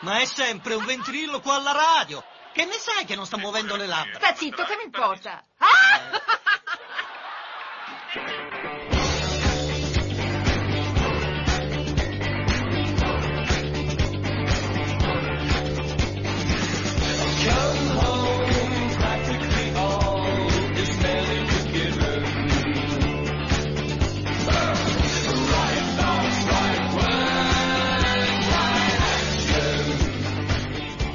Ma 0.00 0.20
è 0.20 0.24
sempre 0.26 0.74
un 0.74 0.84
ventriloquo 0.84 1.52
alla 1.52 1.72
radio. 1.72 2.22
Che 2.52 2.64
ne 2.64 2.72
sai 2.72 3.04
che 3.04 3.16
non 3.16 3.26
sta 3.26 3.36
muovendo 3.36 3.76
le 3.76 3.86
labbra? 3.86 4.18
Sta 4.18 4.34
zitto, 4.34 4.64
che 4.64 4.76
mi 4.76 4.84
importa? 4.84 5.44
Ah! 5.58 6.26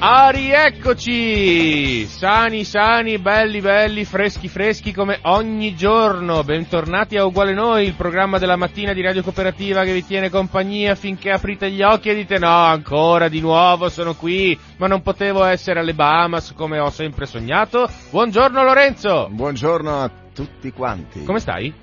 Ah, 0.05 0.31
rieccoci! 0.31 2.05
Sani, 2.07 2.65
sani, 2.65 3.19
belli, 3.19 3.61
belli, 3.61 4.03
freschi, 4.03 4.49
freschi 4.49 4.91
come 4.91 5.19
ogni 5.21 5.75
giorno. 5.75 6.43
Bentornati 6.43 7.15
a 7.15 7.23
Uguale 7.23 7.53
Noi, 7.53 7.85
il 7.85 7.93
programma 7.93 8.37
della 8.37 8.57
mattina 8.57 8.91
di 8.91 9.01
Radio 9.01 9.23
Cooperativa 9.23 9.85
che 9.85 9.93
vi 9.93 10.05
tiene 10.05 10.29
compagnia 10.29 10.95
finché 10.95 11.29
aprite 11.29 11.71
gli 11.71 11.81
occhi 11.81 12.09
e 12.09 12.15
dite 12.15 12.37
no, 12.37 12.49
ancora 12.49 13.29
di 13.29 13.39
nuovo 13.39 13.87
sono 13.87 14.13
qui, 14.13 14.59
ma 14.75 14.87
non 14.87 15.01
potevo 15.01 15.45
essere 15.45 15.79
alle 15.79 15.93
Bahamas 15.93 16.51
come 16.53 16.79
ho 16.79 16.89
sempre 16.89 17.25
sognato. 17.25 17.89
Buongiorno 18.09 18.61
Lorenzo! 18.61 19.29
Buongiorno 19.31 20.01
a 20.01 20.11
tutti 20.33 20.69
quanti. 20.73 21.23
Come 21.23 21.39
stai? 21.39 21.73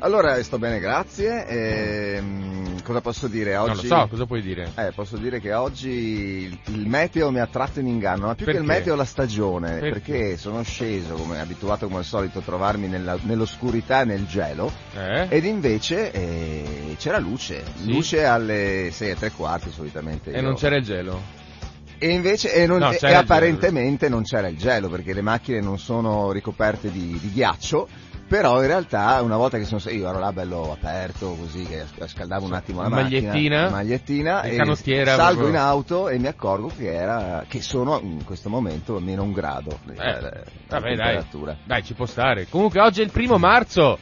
Allora, 0.00 0.40
sto 0.44 0.58
bene, 0.58 0.78
grazie. 0.78 1.44
Ehm, 1.48 2.80
cosa 2.84 3.00
posso 3.00 3.26
dire 3.26 3.56
oggi? 3.56 3.88
Non 3.88 3.96
lo 3.96 4.02
so, 4.02 4.06
cosa 4.08 4.26
puoi 4.26 4.42
dire? 4.42 4.70
Eh, 4.76 4.92
posso 4.94 5.16
dire 5.16 5.40
che 5.40 5.52
oggi 5.54 6.56
il 6.66 6.86
meteo 6.86 7.32
mi 7.32 7.40
ha 7.40 7.48
tratto 7.48 7.80
in 7.80 7.88
inganno, 7.88 8.26
ma 8.26 8.34
più 8.36 8.44
Perché? 8.44 8.60
che 8.60 8.64
il 8.64 8.70
meteo 8.72 8.94
la 8.94 9.04
stagione, 9.04 9.78
Perché? 9.78 9.90
perché 10.12 10.36
sono 10.36 10.62
sceso, 10.62 11.14
come 11.14 11.40
abituato 11.40 11.86
come 11.86 11.98
al 11.98 12.04
solito, 12.04 12.38
a 12.38 12.42
trovarmi 12.42 12.86
nella- 12.86 13.18
nell'oscurità 13.22 14.02
e 14.02 14.04
nel 14.04 14.24
gelo, 14.26 14.70
Eh? 14.96 15.26
ed 15.30 15.44
invece 15.44 16.12
eh, 16.12 16.94
c'era 16.96 17.18
luce, 17.18 17.64
Sì? 17.74 17.90
luce 17.92 18.24
alle 18.24 18.90
6 18.92 19.10
e 19.10 19.16
tre 19.16 19.32
quarti 19.32 19.70
solitamente. 19.72 20.30
E 20.30 20.36
io- 20.36 20.42
non 20.42 20.54
c'era 20.54 20.76
il 20.76 20.84
gelo? 20.84 21.20
E 22.00 22.10
invece 22.10 22.54
e 22.54 22.66
non- 22.66 22.78
No, 22.78 22.92
e- 22.92 22.98
e 23.02 23.12
apparentemente 23.14 24.08
non 24.08 24.22
c'era 24.22 24.46
il 24.46 24.56
gelo 24.56 24.88
perché 24.88 25.12
le 25.12 25.22
macchine 25.22 25.60
non 25.60 25.80
sono 25.80 26.30
ricoperte 26.30 26.92
di, 26.92 27.18
di 27.20 27.32
ghiaccio. 27.32 27.88
Però 28.28 28.60
in 28.60 28.66
realtà 28.66 29.22
una 29.22 29.38
volta 29.38 29.56
che 29.56 29.64
sono 29.64 29.80
io 29.90 30.06
ero 30.06 30.18
là 30.18 30.32
bello 30.32 30.70
aperto 30.70 31.34
così 31.34 31.64
che 31.64 31.84
scaldavo 32.06 32.44
un 32.44 32.52
attimo 32.52 32.82
la 32.82 32.88
Magliettina? 32.90 33.30
macchina, 33.32 33.70
magliettina 33.70 34.42
E 34.42 34.56
canottiera 34.56 35.14
salgo 35.14 35.40
proprio. 35.40 35.48
in 35.48 35.56
auto 35.56 36.08
e 36.10 36.18
mi 36.18 36.26
accorgo 36.26 36.70
che, 36.76 36.92
era, 36.92 37.44
che 37.48 37.62
sono 37.62 37.98
in 38.02 38.24
questo 38.24 38.50
momento 38.50 38.96
a 38.96 39.00
meno 39.00 39.22
un 39.22 39.32
grado 39.32 39.78
Eh, 39.88 39.94
la 39.96 40.30
vabbè, 40.68 40.94
dai. 40.94 41.24
Dai, 41.64 41.82
ci 41.82 41.94
può 41.94 42.04
stare. 42.04 42.46
Comunque 42.50 42.82
oggi 42.82 43.00
è 43.00 43.04
il 43.04 43.12
primo 43.12 43.38
marzo. 43.38 43.98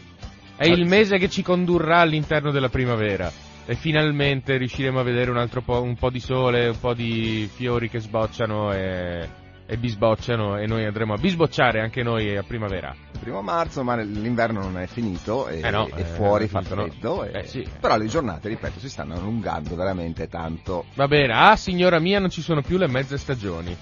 È 0.57 0.67
il 0.67 0.87
mese 0.87 1.19
che 1.19 1.29
ci 1.29 1.43
condurrà 1.43 2.01
all'interno 2.01 2.51
della 2.51 2.69
primavera. 2.71 3.31
E 3.65 3.75
finalmente 3.77 4.57
riusciremo 4.57 4.99
a 4.99 5.03
vedere 5.05 5.31
un 5.31 5.37
altro 5.37 5.61
po', 5.61 5.83
un 5.83 5.95
po' 5.97 6.11
di 6.11 6.21
sole, 6.21 6.69
un 6.69 6.79
po' 6.81 6.95
di 6.95 7.49
fiori 7.55 7.89
che 7.89 8.01
sbocciano 8.01 8.73
e, 8.73 9.29
e 9.67 9.77
bisbocciano 9.77 10.59
e 10.59 10.67
noi 10.67 10.85
andremo 10.85 11.15
a 11.15 11.19
bisbocciare 11.19 11.81
anche 11.81 12.03
noi 12.03 12.37
a 12.37 12.43
primavera. 12.43 12.95
Primo 13.19 13.43
marzo 13.43 13.83
ma 13.83 13.97
l'inverno 13.97 14.61
non 14.61 14.79
è 14.79 14.87
finito 14.87 15.49
e, 15.49 15.61
Eh 15.63 15.71
no, 15.71 15.89
e 15.95 16.01
eh, 16.03 16.05
fuori 16.05 16.45
è 16.45 16.49
fa 16.49 16.61
no. 16.61 16.67
freddo 16.67 17.25
e- 17.25 17.41
Eh, 17.41 17.47
sì. 17.47 17.67
però 17.81 17.97
le 17.97 18.07
giornate 18.07 18.49
ripeto 18.49 18.79
si 18.79 18.89
stanno 18.89 19.15
allungando 19.15 19.75
veramente 19.75 20.29
tanto 20.29 20.85
Va 20.95 21.09
bene, 21.09 21.33
ah 21.35 21.57
signora 21.57 21.99
mia 21.99 22.21
non 22.21 22.31
ci 22.31 22.43
sono 22.43 22.63
più 22.63 22.77
le 22.79 22.87
mezze 22.89 23.19
stagioni. 23.19 23.77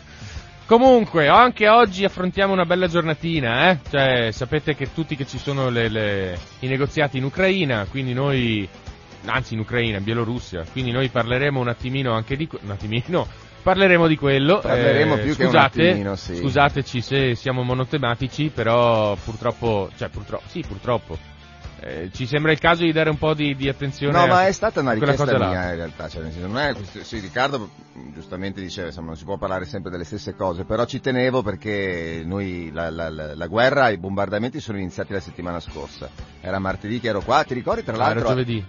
Comunque, 0.67 1.29
anche 1.29 1.69
oggi 1.69 2.05
affrontiamo 2.07 2.55
una 2.55 2.65
bella 2.65 2.87
giornatina, 2.87 3.69
eh? 3.71 3.79
Cioè, 3.91 4.31
sapete 4.31 4.75
che 4.75 4.95
tutti 4.95 5.15
che 5.15 5.27
ci 5.27 5.37
sono 5.37 5.69
le- 5.69 5.91
le- 5.91 6.39
i 6.61 6.69
negoziati 6.69 7.19
in 7.19 7.25
Ucraina, 7.25 7.85
quindi 7.91 8.15
noi, 8.15 8.67
anzi 9.27 9.53
in 9.53 9.61
Ucraina, 9.61 9.99
in 9.99 10.05
Bielorussia, 10.05 10.65
quindi 10.73 10.91
noi 10.91 11.11
parleremo 11.11 11.61
un 11.61 11.69
attimino 11.69 12.15
anche 12.15 12.35
di, 12.37 12.49
un 12.63 12.71
attimino, 12.71 13.29
parleremo 13.65 14.07
di 14.07 14.17
quello. 14.17 14.61
Parleremo 14.61 15.17
eh, 15.17 15.19
più 15.23 15.35
che 15.35 15.43
un 15.45 15.49
scusate, 15.49 15.89
attimino, 15.89 16.15
sì. 16.15 16.37
Scusateci 16.37 17.01
se 17.01 17.35
siamo 17.35 17.63
monotematici, 17.65 18.51
però 18.55 19.17
purtroppo, 19.17 19.91
cioè 19.97 20.09
purtroppo, 20.11 20.45
sì 20.49 20.63
purtroppo, 20.67 21.19
eh, 21.81 22.11
ci 22.13 22.27
sembra 22.27 22.53
il 22.53 22.59
caso 22.61 22.83
di 22.85 22.93
dare 22.93 23.11
un 23.11 23.19
po' 23.19 23.35
di, 23.35 23.57
di 23.57 23.69
attenzione 23.69 24.13
No, 24.13 24.25
a 24.25 24.27
ma 24.27 24.47
è 24.47 24.53
stata 24.53 24.81
una 24.81 24.93
richiesta 24.93 25.25
cosa 25.25 25.39
là. 25.39 25.49
mia 25.49 25.71
in 25.71 25.77
realtà, 25.77 26.09
cioè, 26.09 26.23
non 26.41 26.59
è 26.59 26.75
sì, 27.03 27.19
Riccardo 27.19 27.71
giustamente 28.13 28.61
diceva 28.61 28.89
insomma, 28.89 29.09
non 29.09 29.17
si 29.17 29.25
può 29.25 29.37
parlare 29.39 29.65
sempre 29.65 29.91
delle 29.91 30.05
stesse 30.05 30.35
cose, 30.37 30.65
però 30.65 30.85
ci 30.85 31.01
tenevo 31.01 31.43
perché 31.43 32.23
noi 32.25 32.71
la, 32.73 32.91
la- 32.91 33.11
la- 33.11 33.35
la 33.35 33.47
guerra, 33.47 33.89
i 33.89 33.99
bombardamenti 33.99 34.61
sono 34.61 34.79
iniziati 34.79 35.13
la 35.13 35.21
settimana 35.21 35.59
scorsa. 35.61 36.09
Era 36.41 36.59
martedì 36.59 37.01
che 37.01 37.09
ero 37.09 37.21
qua, 37.23 37.43
ti 37.45 37.55
ricordi 37.55 37.83
tra 37.83 37.95
Ah, 37.95 37.97
era 37.97 38.05
l'altro? 38.09 38.29
giovedì. 38.29 38.65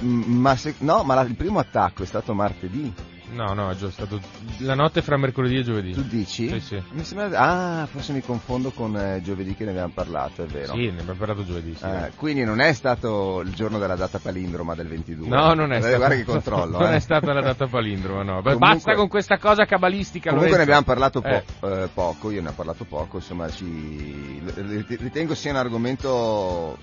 Ma 0.00 0.56
se- 0.56 0.74
no, 0.78 1.02
ma 1.02 1.14
la- 1.14 1.22
il 1.22 1.36
primo 1.36 1.58
attacco 1.58 2.02
è 2.02 2.06
stato 2.06 2.32
martedì. 2.34 2.92
No, 3.32 3.52
no, 3.54 3.70
è 3.70 3.76
già 3.76 3.90
stato 3.90 4.18
la 4.58 4.74
notte 4.74 5.02
fra 5.02 5.16
mercoledì 5.16 5.58
e 5.58 5.62
giovedì. 5.62 5.92
Tu 5.92 6.02
dici? 6.02 6.48
Sì, 6.48 6.60
sì. 6.60 6.82
Mi 6.90 7.04
sembra... 7.04 7.38
Ah, 7.38 7.86
forse 7.86 8.12
mi 8.12 8.20
confondo 8.22 8.70
con 8.72 8.96
eh, 8.96 9.20
giovedì 9.22 9.54
che 9.54 9.64
ne 9.64 9.70
abbiamo 9.70 9.92
parlato, 9.94 10.42
è 10.42 10.46
vero. 10.46 10.72
Sì, 10.74 10.90
ne 10.90 11.00
abbiamo 11.00 11.14
parlato 11.18 11.44
giovedì. 11.44 11.74
Sì. 11.74 11.84
Eh, 11.84 12.10
quindi 12.16 12.44
non 12.44 12.60
è 12.60 12.72
stato 12.72 13.40
il 13.40 13.52
giorno 13.54 13.78
della 13.78 13.94
data 13.94 14.18
palindroma 14.18 14.74
del 14.74 14.88
22. 14.88 15.28
No, 15.28 15.54
non 15.54 15.72
è 15.72 15.78
Guarda- 15.78 15.80
stato. 15.80 15.96
Guarda 15.98 16.14
che 16.16 16.24
controllo. 16.24 16.78
Non 16.80 16.92
eh. 16.92 16.96
è 16.96 17.00
stata 17.00 17.32
la 17.32 17.40
data 17.40 17.66
palindroma, 17.66 18.22
no. 18.22 18.42
Comunque- 18.42 18.56
basta 18.58 18.94
con 18.94 19.08
questa 19.08 19.38
cosa 19.38 19.64
cabalistica. 19.64 20.30
Comunque 20.30 20.56
ne 20.58 20.64
Lorenzo. 20.64 20.80
abbiamo 20.80 21.10
parlato 21.10 21.20
po- 21.20 21.66
Eh. 21.68 21.82
eh, 21.84 21.88
poco, 21.94 22.30
io 22.30 22.42
ne 22.42 22.48
ho 22.48 22.52
parlato 22.52 22.84
poco, 22.84 23.18
insomma 23.18 23.48
ci... 23.50 24.42
ritengo 24.98 25.34
sia 25.34 25.50
un 25.52 25.56
argomento 25.56 26.76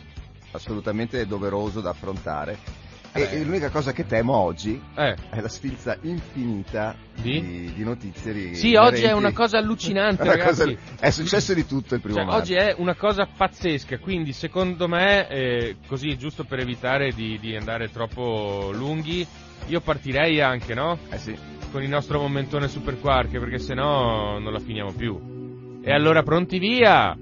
assolutamente 0.51 1.25
doveroso 1.27 1.81
da 1.81 1.89
affrontare. 1.89 2.85
E, 3.17 3.21
Eh. 3.23 3.39
e 3.39 3.43
l'unica 3.43 3.69
cosa 3.69 3.91
che 3.93 4.05
temo 4.05 4.35
oggi 4.35 4.79
Eh. 4.95 5.15
è 5.31 5.41
la 5.41 5.47
sfilza 5.47 5.97
infinita 6.01 6.95
Di? 7.15 7.41
di, 7.41 7.73
di 7.73 7.83
notizie. 7.83 8.31
ri- 8.31 8.55
Sì, 8.55 8.75
oggi 8.75 9.03
è 9.03 9.11
una 9.11 9.31
cosa 9.33 9.57
allucinante, 9.57 10.21
Una 10.23 10.31
ragazzi. 10.35 10.75
cosa- 10.75 10.95
È 10.99 11.09
successo 11.09 11.53
di 11.55 11.65
tutto 11.65 11.95
il 11.95 12.01
primo 12.01 12.17
Cioè, 12.17 12.25
marzo. 12.25 12.39
oggi 12.41 12.53
è 12.53 12.75
una 12.77 12.95
cosa 12.95 13.25
pazzesca, 13.25 13.97
quindi 13.97 14.33
secondo 14.33 14.87
me, 14.87 15.27
eh, 15.29 15.75
così 15.87 16.15
giusto 16.17 16.43
per 16.43 16.59
evitare 16.59 17.11
di, 17.11 17.37
di 17.39 17.55
andare 17.55 17.89
troppo 17.89 18.69
lunghi, 18.71 19.25
io 19.67 19.81
partirei 19.81 20.39
anche, 20.39 20.73
no? 20.75 20.97
Eh 21.09 21.17
sì. 21.17 21.35
Con 21.71 21.81
il 21.81 21.89
nostro 21.89 22.19
momentone 22.19 22.67
Super 22.67 22.99
Quark, 22.99 23.31
perché 23.39 23.57
sennò 23.57 24.37
non 24.39 24.53
la 24.53 24.59
finiamo 24.59 24.91
più. 24.93 25.79
E 25.83 25.91
allora 25.91 26.21
pronti 26.23 26.59
via! 26.59 27.17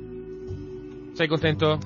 Sei 1.14 1.28
contento? 1.28 1.80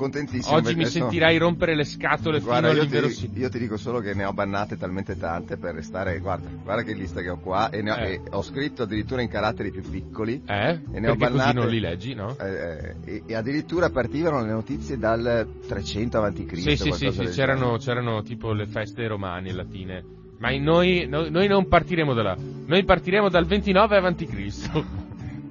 Contentissimo. 0.00 0.56
Oggi 0.56 0.74
mi 0.74 0.86
sentirai 0.86 1.36
rompere 1.36 1.74
le 1.76 1.84
scatole 1.84 2.40
Guarda, 2.40 2.70
fino 2.70 2.82
io 2.84 3.08
ti, 3.08 3.30
io 3.34 3.50
ti 3.50 3.58
dico 3.58 3.76
solo 3.76 4.00
che 4.00 4.14
ne 4.14 4.24
ho 4.24 4.32
bannate 4.32 4.78
talmente 4.78 5.18
tante 5.18 5.58
per 5.58 5.74
restare. 5.74 6.18
Guarda, 6.20 6.48
guarda 6.48 6.82
che 6.82 6.94
lista 6.94 7.20
che 7.20 7.28
ho 7.28 7.38
qua. 7.38 7.68
E, 7.68 7.82
ne 7.82 7.90
ho, 7.90 7.96
Eh. 7.96 8.12
e 8.14 8.20
ho 8.30 8.40
scritto 8.40 8.84
addirittura 8.84 9.20
in 9.20 9.28
caratteri 9.28 9.70
più 9.70 9.82
piccoli. 9.82 10.42
Eh? 10.46 10.80
E 10.90 11.00
ne 11.00 11.10
ho 11.10 11.16
bannate- 11.16 11.52
non 11.52 11.68
li 11.68 11.80
leggi, 11.80 12.14
no? 12.14 12.34
Eh, 12.38 12.48
eh, 12.48 12.94
e, 13.04 13.22
e 13.26 13.34
addirittura 13.34 13.90
partivano 13.90 14.40
le 14.42 14.52
notizie 14.52 14.96
dal 14.96 15.46
300 15.68 16.16
avanti 16.16 16.46
Cristo. 16.46 16.70
Sì, 16.70 16.76
sì, 16.76 16.92
sì, 16.92 17.10
sì, 17.10 17.24
c'erano, 17.34 17.76
c'erano 17.76 18.22
tipo 18.22 18.54
le 18.54 18.64
feste 18.64 19.06
romane 19.06 19.52
latine. 19.52 20.02
Ma 20.38 20.50
noi, 20.56 21.06
noi 21.06 21.46
non 21.46 21.68
partiremo 21.68 22.14
da 22.14 22.22
là. 22.22 22.36
Noi 22.64 22.84
partiremo 22.84 23.28
dal 23.28 23.44
29 23.44 23.98
avanti 23.98 24.24
Cristo. 24.24 24.99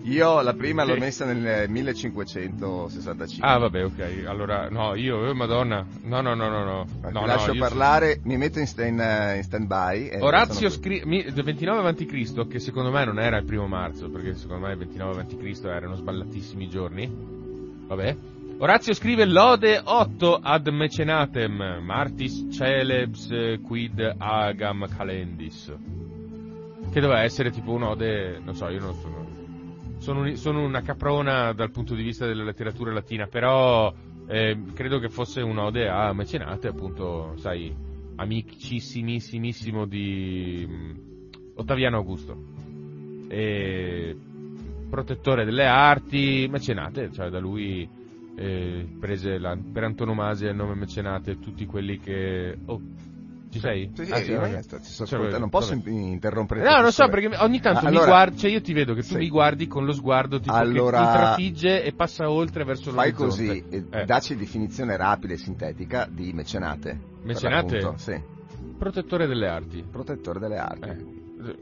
Io 0.10 0.42
la 0.42 0.54
prima 0.54 0.84
l'ho 0.84 0.98
messa 0.98 1.26
nel 1.26 1.70
1565. 1.70 3.48
Ah, 3.48 3.58
vabbè, 3.58 3.86
ok. 3.86 4.24
Allora, 4.26 4.68
no, 4.70 4.96
io, 4.96 5.28
eh, 5.30 5.34
madonna. 5.34 5.86
No, 6.04 6.22
no, 6.22 6.34
no, 6.34 6.50
no, 6.50 6.64
no. 6.64 6.86
No 7.02 7.08
ti 7.08 7.14
no, 7.14 7.26
lascio 7.26 7.54
io- 7.54 7.60
parlare, 7.60 8.20
mi 8.24 8.38
metto 8.38 8.60
in, 8.60 8.66
sta- 8.68 8.86
in, 8.86 8.96
in 9.36 9.44
stand-by. 9.44 10.08
e 10.08 10.20
Orazio 10.20 10.70
sono- 10.70 10.82
scrive, 10.82 11.32
del 11.32 11.44
29 11.44 11.80
avanti 11.80 12.06
Cristo, 12.06 12.48
che 12.48 12.60
secondo 12.60 12.90
me 12.92 13.06
non 13.06 13.20
era 13.20 13.38
il 13.38 13.46
primo 13.46 13.68
marzo, 13.68 14.10
perché 14.10 14.36
secondo 14.36 14.66
me 14.66 14.72
il 14.74 14.80
29 14.80 15.12
avanti 15.12 15.38
Cristo 15.38 15.70
erano 15.70 15.96
sballatissimi 15.96 16.68
giorni. 16.70 17.10
Vabbè. 17.88 18.16
Orazio 18.62 18.94
scrive 18.94 19.24
lode 19.26 19.80
8 19.84 20.40
ad 20.42 20.68
mecenatem, 20.68 21.80
martis 21.82 22.48
celebs 22.52 23.30
quid 23.64 24.16
agam 24.18 24.86
calendis. 24.98 25.72
Che 26.92 27.00
doveva 27.00 27.22
essere 27.22 27.52
tipo 27.52 27.72
un'ode, 27.72 28.40
non 28.44 28.56
so, 28.56 28.68
io 28.68 28.80
non 28.80 28.96
sono, 28.96 29.19
sono, 30.00 30.36
sono 30.36 30.64
una 30.64 30.82
caprona 30.82 31.54
dal 31.54 31.72
punto 31.72 31.94
di 31.94 32.04
vista 32.04 32.26
della 32.26 32.44
letteratura 32.44 32.92
latina, 32.92 33.28
però 33.28 33.94
eh, 34.28 34.58
credo 34.74 35.00
che 35.00 35.10
fosse 35.10 35.42
un'ode 35.42 35.88
a 35.88 36.12
mecenate, 36.14 36.68
appunto, 36.68 37.36
sai, 37.38 37.74
amicissimissimo 38.16 39.86
di 39.86 40.66
mm, 40.68 40.92
Ottaviano 41.56 41.98
Augusto. 41.98 42.38
E 43.28 44.18
protettore 44.90 45.46
delle 45.46 45.68
arti, 45.68 46.48
mecenate, 46.50 47.12
cioè 47.12 47.30
da 47.30 47.40
lui 47.40 47.88
eh, 48.36 48.88
prese 49.00 49.38
la- 49.38 49.58
per 49.58 49.84
antonomasia 49.84 50.50
il 50.50 50.56
nome 50.56 50.76
mecenate 50.76 51.40
tutti 51.40 51.66
quelli 51.66 52.00
che... 52.00 52.58
Oh, 52.66 52.82
Ci 53.52 53.60
sei? 53.60 53.90
Sì, 53.96 54.06
sì, 54.06 54.12
Ah, 54.12 54.20
vabbè. 54.20 54.38
ragazzi, 54.38 54.78
ti 54.78 54.84
sto 54.84 55.06
Cioè, 55.06 55.18
ascoltando, 55.20 55.40
non 55.40 55.50
vabbè. 55.50 55.50
posso 55.50 55.74
in- 55.74 55.88
interrompere. 56.12 56.62
No, 56.64 56.82
non 56.82 56.92
so, 56.92 57.08
perché 57.10 57.36
ogni 57.38 57.60
tanto 57.60 57.80
Ah, 57.80 57.90
mi 57.90 57.96
allora, 57.96 58.06
guardi, 58.06 58.38
cioè 58.38 58.52
io 58.52 58.62
ti 58.62 58.74
vedo 58.74 58.94
che 58.94 59.02
tu 59.02 59.08
sì. 59.08 59.18
mi 59.18 59.30
guardi 59.30 59.66
con 59.68 59.86
lo 59.86 59.92
sguardo 59.92 60.40
tipo 60.40 60.54
Allora- 60.54 60.98
che 61.00 61.04
intrafigge 61.06 61.84
e 61.84 61.92
passa 61.94 62.30
oltre 62.30 62.64
verso 62.64 62.92
Fai 62.92 63.12
l'orizzonte. 63.12 63.46
così, 63.48 63.66
eh, 63.70 63.84
Eh, 64.02 64.06
dacci 64.06 64.36
definizione 64.36 64.96
rapida 64.98 65.34
e 65.34 65.38
sintetica 65.38 66.08
di 66.10 66.32
mecenate. 66.32 67.00
Mecenate? 67.24 67.94
Sì, 67.96 68.22
protettore 68.78 69.26
delle 69.26 69.48
arti. 69.48 69.84
protettore 69.90 70.40
delle 70.40 70.58
arti. 70.58 70.90
Eh. 70.90 71.56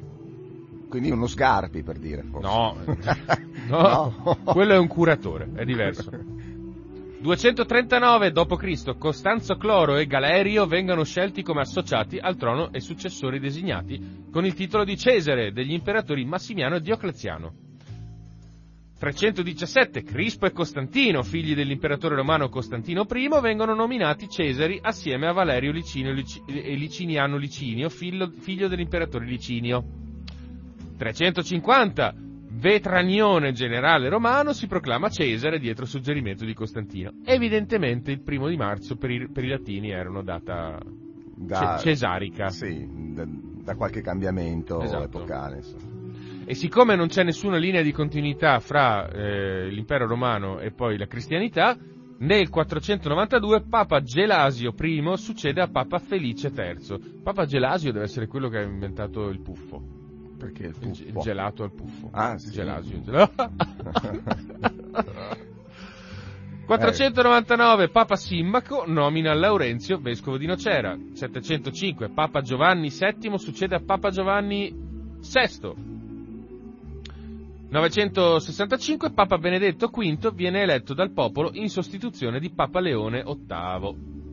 Quindi 0.90 1.12
uno 1.12 1.28
sgarbi 1.28 1.84
per 1.84 1.98
dire. 2.00 2.24
forse. 2.24 2.48
No, 3.68 4.14
no, 4.24 4.38
quello 4.46 4.74
è 4.74 4.78
un 4.78 4.88
curatore, 4.88 5.50
è 5.56 5.66
diverso. 5.66 6.10
239 7.20 8.32
d.C. 8.32 8.96
Costanzo 8.98 9.56
Cloro 9.58 9.98
e 9.98 10.06
Galerio 10.06 10.68
vengono 10.68 11.04
scelti 11.04 11.42
come 11.42 11.62
associati 11.62 12.20
al 12.20 12.36
trono 12.36 12.72
e 12.72 12.80
successori 12.80 13.40
designati 13.40 14.28
con 14.32 14.46
il 14.46 14.54
titolo 14.54 14.84
di 14.84 14.96
Cesare 14.96 15.52
degli 15.52 15.74
imperatori 15.74 16.24
Massimiano 16.26 16.76
e 16.76 16.82
Diocleziano. 16.82 17.54
317 19.00 20.04
Crispo 20.04 20.46
e 20.46 20.52
Costantino, 20.52 21.24
figli 21.24 21.56
dell'imperatore 21.56 22.16
romano 22.16 22.50
Costantino 22.50 23.06
I, 23.10 23.30
vengono 23.42 23.74
nominati 23.74 24.30
Cesari 24.30 24.80
assieme 24.80 25.28
a 25.28 25.34
Valerio 25.34 25.72
Licinio 25.72 26.14
Lici- 26.14 26.42
e 26.48 26.76
Liciniano 26.76 27.38
Licinio, 27.38 27.90
figlio, 27.90 28.30
figlio 28.30 28.68
dell'imperatore 28.68 29.26
Licinio. 29.26 29.84
350 30.98 32.27
Vetranione 32.60 33.52
generale 33.52 34.10
romano 34.10 34.52
si 34.52 34.66
proclama 34.66 35.10
Cesare 35.10 35.60
dietro 35.60 35.86
suggerimento 35.86 36.44
di 36.44 36.56
Costantino. 36.56 37.12
Evidentemente 37.24 38.12
il 38.12 38.22
primo 38.24 38.48
di 38.48 38.58
marzo 38.58 38.96
per 38.96 39.12
i, 39.12 39.30
per 39.30 39.44
i 39.44 39.48
latini 39.48 39.92
era 39.92 40.10
una 40.10 40.24
data 40.24 40.80
Da, 41.36 41.78
ce- 41.78 41.90
cesarica. 41.90 42.50
Sì, 42.50 43.14
da, 43.14 43.26
da 43.28 43.76
qualche 43.76 44.02
cambiamento 44.02 44.82
Esatto. 44.82 45.04
epocale. 45.04 45.58
insomma. 45.58 45.96
E 46.46 46.56
siccome 46.56 46.96
non 46.96 47.08
c'è 47.10 47.24
nessuna 47.24 47.58
linea 47.58 47.84
di 47.84 47.92
continuità 47.92 48.60
fra 48.60 49.08
eh, 49.08 49.70
l'impero 49.70 50.08
romano 50.08 50.60
e 50.60 50.72
poi 50.72 50.98
la 50.98 51.06
cristianità, 51.06 51.78
nel 52.20 52.50
492 52.50 53.66
Papa 53.70 54.02
Gelasio 54.02 54.74
I 54.76 55.12
succede 55.18 55.62
a 55.62 55.68
Papa 55.68 56.00
Felice 56.00 56.52
III. 56.56 57.22
Papa 57.22 57.46
Gelasio 57.46 57.92
deve 57.92 58.06
essere 58.06 58.26
quello 58.26 58.50
che 58.50 58.58
ha 58.58 58.64
inventato 58.64 59.28
il 59.30 59.42
puffo. 59.42 59.97
Perché 60.38 60.68
il 60.68 60.76
Il, 60.82 61.08
il 61.08 61.16
gelato 61.18 61.64
al 61.64 61.72
puffo. 61.74 62.10
Ah, 62.12 62.38
sì. 62.38 62.52
Gelasio. 62.52 63.02
gel- 63.02 63.30
499 66.68 67.90
Papa 67.90 68.16
Simmaco 68.18 68.84
nomina 68.86 69.34
Laurenzio 69.34 69.98
vescovo 70.00 70.38
di 70.38 70.46
Nocera. 70.46 70.98
705 71.14 72.10
Papa 72.10 72.42
Giovanni 72.42 72.90
VII 72.90 73.38
succede 73.40 73.76
a 73.76 73.82
Papa 73.84 74.10
Giovanni 74.10 74.70
VI. 74.72 75.96
965 77.70 79.12
Papa 79.12 79.38
Benedetto 79.38 79.88
V 79.88 80.34
viene 80.34 80.62
eletto 80.62 80.94
dal 80.94 81.12
popolo 81.12 81.52
in 81.54 81.70
sostituzione 81.70 82.40
di 82.40 82.52
Papa 82.52 82.80
Leone 82.82 83.24
VIII. 83.24 84.27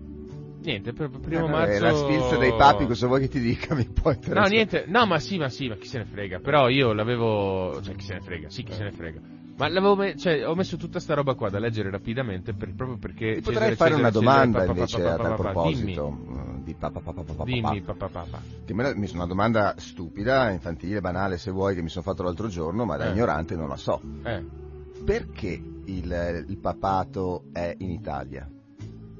Niente, 0.65 0.95
per 0.95 1.11
primo 1.11 1.47
Eh, 1.47 1.51
marzo... 1.51 1.83
La 1.85 1.93
sfilza 1.95 2.37
dei 2.39 2.55
papi, 2.57 2.87
cosa 2.87 3.07
vuoi 3.07 3.21
che 3.21 3.29
ti 3.29 3.39
dica? 3.39 3.75
Mi 3.75 3.85
può 3.85 4.15
No, 4.33 4.47
niente, 4.47 4.85
no, 4.89 5.05
ma 5.05 5.19
sì, 5.19 5.37
ma 5.37 5.51
sì, 5.51 5.69
ma 5.69 5.77
chi 5.77 5.87
se 5.87 5.99
ne 5.99 6.05
frega. 6.07 6.41
Però 6.41 6.69
io 6.69 6.95
l'avevo, 6.95 7.83
cioè, 7.83 7.95
chi 7.95 8.05
se 8.05 8.15
ne 8.15 8.21
frega, 8.21 8.49
sì, 8.49 8.63
chi 8.63 8.73
se 8.73 8.83
ne 8.85 8.91
frega. 8.91 9.21
Ma 9.57 9.69
l'avevo 9.69 9.95
me- 9.95 10.17
cioè, 10.17 10.49
ho 10.49 10.55
messo 10.55 10.77
tutta 10.77 10.99
sta 10.99 11.15
roba 11.15 11.35
qua 11.35 11.49
da 11.51 11.59
leggere 11.61 11.91
rapidamente 11.91 12.55
per- 12.55 12.75
proprio 12.75 12.97
perché. 12.97 13.35
Ti 13.37 13.43
Cesare, 13.43 13.53
potrei 13.53 13.77
fare 13.77 13.95
Cesare, 13.95 13.95
una 13.95 14.11
Cesare, 14.11 14.25
domanda 14.25 14.59
pa, 14.59 14.65
invece 14.65 15.03
pa, 15.03 15.13
a 15.13 15.17
pa, 15.17 15.23
tal 15.23 15.35
proposito. 15.37 16.19
eh, 16.29 16.63
Di 16.65 16.75
papà 16.75 17.01
papà 17.01 17.23
papà 17.23 17.45
Dimmi, 17.45 17.81
papà. 17.83 17.95
papà, 17.95 18.21
papà. 18.25 18.43
Che 18.65 18.75
me 18.75 18.83
la- 18.83 18.95
mi 18.97 19.07
sono 19.07 19.19
una 19.21 19.29
domanda 19.29 19.75
stupida, 19.77 20.51
infantile, 20.51 21.01
banale 21.01 21.37
se 21.37 21.51
vuoi, 21.51 21.75
che 21.75 21.83
mi 21.83 21.91
sono 21.91 22.05
fatto 22.05 22.23
l'altro 22.23 22.49
giorno, 22.49 22.87
ma 22.87 22.97
da 22.97 23.05
Eh. 23.07 23.11
ignorante 23.11 23.55
non 23.55 23.69
la 23.69 23.77
so. 23.77 24.01
Eh, 24.25 24.43
Perché 25.05 25.61
il, 25.85 26.45
il 26.49 26.59
papato 26.59 27.45
è 27.53 27.75
in 27.79 27.91
Italia? 27.91 28.49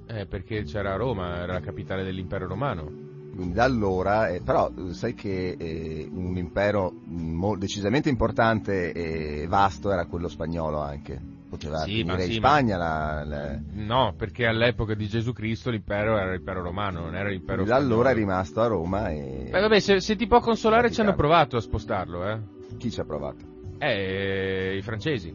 Eh, 0.07 0.27
perché 0.27 0.63
c'era 0.65 0.97
Roma, 0.97 1.37
era 1.37 1.55
la 1.55 1.61
capitale 1.61 2.05
dell'impero 2.05 2.47
romano. 2.47 3.03
Quindi 3.35 3.53
da 3.55 3.65
allora, 3.65 4.29
eh, 4.29 4.41
però 4.41 4.71
sai 4.93 5.15
che 5.15 5.57
eh, 5.59 6.09
un 6.13 6.37
impero 6.37 6.93
mo- 7.07 7.57
decisamente 7.57 8.09
importante 8.09 8.93
e 8.93 9.47
vasto 9.49 9.91
era 9.91 10.07
quello 10.07 10.29
spagnolo 10.29 10.79
anche. 10.81 11.21
Poteva 11.49 11.79
Sì, 11.83 12.03
ma 12.05 12.17
finire 12.17 12.25
in 12.27 12.33
sì, 12.33 12.39
ma- 12.41 12.49
Spagna, 12.49 12.77
la- 12.77 13.25
la- 13.25 13.61
No, 13.73 14.15
perché 14.17 14.47
all'epoca 14.47 14.95
di 14.95 15.09
Gesù 15.09 15.33
Cristo 15.33 15.71
l'impero 15.71 16.17
era 16.17 16.31
l'impero 16.33 16.63
romano, 16.63 17.01
non 17.01 17.15
era 17.17 17.29
l'impero 17.29 17.65
da 17.65 17.75
allora 17.77 18.11
è 18.11 18.13
spagnolo. 18.13 18.15
rimasto 18.15 18.61
a 18.61 18.67
Roma 18.67 19.11
e 19.11 19.49
Beh, 19.51 19.61
vabbè, 19.61 19.81
se, 19.81 20.01
se 20.01 20.17
ti 20.17 20.27
può 20.27 20.41
consolare 20.41 20.91
ci 20.91 21.01
hanno 21.01 21.15
provato 21.15 21.57
a 21.57 21.61
spostarlo, 21.61 22.29
eh. 22.29 22.39
chi 22.79 22.91
ci 22.91 23.01
ha 23.01 23.05
provato? 23.05 23.45
Eh, 23.79 24.77
i 24.79 24.83
francesi. 24.83 25.35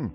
Mm. 0.00 0.06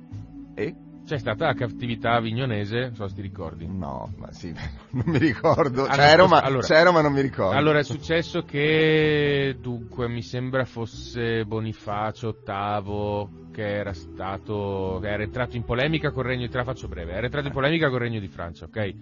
E? 0.55 0.75
C'è 1.09 1.17
stata 1.17 1.47
la 1.47 1.55
cattività 1.55 2.11
avignonese, 2.11 2.81
non 2.81 2.93
so 2.93 3.07
se 3.07 3.15
ti 3.15 3.21
ricordi. 3.21 3.65
No, 3.65 4.13
ma 4.19 4.31
sì, 4.31 4.53
non 4.93 5.05
mi 5.07 5.17
ricordo. 5.17 5.87
Hanno 5.87 5.95
C'ero, 5.95 6.27
ma, 6.27 6.41
allora- 6.41 6.67
c'ero, 6.67 6.91
ma 6.91 7.01
non 7.01 7.13
mi 7.13 7.21
ricordo. 7.21 7.57
Allora 7.57 7.79
è 7.79 7.83
successo 7.83 8.43
che, 8.43 9.57
dunque, 9.59 10.07
mi 10.07 10.21
sembra 10.21 10.65
fosse 10.65 11.45
Bonifacio 11.45 12.37
VIII 12.45 13.49
che 13.51 13.63
era 13.77 13.91
stato, 13.91 14.99
che 15.01 15.09
era 15.09 15.23
entrato 15.23 15.55
in 15.57 15.63
polemica 15.63 16.11
col 16.11 16.25
regno 16.25 16.45
di, 16.45 16.53
la 16.53 16.63
faccio 16.63 16.87
breve, 16.87 17.13
era 17.13 17.25
entrato 17.25 17.47
in 17.47 17.53
polemica 17.53 17.89
col 17.89 18.01
regno 18.01 18.19
di 18.19 18.27
Francia, 18.27 18.65
ok? 18.65 18.93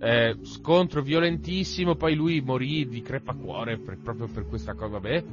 Eh, 0.00 0.36
scontro 0.42 1.00
violentissimo, 1.00 1.94
poi 1.94 2.16
lui 2.16 2.40
morì 2.40 2.88
di 2.88 3.02
crepacuore 3.02 3.78
per- 3.78 3.98
proprio 4.02 4.26
per 4.26 4.48
questa 4.48 4.74
cosa, 4.74 4.98
vabbè. 4.98 5.24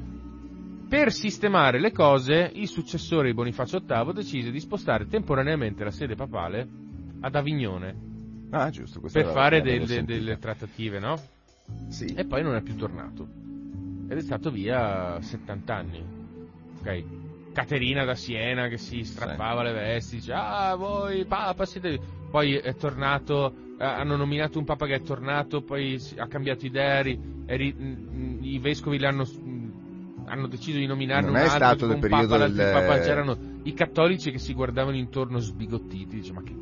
Per 0.89 1.11
sistemare 1.11 1.79
le 1.79 1.91
cose, 1.91 2.49
il 2.55 2.67
successore 2.67 3.27
di 3.27 3.33
Bonifacio 3.35 3.79
VIII 3.85 4.11
decise 4.13 4.49
di 4.51 4.59
spostare 4.59 5.05
temporaneamente 5.07 5.83
la 5.83 5.91
sede 5.91 6.15
papale 6.15 6.67
ad 7.21 7.35
Avignone 7.35 7.95
Ah, 8.49 8.69
giusto. 8.71 8.99
per 8.99 9.27
fare 9.27 9.61
del- 9.61 9.81
de- 9.81 9.85
sentita. 9.85 10.17
delle 10.17 10.37
trattative, 10.39 10.97
no? 10.99 11.15
Sì. 11.89 12.05
E 12.15 12.25
poi 12.25 12.41
non 12.41 12.55
è 12.55 12.61
più 12.63 12.75
tornato. 12.75 13.27
Ed 14.09 14.17
è 14.17 14.21
stato 14.21 14.49
via 14.49 15.21
70 15.21 15.75
anni. 15.75 16.03
Ok? 16.79 17.03
Caterina 17.53 18.03
da 18.05 18.15
Siena 18.15 18.67
che 18.67 18.77
si 18.77 19.03
strappava 19.03 19.61
le 19.61 19.73
vesti, 19.73 20.15
dice 20.15 20.33
ah 20.33 20.73
voi 20.75 21.25
papa 21.25 21.65
siete... 21.65 21.99
Poi 22.31 22.53
è 22.55 22.75
tornato, 22.75 23.53
eh, 23.79 23.83
hanno 23.83 24.15
nominato 24.15 24.57
un 24.59 24.65
papa 24.65 24.85
che 24.87 24.95
è 24.95 25.01
tornato, 25.01 25.61
poi 25.61 25.99
ha 26.17 26.27
cambiato 26.27 26.65
idea, 26.65 27.01
i 27.03 28.59
vescovi 28.59 28.99
l'hanno, 28.99 29.25
hanno 30.29 30.47
deciso 30.47 30.77
di 30.77 30.85
nominarne 30.85 31.25
Non 31.27 31.35
un 31.35 31.41
è 31.41 31.43
altro, 31.43 31.55
stato 31.57 31.87
del 31.87 31.99
periodo 31.99 32.27
papa, 32.37 32.47
del- 32.47 32.71
papa, 32.71 32.99
c'erano 32.99 33.37
i 33.63 33.73
cattolici 33.73 34.31
che 34.31 34.39
si 34.39 34.53
guardavano 34.53 34.95
intorno 34.97 35.39
sbigottiti, 35.39 36.15
dice 36.17 36.31
ma 36.33 36.41
che... 36.43 36.55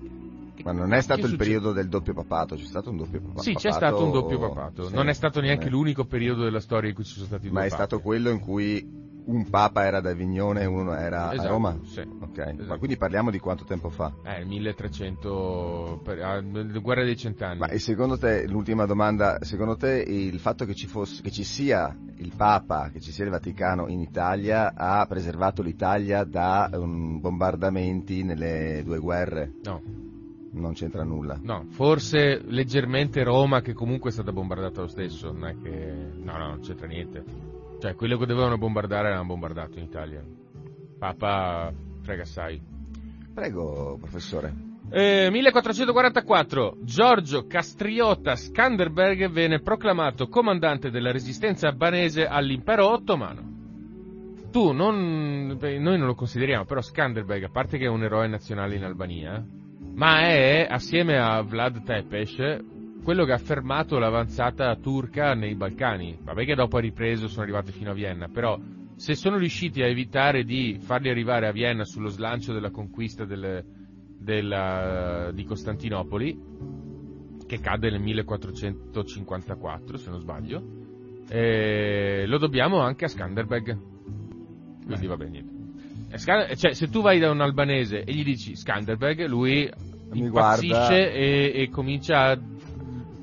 che 0.55 0.63
Ma 0.63 0.71
non 0.71 0.93
è 0.93 1.01
stato 1.01 1.21
il 1.21 1.27
succede?" 1.27 1.43
periodo 1.43 1.71
del 1.73 1.87
doppio 1.87 2.13
papato, 2.13 2.55
c'è 2.55 2.63
stato 2.65 2.89
un 2.89 2.97
doppio 2.97 3.19
papato. 3.21 3.41
Sì, 3.41 3.53
c'è 3.53 3.71
stato 3.71 4.03
un 4.03 4.11
doppio 4.11 4.39
papato. 4.39 4.87
Sì. 4.87 4.93
Non 4.93 5.09
è 5.09 5.13
stato 5.13 5.39
neanche 5.41 5.67
Eh. 5.67 5.69
l'unico 5.69 6.05
periodo 6.05 6.43
della 6.43 6.59
storia 6.59 6.89
in 6.89 6.95
cui 6.95 7.03
ci 7.03 7.13
sono 7.13 7.25
stati 7.27 7.43
due 7.43 7.51
Ma 7.51 7.65
è 7.65 7.69
papi. 7.69 7.75
stato 7.81 7.99
quello 8.01 8.29
in 8.29 8.39
cui 8.39 9.05
un 9.27 9.49
papa 9.49 9.85
era 9.85 9.97
ad 9.97 10.05
Avignone 10.05 10.61
e 10.61 10.65
uno 10.65 10.93
era 10.95 11.31
Esatto, 11.33 11.47
a 11.47 11.51
Roma? 11.51 11.77
sì. 11.83 11.99
Ok, 11.99 12.37
Esatto. 12.37 12.63
ma 12.65 12.77
quindi 12.77 12.97
parliamo 12.97 13.29
di 13.31 13.39
quanto 13.39 13.63
tempo 13.65 13.89
fa? 13.89 14.11
Eh, 14.23 14.43
1300... 14.45 16.01
Per, 16.03 16.21
ah, 16.21 16.41
guerra 16.41 17.03
dei 17.03 17.17
cent'anni. 17.17 17.59
Ma 17.59 17.67
e 17.67 17.79
secondo 17.79 18.17
te, 18.17 18.47
l'ultima 18.47 18.85
domanda, 18.85 19.37
secondo 19.41 19.75
te 19.75 20.03
il 20.05 20.39
fatto 20.39 20.65
che 20.65 20.73
ci, 20.75 20.87
fosse, 20.87 21.21
che 21.21 21.31
ci 21.31 21.43
sia 21.43 21.95
il 22.17 22.31
Papa, 22.35 22.89
che 22.91 22.99
ci 22.99 23.11
sia 23.11 23.25
il 23.25 23.31
Vaticano 23.31 23.87
in 23.87 23.99
Italia 23.99 24.73
ha 24.75 25.05
preservato 25.07 25.61
l'Italia 25.61 26.23
da 26.23 26.69
um, 26.73 27.19
bombardamenti 27.19 28.23
nelle 28.23 28.81
due 28.83 28.99
guerre? 28.99 29.53
No, 29.63 29.81
Non 30.51 30.73
c'entra 30.73 31.03
nulla. 31.03 31.37
no, 31.41 31.65
forse 31.69 32.41
leggermente 32.45 33.23
Roma 33.23 33.61
che 33.61 33.73
comunque 33.73 34.09
è 34.09 34.13
stata 34.13 34.31
bombardata 34.31 34.81
lo 34.81 34.87
stesso, 34.87 35.31
non 35.31 35.45
è 35.47 35.55
che... 35.61 35.93
No, 36.23 36.37
no, 36.37 36.47
non 36.47 36.59
c'entra 36.61 36.87
niente. 36.87 37.55
Cioè, 37.79 37.95
quello 37.95 38.17
che 38.17 38.25
dovevano 38.25 38.57
bombardare 38.57 39.09
l'hanno 39.09 39.25
bombardato 39.25 39.77
in 39.77 39.85
Italia. 39.85 40.23
Papa 40.97 41.71
frega 42.01 42.23
assai. 42.23 42.61
Prego, 43.33 43.97
professore. 43.99 44.65
Eh, 44.89 45.29
1444 45.29 46.77
Giorgio 46.81 47.45
Castriota 47.45 48.35
Skanderberg 48.35 49.29
venne 49.29 49.59
proclamato 49.59 50.27
comandante 50.27 50.89
della 50.89 51.11
resistenza 51.11 51.67
albanese 51.67 52.25
all'impero 52.25 52.89
ottomano. 52.89 53.55
Tu 54.49 54.71
non, 54.71 55.57
beh, 55.59 55.77
noi 55.77 55.97
non 55.97 56.07
lo 56.07 56.15
consideriamo, 56.15 56.63
però 56.63 56.81
Skanderberg, 56.81 57.43
a 57.43 57.49
parte 57.49 57.77
che 57.77 57.85
è 57.85 57.89
un 57.89 58.03
eroe 58.03 58.27
nazionale 58.27 58.75
in 58.75 58.85
Albania, 58.85 59.45
ma 59.93 60.21
è, 60.21 60.65
assieme 60.69 61.19
a 61.19 61.41
Vlad 61.41 61.83
Tepes, 61.83 62.76
quello 63.07 63.23
che 63.23 63.31
ha 63.31 63.37
fermato 63.37 63.97
l'avanzata 63.99 64.75
turca 64.75 65.33
nei 65.33 65.55
Balcani. 65.55 66.17
Vabbè 66.21 66.43
che 66.43 66.55
dopo 66.55 66.75
ha 66.75 66.81
ripreso, 66.81 67.29
sono 67.29 67.43
arrivati 67.43 67.71
fino 67.71 67.91
a 67.91 67.93
Vienna, 67.93 68.27
però 68.27 68.59
se 68.97 69.15
sono 69.15 69.37
riusciti 69.37 69.81
a 69.81 69.85
evitare 69.85 70.43
di 70.43 70.77
farli 70.81 71.07
arrivare 71.09 71.47
a 71.47 71.53
Vienna 71.53 71.85
sullo 71.85 72.09
slancio 72.09 72.51
della 72.51 72.69
conquista 72.69 73.23
delle- 73.23 73.63
della- 74.19 75.31
di 75.33 75.45
Costantinopoli, 75.45 76.37
che 77.47 77.61
cade 77.61 77.91
nel 77.91 78.01
1454, 78.01 79.95
se 79.95 80.09
non 80.09 80.19
sbaglio. 80.19 80.61
E 81.29 82.25
lo 82.27 82.37
dobbiamo 82.37 82.81
anche 82.81 83.05
a 83.05 83.07
Skanderbeg. 83.07 83.77
Quindi 84.83 85.01
Beh. 85.01 85.07
va 85.07 85.15
bene, 85.15 85.29
niente. 85.29 85.53
E 86.11 86.17
Scan- 86.17 86.53
cioè, 86.57 86.73
se 86.73 86.89
tu 86.89 86.99
vai 87.01 87.19
da 87.19 87.31
un 87.31 87.39
albanese 87.39 88.03
e 88.03 88.11
gli 88.13 88.25
dici 88.25 88.53
Skanderbeg, 88.57 89.27
lui 89.27 89.71
Mi 90.11 90.19
impazzisce 90.25 91.13
e, 91.13 91.51
e 91.55 91.69
comincia 91.69 92.31
a 92.31 92.39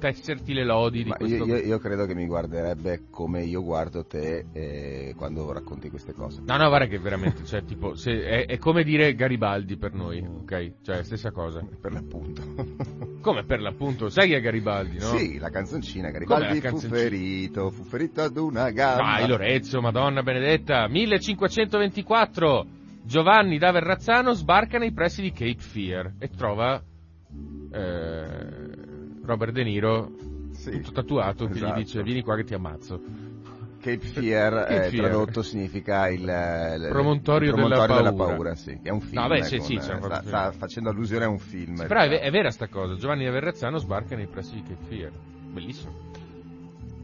tesserti 0.04 0.52
le 0.52 0.64
lodi 0.64 1.02
di 1.02 1.08
Ma 1.08 1.16
questo... 1.16 1.46
io, 1.46 1.56
io- 1.56 1.78
credo 1.78 2.04
che 2.04 2.14
mi 2.14 2.26
guarderebbe 2.26 3.04
come 3.10 3.42
io 3.42 3.62
guardo 3.62 4.04
te 4.04 4.44
eh, 4.52 5.14
quando 5.16 5.50
racconti 5.50 5.88
queste 5.88 6.12
cose. 6.12 6.42
No, 6.44 6.56
no, 6.58 6.68
guarda 6.68 6.86
che 6.86 6.98
veramente, 6.98 7.44
cioè, 7.46 7.64
tipo, 7.64 7.94
se- 7.94 8.22
è, 8.22 8.46
è 8.46 8.58
come 8.58 8.84
dire 8.84 9.14
Garibaldi 9.14 9.78
per 9.78 9.94
noi, 9.94 10.22
ok? 10.22 10.72
Cioè, 10.82 11.02
stessa 11.04 11.30
cosa. 11.30 11.66
Per 11.80 11.92
l'appunto. 11.92 12.42
Come 13.24 13.44
per 13.44 13.62
l'appunto, 13.62 14.10
sai 14.10 14.28
chi 14.28 14.34
è 14.34 14.40
Garibaldi, 14.42 14.98
no? 14.98 15.16
Sì, 15.16 15.38
la 15.38 15.48
canzoncina 15.48 16.10
Garibaldi 16.10 16.60
la 16.60 16.68
fu 16.68 16.78
ferito, 16.78 17.70
fu 17.70 17.82
ferito 17.84 18.20
ad 18.20 18.36
una 18.36 18.70
gamba. 18.70 19.16
Dai, 19.16 19.26
Lorenzo, 19.26 19.80
Madonna 19.80 20.22
benedetta. 20.22 20.86
1524. 20.88 22.66
Giovanni 23.02 23.56
da 23.56 23.70
Verrazzano 23.70 24.32
sbarca 24.34 24.76
nei 24.76 24.92
pressi 24.92 25.22
di 25.22 25.32
Cape 25.32 25.56
Fear 25.56 26.12
e 26.18 26.28
trova 26.28 26.82
eh, 27.72 28.83
Robert 29.24 29.52
De 29.52 29.62
Niro 29.64 30.10
Sì. 30.52 30.70
tutto 30.72 30.92
tatuato 30.92 31.46
che 31.46 31.54
Esatto. 31.54 31.72
gli 31.74 31.82
dice 31.82 32.02
vieni 32.02 32.22
qua 32.22 32.36
che 32.36 32.44
ti 32.44 32.54
ammazzo. 32.54 33.00
Cape 33.80 33.98
Fear, 34.06 34.52
Cape 34.66 34.86
eh, 34.86 34.88
Fear. 34.88 35.04
tradotto 35.08 35.42
significa 35.42 36.08
il, 36.08 36.20
il- 36.22 36.86
Promontorio 36.90 37.50
il 37.50 37.54
della 37.62 37.84
promontorio 37.86 38.14
paura. 38.14 38.54
sì. 38.54 38.78
È 38.82 38.88
un 38.88 39.00
film. 39.00 39.20
No, 39.20 39.28
beh, 39.28 39.38
eh, 39.38 39.42
sì, 39.44 39.56
con- 39.58 39.66
sì, 39.66 39.74
eh, 39.74 39.80
sta, 39.80 39.96
proprio- 39.98 40.22
sta 40.22 40.52
facendo 40.52 40.88
allusione 40.90 41.24
a 41.24 41.28
un 41.28 41.38
film. 41.38 41.86
Però 41.86 42.00
è, 42.00 42.08
diciamo. 42.08 42.26
è 42.26 42.30
vera 42.30 42.50
sta 42.50 42.68
cosa, 42.68 42.94
Giovanni 42.96 43.24
da 43.24 43.30
Verrazzano 43.30 43.78
sbarca 43.78 44.16
nei 44.16 44.26
pressi 44.26 44.54
di 44.54 44.62
Cape 44.62 44.84
Fear. 44.88 45.10
Bellissimo. 45.52 45.92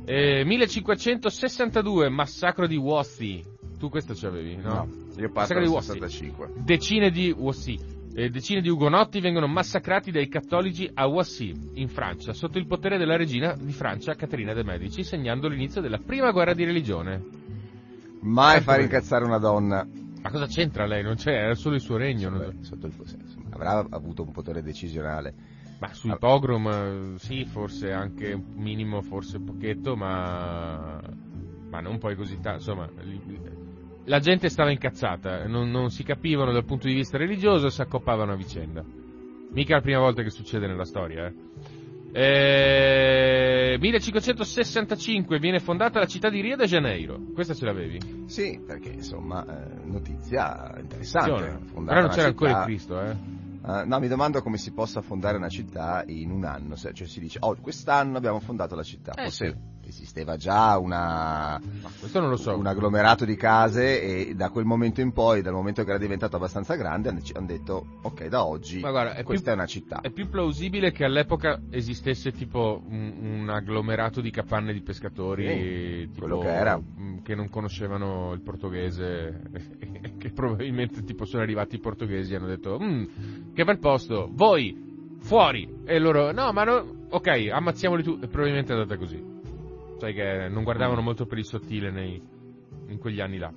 Eh, 0.06 0.42
1562, 0.44 2.08
massacro 2.08 2.66
di 2.66 2.76
Wothy. 2.76 3.44
Tu 3.78 3.88
questo 3.90 4.14
ci 4.14 4.26
avevi, 4.26 4.56
no? 4.56 4.72
No, 4.72 4.88
io 5.16 5.30
parto 5.30 5.54
dal 5.54 5.66
Wothy. 5.66 5.86
65. 5.98 6.50
Decine 6.56 7.10
di 7.10 7.30
Wothy. 7.36 7.78
Eh, 8.14 8.28
decine 8.30 8.60
di 8.60 8.68
ugonotti 8.68 9.20
vengono 9.20 9.46
massacrati 9.46 10.10
dai 10.10 10.28
cattolici 10.28 10.90
a 10.92 11.06
Wassy, 11.06 11.54
in 11.74 11.88
Francia, 11.88 12.32
sotto 12.32 12.58
il 12.58 12.66
potere 12.66 12.98
della 12.98 13.16
regina 13.16 13.54
di 13.54 13.72
Francia, 13.72 14.14
Caterina 14.14 14.52
de' 14.52 14.64
Medici, 14.64 15.04
segnando 15.04 15.48
l'inizio 15.48 15.80
della 15.80 15.98
prima 15.98 16.30
guerra 16.30 16.54
di 16.54 16.64
religione. 16.64 17.22
Mai 18.22 18.56
Ecco 18.56 18.64
far 18.64 18.80
incazzare 18.80 19.24
una 19.24 19.38
donna. 19.38 19.86
Ma 20.22 20.30
cosa 20.30 20.46
c'entra 20.46 20.84
lei? 20.86 21.02
Non 21.02 21.14
c'è, 21.14 21.32
era 21.32 21.54
solo 21.54 21.76
il 21.76 21.80
suo 21.80 21.96
regno. 21.96 22.28
non 22.28 22.40
so. 22.40 22.50
Beh, 22.50 22.64
sotto 22.64 22.86
il 22.86 22.92
insomma, 22.98 23.48
avrà 23.50 23.86
avuto 23.88 24.22
un 24.22 24.32
potere 24.32 24.62
decisionale. 24.62 25.34
Ma 25.78 25.94
sui 25.94 26.10
Ah. 26.10 26.16
pogrom 26.16 27.16
sì, 27.16 27.46
forse 27.46 27.90
anche 27.90 28.32
un 28.32 28.42
minimo, 28.56 29.00
forse 29.00 29.38
un 29.38 29.44
pochetto, 29.44 29.96
ma, 29.96 31.00
ma 31.70 31.80
non 31.80 31.96
poi 31.98 32.16
così 32.16 32.38
tanto. 32.40 32.58
Insomma, 32.58 32.86
la 34.10 34.18
gente 34.18 34.48
stava 34.48 34.72
incazzata, 34.72 35.46
non, 35.46 35.70
non 35.70 35.90
si 35.90 36.02
capivano 36.02 36.50
dal 36.52 36.64
punto 36.64 36.88
di 36.88 36.94
vista 36.94 37.16
religioso 37.16 37.66
e 37.66 37.70
si 37.70 37.80
accoppavano 37.80 38.32
a 38.32 38.36
vicenda. 38.36 38.84
Mica 39.52 39.76
la 39.76 39.80
prima 39.80 40.00
volta 40.00 40.22
che 40.24 40.30
succede 40.30 40.66
nella 40.66 40.84
storia, 40.84 41.26
eh. 41.26 41.34
Eh, 42.12 43.76
1565 43.78 45.38
viene 45.38 45.60
fondata 45.60 46.00
la 46.00 46.06
città 46.06 46.28
di 46.28 46.40
Rio 46.40 46.56
de 46.56 46.66
Janeiro. 46.66 47.20
Questa 47.32 47.54
ce 47.54 47.64
l'avevi? 47.64 48.24
Sì, 48.26 48.60
perché 48.66 48.88
insomma, 48.88 49.44
eh, 49.46 49.84
notizia 49.84 50.74
interessante. 50.80 51.30
Però 51.72 52.00
non 52.00 52.08
c'era 52.08 52.26
ancora 52.26 52.50
il 52.50 52.56
città- 52.56 52.64
Cristo, 52.64 53.00
eh. 53.00 53.16
Eh, 53.64 53.84
no, 53.84 53.98
mi 54.00 54.08
domando 54.08 54.42
come 54.42 54.56
si 54.56 54.72
possa 54.72 55.02
fondare 55.02 55.36
una 55.36 55.48
città 55.48 56.02
in 56.06 56.30
un 56.32 56.44
anno, 56.44 56.74
se- 56.74 56.92
cioè 56.94 57.06
si 57.06 57.20
dice, 57.20 57.38
oh, 57.42 57.56
quest'anno 57.60 58.16
abbiamo 58.16 58.40
fondato 58.40 58.74
la 58.74 58.82
città, 58.82 59.12
Eh, 59.14 59.22
forse 59.24 59.56
esisteva 59.84 60.36
già 60.36 60.78
una, 60.78 61.60
non 62.12 62.28
lo 62.30 62.36
so. 62.36 62.56
un 62.56 62.66
agglomerato 62.66 63.24
di 63.24 63.36
case 63.36 64.28
e 64.28 64.34
da 64.34 64.50
quel 64.50 64.64
momento 64.64 65.00
in 65.00 65.12
poi, 65.12 65.42
dal 65.42 65.52
momento 65.52 65.82
che 65.84 65.90
era 65.90 65.98
diventato 65.98 66.36
abbastanza 66.36 66.74
grande, 66.76 67.08
hanno 67.08 67.46
detto, 67.46 67.86
ok, 68.02 68.26
da 68.26 68.44
oggi 68.44 68.80
Ma 68.80 68.90
guarda, 68.90 69.14
è 69.14 69.22
questa 69.22 69.44
più- 69.44 69.52
è 69.52 69.54
una 69.56 69.66
città. 69.66 70.00
È 70.00 70.10
più 70.10 70.28
plausibile 70.28 70.92
che 70.92 71.04
all'epoca 71.04 71.60
esistesse 71.70 72.32
tipo 72.32 72.82
un, 72.86 73.12
un 73.42 73.48
agglomerato 73.50 74.20
di 74.20 74.30
capanne 74.30 74.72
di 74.72 74.80
pescatori 74.80 75.46
Sì, 76.04 76.08
tipo, 76.12 76.26
quello 76.26 76.38
che 76.38 76.48
era. 76.54 76.76
mh, 76.78 77.22
che 77.22 77.34
non 77.34 77.48
conoscevano 77.50 78.32
il 78.32 78.40
portoghese 78.40 79.42
che 80.18 80.30
probabilmente 80.30 81.02
tipo 81.04 81.24
sono 81.24 81.42
arrivati 81.42 81.76
i 81.76 81.80
portoghesi 81.80 82.32
e 82.32 82.36
hanno 82.36 82.46
detto 82.46 82.78
"Mm, 82.80 83.04
che 83.54 83.64
bel 83.64 83.78
posto, 83.78 84.28
voi 84.32 84.88
fuori 85.20 85.68
e 85.84 85.98
loro 85.98 86.32
no 86.32 86.52
ma 86.52 86.64
no, 86.64 87.06
ok 87.10 87.48
ammazziamoli 87.52 88.02
tu 88.02 88.18
e 88.20 88.26
probabilmente 88.26 88.72
è 88.72 88.76
andata 88.76 88.96
così 88.96 89.38
sai 90.00 90.14
che 90.14 90.48
non 90.48 90.62
guardavano 90.64 91.00
molto 91.02 91.26
per 91.26 91.38
il 91.38 91.44
sottile 91.44 91.90
nei- 91.90 92.20
in 92.88 92.98
quegli 92.98 93.20
anni 93.20 93.38
là 93.38 93.52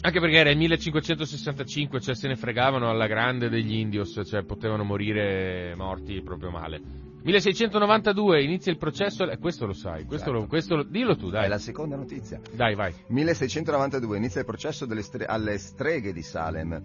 anche 0.00 0.20
perché 0.20 0.36
era 0.36 0.50
il 0.50 0.56
1565, 0.56 2.00
cioè 2.00 2.14
se 2.14 2.28
ne 2.28 2.36
fregavano 2.36 2.88
alla 2.88 3.08
grande 3.08 3.48
degli 3.48 3.74
indios, 3.74 4.20
cioè 4.24 4.44
potevano 4.44 4.84
morire 4.84 5.74
morti 5.76 6.22
proprio 6.22 6.50
male. 6.52 6.80
1692 7.24 8.42
inizia 8.44 8.70
il 8.70 8.78
processo, 8.78 9.28
e 9.28 9.38
questo 9.38 9.66
lo 9.66 9.72
sai, 9.72 10.04
questo, 10.04 10.26
Certo. 10.26 10.40
lo, 10.42 10.46
questo 10.46 10.76
lo- 10.76 10.82
dillo 10.84 11.16
tu, 11.16 11.26
È 11.26 11.30
dai. 11.32 11.48
la 11.48 11.58
seconda 11.58 11.96
notizia. 11.96 12.40
Dai, 12.54 12.76
vai. 12.76 12.94
1692 13.08 14.16
inizia 14.16 14.38
il 14.40 14.46
processo 14.46 14.86
delle 14.86 15.02
stre- 15.02 15.26
alle 15.26 15.58
streghe 15.58 16.12
di 16.12 16.22
Salem, 16.22 16.80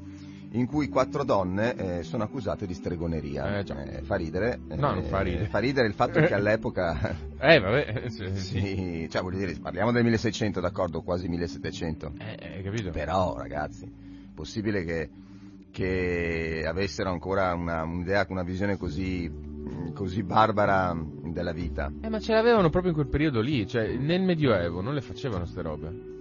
in 0.53 0.67
cui 0.67 0.87
quattro 0.87 1.23
donne 1.23 1.75
eh, 1.75 2.03
sono 2.03 2.23
accusate 2.23 2.67
di 2.67 2.73
stregoneria. 2.73 3.59
Eh, 3.59 3.63
già. 3.63 3.75
fa 4.03 4.15
ridere. 4.15 4.59
No, 4.67 4.93
non 4.93 5.03
fa 5.03 5.21
ridere. 5.21 5.45
Fa 5.45 5.59
ridere 5.59 5.87
il 5.87 5.93
fatto 5.93 6.19
che 6.19 6.33
all'epoca, 6.33 7.15
Eh, 7.39 7.59
vabbè, 7.59 8.09
sì, 8.09 8.35
sì. 8.35 9.07
cioè 9.09 9.21
voglio 9.21 9.39
dire, 9.39 9.53
parliamo 9.59 9.91
del 9.91 10.03
1600, 10.03 10.61
d'accordo, 10.61 11.01
quasi 11.01 11.27
1700. 11.27 12.13
Eh, 12.19 12.55
hai 12.55 12.63
capito? 12.63 12.91
Però, 12.91 13.35
ragazzi, 13.35 13.91
possibile 14.33 14.83
che, 14.83 15.09
che 15.71 16.63
avessero 16.67 17.09
ancora 17.09 17.53
una, 17.53 17.83
un'idea, 17.83 18.25
una 18.29 18.43
visione 18.43 18.77
così, 18.77 19.29
così 19.93 20.21
barbara 20.21 20.95
della 21.31 21.51
vita? 21.51 21.91
Eh, 21.99 22.09
ma 22.09 22.19
ce 22.19 22.33
l'avevano 22.33 22.69
proprio 22.69 22.91
in 22.91 22.97
quel 22.97 23.09
periodo 23.09 23.41
lì, 23.41 23.65
cioè 23.67 23.91
nel 23.95 24.21
Medioevo 24.21 24.81
non 24.81 24.93
le 24.93 25.01
facevano 25.01 25.45
ste 25.45 25.61
robe. 25.63 26.11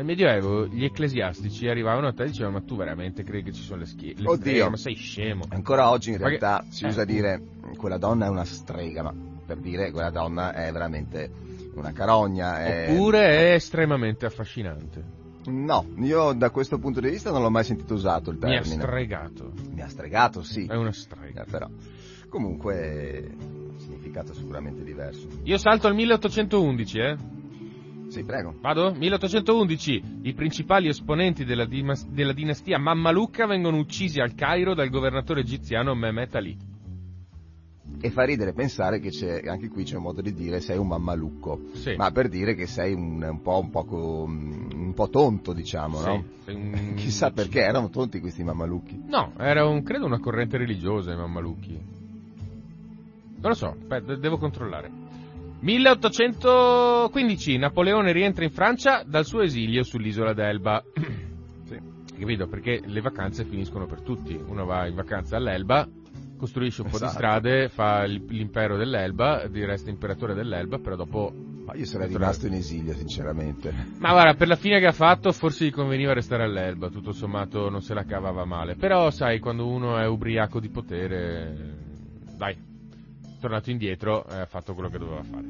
Nel 0.00 0.08
Medioevo 0.08 0.66
gli 0.66 0.82
ecclesiastici 0.82 1.68
arrivavano 1.68 2.06
a 2.06 2.14
te 2.14 2.22
e 2.22 2.26
dicevano 2.28 2.54
ma 2.56 2.64
tu 2.64 2.74
veramente 2.74 3.22
credi 3.22 3.50
che 3.50 3.52
ci 3.52 3.60
sono 3.62 3.80
le 3.80 3.84
schie? 3.86 4.14
le 4.16 4.28
Oddio. 4.28 4.34
streghe? 4.36 4.68
Ma 4.70 4.76
sei 4.78 4.94
scemo. 4.94 5.44
Ancora 5.50 5.90
oggi 5.90 6.08
in 6.08 6.16
Ma 6.18 6.22
che- 6.30 6.38
realtà 6.38 6.64
si 6.70 6.84
eh. 6.84 6.88
usa 6.88 7.04
dire 7.04 7.42
quella 7.76 7.98
donna 7.98 8.24
è 8.24 8.28
una 8.30 8.46
strega, 8.46 9.02
ma 9.02 9.14
per 9.44 9.58
dire 9.58 9.90
quella 9.90 10.08
donna 10.08 10.54
è 10.54 10.72
veramente 10.72 11.30
una 11.74 11.92
carogna. 11.92 12.64
è- 12.64 12.90
Oppure 12.90 13.50
è 13.50 13.52
estremamente 13.52 14.24
affascinante. 14.24 15.04
No, 15.48 15.84
io 15.98 16.32
da 16.32 16.48
questo 16.48 16.78
punto 16.78 17.00
di 17.00 17.10
vista 17.10 17.30
non 17.30 17.42
l'ho 17.42 17.50
mai 17.50 17.64
sentito 17.64 17.92
usato 17.92 18.30
il 18.30 18.38
Mi 18.40 18.56
ha 18.56 18.60
termine. 18.62 18.80
stregato. 18.82 19.52
Mi 19.70 19.82
ha 19.82 19.88
stregato, 19.88 20.42
sì. 20.42 20.64
È 20.64 20.76
una 20.76 20.92
strega. 20.92 21.42
Eh, 21.42 21.50
però 21.50 21.68
comunque 22.30 23.28
significato 23.76 24.32
sicuramente 24.32 24.82
diverso. 24.82 25.26
Io 25.42 25.58
salto 25.58 25.88
al 25.88 25.94
1811, 25.94 26.98
eh. 27.00 27.16
Sì, 28.10 28.24
prego. 28.24 28.54
Vado? 28.60 28.92
1811. 28.92 30.02
I 30.22 30.34
principali 30.34 30.88
esponenti 30.88 31.44
della, 31.44 31.64
dimas- 31.64 32.06
della 32.08 32.32
dinastia 32.32 32.76
Mammalucca 32.76 33.46
vengono 33.46 33.78
uccisi 33.78 34.20
al 34.20 34.34
Cairo 34.34 34.74
dal 34.74 34.90
governatore 34.90 35.40
egiziano 35.40 35.94
Mehmet 35.94 36.34
Ali. 36.34 36.56
E 38.02 38.10
fa 38.10 38.24
ridere 38.24 38.52
pensare 38.52 38.98
che 38.98 39.10
c'è, 39.10 39.42
anche 39.46 39.68
qui 39.68 39.84
c'è 39.84 39.96
un 39.96 40.02
modo 40.04 40.22
di 40.22 40.32
dire 40.32 40.60
sei 40.60 40.78
un 40.78 40.86
mammalucco, 40.86 41.60
Sì. 41.74 41.94
ma 41.96 42.10
per 42.10 42.28
dire 42.28 42.54
che 42.54 42.66
sei 42.66 42.94
un, 42.94 43.22
un 43.22 43.42
po', 43.42 43.58
un, 43.58 43.70
poco, 43.70 44.22
un 44.24 44.92
po' 44.94 45.08
tonto, 45.10 45.52
diciamo, 45.52 45.98
Sì, 45.98 46.06
no? 46.06 46.24
un- 46.46 46.94
Chissà 46.96 47.30
perché 47.30 47.60
erano 47.60 47.90
tonti 47.90 48.18
questi 48.20 48.42
mammalucchi. 48.42 49.02
No, 49.06 49.32
era 49.38 49.66
un, 49.66 49.82
credo 49.82 50.06
una 50.06 50.18
corrente 50.18 50.56
religiosa 50.56 51.12
i 51.12 51.16
Mammalucchi. 51.16 51.78
Non 53.42 53.50
lo 53.50 53.54
so, 53.54 53.76
devo 54.18 54.38
controllare. 54.38 54.90
1815, 55.60 57.58
Napoleone 57.58 58.12
rientra 58.12 58.44
in 58.44 58.50
Francia 58.50 59.02
dal 59.06 59.26
suo 59.26 59.42
esilio 59.42 59.82
sull'isola 59.82 60.32
d'Elba. 60.32 60.82
Sì. 61.70 61.78
Capito? 62.18 62.48
Perché 62.48 62.80
le 62.84 63.00
vacanze 63.00 63.44
finiscono 63.44 63.86
per 63.86 64.00
tutti. 64.00 64.34
Uno 64.34 64.64
va 64.64 64.88
in 64.88 64.96
vacanza 64.96 65.36
all'Elba, 65.36 65.86
costruisce 66.36 66.82
un 66.82 66.88
po' 66.90 66.98
di 66.98 67.04
Esatto. 67.04 67.18
strade, 67.18 67.68
fa 67.68 68.02
l'impero 68.04 68.76
dell'Elba, 68.76 69.46
resta 69.52 69.90
imperatore 69.90 70.34
dell'Elba, 70.34 70.78
però 70.78 70.96
dopo... 70.96 71.32
Ma 71.66 71.74
io 71.76 71.84
sarei 71.84 72.08
rimasto 72.08 72.48
in 72.48 72.54
esilio, 72.54 72.94
sinceramente. 72.94 73.72
Ma 73.98 74.10
guarda, 74.10 74.34
per 74.34 74.48
la 74.48 74.56
fine 74.56 74.80
che 74.80 74.86
ha 74.86 74.92
fatto 74.92 75.30
forse 75.30 75.66
gli 75.66 75.70
conveniva 75.70 76.12
restare 76.12 76.42
all'Elba, 76.42 76.88
tutto 76.88 77.12
sommato 77.12 77.68
non 77.68 77.82
se 77.82 77.94
la 77.94 78.02
cavava 78.04 78.44
male. 78.44 78.74
Però 78.74 79.10
sai, 79.10 79.38
quando 79.38 79.68
uno 79.68 79.96
è 79.98 80.06
ubriaco 80.08 80.58
di 80.58 80.70
potere, 80.70 81.76
dai, 82.36 82.56
tornato 83.40 83.70
indietro 83.70 84.26
e 84.28 84.38
ha 84.38 84.46
fatto 84.46 84.74
quello 84.74 84.88
che 84.88 84.98
doveva 84.98 85.22
fare. 85.22 85.44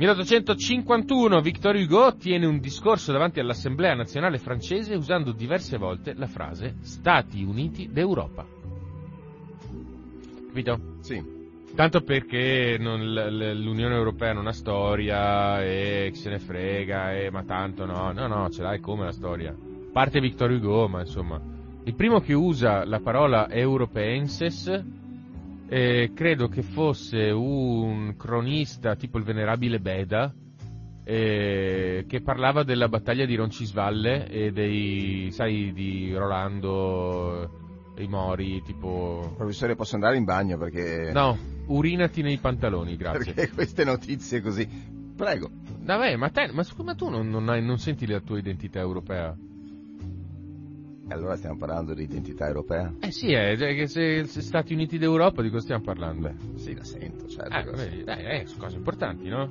1851 0.00 1.40
Victor 1.42 1.74
Hugo 1.74 2.14
tiene 2.16 2.46
un 2.46 2.58
discorso 2.58 3.12
davanti 3.12 3.38
all'Assemblea 3.38 3.94
nazionale 3.94 4.38
francese 4.38 4.94
usando 4.94 5.32
diverse 5.32 5.76
volte 5.76 6.14
la 6.14 6.26
frase 6.26 6.76
Stati 6.80 7.42
Uniti 7.42 7.90
d'Europa. 7.92 8.46
Capito? 10.46 10.80
Sì. 11.00 11.22
Tanto 11.74 12.00
perché 12.00 12.76
non- 12.80 13.12
l'Unione 13.12 13.94
Europea 13.94 14.32
non 14.32 14.46
ha 14.46 14.52
storia 14.52 15.62
e 15.62 16.10
chi 16.12 16.18
se 16.18 16.30
ne 16.30 16.38
frega, 16.38 17.14
e, 17.16 17.30
ma 17.30 17.44
tanto 17.44 17.84
no, 17.84 18.10
no, 18.12 18.26
no, 18.26 18.48
ce 18.50 18.62
l'hai 18.62 18.80
come 18.80 19.04
la 19.04 19.12
storia. 19.12 19.54
Parte 19.92 20.18
Victor 20.20 20.50
Hugo, 20.50 20.88
ma 20.88 21.00
insomma. 21.00 21.40
Il 21.84 21.94
primo 21.94 22.20
che 22.20 22.32
usa 22.32 22.84
la 22.84 23.00
parola 23.00 23.48
europeenses 23.50 24.82
eh, 25.72 26.10
credo 26.12 26.48
che 26.48 26.62
fosse 26.62 27.30
un 27.30 28.16
cronista 28.16 28.96
tipo 28.96 29.18
il 29.18 29.24
venerabile 29.24 29.78
Beda 29.78 30.34
eh, 31.04 32.04
che 32.08 32.20
parlava 32.22 32.64
della 32.64 32.88
battaglia 32.88 33.24
di 33.24 33.36
Roncisvalle 33.36 34.28
e 34.28 34.50
dei, 34.50 35.30
sai, 35.30 35.72
di 35.72 36.12
Rolando 36.12 37.94
i 37.98 38.08
Mori, 38.08 38.62
tipo... 38.62 39.32
Professore, 39.36 39.76
posso 39.76 39.94
andare 39.94 40.16
in 40.16 40.24
bagno 40.24 40.58
perché... 40.58 41.12
No, 41.12 41.38
urinati 41.66 42.22
nei 42.22 42.38
pantaloni, 42.38 42.96
grazie. 42.96 43.32
Perché 43.32 43.52
queste 43.52 43.84
notizie 43.84 44.40
così... 44.40 44.68
Prego. 45.16 45.50
Vabbè, 45.82 46.16
ma, 46.16 46.30
te, 46.30 46.50
ma 46.52 46.64
ma 46.82 46.94
tu 46.94 47.08
non, 47.10 47.28
non 47.28 47.48
hai- 47.48 47.62
non 47.62 47.78
senti 47.78 48.06
la 48.06 48.20
tua 48.20 48.38
identità 48.38 48.80
europea? 48.80 49.36
E 51.10 51.12
allora 51.14 51.34
stiamo 51.34 51.56
parlando 51.56 51.92
di 51.92 52.04
identità 52.04 52.46
europea? 52.46 52.94
Eh 53.00 53.10
sì, 53.10 53.32
è, 53.32 53.56
cioè 53.58 53.74
che 53.74 53.88
se, 53.88 54.26
se 54.26 54.40
Stati 54.42 54.72
Uniti 54.74 54.96
d'Europa 54.96 55.42
di 55.42 55.50
cosa 55.50 55.62
stiamo 55.62 55.82
parlando? 55.82 56.32
Sì, 56.54 56.72
la 56.72 56.84
sento, 56.84 57.26
certo. 57.26 57.52
Eh, 57.52 57.64
cosa- 57.64 57.82
vedi, 57.84 58.04
dai, 58.04 58.24
eh, 58.24 58.46
sono 58.46 58.62
cose 58.62 58.76
importanti, 58.76 59.28
no? 59.28 59.50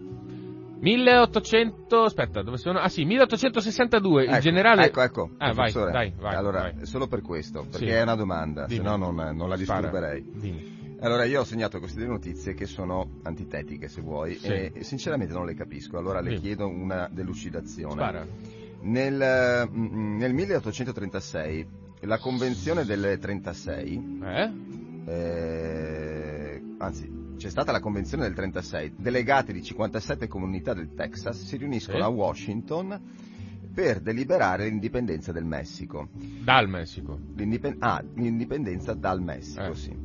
1800, 0.79 2.03
aspetta, 2.03 2.41
dove 2.41 2.55
sono? 2.55 2.79
Ah 2.79 2.87
sì, 2.87 3.03
1862, 3.03 4.23
il 4.23 4.29
Ecco, 4.29 4.39
generale... 4.39 4.85
Ecco, 4.85 5.01
ecco. 5.01 5.29
Ah, 5.37 5.51
vai, 5.51 5.73
dai, 5.73 6.13
vai, 6.17 6.35
Allora, 6.35 6.61
vai. 6.73 6.85
solo 6.85 7.07
per 7.07 7.21
questo, 7.21 7.63
perché 7.69 7.87
Sì. 7.87 7.91
è 7.91 8.01
una 8.03 8.15
domanda, 8.15 8.65
Dimmi. 8.65 8.85
se 8.85 8.89
no 8.89 8.95
non, 8.95 9.35
non 9.35 9.49
la 9.49 9.57
disturberei. 9.57 10.23
Dimmi. 10.33 10.77
Allora, 11.01 11.25
io 11.25 11.41
ho 11.41 11.43
segnato 11.43 11.79
queste 11.79 11.99
due 11.99 12.07
notizie 12.09 12.53
che 12.53 12.65
sono 12.65 13.19
antitetiche, 13.23 13.89
se 13.89 13.99
vuoi, 14.01 14.35
Sì. 14.35 14.47
e, 14.47 14.71
sinceramente 14.83 15.33
non 15.33 15.45
le 15.45 15.55
capisco. 15.55 15.97
Allora 15.97 16.21
le 16.21 16.29
Dimmi. 16.29 16.41
chiedo 16.41 16.67
una 16.69 17.09
delucidazione. 17.11 17.93
Spara. 17.95 18.25
Nel, 18.81 19.69
mm, 19.69 20.17
nel 20.17 20.33
1836, 20.33 21.67
la 22.01 22.17
Convenzione 22.17 22.85
del 22.85 23.17
36, 23.19 24.19
Eh? 24.23 24.51
eh, 25.05 26.61
anzi, 26.77 27.17
c'è 27.37 27.49
stata 27.49 27.71
la 27.71 27.79
Convenzione 27.79 28.23
del 28.23 28.33
36, 28.33 28.93
delegati 28.97 29.51
di 29.53 29.63
57 29.63 30.27
comunità 30.27 30.73
del 30.73 30.93
Texas 30.93 31.43
si 31.45 31.57
riuniscono 31.57 31.97
Sì. 31.97 32.03
a 32.03 32.07
Washington 32.07 33.01
per 33.73 33.99
deliberare 34.01 34.65
l'indipendenza 34.65 35.31
del 35.31 35.45
Messico. 35.45 36.09
Dal 36.43 36.67
Messico. 36.67 37.17
L'indipen- 37.35 37.77
ah, 37.79 38.03
l'indipendenza 38.15 38.93
dal 38.93 39.21
Messico, 39.21 39.71
Eh. 39.71 39.75
sì. 39.75 39.95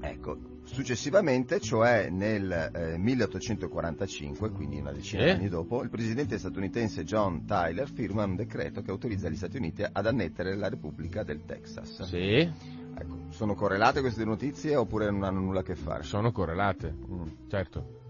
Ecco, 0.00 0.38
successivamente, 0.66 1.60
cioè 1.60 2.08
nel 2.10 2.70
eh, 2.74 2.98
1845, 2.98 4.50
quindi 4.50 4.78
una 4.78 4.92
decina 4.92 5.22
Sì. 5.22 5.28
di 5.28 5.34
anni 5.34 5.48
dopo, 5.48 5.82
il 5.82 5.88
presidente 5.90 6.38
statunitense 6.38 7.04
John 7.04 7.44
Tyler 7.46 7.88
firma 7.88 8.24
un 8.24 8.36
decreto 8.36 8.82
che 8.82 8.90
autorizza 8.90 9.28
gli 9.28 9.36
Stati 9.36 9.56
Uniti 9.56 9.84
ad 9.90 10.06
annettere 10.06 10.54
la 10.56 10.68
Repubblica 10.68 11.22
del 11.22 11.44
Texas. 11.44 12.02
Sì, 12.02 12.74
Ecco, 12.98 13.26
sono 13.28 13.54
correlate 13.54 14.00
queste 14.00 14.24
notizie 14.24 14.74
oppure 14.74 15.10
non 15.10 15.22
hanno 15.22 15.40
nulla 15.40 15.60
a 15.60 15.62
che 15.62 15.74
fare? 15.74 16.02
sono 16.02 16.32
correlate, 16.32 16.94
Mm. 17.10 17.22
certo. 17.48 18.04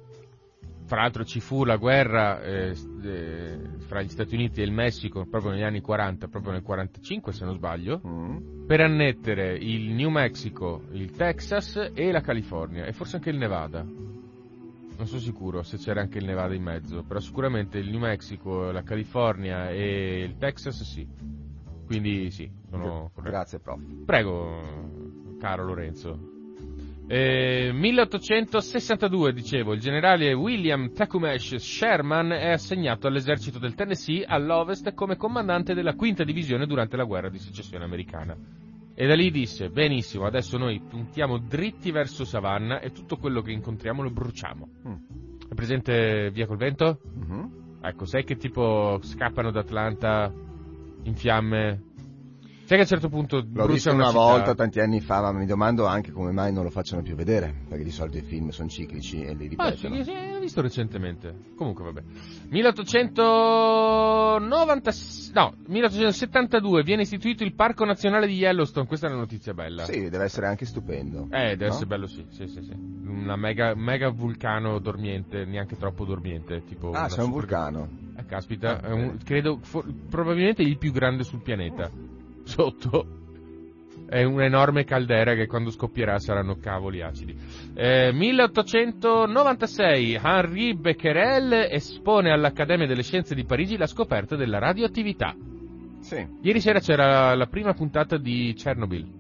Fra 0.87 1.01
l'altro 1.03 1.25
ci 1.25 1.41
fu 1.41 1.65
la 1.65 1.77
guerra 1.77 2.41
eh, 2.43 2.77
eh, 3.03 3.59
fra 3.87 4.03
gli 4.03 4.09
Stati 4.09 4.35
Uniti 4.37 4.61
e 4.61 4.65
il 4.65 4.71
Messico 4.73 5.27
proprio 5.27 5.51
negli 5.51 5.63
anni 5.65 5.81
40, 5.81 6.29
proprio 6.29 6.53
nel 6.53 6.63
45 6.63 7.33
se 7.33 7.45
non 7.45 7.55
sbaglio, 7.55 8.01
Mm. 8.07 8.67
per 8.67 8.81
annettere 8.81 9.57
il 9.57 9.93
New 9.95 10.11
Mexico, 10.11 10.83
il 10.93 11.11
Texas 11.11 11.91
e 11.93 12.13
la 12.13 12.21
California 12.21 12.85
e 12.85 12.93
forse 12.93 13.17
anche 13.17 13.31
il 13.31 13.37
Nevada. 13.37 13.83
Non 13.83 15.07
sono 15.07 15.21
sicuro 15.21 15.63
se 15.63 15.77
c'era 15.77 16.01
anche 16.01 16.19
il 16.19 16.25
Nevada 16.25 16.55
in 16.55 16.63
mezzo, 16.63 17.03
però 17.03 17.19
sicuramente 17.21 17.79
il 17.79 17.91
New 17.91 18.01
Mexico, 18.01 18.71
la 18.71 18.83
California 18.83 19.69
e 19.71 20.23
il 20.23 20.37
Texas 20.39 20.83
sì. 20.85 21.07
Quindi 21.85 22.31
sì, 22.31 22.51
sono. 22.71 23.11
Grazie, 23.23 23.59
prof. 23.59 23.81
Prego, 24.05 25.37
caro 25.39 25.65
Lorenzo. 25.65 26.35
Eh, 27.09 27.71
1862, 27.73 29.33
dicevo, 29.33 29.73
il 29.75 29.81
generale 29.81 30.33
William 30.33 30.93
Tecumseh 30.93 31.59
Sherman 31.59 32.33
è 32.33 32.51
assegnato 32.51 33.07
all'esercito 33.07 33.61
del 33.61 33.75
Tennessee 33.75 34.25
all'ovest 34.25 34.93
come 34.93 35.17
comandante 35.17 35.73
della 35.73 35.95
quinta 35.95 36.25
divisione 36.25 36.67
durante 36.67 36.97
la 36.97 37.05
guerra 37.05 37.29
di 37.29 37.39
secessione 37.39 37.85
americana. 37.85 38.37
E 38.99 39.07
da 39.07 39.15
lì 39.15 39.31
disse, 39.31 39.69
benissimo, 39.69 40.25
adesso 40.25 40.59
noi 40.59 40.81
puntiamo 40.81 41.39
dritti 41.39 41.93
verso 41.93 42.25
Savannah 42.25 42.81
e 42.81 42.91
tutto 42.91 43.19
quello 43.19 43.41
che 43.41 43.53
incontriamo 43.53 44.03
lo 44.03 44.11
bruciamo. 44.11 44.69
Mm. 44.89 44.95
È 45.51 45.55
presente 45.55 46.31
Via 46.33 46.47
col 46.47 46.57
vento? 46.57 47.01
Mhm. 47.15 47.79
Ecco, 47.83 48.05
sai 48.05 48.25
che 48.25 48.37
tipo 48.37 48.99
scappano 49.03 49.53
da 49.53 49.61
Atlanta 49.61 50.33
in 51.05 51.15
fiamme? 51.15 51.83
Sai 52.67 52.75
che 52.75 52.75
a 52.75 52.81
un 52.81 52.87
certo 52.87 53.09
punto 53.09 53.47
L'ho 53.49 53.67
visto 53.69 53.93
una 53.93 54.07
città? 54.09 54.19
volta 54.19 54.55
tanti 54.57 54.81
anni 54.81 55.01
fa, 55.01 55.21
ma 55.21 55.31
mi 55.31 55.47
domando 55.47 55.87
anche 55.87 56.11
come 56.11 56.33
mai 56.33 56.53
non 56.53 56.65
lo 56.65 56.71
facciano 56.71 57.01
più 57.01 57.15
vedere, 57.15 57.55
perché 57.69 57.85
di 57.85 57.93
solito 57.93 58.19
i 58.19 58.23
film 58.23 58.49
sono 58.49 58.69
ciclici 58.69 59.23
e 59.23 59.35
li 59.35 59.55
Ah, 59.57 59.71
sì, 59.77 59.87
ripetono. 59.87 60.03
sì, 60.03 60.13
l'ho 60.33 60.41
visto 60.41 60.61
recentemente. 60.63 61.33
Comunque, 61.55 61.85
vabbè. 61.85 62.03
1890, 62.49 64.93
no, 65.35 65.55
1872 65.69 66.83
viene 66.83 67.03
istituito 67.03 67.45
il 67.45 67.55
Parco 67.55 67.85
Nazionale 67.85 68.27
di 68.27 68.35
Yellowstone. 68.35 68.87
Questa 68.87 69.07
è 69.07 69.11
una 69.11 69.21
notizia 69.21 69.55
bella. 69.55 69.85
Sì, 69.85 70.09
deve 70.09 70.25
essere 70.25 70.49
anche 70.49 70.67
stupendo. 70.67 71.29
Eh, 71.31 71.51
deve 71.51 71.67
no? 71.67 71.71
essere 71.71 71.87
bello, 71.87 72.07
sì, 72.09 72.27
sì, 72.31 72.49
sì, 72.49 72.63
sì. 72.63 72.73
Una 73.07 73.37
mega, 73.37 73.75
mega 73.77 74.09
vulcano 74.11 74.81
dormiente, 74.81 75.45
neanche 75.45 75.77
troppo 75.77 76.05
dormiente. 76.05 76.65
Tipo 76.65 76.89
Ah, 76.89 76.91
una 76.91 76.99
c'è 77.07 77.21
un 77.21 77.27
super- 77.27 77.31
vulcano. 77.31 77.89
Eh, 78.17 78.25
caspita, 78.25 78.81
Ah, 78.81 78.93
un- 78.95 79.19
credo, 79.23 79.61
for- 79.63 79.87
probabilmente 80.09 80.63
il 80.63 80.79
più 80.79 80.91
grande 80.91 81.23
sul 81.23 81.43
pianeta. 81.43 81.89
Sotto. 82.47 83.07
È 84.09 84.23
un'enorme 84.23 84.85
caldera 84.85 85.35
che 85.35 85.49
quando 85.49 85.71
scoppierà 85.71 86.21
saranno 86.21 86.59
cavoli 86.61 87.03
acidi. 87.03 87.37
Eh, 87.75 88.13
1896 88.13 90.21
Henri 90.23 90.77
Becquerel 90.77 91.67
espone 91.71 92.31
all'Accademia 92.31 92.87
delle 92.87 93.03
Scienze 93.03 93.35
di 93.35 93.45
Parigi 93.45 93.77
la 93.77 93.89
scoperta 93.89 94.37
della 94.37 94.59
radioattività. 94.59 95.35
Sì, 95.99 96.25
Ieri 96.41 96.61
sera 96.61 96.79
c'era 96.79 97.35
la 97.35 97.47
prima 97.47 97.75
puntata 97.75 98.17
di 98.17 98.55
Chernobyl. 98.57 99.16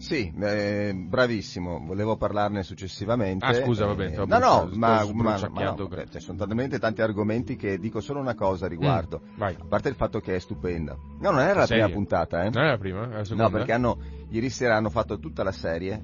Sì, 0.00 0.32
eh, 0.40 0.94
bravissimo, 0.94 1.78
volevo 1.84 2.16
parlarne 2.16 2.62
successivamente. 2.62 3.44
Ah, 3.44 3.52
scusa, 3.52 3.84
Eh, 3.84 3.86
vabbè, 3.86 4.12
t'ho 4.12 4.24
No, 4.24 4.38
no, 4.38 4.64
bruciato, 4.64 4.76
ma, 4.78 5.04
ma- 5.12 5.48
ma 5.50 5.62
no, 5.62 5.74
per- 5.74 5.88
beh, 5.88 6.06
ci 6.10 6.20
sono 6.20 6.38
talmente 6.38 6.78
tanti 6.78 7.02
argomenti 7.02 7.54
che 7.54 7.78
dico 7.78 8.00
solo 8.00 8.18
una 8.18 8.34
cosa 8.34 8.64
a 8.64 8.68
riguardo. 8.68 9.20
Mm, 9.22 9.38
vai. 9.38 9.54
A 9.60 9.64
parte 9.68 9.90
il 9.90 9.96
fatto 9.96 10.20
che 10.20 10.36
è 10.36 10.38
stupenda. 10.38 10.96
No, 11.20 11.30
non 11.30 11.40
era 11.40 11.60
la 11.60 11.66
Serie? 11.66 11.82
prima 11.84 11.96
puntata, 11.98 12.44
eh. 12.44 12.48
Non 12.50 12.64
è 12.64 12.68
la 12.68 12.78
prima? 12.78 13.04
È 13.04 13.12
la 13.12 13.24
seconda? 13.24 13.42
No, 13.42 13.50
perché 13.50 13.72
hanno, 13.72 13.98
ieri 14.30 14.48
sera 14.48 14.76
hanno 14.76 14.88
fatto 14.88 15.18
tutta 15.18 15.42
la 15.42 15.52
serie. 15.52 16.02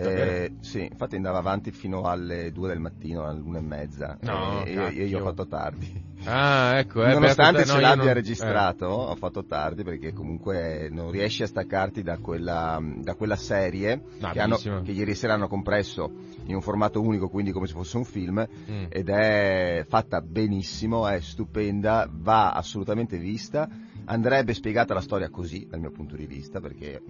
Eh, 0.00 0.52
sì, 0.60 0.82
infatti 0.90 1.16
andava 1.16 1.38
avanti 1.38 1.70
fino 1.70 2.02
alle 2.02 2.52
2 2.52 2.68
del 2.68 2.78
mattino, 2.80 3.24
alle 3.24 3.40
1 3.40 3.58
e 3.58 3.60
mezza. 3.60 4.16
No, 4.20 4.64
e 4.64 4.70
io, 4.72 4.88
io- 4.88 5.06
io 5.06 5.20
ho 5.20 5.24
fatto 5.24 5.46
tardi. 5.46 6.06
Ah, 6.24 6.78
ecco. 6.78 7.04
Eh, 7.04 7.12
Nonostante 7.12 7.60
te, 7.60 7.64
ce 7.66 7.72
no, 7.72 7.78
io 7.80 7.86
l'abbia 7.86 8.04
non- 8.04 8.12
registrato, 8.14 8.86
ho 8.86 9.14
fatto 9.14 9.44
tardi 9.44 9.82
perché 9.84 10.12
comunque 10.12 10.88
non 10.90 11.10
riesci 11.10 11.42
a 11.42 11.46
staccarti 11.46 12.02
da 12.02 12.18
quella, 12.18 12.80
da 12.96 13.14
quella 13.14 13.36
serie 13.36 14.00
No, 14.18 14.30
che, 14.30 14.40
hanno- 14.40 14.56
che 14.82 14.90
ieri 14.92 15.14
sera 15.14 15.34
hanno 15.34 15.48
compresso 15.48 16.10
in 16.46 16.54
un 16.54 16.60
formato 16.60 17.00
unico, 17.00 17.28
quindi 17.28 17.52
come 17.52 17.66
se 17.66 17.74
fosse 17.74 17.96
un 17.96 18.04
film, 18.04 18.38
Eh. 18.38 18.48
Mm. 18.70 18.84
ed 18.88 19.08
è 19.08 19.84
fatta 19.88 20.20
benissimo, 20.20 21.06
è 21.06 21.20
stupenda, 21.20 22.08
va 22.10 22.52
assolutamente 22.52 23.16
vista. 23.18 23.68
Andrebbe 24.06 24.54
spiegata 24.54 24.94
la 24.94 25.00
storia 25.02 25.28
così, 25.28 25.66
dal 25.68 25.80
mio 25.80 25.90
punto 25.90 26.16
di 26.16 26.26
vista, 26.26 26.60
perché 26.60 27.00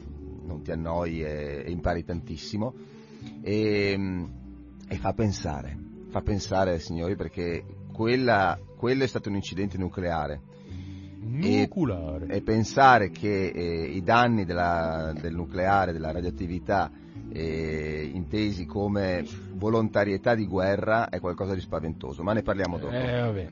non 0.49 0.63
ti 0.63 0.73
annoi 0.73 1.23
e, 1.23 1.63
e 1.65 1.71
impari 1.71 2.05
tantissimo. 2.05 2.75
E, 3.43 4.27
e 4.89 4.97
fa 4.97 5.13
pensare, 5.13 5.77
fa 6.09 6.23
pensare 6.23 6.79
signori, 6.81 7.15
perché 7.15 7.65
quella, 7.93 8.59
quello 8.77 9.05
è 9.05 9.07
stato 9.07 9.29
un 9.29 9.37
incidente 9.37 9.79
nucleare. 9.79 10.41
E- 11.41 11.69
Nucleare. 11.69 12.27
E 12.29 12.41
pensare 12.43 13.11
che 13.11 13.49
eh, 13.49 13.85
i 13.85 14.03
danni 14.03 14.45
della- 14.45 15.13
del 15.21 15.35
nucleare, 15.35 15.93
della 15.93 16.11
radioattività, 16.11 16.91
eh, 17.31 18.11
intesi 18.13 18.65
come 18.65 19.25
volontarietà 19.53 20.35
di 20.35 20.47
guerra, 20.47 21.09
è 21.09 21.21
qualcosa 21.21 21.55
di 21.55 21.61
spaventoso, 21.61 22.23
ma 22.23 22.33
ne 22.33 22.43
parliamo 22.43 22.79
dopo. 22.79 22.95
Eh, 22.95 23.21
vabbè. 23.21 23.51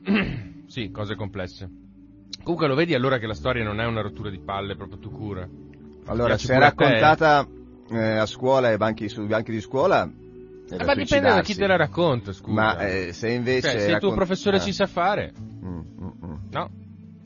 sì, 0.65 0.89
cose 0.89 1.15
complesse. 1.15 1.69
Comunque 2.43 2.67
lo 2.67 2.75
vedi 2.75 2.93
allora 2.93 3.19
che 3.19 3.27
la 3.27 3.33
storia 3.33 3.63
non 3.63 3.79
è 3.81 3.85
una 3.85 4.01
rottura 4.01 4.29
di 4.29 4.39
palle, 4.39 4.75
proprio 4.75 4.97
tu 4.99 5.11
cura. 5.11 5.47
Allora, 6.07 6.37
se 6.37 6.53
è 6.53 6.57
raccontata 6.59 7.47
eh, 7.89 8.17
a 8.17 8.25
scuola 8.25 8.71
e 8.71 8.77
banchi, 8.77 9.07
sui 9.09 9.27
banchi 9.27 9.51
di 9.51 9.61
scuola, 9.61 10.09
Eh, 10.69 10.83
ma 10.83 10.93
dipende 10.95 11.29
da 11.29 11.41
chi 11.41 11.55
te 11.55 11.65
la 11.67 11.77
racconta, 11.77 12.33
scusa. 12.33 12.53
Ma 12.53 12.77
eh, 12.79 13.13
se 13.13 13.29
invece... 13.29 13.69
Cioè, 13.71 13.79
se 13.79 13.91
il 13.91 13.99
tuo 13.99 14.13
professore 14.13 14.57
Ah. 14.57 14.59
ci 14.59 14.73
sa 14.73 14.85
fare, 14.85 15.31
Mm, 15.63 15.79
mm, 15.79 16.09
mm. 16.25 16.35
no? 16.51 16.69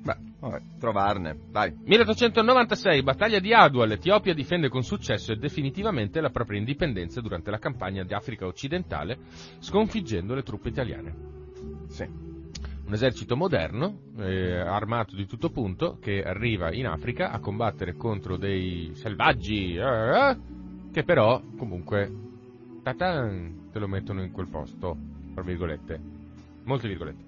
Beh, 0.03 0.15
vabbè, 0.39 0.61
trovarne, 0.79 1.37
vai. 1.51 1.73
1896, 1.83 3.01
battaglia 3.03 3.39
di 3.39 3.53
Adua, 3.53 3.85
l'Etiopia 3.85 4.33
difende 4.33 4.69
con 4.69 4.83
successo 4.83 5.31
e 5.31 5.37
definitivamente 5.37 6.21
la 6.21 6.29
propria 6.29 6.59
indipendenza 6.59 7.19
durante 7.21 7.49
la 7.51 7.57
campagna 7.59 8.03
di 8.03 8.13
Africa 8.13 8.45
occidentale, 8.45 9.17
sconfiggendo 9.59 10.33
le 10.35 10.43
truppe 10.43 10.69
italiane. 10.69 11.15
Sì. 11.89 12.07
Un 12.91 12.97
esercito 12.97 13.37
moderno, 13.37 13.99
eh, 14.17 14.57
armato 14.59 15.15
di 15.15 15.25
tutto 15.25 15.49
punto, 15.49 15.97
che 16.01 16.21
arriva 16.23 16.73
in 16.73 16.87
Africa 16.87 17.31
a 17.31 17.39
combattere 17.39 17.95
contro 17.95 18.35
dei 18.35 18.91
selvaggi, 18.95 19.77
eh, 19.77 19.79
eh, 19.79 20.37
che 20.91 21.05
però 21.05 21.41
comunque 21.55 22.11
tatan, 22.83 23.69
te 23.71 23.79
lo 23.79 23.87
mettono 23.87 24.21
in 24.21 24.31
quel 24.31 24.49
posto, 24.49 24.97
tra 25.33 25.41
virgolette, 25.41 26.01
molte 26.65 26.89
virgolette. 26.89 27.23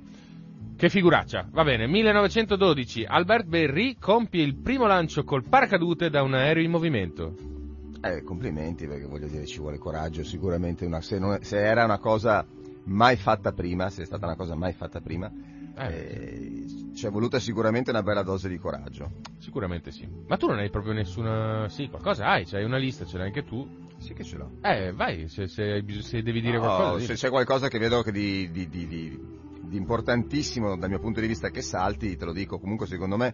Che 0.75 0.89
figuraccia, 0.89 1.47
va 1.49 1.63
bene, 1.63 1.87
1912, 1.87 3.05
Albert 3.05 3.45
Berry 3.45 3.95
compie 3.97 4.43
il 4.43 4.57
primo 4.57 4.85
lancio 4.85 5.23
col 5.23 5.47
paracadute 5.47 6.09
da 6.09 6.23
un 6.23 6.33
aereo 6.33 6.61
in 6.61 6.71
movimento. 6.71 7.35
Eh, 8.01 8.21
complimenti, 8.23 8.85
perché 8.85 9.05
voglio 9.05 9.27
dire, 9.27 9.45
ci 9.45 9.59
vuole 9.59 9.77
coraggio, 9.77 10.25
sicuramente 10.25 10.85
una, 10.85 10.99
se, 10.99 11.19
non- 11.19 11.41
se 11.41 11.57
era 11.57 11.85
una 11.85 11.99
cosa 11.99 12.45
mai 12.85 13.15
fatta 13.15 13.53
prima, 13.53 13.89
se 13.89 14.01
è 14.01 14.05
stata 14.05 14.25
una 14.25 14.35
cosa 14.35 14.55
mai 14.55 14.73
fatta 14.73 14.99
prima, 14.99 15.31
Eh, 15.75 15.87
eh, 15.87 16.65
ci 16.95 17.05
è 17.07 17.09
voluta 17.09 17.39
sicuramente 17.39 17.89
una 17.89 18.03
bella 18.03 18.21
dose 18.23 18.47
di 18.49 18.57
coraggio. 18.57 19.11
Sicuramente 19.39 19.91
sì. 19.91 20.07
Ma 20.27 20.37
tu 20.37 20.47
non 20.47 20.59
hai 20.59 20.69
proprio 20.69 20.93
nessuna... 20.93 21.67
Sì, 21.69 21.89
qualcosa 21.89 22.27
hai, 22.27 22.45
c'hai 22.45 22.63
una 22.63 22.77
lista, 22.77 23.05
ce 23.05 23.17
l'hai 23.17 23.27
anche 23.27 23.43
tu. 23.43 23.67
Sì 23.97 24.13
che 24.13 24.23
ce 24.23 24.37
l'ho. 24.37 24.51
Eh, 24.61 24.91
vai, 24.91 25.27
se, 25.29 25.47
se 25.47 25.83
se 26.01 26.21
devi 26.21 26.41
dire 26.41 26.57
No, 26.57 26.61
qualcosa. 26.63 26.93
se 26.99 27.05
dillo. 27.05 27.13
c'è 27.17 27.29
qualcosa 27.29 27.67
che 27.69 27.79
vedo 27.79 28.01
che 28.03 28.11
di, 28.11 28.51
di- 28.51 28.67
di- 28.69 28.87
di- 28.87 29.19
di 29.61 29.77
importantissimo 29.77 30.75
dal 30.77 30.89
mio 30.89 30.99
punto 30.99 31.19
di 31.21 31.27
vista 31.27 31.49
che 31.49 31.61
salti, 31.61 32.15
te 32.17 32.25
lo 32.25 32.33
dico, 32.33 32.59
comunque 32.59 32.85
secondo 32.85 33.15
me, 33.17 33.33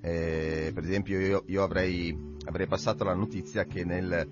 eh, 0.00 0.70
per 0.72 0.84
esempio 0.84 1.18
io, 1.20 1.42
io 1.46 1.62
avrei, 1.62 2.16
avrei 2.46 2.66
passato 2.66 3.04
la 3.04 3.14
notizia 3.14 3.64
che 3.64 3.84
nel, 3.84 4.26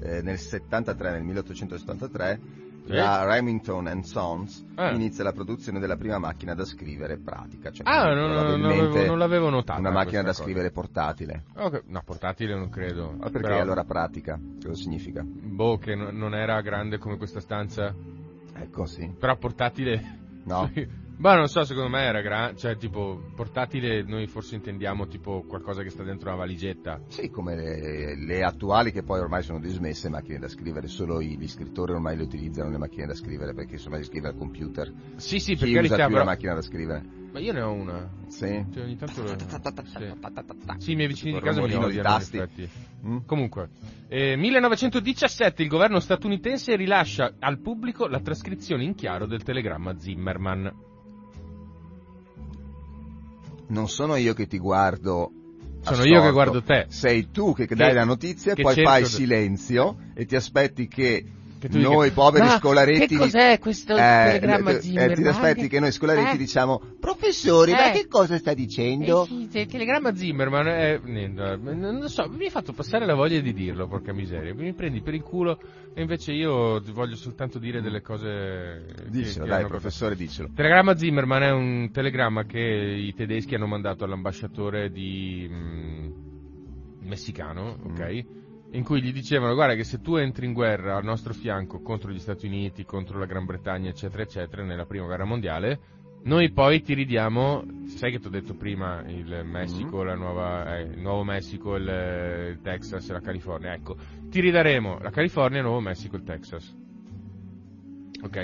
eh, 0.00 0.22
nel 0.22 0.38
73, 0.38 1.10
nel 1.12 1.22
1873, 1.22 2.40
La 2.84 3.24
Remington 3.24 3.86
and 3.86 4.02
Sons 4.04 4.64
Ah. 4.74 4.90
inizia 4.92 5.22
la 5.22 5.32
produzione 5.32 5.78
della 5.78 5.96
prima 5.96 6.18
macchina 6.18 6.54
da 6.54 6.64
scrivere 6.64 7.18
pratica. 7.18 7.70
Cioè, 7.70 7.86
Ah, 7.86 8.14
non, 8.14 8.30
non 8.30 8.38
probabilmente 8.38 8.84
avevo, 8.98 9.06
non 9.06 9.18
l'avevo 9.18 9.48
notata. 9.50 9.78
Una 9.78 9.90
macchina 9.90 10.22
da 10.22 10.28
cosa. 10.28 10.42
scrivere 10.42 10.70
portatile. 10.70 11.44
Ok, 11.56 11.82
No, 11.86 12.02
portatile 12.04 12.54
non 12.54 12.68
credo. 12.70 13.10
Ma 13.12 13.28
perché 13.30 13.48
Però, 13.48 13.60
allora 13.60 13.84
pratica? 13.84 14.40
Cosa 14.62 14.74
significa? 14.74 15.22
Boh, 15.24 15.76
che 15.78 15.94
no- 15.94 16.10
non 16.10 16.34
era 16.34 16.60
grande 16.62 16.98
come 16.98 17.16
questa 17.18 17.40
stanza. 17.40 17.94
Ecco, 18.54 18.86
sì. 18.86 19.08
Però 19.18 19.36
portatile... 19.36 20.18
No. 20.44 20.70
Ma 21.20 21.34
non 21.34 21.48
so, 21.48 21.64
secondo 21.64 21.90
me 21.90 22.00
era 22.02 22.22
grande. 22.22 22.56
Cioè, 22.56 22.78
tipo, 22.78 23.22
portatile 23.34 24.02
noi 24.02 24.26
forse 24.26 24.54
intendiamo 24.54 25.06
tipo 25.06 25.44
qualcosa 25.46 25.82
che 25.82 25.90
sta 25.90 26.02
dentro 26.02 26.30
una 26.30 26.38
valigetta. 26.38 26.98
Sì, 27.08 27.28
come 27.28 27.54
le, 27.54 28.16
le 28.16 28.42
attuali 28.42 28.90
che 28.90 29.02
poi 29.02 29.20
ormai 29.20 29.42
sono 29.42 29.60
dismesse, 29.60 30.08
macchine 30.08 30.38
da 30.38 30.48
scrivere, 30.48 30.86
solo 30.88 31.20
gli 31.20 31.46
scrittori 31.46 31.92
ormai 31.92 32.16
le 32.16 32.22
utilizzano 32.22 32.70
le 32.70 32.78
macchine 32.78 33.04
da 33.04 33.14
scrivere 33.14 33.52
perché 33.52 33.74
insomma 33.74 33.98
si 33.98 34.04
scrive 34.04 34.28
al 34.28 34.36
computer. 34.36 34.90
Sì, 35.16 35.38
sì, 35.40 35.56
per 35.56 35.68
Chi 35.68 35.74
carità, 35.74 35.94
usa 35.94 36.04
più 36.06 36.14
però... 36.14 36.24
la 36.24 36.30
macchina 36.30 36.54
da 36.54 36.62
scrivere? 36.62 37.04
Ma 37.32 37.38
io 37.38 37.52
ne 37.52 37.60
ho 37.60 37.70
una. 37.70 38.10
Sì. 38.28 38.64
Cioè, 38.72 38.82
ogni 38.82 38.96
tanto... 38.96 39.22
lo- 39.22 39.36
Sì. 39.84 40.14
Sì, 40.78 40.92
i 40.92 40.94
miei 40.94 41.08
vicini 41.08 41.34
di 41.34 41.40
casa 41.40 41.60
mi 41.60 41.66
odiano, 41.66 41.88
in 41.90 42.00
tasti. 42.00 42.38
effetti. 42.38 42.68
Mm? 43.06 43.18
Comunque, 43.26 43.68
eh, 44.08 44.36
1917 44.36 45.62
il 45.62 45.68
governo 45.68 46.00
statunitense 46.00 46.74
rilascia 46.76 47.34
al 47.38 47.60
pubblico 47.60 48.06
la 48.06 48.20
trascrizione 48.20 48.84
in 48.84 48.94
chiaro 48.94 49.26
del 49.26 49.42
telegramma 49.42 49.98
Zimmerman. 49.98 50.88
Non 53.70 53.88
sono 53.88 54.16
io 54.16 54.34
che 54.34 54.46
ti 54.46 54.58
guardo. 54.58 55.32
Sono 55.82 55.96
assorto. 55.96 56.04
io 56.12 56.22
che 56.22 56.30
guardo 56.30 56.62
te. 56.62 56.86
Sei 56.88 57.30
tu 57.30 57.54
che, 57.54 57.66
Che- 57.66 57.74
dai 57.74 57.94
la 57.94 58.04
notizia 58.04 58.54
che 58.54 58.62
poi 58.62 58.74
fai 58.82 59.04
silenzio 59.06 59.96
e 60.14 60.26
ti 60.26 60.36
aspetti 60.36 60.86
che, 60.88 61.24
noi 61.68 62.08
dica, 62.08 62.20
poveri 62.20 62.46
"Ma 62.46 62.58
scolaretti... 62.58 63.06
Che 63.06 63.16
cos'è 63.16 63.58
questo 63.58 63.92
eh, 63.96 64.38
telegramma 64.38 64.70
eh, 64.70 64.80
Zimmerman? 64.80 65.10
eh, 65.10 65.14
ti 65.14 65.26
aspetti 65.28 65.68
che 65.68 65.80
noi 65.80 65.92
scolaretti 65.92 66.34
Eh? 66.34 66.38
diciamo 66.38 66.80
professore, 66.98 67.72
ma 67.72 67.90
Eh. 67.92 67.98
che 67.98 68.06
cosa 68.06 68.38
sta 68.38 68.54
dicendo? 68.54 69.24
Eh 69.24 69.46
sì, 69.50 69.58
il 69.58 69.66
telegramma 69.66 70.14
Zimmerman 70.14 70.66
è... 70.68 71.00
non 71.04 71.98
lo 72.00 72.08
so, 72.08 72.28
mi 72.28 72.44
hai 72.44 72.50
fatto 72.50 72.72
passare 72.72 73.04
la 73.06 73.14
voglia 73.14 73.40
di 73.40 73.52
dirlo, 73.52 73.86
porca 73.86 74.12
miseria. 74.12 74.54
Mi 74.54 74.72
prendi 74.74 75.00
per 75.02 75.14
il 75.14 75.22
culo 75.22 75.60
e 75.92 76.00
invece 76.00 76.32
io 76.32 76.80
voglio 76.92 77.16
soltanto 77.16 77.58
dire 77.58 77.80
delle 77.82 78.00
cose... 78.00 78.86
Dicelo, 79.08 79.44
che 79.44 79.50
dai 79.50 79.66
professore, 79.66 80.16
dicelo. 80.16 80.48
Il 80.48 80.54
telegramma 80.54 80.96
Zimmerman 80.96 81.42
è 81.42 81.50
un 81.50 81.90
telegramma 81.92 82.44
che 82.44 82.58
i 82.58 83.12
tedeschi 83.14 83.54
hanno 83.54 83.66
mandato 83.66 84.04
all'ambasciatore 84.04 84.90
di 84.90 85.46
mm, 85.50 86.10
messicano, 87.02 87.76
ok? 87.84 88.24
In 88.72 88.84
cui 88.84 89.02
gli 89.02 89.12
dicevano 89.12 89.54
guarda 89.54 89.74
che 89.74 89.82
se 89.82 90.00
tu 90.00 90.14
entri 90.14 90.46
in 90.46 90.52
guerra 90.52 90.96
al 90.96 91.04
nostro 91.04 91.32
fianco 91.32 91.80
contro 91.80 92.10
gli 92.10 92.20
Stati 92.20 92.46
Uniti, 92.46 92.84
contro 92.84 93.18
la 93.18 93.26
Gran 93.26 93.44
Bretagna, 93.44 93.88
eccetera, 93.90 94.22
eccetera, 94.22 94.62
nella 94.62 94.86
prima 94.86 95.06
guerra 95.06 95.24
mondiale, 95.24 95.80
noi 96.22 96.52
poi 96.52 96.82
ti 96.82 96.94
ridiamo, 96.94 97.64
sai 97.86 98.12
che 98.12 98.20
ti 98.20 98.26
ho 98.26 98.30
detto 98.30 98.54
prima 98.54 99.02
il 99.06 99.42
Messico, 99.44 100.02
la 100.04 100.14
nuova, 100.14 100.76
eh, 100.76 100.82
il 100.82 101.00
Nuovo 101.00 101.24
Messico, 101.24 101.74
il, 101.76 102.50
il 102.50 102.60
Texas 102.62 103.08
e 103.08 103.12
la 103.12 103.20
California, 103.20 103.72
ecco, 103.72 103.96
ti 104.28 104.40
ridaremo 104.40 104.98
la 105.00 105.10
California, 105.10 105.58
il 105.58 105.64
Nuovo 105.64 105.80
Messico 105.80 106.16
e 106.16 106.18
il 106.18 106.24
Texas. 106.24 106.76
Ok? 108.22 108.36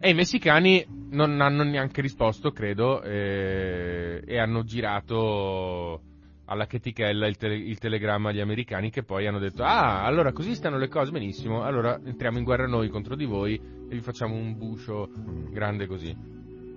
E 0.00 0.10
i 0.10 0.14
messicani 0.14 0.84
non 1.10 1.40
hanno 1.40 1.62
neanche 1.62 2.00
risposto, 2.00 2.50
credo, 2.50 3.02
eh, 3.02 4.20
e 4.26 4.38
hanno 4.38 4.64
girato 4.64 6.02
alla 6.46 6.66
chetichella 6.66 7.26
il, 7.26 7.36
tele- 7.36 7.56
il 7.56 7.78
telegramma 7.78 8.30
agli 8.30 8.40
americani 8.40 8.90
che 8.90 9.02
poi 9.02 9.26
hanno 9.26 9.38
detto 9.38 9.62
ah, 9.62 10.04
allora 10.04 10.32
così 10.32 10.54
stanno 10.54 10.78
le 10.78 10.88
cose 10.88 11.10
benissimo, 11.10 11.62
allora 11.62 12.00
entriamo 12.02 12.38
in 12.38 12.44
guerra 12.44 12.66
noi 12.66 12.88
contro 12.88 13.14
di 13.14 13.24
voi 13.24 13.54
e 13.54 13.94
vi 13.94 14.00
facciamo 14.00 14.34
un 14.34 14.56
buscio 14.56 15.08
grande 15.50 15.86
così. 15.86 16.16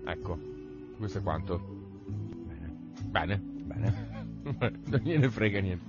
Ecco, 0.06 0.38
questo 0.98 1.20
è 1.20 1.22
quanto. 1.22 1.60
Bene. 3.10 3.40
Bene. 3.40 4.14
non 4.46 5.02
gliene 5.02 5.30
frega 5.30 5.60
niente. 5.60 5.84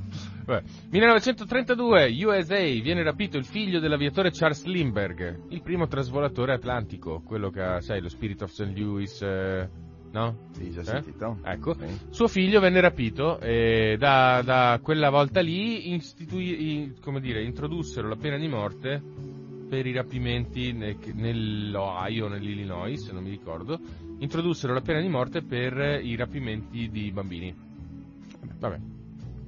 Vabbè. 0.45 0.63
1932, 0.91 2.25
USA, 2.25 2.57
viene 2.57 3.03
rapito 3.03 3.37
il 3.37 3.45
figlio 3.45 3.81
dell'aviatore 3.81 4.31
Charles 4.31 4.65
Lindbergh, 4.65 5.51
il 5.51 5.63
primo 5.63 5.87
trasvolatore 5.87 6.55
atlantico, 6.55 7.21
quello 7.23 7.51
che 7.51 7.61
ha, 7.61 7.81
sai, 7.81 8.01
lo 8.01 8.09
Spirit 8.09 8.43
of 8.43 8.51
St. 8.51 8.73
Louis, 8.77 9.21
eh, 9.23 9.69
no? 10.13 10.37
Sì, 10.53 10.71
già 10.71 10.81
Eh? 10.81 10.85
sentito? 10.85 11.39
Ecco. 11.43 11.75
Sì. 11.79 11.99
Suo 12.11 12.29
figlio 12.29 12.61
venne 12.61 12.81
rapito 12.81 13.39
e 13.41 13.97
da, 13.99 14.43
da 14.45 14.79
quella 14.83 15.11
volta 15.11 15.41
lì 15.41 15.93
istituì- 15.95 16.71
i- 16.83 16.95
come 17.01 17.21
dire, 17.21 17.43
introdussero 17.43 18.09
la 18.09 18.17
pena 18.17 18.37
di 18.39 18.49
morte 18.49 19.03
per 19.69 19.85
i 19.87 19.93
rapimenti 19.93 20.73
ne- 20.73 20.97
nell'Ohio, 21.15 22.29
nell'Illinois, 22.29 23.05
se 23.05 23.13
non 23.13 23.23
mi 23.25 23.31
ricordo, 23.31 23.79
introdussero 24.19 24.73
la 24.73 24.81
pena 24.81 25.01
di 25.01 25.09
morte 25.09 25.43
per 25.43 26.01
i 26.03 26.15
rapimenti 26.17 26.89
di 26.89 27.11
bambini. 27.11 27.55
Vabbè, 28.59 28.79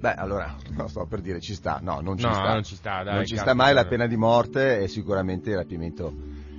Beh, 0.00 0.14
allora, 0.14 0.54
no, 0.76 0.86
sto 0.86 1.06
per 1.06 1.20
dire, 1.20 1.40
ci 1.40 1.54
sta. 1.54 1.80
No, 1.82 1.98
non 2.00 2.16
ci 2.16 2.24
no, 2.24 2.32
sta. 2.32 2.52
non 2.52 2.62
ci 2.62 2.76
sta, 2.76 3.02
dai. 3.02 3.14
non 3.16 3.24
ci 3.26 3.36
sta 3.36 3.52
mai 3.54 3.74
la 3.74 3.84
pena 3.84 4.06
di 4.06 4.16
morte 4.16 4.78
e 4.80 4.86
sicuramente 4.88 5.50
il 5.50 5.56
rapimento 5.56 6.12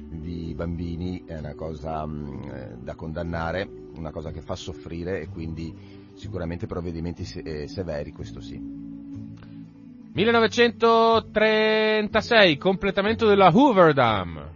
di 0.09 0.53
bambini 0.55 1.23
è 1.25 1.37
una 1.37 1.53
cosa 1.53 2.05
mm, 2.05 2.49
eh, 2.49 2.77
da 2.81 2.95
condannare, 2.95 3.69
una 3.95 4.11
cosa 4.11 4.31
che 4.31 4.41
fa 4.41 4.55
soffrire 4.55 5.21
e 5.21 5.29
quindi 5.29 5.73
sicuramente 6.15 6.65
provvedimenti 6.65 7.25
eh, 7.43 7.67
severi, 7.67 8.11
questo 8.11 8.41
sì. 8.41 8.59
1936, 10.11 12.57
completamento 12.57 13.27
della 13.27 13.51
Hoover 13.53 13.93
Dam. 13.93 14.49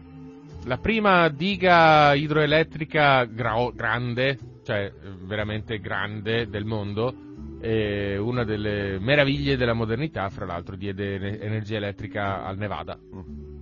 La 0.65 0.77
prima 0.77 1.27
diga 1.29 2.15
idroelettrica 2.15 3.25
gra- 3.25 3.69
grande, 3.73 4.39
cioè 4.63 4.85
eh, 4.85 4.91
veramente 5.21 5.77
grande 5.79 6.47
del 6.49 6.65
mondo, 6.65 7.29
una 7.63 8.43
delle 8.43 8.99
meraviglie 8.99 9.55
della 9.55 9.71
modernità, 9.71 10.27
fra 10.29 10.45
l'altro 10.45 10.75
diede 10.75 11.15
ene- 11.15 11.39
energia 11.39 11.77
elettrica 11.77 12.43
al 12.43 12.57
Nevada, 12.57 12.99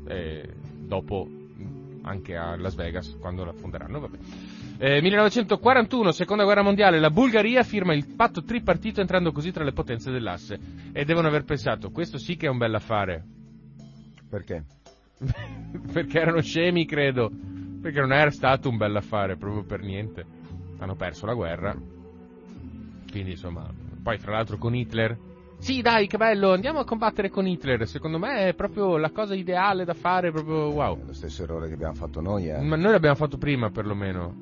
e 0.08 0.50
dopo 0.80 1.41
anche 2.04 2.36
a 2.36 2.56
Las 2.58 2.76
Vegas 2.76 3.18
quando 3.20 3.44
la 3.44 3.54
fonderanno. 3.54 4.00
Vabbè. 4.00 4.18
Eh, 4.78 5.02
1941, 5.02 6.12
seconda 6.12 6.44
guerra 6.44 6.64
mondiale, 6.64 7.00
la 7.00 7.12
Bulgaria 7.12 7.64
firma 7.64 7.94
il 7.94 8.16
patto 8.16 8.44
tripartito 8.44 9.00
entrando 9.00 9.32
così 9.32 9.52
tra 9.52 9.64
le 9.64 9.74
potenze 9.74 10.12
dell'asse 10.12 10.60
e 10.92 11.06
devono 11.06 11.28
aver 11.28 11.44
pensato, 11.44 11.92
questo 11.92 12.18
sì 12.18 12.36
che 12.36 12.48
è 12.48 12.50
un 12.50 12.58
bel 12.58 12.74
affare, 12.74 13.24
Perché? 14.28 14.64
perché 15.94 16.20
erano 16.20 16.42
scemi 16.42 16.86
credo, 16.86 17.30
perché 17.82 18.00
non 18.00 18.14
era 18.14 18.32
stato 18.32 18.70
un 18.70 18.78
bel 18.78 18.96
affare 18.96 19.36
proprio 19.38 19.64
per 19.64 19.82
niente, 19.82 20.26
hanno 20.80 20.96
perso 20.96 21.26
la 21.26 21.34
guerra, 21.34 21.76
quindi 23.12 23.32
insomma, 23.32 23.70
poi 24.02 24.18
fra 24.18 24.32
l'altro 24.32 24.58
con 24.58 24.74
Hitler, 24.74 25.16
sì 25.62 25.82
dai 25.82 26.08
che 26.08 26.18
bello, 26.18 26.54
andiamo 26.54 26.80
a 26.80 26.86
combattere 26.86 27.30
con 27.30 27.46
Hitler, 27.46 27.88
secondo 27.88 28.18
me 28.18 28.48
è 28.48 28.54
proprio 28.56 28.98
la 28.98 29.12
cosa 29.12 29.36
ideale 29.36 29.86
da 29.86 29.94
fare, 29.94 30.32
proprio 30.32 30.72
wow. 30.72 31.00
È 31.00 31.06
lo 31.06 31.14
stesso 31.14 31.44
errore 31.44 31.68
che 31.68 31.76
abbiamo 31.76 31.94
fatto 31.94 32.20
noi, 32.20 32.50
eh. 32.50 32.60
Ma 32.60 32.76
noi 32.76 32.92
l'abbiamo 32.92 33.16
fatto 33.16 33.38
prima 33.38 33.70
perlomeno. 33.70 34.34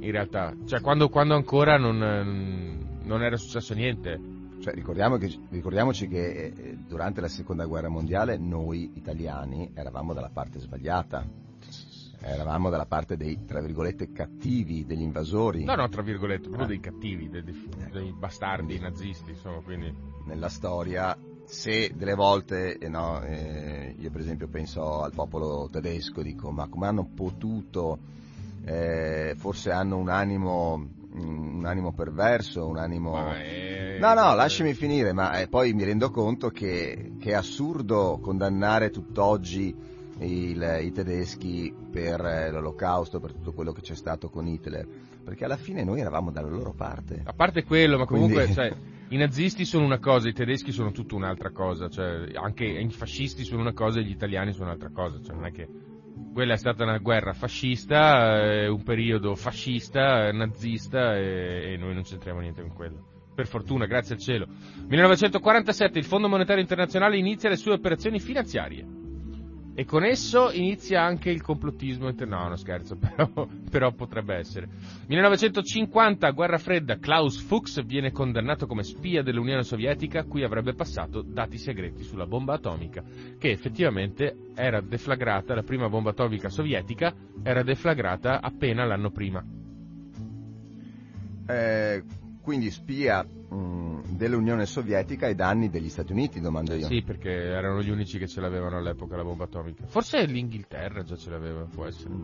in 0.00 0.10
realtà. 0.10 0.52
Cioè, 0.66 0.80
quando, 0.80 1.08
quando 1.08 1.34
ancora 1.34 1.78
non, 1.78 2.98
non 3.04 3.22
era 3.22 3.36
successo 3.36 3.72
niente. 3.72 4.20
Cioè, 4.60 4.74
ricordiamo 4.74 5.16
che, 5.16 5.32
ricordiamoci 5.50 6.08
che 6.08 6.24
eh, 6.26 6.76
durante 6.88 7.20
la 7.20 7.28
seconda 7.28 7.64
guerra 7.66 7.88
mondiale 7.88 8.36
noi 8.36 8.90
italiani 8.94 9.70
eravamo 9.74 10.12
dalla 10.12 10.30
parte 10.32 10.58
sbagliata. 10.58 11.24
Eravamo 12.20 12.70
dalla 12.70 12.86
parte 12.86 13.16
dei, 13.16 13.44
tra 13.44 13.60
virgolette, 13.60 14.12
cattivi, 14.12 14.84
degli 14.84 15.02
invasori. 15.02 15.64
No, 15.64 15.74
no, 15.74 15.88
tra 15.88 16.02
virgolette, 16.02 16.48
proprio 16.48 16.66
dei 16.66 16.80
cattivi, 16.80 17.28
dei, 17.28 17.42
dei, 17.42 17.68
dei 17.92 18.12
bastardi, 18.12 18.78
nazisti, 18.78 19.30
insomma, 19.30 19.60
quindi... 19.60 19.94
Nella 20.24 20.48
storia, 20.48 21.16
se 21.44 21.92
delle 21.94 22.14
volte, 22.14 22.78
eh, 22.78 22.88
no, 22.88 23.22
eh, 23.22 23.94
io 23.96 24.10
per 24.10 24.20
esempio 24.20 24.48
penso 24.48 25.02
al 25.02 25.12
popolo 25.12 25.68
tedesco, 25.70 26.22
dico, 26.22 26.50
ma 26.50 26.66
come 26.68 26.86
hanno 26.86 27.08
potuto, 27.14 27.98
eh, 28.64 29.34
forse 29.36 29.70
hanno 29.70 29.96
un 29.98 30.08
animo, 30.08 30.88
un 31.12 31.64
animo 31.64 31.92
perverso, 31.92 32.66
un 32.66 32.78
animo... 32.78 33.12
Vabbè, 33.12 33.98
No, 33.98 34.12
no, 34.12 34.34
lasciami 34.34 34.74
finire, 34.74 35.14
ma 35.14 35.38
eh, 35.38 35.48
poi 35.48 35.72
mi 35.72 35.84
rendo 35.84 36.10
conto 36.10 36.50
che, 36.50 37.12
che 37.18 37.30
è 37.30 37.34
assurdo 37.34 38.18
condannare 38.20 38.90
tutt'oggi 38.90 39.74
il, 40.20 40.80
i 40.82 40.92
tedeschi 40.92 41.74
per 41.90 42.20
eh, 42.24 42.50
l'olocausto, 42.50 43.20
per 43.20 43.32
tutto 43.32 43.52
quello 43.52 43.72
che 43.72 43.82
c'è 43.82 43.94
stato 43.94 44.28
con 44.28 44.46
Hitler, 44.46 44.86
perché 45.22 45.44
alla 45.44 45.56
fine 45.56 45.84
noi 45.84 46.00
eravamo 46.00 46.30
dalla 46.30 46.48
loro 46.48 46.72
parte. 46.72 47.22
A 47.24 47.32
parte 47.32 47.64
quello, 47.64 47.98
ma 47.98 48.06
comunque, 48.06 48.44
Quindi- 48.44 48.54
cioè, 48.54 48.72
i 49.08 49.16
nazisti 49.16 49.64
sono 49.64 49.84
una 49.84 49.98
cosa, 49.98 50.28
i 50.28 50.32
tedeschi 50.32 50.72
sono 50.72 50.90
tutta 50.92 51.14
un'altra 51.14 51.50
cosa, 51.50 51.88
cioè, 51.88 52.28
anche 52.34 52.64
i 52.64 52.90
fascisti 52.90 53.44
sono 53.44 53.60
una 53.60 53.72
cosa 53.72 54.00
e 54.00 54.04
gli 54.04 54.10
italiani 54.10 54.52
sono 54.52 54.66
un'altra 54.66 54.90
cosa, 54.90 55.20
cioè, 55.22 55.34
non 55.34 55.46
è 55.46 55.52
che 55.52 55.68
quella 56.32 56.54
è 56.54 56.58
stata 56.58 56.82
una 56.82 56.98
guerra 56.98 57.32
fascista, 57.32 58.42
eh, 58.42 58.68
un 58.68 58.82
periodo 58.82 59.34
fascista, 59.34 60.30
nazista 60.32 61.16
e, 61.16 61.72
e 61.72 61.76
noi 61.76 61.94
non 61.94 62.02
c'entriamo 62.02 62.40
niente 62.40 62.62
con 62.62 62.72
quello. 62.72 63.14
Per 63.34 63.46
fortuna, 63.46 63.84
grazie 63.84 64.14
al 64.14 64.20
cielo. 64.20 64.46
1947 64.86 65.98
il 65.98 66.04
Fondo 66.04 66.28
Monetario 66.28 66.62
Internazionale 66.62 67.18
inizia 67.18 67.50
le 67.50 67.56
sue 67.56 67.72
operazioni 67.72 68.18
finanziarie. 68.18 69.05
E 69.78 69.84
con 69.84 70.04
esso 70.04 70.50
inizia 70.52 71.02
anche 71.02 71.28
il 71.28 71.42
complottismo 71.42 72.08
inter- 72.08 72.26
No, 72.26 72.48
no 72.48 72.56
scherzo, 72.56 72.96
però, 72.96 73.46
però 73.70 73.92
potrebbe 73.92 74.34
essere. 74.34 74.66
1950, 75.06 76.30
guerra 76.30 76.56
fredda, 76.56 76.96
Klaus 76.96 77.38
Fuchs 77.42 77.84
viene 77.84 78.10
condannato 78.10 78.66
come 78.66 78.82
spia 78.82 79.22
dell'Unione 79.22 79.64
Sovietica, 79.64 80.24
cui 80.24 80.42
avrebbe 80.44 80.72
passato 80.72 81.20
dati 81.20 81.58
segreti 81.58 82.04
sulla 82.04 82.24
bomba 82.24 82.54
atomica, 82.54 83.04
che 83.38 83.50
effettivamente 83.50 84.52
era 84.54 84.80
deflagrata, 84.80 85.54
la 85.54 85.62
prima 85.62 85.90
bomba 85.90 86.08
atomica 86.08 86.48
sovietica 86.48 87.14
era 87.42 87.62
deflagrata 87.62 88.40
appena 88.40 88.86
l'anno 88.86 89.10
prima. 89.10 89.44
Eh, 91.48 92.02
quindi 92.46 92.70
spia 92.70 93.24
mh, 93.24 94.16
dell'Unione 94.16 94.66
Sovietica 94.66 95.26
ai 95.26 95.34
danni 95.34 95.68
degli 95.68 95.88
Stati 95.88 96.12
Uniti, 96.12 96.38
domando 96.38 96.74
io. 96.74 96.86
Sì, 96.86 97.02
perché 97.02 97.28
erano 97.28 97.82
gli 97.82 97.90
unici 97.90 98.20
che 98.20 98.28
ce 98.28 98.40
l'avevano 98.40 98.76
all'epoca 98.76 99.16
la 99.16 99.24
bomba 99.24 99.42
atomica. 99.44 99.84
Forse 99.88 100.24
l'Inghilterra 100.26 101.02
già 101.02 101.16
ce 101.16 101.30
l'aveva, 101.30 101.64
può 101.64 101.86
essere. 101.86 102.14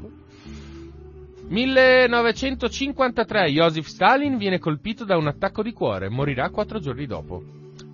1953 1.48 3.50
Joseph 3.50 3.87
Stalin 3.87 4.37
viene 4.37 4.61
colpito 4.61 5.04
da 5.04 5.16
un 5.16 5.26
attacco 5.26 5.64
di 5.64 5.72
cuore, 5.72 6.08
morirà 6.08 6.50
quattro 6.50 6.78
giorni 6.78 7.06
dopo. 7.06 7.42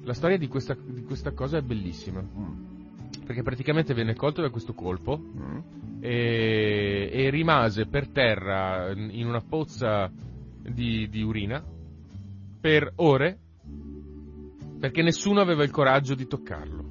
La 0.02 0.12
storia 0.12 0.36
di 0.36 0.48
questa, 0.48 0.76
di 0.78 1.04
questa 1.04 1.30
cosa 1.30 1.56
è 1.56 1.62
bellissima, 1.62 2.20
Mm, 2.20 3.24
perché 3.24 3.42
praticamente 3.42 3.94
venne 3.94 4.14
colto 4.14 4.42
da 4.42 4.50
questo 4.50 4.74
colpo 4.74 5.18
mm. 5.18 5.58
e, 6.00 7.08
e 7.10 7.30
rimase 7.30 7.86
per 7.86 8.08
terra 8.08 8.92
in 8.92 9.26
una 9.26 9.40
pozza 9.40 10.12
di, 10.62 11.08
di 11.08 11.22
urina 11.22 11.76
per 12.60 12.92
ore 12.96 13.38
perché 14.78 15.02
nessuno 15.02 15.40
aveva 15.40 15.64
il 15.64 15.70
coraggio 15.70 16.14
di 16.14 16.26
toccarlo. 16.26 16.84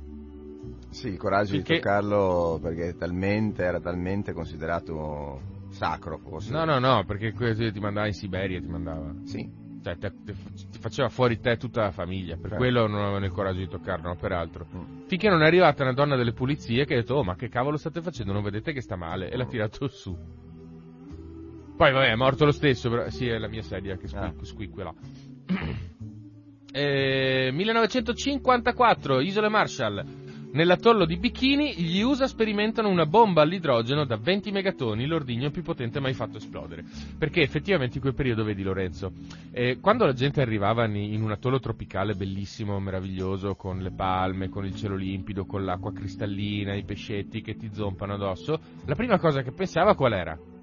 Sì, 0.90 1.10
il 1.10 1.18
coraggio 1.18 1.52
Finché- 1.54 1.76
di 1.76 1.80
toccarlo 1.80 2.60
perché 2.62 2.96
talmente, 2.98 3.64
era 3.64 3.80
talmente 3.80 4.34
considerato 4.34 5.40
sacro, 5.70 6.18
forse. 6.18 6.52
No, 6.52 6.66
no, 6.66 6.80
no, 6.80 7.04
perché 7.06 7.32
ti 7.72 7.80
mandava 7.80 8.08
in 8.08 8.14
Siberia, 8.14 8.60
ti 8.60 8.68
mandava. 8.68 9.14
Sì, 9.24 9.66
Cioè, 9.84 9.96
te- 9.98 10.12
te- 10.26 10.34
ti 10.72 10.80
faceva 10.80 11.08
fuori 11.08 11.40
te 11.40 11.56
tutta 11.56 11.84
la 11.84 11.92
famiglia, 11.92 12.34
per 12.36 12.50
Certo. 12.50 12.58
quello 12.58 12.88
non 12.88 13.00
avevano 13.02 13.26
il 13.26 13.32
coraggio 13.32 13.60
di 13.60 13.68
toccarlo, 13.70 14.08
no, 14.10 14.16
peraltro. 14.16 14.66
Mm. 14.76 15.02
Finché 15.06 15.30
non 15.30 15.42
è 15.44 15.46
arrivata 15.46 15.84
una 15.84 15.94
donna 15.94 16.18
delle 16.18 16.34
pulizie 16.34 16.84
che 16.84 16.94
ha 16.96 16.98
detto, 16.98 17.16
oh, 17.16 17.24
ma 17.24 17.36
che 17.36 17.48
cavolo 17.48 17.78
state 17.78 18.02
facendo, 18.02 18.34
non 18.34 18.44
vedete 18.44 18.74
che 18.74 18.82
sta 18.82 18.98
male? 18.98 19.30
E 19.30 19.38
l'ha 19.38 19.46
Mm. 19.46 19.50
tirato 19.50 19.88
su. 19.88 20.18
Poi, 21.78 21.92
vabbè, 21.94 22.10
è 22.12 22.16
morto 22.16 22.44
lo 22.44 22.52
stesso, 22.52 22.90
però, 22.90 23.08
sì, 23.10 23.28
è 23.28 23.38
la 23.38 23.48
mia 23.48 23.62
sedia 23.62 23.96
che 23.98 24.08
squi- 24.08 24.20
Ah. 24.20 24.34
Squicquela. 25.48 25.86
Eh, 26.72 27.50
1954, 27.54 29.22
Isole 29.22 29.50
Marshall. 29.50 30.26
Nell'atollo 30.50 31.06
di 31.06 31.18
Bikini 31.18 31.76
gli 31.76 32.02
USA 32.02 32.26
sperimentano 32.26 32.88
una 32.88 33.06
bomba 33.06 33.42
all'idrogeno 33.42 34.06
da 34.06 34.16
20 34.16 34.50
megatoni, 34.52 35.06
l'ordigno 35.06 35.52
più 35.52 35.62
potente 35.62 36.00
mai 36.00 36.14
fatto 36.14 36.38
esplodere. 36.38 36.84
Perché 37.18 37.42
effettivamente 37.42 37.96
in 37.98 38.02
quel 38.02 38.16
periodo, 38.16 38.44
vedi 38.44 38.64
Lorenzo, 38.64 39.12
eh, 39.52 39.80
quando 39.80 40.06
la 40.06 40.14
gente 40.14 40.42
arrivava 40.42 40.86
in 40.86 41.22
un 41.22 41.32
atollo 41.32 41.60
tropicale 41.60 42.16
bellissimo, 42.16 42.80
meraviglioso, 42.80 43.56
con 43.56 43.80
le 43.80 43.92
palme, 43.92 44.50
con 44.50 44.66
il 44.66 44.76
cielo 44.76 44.96
limpido, 44.96 45.46
con 45.46 45.66
l'acqua 45.66 45.92
cristallina, 45.94 46.74
i 46.74 46.86
pescetti 46.86 47.42
che 47.42 47.56
ti 47.56 47.70
zompano 47.72 48.14
addosso, 48.14 48.60
la 48.86 48.96
prima 48.96 49.20
cosa 49.20 49.42
che 49.42 49.52
pensava 49.52 49.96
qual 49.96 50.14
era? 50.14 50.57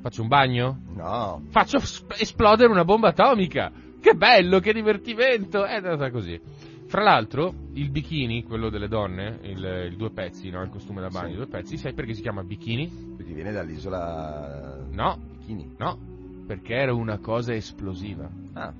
Faccio 0.00 0.22
un 0.22 0.28
bagno? 0.28 0.80
no, 0.94 1.42
Faccio 1.50 1.78
sp- 1.80 2.14
esplodere 2.18 2.70
una 2.70 2.84
bomba 2.84 3.08
atomica! 3.08 3.70
Che 4.00 4.14
bello, 4.14 4.58
che 4.60 4.72
divertimento! 4.72 5.64
È 5.66 5.74
andata 5.74 6.10
così. 6.10 6.40
Fra 6.86 7.02
l'altro, 7.02 7.52
il 7.74 7.90
bikini, 7.90 8.42
quello 8.44 8.68
delle 8.70 8.88
donne, 8.88 9.38
il, 9.42 9.88
il 9.90 9.96
due 9.96 10.10
pezzi, 10.10 10.48
no? 10.50 10.62
il 10.62 10.70
costume 10.70 11.00
da 11.02 11.08
bagno, 11.08 11.30
Sì. 11.30 11.36
due 11.36 11.46
pezzi, 11.46 11.76
sai 11.76 11.92
perché 11.92 12.14
si 12.14 12.22
chiama 12.22 12.42
bikini? 12.42 13.14
perché 13.16 13.32
viene 13.34 13.52
dall'isola 13.52 14.86
No, 14.90 15.18
Bikini. 15.38 15.74
no, 15.78 15.98
perché 16.46 16.74
era 16.74 16.92
una 16.94 17.18
cosa 17.18 17.54
esplosiva. 17.54 18.28
Ah, 18.54 18.72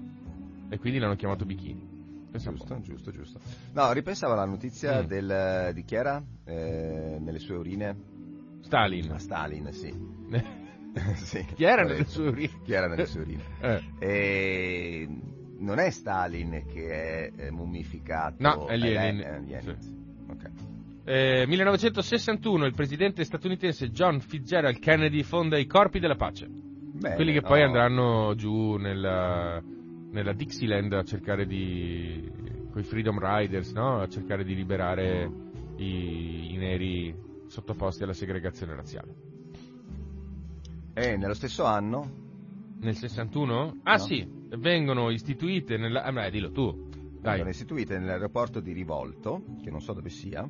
E 0.70 0.78
quindi 0.78 0.98
l'hanno 0.98 1.16
chiamato 1.16 1.44
bikini. 1.44 1.87
Pensa 2.33 2.50
giusto, 2.52 2.80
giusto, 2.80 3.11
giusto. 3.12 3.38
No, 3.74 3.92
ripensavo 3.92 4.33
alla 4.33 4.44
notizia 4.46 5.02
Mm. 5.02 5.06
del, 5.06 5.70
di 5.74 5.85
chi 5.85 5.94
era 5.96 6.20
eh, 6.44 7.18
nelle 7.20 7.38
sue 7.38 7.56
urine? 7.56 7.96
Stalin. 8.62 9.11
A 9.12 9.18
Stalin, 9.18 9.70
sì. 9.72 9.92
sì. 11.14 11.44
Chi 11.55 11.64
era 11.64 11.83
nelle 11.83 12.05
sue 12.05 12.29
urine? 12.29 12.50
Chi 12.64 12.72
era 12.72 12.87
nelle 12.88 13.07
sue 13.07 13.20
urine? 13.20 13.42
Eh, 13.61 13.83
E 13.98 15.09
non 15.59 15.79
è 15.79 15.90
Stalin 15.90 16.64
che 16.72 16.88
è 16.90 17.31
eh, 17.37 17.50
mummificato. 17.50 18.37
No, 18.38 18.66
è 18.66 18.76
Lenin. 18.76 19.20
è 19.20 19.40
Lenin. 19.40 19.76
Sì. 19.79 19.98
Ok. 20.31 20.50
eh, 21.05 21.44
1961 21.46 22.66
il 22.66 22.74
presidente 22.74 23.24
statunitense 23.24 23.90
John 23.90 24.20
Fitzgerald 24.20 24.79
Kennedy 24.79 25.22
fonda 25.22 25.59
i 25.59 25.66
Corpi 25.66 25.98
della 25.98 26.16
Pace. 26.16 26.46
Bene, 26.48 27.14
Quelli 27.14 27.33
che 27.33 27.40
poi 27.40 27.61
no. 27.61 27.66
andranno 27.66 28.35
giù 28.35 28.76
nella, 28.76 29.62
nella 30.11 30.33
Dixieland 30.33 30.92
a 30.92 31.03
cercare 31.03 31.46
di. 31.46 32.31
con 32.70 32.81
i 32.81 32.85
Freedom 32.85 33.18
Riders, 33.18 33.72
no? 33.72 34.00
A 34.00 34.09
cercare 34.09 34.44
di 34.44 34.55
liberare 34.55 35.31
i, 35.76 36.53
i 36.53 36.57
neri 36.59 37.14
sottoposti 37.46 38.03
alla 38.03 38.12
segregazione 38.12 38.74
razziale. 38.74 39.14
E 41.02 41.16
nello 41.16 41.34
stesso 41.34 41.64
anno, 41.64 42.18
Nel 42.80 42.94
61? 42.96 43.80
Ah 43.84 43.96
No. 43.96 43.98
sì, 43.98 44.26
vengono 44.56 45.10
istituite 45.10 45.76
nella. 45.76 46.02
Ah, 46.02 46.12
beh, 46.12 46.30
dillo 46.30 46.50
tu. 46.50 46.88
Dai. 47.20 47.32
vengono 47.32 47.50
istituite 47.50 47.98
nell'aeroporto 47.98 48.60
di 48.60 48.72
Rivolto, 48.72 49.42
che 49.62 49.70
non 49.70 49.80
so 49.82 49.92
dove 49.92 50.08
sia, 50.08 50.46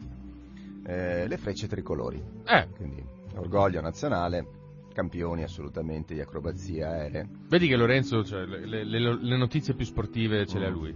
eh, 0.86 1.26
le 1.26 1.36
frecce 1.36 1.66
tricolori. 1.66 2.22
Eh, 2.46 2.68
Quindi 2.76 3.04
orgoglio 3.34 3.80
nazionale, 3.80 4.46
campioni 4.92 5.42
assolutamente 5.42 6.14
di 6.14 6.20
acrobazia 6.20 6.90
aerea. 6.90 7.26
vedi 7.48 7.66
che 7.66 7.74
Lorenzo, 7.76 8.24
cioè, 8.24 8.44
le, 8.46 8.64
le- 8.66 8.84
le- 8.84 9.18
le 9.20 9.36
notizie 9.36 9.74
più 9.74 9.84
sportive 9.84 10.46
ce 10.46 10.58
le 10.60 10.66
ha 10.66 10.70
Mm. 10.70 10.72
lui. 10.74 10.94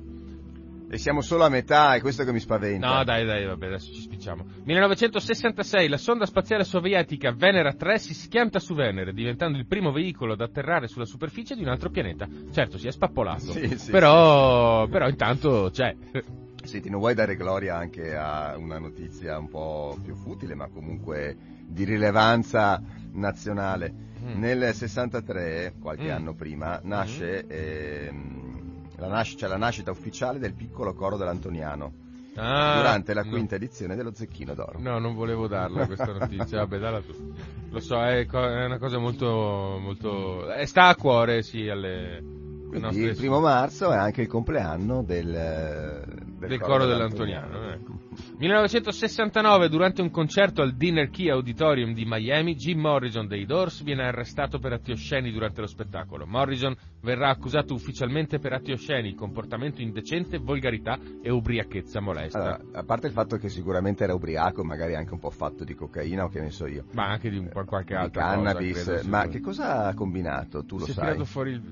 E 0.95 0.99
siamo 0.99 1.23
solo 1.23 1.43
a 1.43 1.49
metà, 1.49 1.97
è 1.97 2.01
questo 2.01 2.23
che 2.23 2.31
mi 2.31 2.39
spaventa. 2.39 2.87
No, 2.87 3.03
dai, 3.03 3.27
dai, 3.27 3.45
vabbè, 3.45 3.67
adesso 3.67 3.93
ci 3.93 4.01
spicciamo. 4.01 4.45
1966, 4.63 5.89
la 5.89 5.97
sonda 5.97 6.25
spaziale 6.25 6.63
sovietica 6.63 7.33
Venera 7.33 7.73
3 7.73 7.99
si 7.99 8.15
schianta 8.15 8.61
su 8.61 8.77
Venere, 8.77 9.13
diventando 9.13 9.59
il 9.59 9.67
primo 9.67 9.91
veicolo 9.91 10.35
ad 10.35 10.41
atterrare 10.41 10.87
sulla 10.87 11.05
superficie 11.05 11.57
di 11.57 11.63
un 11.63 11.69
altro 11.69 11.91
pianeta. 11.91 12.29
Certo, 12.53 12.79
si 12.79 12.87
è 12.87 12.93
spappolato. 12.93 13.41
Sì, 13.41 13.77
sì, 13.77 13.91
però, 13.91 14.87
però 14.87 15.09
intanto 15.09 15.69
c'è. 15.73 15.97
Senti, 16.63 16.89
non 16.91 17.01
vuoi 17.01 17.15
dare 17.15 17.35
gloria 17.35 17.77
anche 17.77 18.15
a 18.15 18.55
una 18.57 18.79
notizia 18.79 19.37
un 19.37 19.49
po' 19.49 19.99
più 20.01 20.15
futile, 20.15 20.55
ma 20.55 20.69
comunque 20.69 21.37
di 21.67 21.83
rilevanza 21.83 22.81
nazionale. 23.15 23.93
Mm. 24.23 24.39
Nel 24.39 24.73
63, 24.73 25.75
qualche 25.81 26.07
Mm. 26.07 26.11
anno 26.17 26.35
prima, 26.35 26.79
nasce 26.85 27.45
ehm, 27.49 28.63
la, 29.07 29.14
nas- 29.14 29.35
c'è 29.35 29.47
la 29.47 29.57
nascita 29.57 29.90
ufficiale 29.90 30.38
del 30.38 30.55
piccolo 30.55 30.95
coro 30.95 31.17
dell'Antoniano 31.17 32.03
Ah, 32.37 32.75
durante 32.75 33.14
la 33.14 33.23
no. 33.23 33.31
quinta 33.31 33.55
edizione 33.55 33.95
dello 33.95 34.12
Zecchino 34.12 34.55
d'Oro. 34.55 34.81
No, 34.81 34.99
non 34.99 35.14
volevo 35.14 35.47
darla 35.47 35.87
questa 35.87 36.12
notizia, 36.12 36.59
vabbè, 36.59 36.79
dalla 36.79 37.01
tu. 37.01 37.33
Lo 37.71 37.79
so, 37.81 38.03
è, 38.05 38.27
co- 38.27 38.45
è 38.45 38.64
una 38.64 38.79
cosa 38.79 38.99
molto, 38.99 39.79
molto... 39.81 40.53
eh, 40.53 40.67
sta 40.67 40.88
a 40.88 40.97
cuore, 40.97 41.43
sì, 41.43 41.69
alle... 41.69 42.23
Quindi 42.69 43.03
il 43.03 43.14
primo 43.14 43.38
marzo 43.38 43.93
è 43.93 43.97
anche 43.97 44.23
il 44.23 44.27
compleanno 44.27 45.05
del, 45.05 46.24
del, 46.47 46.59
del 46.59 46.67
coro 46.67 46.87
dell'Antoniano. 46.87 47.71
ecco. 47.71 47.93
1969, 48.37 49.69
durante 49.69 50.03
un 50.03 50.11
concerto 50.11 50.63
al 50.63 50.75
Dinner 50.75 51.09
Key 51.09 51.29
Auditorium 51.31 51.95
di 51.95 52.05
Miami, 52.05 52.55
Jim 52.57 52.81
Morrison 52.81 53.27
dei 53.27 53.47
Doors 53.47 53.83
viene 53.83 54.05
arrestato 54.05 54.59
per 54.59 54.73
atti 54.73 54.93
osceni 54.93 55.31
durante 55.31 55.61
lo 55.61 55.67
spettacolo. 55.67 56.27
Morrison 56.27 56.75
verrà 57.01 57.29
accusato 57.29 57.75
ufficialmente 57.75 58.39
per 58.39 58.53
atti 58.53 58.73
osceni, 58.73 59.15
comportamento 59.15 59.83
indecente, 59.83 60.39
volgarità 60.39 60.99
e 61.23 61.31
ubriachezza 61.31 62.01
molesta. 62.01 62.39
Allora, 62.39 62.61
a 62.73 62.83
parte 62.83 63.07
il 63.07 63.13
fatto 63.13 63.37
che 63.37 63.49
sicuramente 63.49 64.05
era 64.05 64.15
ubriaco, 64.15 64.65
magari 64.65 64.95
anche 64.95 65.13
un 65.13 65.21
po' 65.21 65.31
fatto 65.31 65.65
di 65.65 65.75
cocaina 65.75 66.25
o 66.25 66.29
che 66.29 66.41
ne 66.41 66.51
so 66.51 66.67
io. 66.67 66.85
Ma 66.93 67.09
anche 67.09 67.31
di 67.31 67.39
un 67.39 67.49
po' 67.49 67.65
qualche 67.65 67.95
di 67.95 68.01
altra 68.01 68.23
cannabis, 68.23 68.79
cosa. 68.79 68.93
credo, 68.95 69.09
ma 69.09 69.27
che 69.27 69.41
cosa 69.41 69.87
ha 69.87 69.95
combinato? 69.95 70.65
Tu 70.65 70.79
lo 70.79 70.85
si 70.85 70.91
è 70.91 70.95
sai? 70.95 71.05
tirato 71.05 71.25
fuori 71.25 71.51
il... 71.53 71.63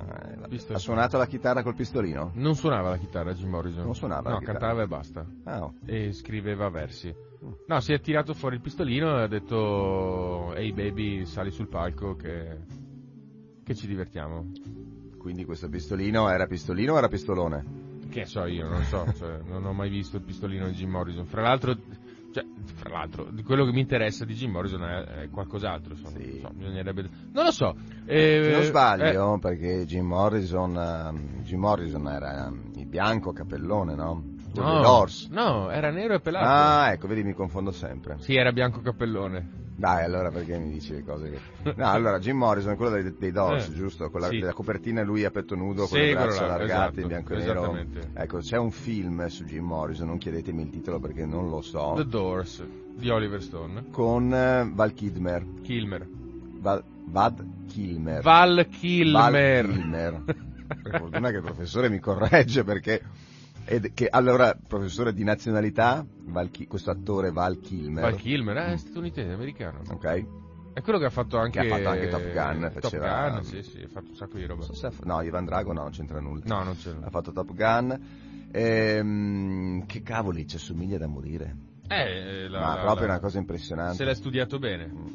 Eh. 0.00 0.48
Visto- 0.48 0.72
Ha 0.74 0.78
suonato 0.78 1.16
la 1.18 1.26
chitarra 1.26 1.62
col 1.62 1.74
pistolino? 1.74 2.30
Non 2.34 2.54
suonava 2.56 2.90
la 2.90 2.96
chitarra 2.98 3.32
Jim 3.34 3.48
Morrison. 3.50 3.84
Non 3.84 3.94
suonava 3.94 4.30
No, 4.30 4.38
cantava 4.40 4.82
e 4.82 4.86
basta. 4.86 5.24
Ah, 5.44 5.64
oh. 5.64 5.74
E 5.86 6.12
scriveva 6.12 6.68
versi. 6.68 7.14
No, 7.66 7.80
si 7.80 7.92
è 7.92 8.00
tirato 8.00 8.34
fuori 8.34 8.56
il 8.56 8.60
pistolino 8.60 9.18
e 9.18 9.22
ha 9.22 9.26
detto 9.26 10.52
Ehi 10.54 10.72
baby, 10.72 11.24
sali 11.24 11.50
sul 11.50 11.68
palco 11.68 12.14
che, 12.14 12.58
che 13.64 13.74
ci 13.74 13.86
divertiamo. 13.86 14.50
quindi 15.18 15.44
questo 15.44 15.68
pistolino 15.68 16.28
era 16.28 16.46
pistolino 16.46 16.94
o 16.94 16.98
era 16.98 17.08
pistolone? 17.08 17.88
Che 18.10 18.24
so 18.26 18.44
io, 18.46 18.68
non 18.68 18.82
so, 18.84 19.06
cioè, 19.16 19.38
non 19.46 19.64
ho 19.64 19.72
mai 19.72 19.88
visto 19.88 20.16
il 20.16 20.22
pistolino 20.24 20.66
di 20.66 20.72
Jim 20.74 20.90
Morrison. 20.90 21.24
Fra 21.26 21.42
l'altro, 21.42 21.76
cioè, 22.32 22.44
fra 22.74 22.90
l'altro, 22.90 23.28
quello 23.44 23.64
che 23.64 23.72
mi 23.72 23.80
interessa 23.80 24.24
di 24.24 24.34
Jim 24.34 24.50
Morrison 24.52 24.82
è, 24.84 25.04
è 25.22 25.30
qualcos'altro. 25.30 25.94
insomma, 25.94 26.16
Sì. 26.18 26.40
non 26.40 26.40
so, 26.40 26.50
bisognerebbe... 26.56 27.08
Non 27.32 27.44
lo 27.44 27.50
so. 27.50 27.74
eh, 28.06 28.40
Se 28.44 28.50
non 28.50 28.60
eh, 28.60 28.64
sbaglio, 28.64 29.38
perché 29.38 29.84
Jim 29.86 30.06
Morrison, 30.06 30.76
ehm, 30.76 31.42
Jim 31.42 31.58
Morrison 31.60 32.06
era 32.08 32.46
ehm, 32.46 32.72
il 32.76 32.86
bianco 32.86 33.32
capellone, 33.32 33.94
no? 33.94 34.38
No, 34.52 35.06
no, 35.30 35.70
era 35.70 35.90
nero 35.90 36.14
e 36.14 36.20
pelato. 36.20 36.44
Ah, 36.46 36.90
ecco, 36.92 37.06
vedi, 37.06 37.22
mi 37.22 37.34
confondo 37.34 37.70
sempre. 37.70 38.16
Sì, 38.18 38.34
era 38.34 38.50
bianco 38.52 38.80
cappellone. 38.80 39.59
Dai, 39.80 40.04
allora 40.04 40.30
perché 40.30 40.58
mi 40.58 40.72
dici 40.72 40.92
le 40.92 41.02
cose 41.02 41.30
che... 41.30 41.72
No, 41.74 41.88
allora, 41.90 42.18
Jim 42.18 42.36
Morrison 42.36 42.74
è 42.74 42.76
quello 42.76 42.90
dei, 42.90 43.14
dei 43.18 43.32
Doors, 43.32 43.68
Eh, 43.68 43.72
giusto? 43.72 44.10
Con 44.10 44.20
la, 44.20 44.28
sì. 44.28 44.38
la 44.40 44.52
copertina 44.52 45.02
lui 45.02 45.24
a 45.24 45.30
petto 45.30 45.54
nudo, 45.54 45.86
Sì, 45.86 45.92
con 45.92 46.00
le 46.00 46.12
braccia 46.12 46.44
allargate, 46.44 46.72
esatto, 46.72 47.00
in 47.00 47.06
bianco 47.06 47.32
e 47.32 47.36
nero. 47.38 47.84
Ecco, 48.12 48.38
c'è 48.40 48.58
un 48.58 48.70
film 48.70 49.26
su 49.28 49.44
Jim 49.44 49.64
Morrison, 49.64 50.08
non 50.08 50.18
chiedetemi 50.18 50.60
il 50.64 50.68
titolo 50.68 51.00
perché 51.00 51.24
non 51.24 51.48
lo 51.48 51.62
so, 51.62 51.94
The 51.96 52.04
Doors 52.04 52.62
di 52.94 53.08
Oliver 53.08 53.42
Stone. 53.42 53.86
con 53.90 54.34
eh, 54.34 54.70
Val 54.70 54.92
Kidmer. 54.92 55.46
Kilmer. 55.62 56.06
Val, 56.58 56.84
Vad 57.06 57.42
Kilmer. 57.66 58.20
Val 58.20 58.54
Val 58.56 58.68
Kilmer. 58.68 59.66
Kilmer. 59.66 60.22
Per 60.82 60.98
fortuna 61.00 61.30
che 61.30 61.36
il 61.36 61.42
professore 61.42 61.88
mi 61.88 62.00
corregge 62.00 62.64
perché... 62.64 63.02
ed- 63.64 63.92
che, 63.94 64.08
allora, 64.08 64.56
professore 64.66 65.12
di 65.12 65.24
nazionalità, 65.24 66.04
Val 66.24 66.50
questo 66.68 66.90
attore 66.90 67.30
Val 67.30 67.60
Kilmer. 67.60 68.02
Val 68.02 68.16
Kilmer, 68.16 68.56
eh, 68.56 68.72
è 68.72 68.76
statunitense, 68.76 69.32
americano. 69.32 69.80
Ok? 69.88 70.24
È 70.72 70.82
quello 70.82 70.98
che 70.98 71.04
ha 71.06 71.10
fatto 71.10 71.36
anche... 71.36 71.60
Che 71.60 71.66
ha 71.66 71.76
fatto 71.76 71.88
anche 71.88 72.08
Top 72.08 72.32
Gun, 72.32 72.70
Top 72.72 72.80
faceva- 72.82 73.30
Gun, 73.30 73.44
sì, 73.44 73.62
sì, 73.62 73.80
ha 73.82 73.88
fatto 73.88 74.08
un 74.10 74.14
sacco 74.16 74.36
di 74.38 74.46
roba. 74.46 74.62
So 74.62 74.86
ha 74.86 74.92
no, 75.04 75.20
Ivan 75.22 75.44
Drago 75.44 75.72
no, 75.72 75.82
non 75.82 75.90
c'entra 75.90 76.20
nulla. 76.20 76.42
No, 76.46 76.62
non 76.62 76.76
c'è. 76.76 76.94
Ha 77.00 77.10
fatto 77.10 77.32
Top 77.32 77.52
Gun. 77.54 78.00
Ehm, 78.52 79.86
che 79.86 80.02
cavoli, 80.02 80.46
ci 80.46 80.56
assomiglia 80.56 80.98
da 80.98 81.06
morire. 81.06 81.56
Eh, 81.88 82.48
la, 82.48 82.60
Ma 82.60 82.74
la- 82.76 82.80
proprio 82.82 83.06
la- 83.06 83.12
una 83.14 83.20
cosa 83.20 83.38
impressionante. 83.38 83.96
Se 83.96 84.04
l'ha 84.04 84.14
studiato 84.14 84.58
bene. 84.58 84.86
Mm. 84.86 85.06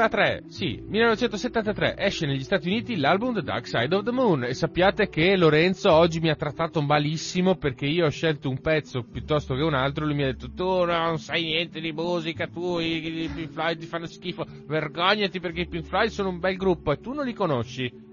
1973, 0.00 0.44
sì, 0.48 0.82
1973 0.86 1.94
esce 1.98 2.24
negli 2.24 2.42
Stati 2.42 2.68
Uniti 2.68 2.96
l'album 2.96 3.34
The 3.34 3.42
Dark 3.42 3.66
Side 3.66 3.94
of 3.94 4.04
the 4.04 4.10
Moon. 4.10 4.44
E 4.44 4.54
sappiate 4.54 5.10
che 5.10 5.36
Lorenzo 5.36 5.92
oggi 5.92 6.20
mi 6.20 6.30
ha 6.30 6.36
trattato 6.36 6.80
malissimo 6.80 7.56
perché 7.56 7.84
io 7.84 8.06
ho 8.06 8.10
scelto 8.10 8.48
un 8.48 8.60
pezzo 8.60 9.02
piuttosto 9.02 9.54
che 9.54 9.62
un 9.62 9.74
altro, 9.74 10.06
lui 10.06 10.14
mi 10.14 10.22
ha 10.22 10.32
detto 10.32 10.50
tu 10.50 10.84
non 10.84 11.18
sai 11.18 11.42
niente 11.42 11.80
di 11.80 11.92
musica, 11.92 12.46
tu 12.46 12.78
i, 12.78 13.24
i 13.24 13.28
Pink 13.28 13.50
Floyd 13.50 13.78
ti 13.78 13.86
fanno 13.86 14.06
schifo, 14.06 14.46
vergognati 14.66 15.38
perché 15.38 15.62
i 15.62 15.68
Pink 15.68 15.84
Floyd 15.84 16.08
sono 16.08 16.30
un 16.30 16.38
bel 16.38 16.56
gruppo. 16.56 16.92
E 16.92 17.00
tu 17.00 17.12
non 17.12 17.26
li 17.26 17.34
conosci. 17.34 18.08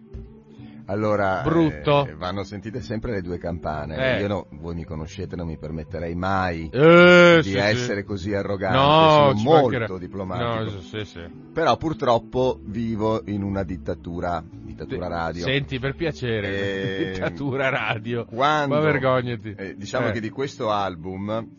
Allora, 0.89 1.41
Brutto. 1.43 2.05
eh, 2.07 2.15
vanno 2.15 2.43
sentite 2.43 2.81
sempre 2.81 3.11
le 3.11 3.21
due 3.21 3.37
campane. 3.37 4.17
Eh. 4.17 4.21
Io 4.21 4.27
no, 4.27 4.47
voi 4.51 4.73
mi 4.73 4.85
conoscete, 4.85 5.35
non 5.35 5.45
mi 5.47 5.57
permetterei 5.57 6.15
mai 6.15 6.69
Eh, 6.71 7.39
di 7.41 7.49
sì, 7.49 7.51
sì. 7.51 7.57
essere 7.57 8.03
così 8.03 8.33
arrogante. 8.33 8.77
No, 8.77 9.33
Sono 9.37 9.61
molto 9.61 9.97
diplomatico. 9.97 10.63
No, 10.75 10.79
sì, 10.79 11.03
sì. 11.03 11.21
Però 11.53 11.75
purtroppo 11.75 12.59
vivo 12.63 13.21
in 13.25 13.43
una 13.43 13.63
dittatura, 13.63 14.41
dittatura 14.49 15.07
radio. 15.07 15.43
Senti, 15.43 15.77
per 15.77 15.95
piacere, 15.95 16.47
Eh, 16.47 17.11
dittatura 17.19 17.67
radio. 17.69 18.25
Quando, 18.25 18.75
Ma 18.75 18.81
vergognati. 18.81 19.55
eh, 19.57 19.75
diciamo 19.75 20.07
Eh. 20.07 20.11
che 20.11 20.21
di 20.21 20.29
questo 20.29 20.71
album, 20.71 21.49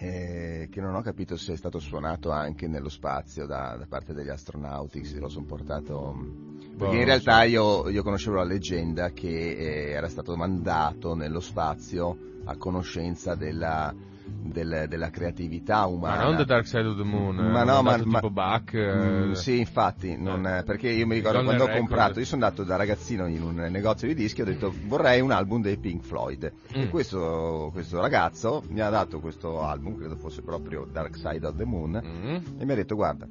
eh, 0.00 0.68
che 0.70 0.80
non 0.80 0.94
ho 0.94 1.00
capito 1.02 1.36
se 1.36 1.54
è 1.54 1.56
stato 1.56 1.80
suonato 1.80 2.30
anche 2.30 2.68
nello 2.68 2.88
spazio 2.88 3.46
da, 3.46 3.76
da 3.76 3.86
parte 3.86 4.14
degli 4.14 4.28
astronauti, 4.28 5.04
se 5.04 5.18
lo 5.18 5.28
sono 5.28 5.44
portato... 5.44 6.46
Perché 6.58 6.76
Boh, 6.76 6.92
in 6.92 6.96
non 6.98 7.04
realtà 7.06 7.40
so. 7.40 7.46
io, 7.46 7.88
io 7.88 8.02
conoscevo 8.04 8.36
la 8.36 8.44
leggenda 8.44 9.10
che 9.10 9.28
eh, 9.28 9.90
era 9.90 10.08
stato 10.08 10.36
mandato 10.36 11.14
nello 11.14 11.40
spazio 11.40 12.16
a 12.44 12.56
conoscenza 12.56 13.34
della, 13.34 13.92
del- 14.28 14.86
della 14.88 15.10
creatività 15.10 15.86
umana. 15.86 16.16
Ma 16.16 16.22
non 16.24 16.36
The 16.36 16.44
Dark 16.44 16.66
Side 16.66 16.86
of 16.86 16.96
the 16.96 17.04
Moon, 17.04 17.36
Ma 17.36 17.62
eh, 17.62 17.64
no, 17.64 17.82
ma- 17.82 17.96
ma- 18.04 18.18
tipo 18.18 18.30
Bach. 18.30 18.74
Mm, 18.74 19.30
eh, 19.30 19.34
sì, 19.34 19.58
infatti, 19.58 20.16
non- 20.16 20.46
eh. 20.46 20.62
perché 20.64 20.88
io 20.90 21.06
mi 21.06 21.14
ricordo 21.14 21.42
quando 21.44 21.64
ho 21.64 21.68
comprato, 21.68 22.18
io 22.18 22.24
sono 22.24 22.44
andato 22.44 22.64
da 22.64 22.76
ragazzino 22.76 23.26
in 23.26 23.42
un 23.42 23.54
negozio 23.70 24.06
di 24.08 24.14
dischi 24.14 24.40
e 24.40 24.42
ho 24.42 24.46
detto 24.46 24.72
vorrei 24.86 25.20
un 25.20 25.30
album 25.30 25.62
dei 25.62 25.76
Pink 25.78 26.02
Floyd. 26.04 26.52
E 26.72 26.86
Mm. 26.86 26.88
questo, 26.90 27.70
questo 27.72 28.00
ragazzo 28.00 28.62
mi 28.68 28.80
ha 28.80 28.88
dato 28.90 29.20
questo 29.20 29.62
album, 29.62 29.96
credo 29.96 30.16
fosse 30.16 30.42
proprio 30.42 30.86
Dark 30.90 31.16
Side 31.16 31.46
of 31.46 31.56
the 31.56 31.64
Moon, 31.64 32.00
mm. 32.04 32.60
e 32.60 32.64
mi 32.64 32.72
ha 32.72 32.74
detto 32.76 32.94
guarda, 32.94 33.26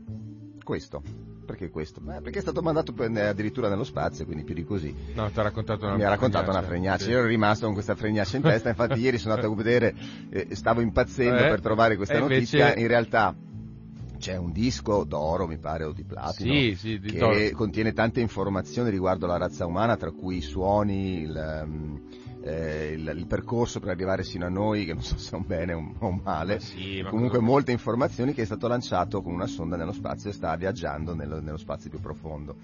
questo. 0.63 1.01
Perché 1.47 1.69
questo? 1.69 2.01
Beh, 2.01 2.19
perché 2.19 2.39
è 2.39 2.41
stato 2.41 2.61
mandato 2.61 2.93
addirittura 2.97 3.69
nello 3.69 3.85
spazio, 3.85 4.25
quindi 4.25 4.43
più 4.43 4.53
di 4.53 4.65
così. 4.65 4.93
No, 5.13 5.31
ti 5.31 5.39
ha 5.39 5.43
raccontato 5.43 5.85
una 5.85 5.95
Mi 5.95 6.03
ha 6.03 6.09
raccontato 6.09 6.49
una 6.49 6.61
fregnaccia. 6.61 7.05
Sì. 7.05 7.11
Io 7.11 7.19
ero 7.19 7.27
rimasto 7.27 7.63
con 7.65 7.73
questa 7.73 7.95
fregnaccia 7.95 8.35
in 8.35 8.43
testa. 8.43 8.67
Infatti, 8.67 8.99
ieri 8.99 9.17
sono 9.17 9.35
andato 9.35 9.51
a 9.53 9.55
vedere, 9.55 9.95
eh, 10.29 10.53
stavo 10.55 10.81
impazzendo 10.81 11.45
Eh, 11.45 11.47
per 11.47 11.61
trovare 11.61 11.95
questa 11.95 12.15
e 12.15 12.19
notizia. 12.19 12.59
invece- 12.65 12.81
In 12.81 12.87
realtà 12.87 13.33
c'è 14.19 14.35
un 14.35 14.51
disco 14.51 15.05
d'oro, 15.05 15.47
mi 15.47 15.57
pare, 15.57 15.85
o 15.85 15.93
di 15.93 16.03
platino, 16.03 16.53
Sì, 16.53 16.75
sì, 16.75 16.99
di 16.99 17.11
che 17.13 17.17
d'oro. 17.19 17.55
contiene 17.55 17.93
tante 17.93 18.19
informazioni 18.19 18.89
riguardo 18.89 19.25
la 19.25 19.37
razza 19.37 19.65
umana, 19.65 19.95
tra 19.95 20.11
cui 20.11 20.37
i 20.37 20.41
suoni, 20.41 21.21
il, 21.21 21.37
ehm, 21.37 22.01
eh, 22.47 22.91
il- 22.93 23.13
il 23.15 23.27
percorso 23.27 23.79
per 23.79 23.89
arrivare 23.89 24.23
sino 24.23 24.45
a 24.45 24.49
noi, 24.49 24.85
che 24.85 24.93
non 24.93 25.03
so 25.03 25.17
se 25.17 25.35
è 25.35 25.35
un 25.37 25.45
bene 25.45 25.73
o 25.73 25.77
un, 25.79 25.93
un 25.99 26.19
male. 26.23 26.53
Ma 26.55 26.59
sì, 26.59 27.01
ma 27.01 27.09
Comunque 27.09 27.37
cosa- 27.39 27.49
molte 27.51 27.71
informazioni 27.71 28.33
che 28.33 28.41
è 28.41 28.45
stato 28.45 28.67
lanciato 28.67 29.21
con 29.21 29.33
una 29.33 29.47
sonda 29.47 29.75
nello 29.75 29.91
spazio 29.93 30.29
e 30.29 30.33
sta 30.33 30.55
viaggiando 30.55 31.13
nello, 31.13 31.39
nello 31.41 31.57
spazio 31.57 31.89
più 31.89 31.99
profondo. 31.99 32.55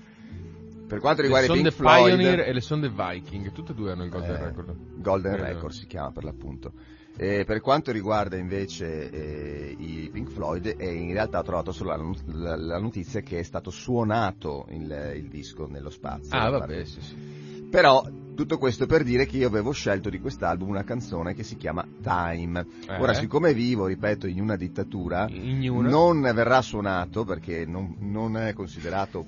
Per 0.87 0.99
quanto 0.99 1.21
Le 1.21 1.27
riguarda 1.27 1.51
i 1.53 1.55
sonde 1.55 1.69
Pink 1.71 1.81
Floyd, 1.81 2.15
Pioneer 2.17 2.39
e 2.41 2.53
le 2.53 2.61
sonde 2.61 2.89
Viking, 2.89 3.51
tutte 3.51 3.71
e 3.71 3.75
due 3.75 3.91
hanno 3.91 4.03
il 4.03 4.09
Golden 4.09 4.35
eh, 4.35 4.43
Record. 4.43 4.75
Golden 4.95 5.31
Credo. 5.33 5.47
Record 5.47 5.73
si 5.73 5.87
chiama 5.87 6.11
per 6.11 6.23
l'appunto. 6.23 6.71
Eh, 7.15 7.43
per 7.45 7.61
quanto 7.61 7.91
riguarda 7.91 8.37
invece 8.37 9.09
eh, 9.11 9.75
i 9.77 10.09
Pink 10.11 10.29
Floyd, 10.31 10.73
eh, 10.77 10.93
in 10.93 11.13
realtà 11.13 11.39
ho 11.39 11.43
trovato 11.43 11.71
solo 11.71 11.95
la, 11.95 12.13
la- 12.33 12.55
la 12.55 12.79
notizia 12.79 13.21
che 13.21 13.39
è 13.39 13.43
stato 13.43 13.69
suonato 13.69 14.65
il, 14.69 15.13
il 15.15 15.27
disco 15.29 15.67
nello 15.67 15.89
spazio. 15.91 16.35
Ah, 16.37 16.49
vabbè, 16.49 16.83
sì, 16.85 17.01
sì. 17.01 17.52
Però 17.73 18.07
tutto 18.36 18.59
questo 18.59 18.86
per 18.86 19.01
dire 19.01 19.25
che 19.25 19.38
io 19.38 19.47
avevo 19.47 19.71
scelto 19.71 20.12
di 20.12 20.19
quest'album 20.19 20.69
una 20.69 20.83
canzone 20.83 21.33
che 21.33 21.41
si 21.41 21.57
chiama 21.57 21.83
Time. 22.03 22.63
Eh. 22.88 22.99
Ora, 22.99 23.15
siccome 23.15 23.51
vivo, 23.55 23.88
ripeto, 23.88 24.27
in 24.27 24.41
una 24.41 24.55
dittatura, 24.55 25.27
In 25.27 25.67
una. 25.71 25.89
non 25.89 26.21
verrà 26.21 26.62
suonato 26.62 27.25
perché 27.25 27.65
non, 27.65 27.95
non 27.97 28.38
è 28.38 28.53
considerato 28.53 29.25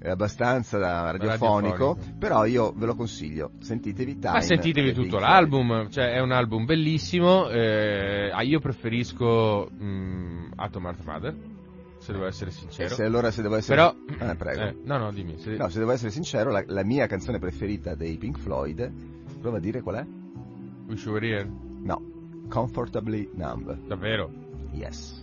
eh, 0.00 0.08
abbastanza 0.08 0.78
radiofonico, 0.78 1.96
Radiofonico. 1.98 1.98
però 2.18 2.46
io 2.46 2.72
ve 2.74 2.86
lo 2.86 2.94
consiglio, 2.94 3.50
sentitevi 3.60 4.18
Time. 4.18 4.32
Ma 4.32 4.40
sentitevi 4.40 4.94
tutto 4.94 5.18
l'album, 5.18 5.90
cioè 5.90 6.12
è 6.14 6.20
un 6.20 6.32
album 6.32 6.64
bellissimo. 6.64 7.50
eh, 7.50 8.30
ah, 8.32 8.42
io 8.42 8.60
preferisco 8.60 9.68
mm, 9.70 10.52
Atom 10.56 10.86
Heart 10.86 11.04
Mother, 11.04 11.34
se 12.04 12.12
devo 12.12 12.26
essere 12.26 12.50
Floyd. 12.50 12.66
E 12.66 12.70
sincero. 12.70 12.94
se 12.94 13.04
allora 13.04 13.30
se 13.30 13.42
devo 13.42 13.56
essere... 13.56 13.76
Però, 13.76 14.30
Eh, 14.30 14.36
prego. 14.36 14.60
eh, 14.62 14.76
no, 14.84 14.98
no, 14.98 15.10
dimmi. 15.12 15.38
se- 15.38 15.56
No, 15.56 15.68
se 15.68 15.78
devo 15.78 15.92
essere 15.92 16.10
sincero, 16.10 16.50
la, 16.50 16.62
la 16.66 16.84
mia 16.84 17.06
canzone 17.06 17.38
preferita 17.38 17.94
dei 17.94 18.16
Pink 18.18 18.38
Floyd, 18.38 18.92
prova 19.40 19.56
a 19.56 19.60
dire 19.60 19.80
qual 19.80 19.96
è? 19.96 20.06
Wish 20.86 21.04
You 21.04 21.14
Were 21.14 21.26
Here, 21.26 21.50
No, 21.82 22.02
Comfortably 22.48 23.30
Numb. 23.34 23.86
davvero. 23.86 24.30
Yes. 24.72 25.22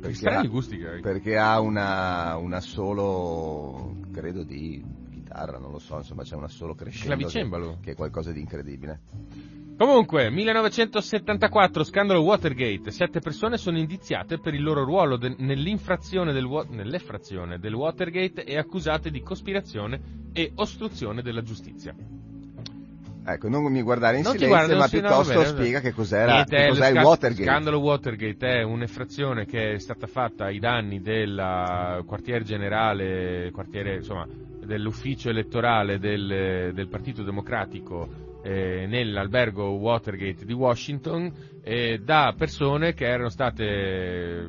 Perché 0.00 0.14
strani 0.14 0.46
ha- 0.46 0.50
gusti 0.50 0.78
che 0.78 0.88
hai. 0.88 1.00
perché 1.00 1.36
ha 1.36 1.58
una, 1.60 2.36
una 2.36 2.60
solo, 2.60 3.96
credo 4.12 4.44
di 4.44 4.84
chitarra, 5.10 5.58
non 5.58 5.72
lo 5.72 5.78
so, 5.80 5.96
insomma 5.96 6.22
c'è 6.22 6.36
una 6.36 6.46
solo 6.48 6.74
crescendo 6.76 7.16
Clavicembalo. 7.16 7.70
che, 7.80 7.86
che 7.86 7.90
è 7.90 7.94
qualcosa 7.96 8.30
di 8.30 8.38
incredibile. 8.40 9.00
Comunque, 9.78 10.28
1974, 10.28 11.84
scandalo 11.84 12.22
Watergate. 12.22 12.90
Sette 12.90 13.20
persone 13.20 13.56
sono 13.58 13.78
indiziate 13.78 14.40
per 14.40 14.52
il 14.52 14.62
loro 14.64 14.82
ruolo 14.82 15.16
de- 15.16 15.36
nell'infrazione 15.38 16.32
del, 16.32 16.44
wa- 16.46 16.66
nell'effrazione 16.68 17.60
del 17.60 17.74
Watergate 17.74 18.42
e 18.42 18.58
accusate 18.58 19.08
di 19.12 19.22
cospirazione 19.22 20.00
e 20.32 20.50
ostruzione 20.56 21.22
della 21.22 21.42
giustizia. 21.42 21.94
Ecco, 23.24 23.48
non 23.48 23.70
mi 23.70 23.82
guardare 23.82 24.16
in 24.16 24.24
Non 24.24 24.32
silenzio, 24.32 24.56
guardo, 24.56 24.76
ma 24.78 24.88
piuttosto 24.88 25.32
bene, 25.34 25.44
spiega 25.46 25.80
che 25.80 25.92
cos'era, 25.92 26.32
Niente, 26.32 26.56
che 26.56 26.62
lo 26.62 26.68
cos'è 26.70 26.88
il 26.88 26.94
sca- 26.96 27.06
Watergate. 27.06 27.42
scandalo 27.44 27.78
Watergate 27.78 28.46
è 28.48 28.62
un'infrazione 28.64 29.46
che 29.46 29.74
è 29.74 29.78
stata 29.78 30.08
fatta 30.08 30.46
ai 30.46 30.58
danni 30.58 31.00
del 31.00 32.02
quartier 32.04 32.42
generale, 32.42 33.50
quartiere, 33.52 33.94
insomma, 33.96 34.26
dell'ufficio 34.64 35.28
elettorale 35.28 36.00
del, 36.00 36.72
del 36.74 36.88
Partito 36.88 37.22
Democratico 37.22 38.26
eh, 38.48 38.86
nell'albergo 38.86 39.72
Watergate 39.72 40.46
di 40.46 40.54
Washington 40.54 41.30
eh, 41.62 42.00
da 42.02 42.32
persone 42.34 42.94
che 42.94 43.04
erano 43.06 43.28
state, 43.28 43.64
eh, 43.64 44.46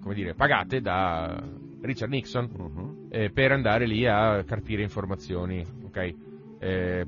come 0.00 0.14
dire, 0.14 0.32
pagate 0.34 0.80
da 0.80 1.38
Richard 1.82 2.10
Nixon 2.10 2.48
Mhm. 2.56 3.06
eh, 3.10 3.30
per 3.30 3.52
andare 3.52 3.86
lì 3.86 4.06
a 4.06 4.42
carpire 4.44 4.82
informazioni, 4.82 5.62
ok? 5.84 6.14
Eh, 6.58 7.06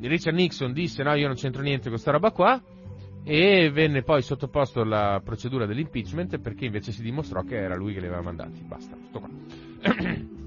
Richard 0.00 0.36
Nixon 0.36 0.72
disse 0.72 1.02
no, 1.02 1.14
io 1.14 1.26
non 1.26 1.36
c'entro 1.36 1.62
niente 1.62 1.82
con 1.82 1.92
questa 1.92 2.12
roba 2.12 2.30
qua 2.30 2.62
e 3.24 3.70
venne 3.70 4.02
poi 4.02 4.22
sottoposto 4.22 4.80
alla 4.80 5.20
procedura 5.22 5.66
dell'impeachment 5.66 6.38
perché 6.38 6.64
invece 6.66 6.92
si 6.92 7.02
dimostrò 7.02 7.42
che 7.42 7.56
era 7.56 7.74
lui 7.76 7.92
che 7.92 8.00
li 8.00 8.06
aveva 8.06 8.22
mandati. 8.22 8.62
Basta, 8.62 8.96
tutto 8.96 9.18
qua. 9.18 9.28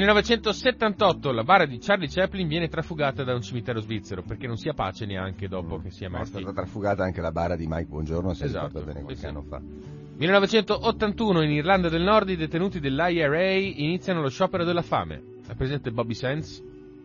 1978 0.00 1.32
la 1.32 1.42
bara 1.42 1.66
di 1.66 1.78
Charlie 1.78 2.08
Chaplin 2.08 2.46
viene 2.46 2.68
trafugata 2.68 3.24
da 3.24 3.34
un 3.34 3.42
cimitero 3.42 3.80
svizzero 3.80 4.22
perché 4.22 4.46
non 4.46 4.56
si 4.56 4.68
ha 4.68 4.72
pace 4.72 5.06
neanche 5.06 5.48
dopo 5.48 5.80
che 5.80 5.90
sia 5.90 6.08
Ma 6.08 6.20
è 6.20 6.24
stata 6.24 6.52
trafugata 6.52 7.02
anche 7.02 7.20
la 7.20 7.32
bara 7.32 7.56
di 7.56 7.66
Mike 7.66 7.86
Buongiorno, 7.88 8.32
se 8.32 8.44
Esatto, 8.44 8.66
ricordo 8.66 8.86
bene 8.86 9.02
qualche 9.02 9.20
sì, 9.20 9.26
anno 9.26 9.42
fa. 9.42 9.60
1981 9.60 11.42
in 11.42 11.50
Irlanda 11.50 11.88
del 11.88 12.02
Nord 12.02 12.28
i 12.28 12.36
detenuti 12.36 12.80
dell'IRA 12.80 13.52
iniziano 13.52 14.20
lo 14.20 14.28
sciopero 14.28 14.64
della 14.64 14.82
fame. 14.82 15.22
È 15.46 15.54
presente 15.54 15.90
Bobby 15.90 16.14
Sands? 16.14 16.62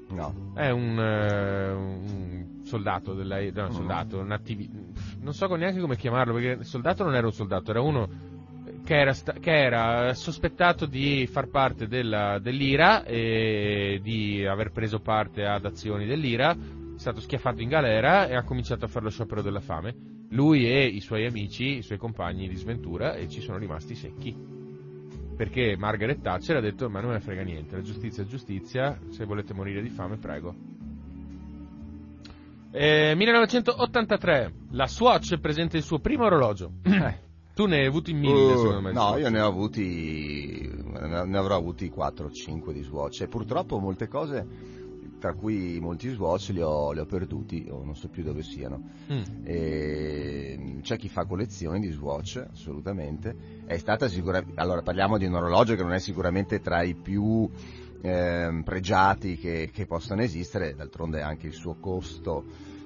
No. 0.10 0.52
È 0.54 0.70
un, 0.70 1.00
eh, 1.00 1.72
un 1.72 2.60
soldato 2.64 3.14
della 3.14 3.40
no, 3.40 3.64
un 3.64 3.68
Mm. 3.70 3.72
soldato, 3.72 4.20
un 4.20 4.32
attivi- 4.32 4.70
non 5.22 5.34
so 5.34 5.48
neanche 5.56 5.80
come 5.80 5.96
chiamarlo 5.96 6.34
perché 6.34 6.60
il 6.60 6.66
soldato 6.66 7.04
non 7.04 7.16
era 7.16 7.26
un 7.26 7.34
soldato, 7.34 7.72
era 7.72 7.82
uno 7.82 8.08
che 8.84 9.00
era, 9.00 9.14
che 9.14 9.64
era 9.64 10.14
sospettato 10.14 10.86
di 10.86 11.26
far 11.28 11.48
parte 11.48 11.88
della- 11.88 12.40
dell'IRA 12.40 13.06
e 13.06 14.00
di 14.04 14.46
aver 14.46 14.72
preso 14.72 15.00
parte 15.00 15.46
ad 15.46 15.66
azioni 15.66 16.06
dell'IRA, 16.06 16.52
è 16.52 17.00
stato 17.00 17.22
schiaffato 17.22 17.62
in 17.62 17.70
galera 17.70 18.28
e 18.28 18.36
ha 18.36 18.44
cominciato 18.44 18.86
a 18.86 18.88
fare 18.88 19.06
lo 19.06 19.12
sciopero 19.12 19.42
della 19.42 19.62
fame. 19.62 19.96
Lui 20.32 20.68
e 20.68 20.86
i 20.86 21.00
suoi 21.00 21.26
amici, 21.26 21.78
i 21.78 21.82
suoi 21.82 21.98
compagni 21.98 22.48
di 22.48 22.56
sventura 22.56 23.14
e 23.16 23.30
ci 23.30 23.40
sono 23.40 23.58
rimasti 23.58 23.96
secchi. 23.96 24.36
Perché 25.36 25.76
Margaret 25.78 26.22
Thatcher 26.22 26.58
ha 26.58 26.62
detto 26.62 26.90
ma 26.90 27.00
non 27.00 27.10
me 27.10 27.16
ne 27.16 27.22
frega 27.22 27.42
niente, 27.42 27.76
la 27.76 27.82
giustizia 27.82 28.24
è 28.24 28.26
giustizia, 28.26 29.00
se 29.10 29.26
volete 29.26 29.54
morire 29.54 29.82
di 29.82 29.90
fame 29.90 30.18
prego. 30.18 30.56
Eh, 32.72 33.14
1983, 33.16 34.54
la 34.72 34.88
Swatch 34.88 35.38
presenta 35.40 35.78
il 35.78 35.84
suo 35.84 36.00
primo 36.00 36.26
orologio. 36.26 36.72
tu 37.54 37.66
ne 37.66 37.78
hai 37.78 37.86
avuti 37.86 38.14
mille 38.14 38.54
Uh, 38.54 38.58
secondo 38.58 38.82
me. 38.82 38.92
no, 38.92 39.18
io 39.18 39.30
ne 39.30 39.40
ho 39.40 39.48
avuti, 39.48 40.70
ne 40.70 41.38
avrò 41.38 41.56
avuti 41.56 41.90
4 41.90 42.26
o 42.26 42.32
5 42.32 42.74
di 42.74 42.82
Swatch 42.82 43.22
e 43.22 43.28
purtroppo 43.28 43.78
molte 43.80 44.08
cose, 44.08 44.46
tra 45.20 45.34
cui 45.34 45.80
molti 45.80 46.10
Swatch, 46.10 46.50
li 46.50 46.62
ho, 46.62 46.92
li 46.92 47.00
ho 47.00 47.06
perduti 47.06 47.68
o 47.70 47.84
non 47.84 47.96
so 47.96 48.10
più 48.10 48.24
dove 48.24 48.44
siano. 48.44 48.82
Mm. 49.12 49.22
E 49.46 50.80
c'è 50.82 50.98
chi 50.98 51.10
fa 51.10 51.26
collezioni 51.26 51.80
di 51.80 51.92
Swatch, 51.92 52.44
assolutamente. 52.52 53.36
È 53.66 53.78
stata 53.78 54.08
sicuramente. 54.08 54.60
Allora, 54.60 54.82
parliamo 54.82 55.18
di 55.18 55.26
un 55.26 55.36
orologio 55.36 55.76
che 55.76 55.84
non 55.84 55.94
è 55.94 56.00
sicuramente 56.00 56.60
tra 56.60 56.82
i 56.84 56.96
più 56.96 57.50
ehm, 58.02 58.64
pregiati 58.64 59.38
che, 59.38 59.70
che 59.72 59.86
possano 59.86 60.22
esistere, 60.22 60.76
d'altronde 60.76 61.22
anche 61.22 61.48
il 61.48 61.54
suo 61.54 61.76
costo 61.80 62.44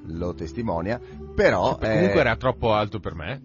lo 0.08 0.34
testimonia. 0.34 1.00
Però. 1.36 1.78
Cioè, 1.80 1.94
comunque 1.94 2.18
eh, 2.18 2.20
era 2.20 2.36
troppo 2.36 2.74
alto 2.74 3.00
per 3.00 3.16
me, 3.16 3.42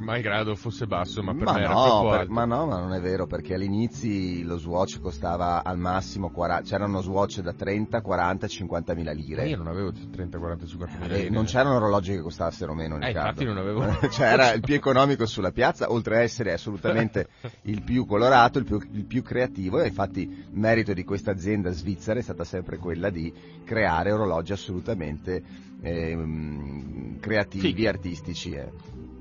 malgrado 0.00 0.54
fosse 0.54 0.86
basso, 0.86 1.22
ma 1.22 1.32
per 1.34 1.44
ma 1.44 1.52
me 1.54 1.60
era 1.62 1.72
no, 1.74 1.82
troppo 1.82 2.10
per- 2.10 2.20
alto. 2.20 2.32
ma 2.32 2.44
no, 2.44 2.66
ma 2.66 2.78
non 2.78 2.92
è 2.94 3.00
vero, 3.00 3.26
perché 3.26 3.54
all'inizio 3.54 4.44
lo 4.46 4.58
Swatch 4.58 5.00
costava 5.00 5.62
al 5.64 5.78
massimo 5.78 6.30
40, 6.30 6.62
c'erano 6.68 7.00
Swatch 7.02 7.40
da 7.40 7.52
30, 7.52 8.00
40, 8.00 8.46
50 8.46 8.94
mila 8.94 9.12
Ma 9.12 9.16
lire. 9.20 9.48
io 9.48 9.56
non 9.56 9.66
avevo 9.68 9.92
30, 9.92 10.38
40, 10.38 10.66
50 10.66 10.98
mila 10.98 11.14
Eh, 11.14 11.18
lire. 11.18 11.30
non 11.30 11.44
c'erano 11.44 11.76
orologi 11.76 12.12
che 12.12 12.20
costassero 12.20 12.74
meno, 12.74 12.98
Eh, 12.98 13.08
infatti 13.10 13.44
non 13.44 13.56
avevo. 13.58 13.84
cioè 14.10 14.26
era 14.32 14.52
il 14.52 14.60
più 14.62 14.74
economico 14.74 15.26
sulla 15.26 15.50
piazza, 15.52 15.90
oltre 15.90 16.16
a 16.18 16.20
essere 16.22 16.52
assolutamente 16.52 17.28
il 17.62 17.82
più 17.82 18.06
colorato, 18.06 18.58
il 18.58 18.64
più, 18.64 18.78
il 18.92 19.04
più 19.04 19.22
creativo 19.22 19.80
e 19.80 19.88
infatti 19.88 20.44
merito 20.50 20.92
di 20.92 21.04
questa 21.04 21.30
azienda 21.32 21.70
svizzera 21.70 22.18
è 22.18 22.22
stata 22.22 22.44
sempre 22.44 22.76
quella 22.78 23.10
di 23.10 23.32
creare 23.64 24.12
orologi 24.12 24.52
assolutamente 24.52 25.42
ehm, 25.82 27.18
creativi, 27.20 27.66
Fighi. 27.68 27.86
artistici. 27.86 28.52
eh. 28.52 28.70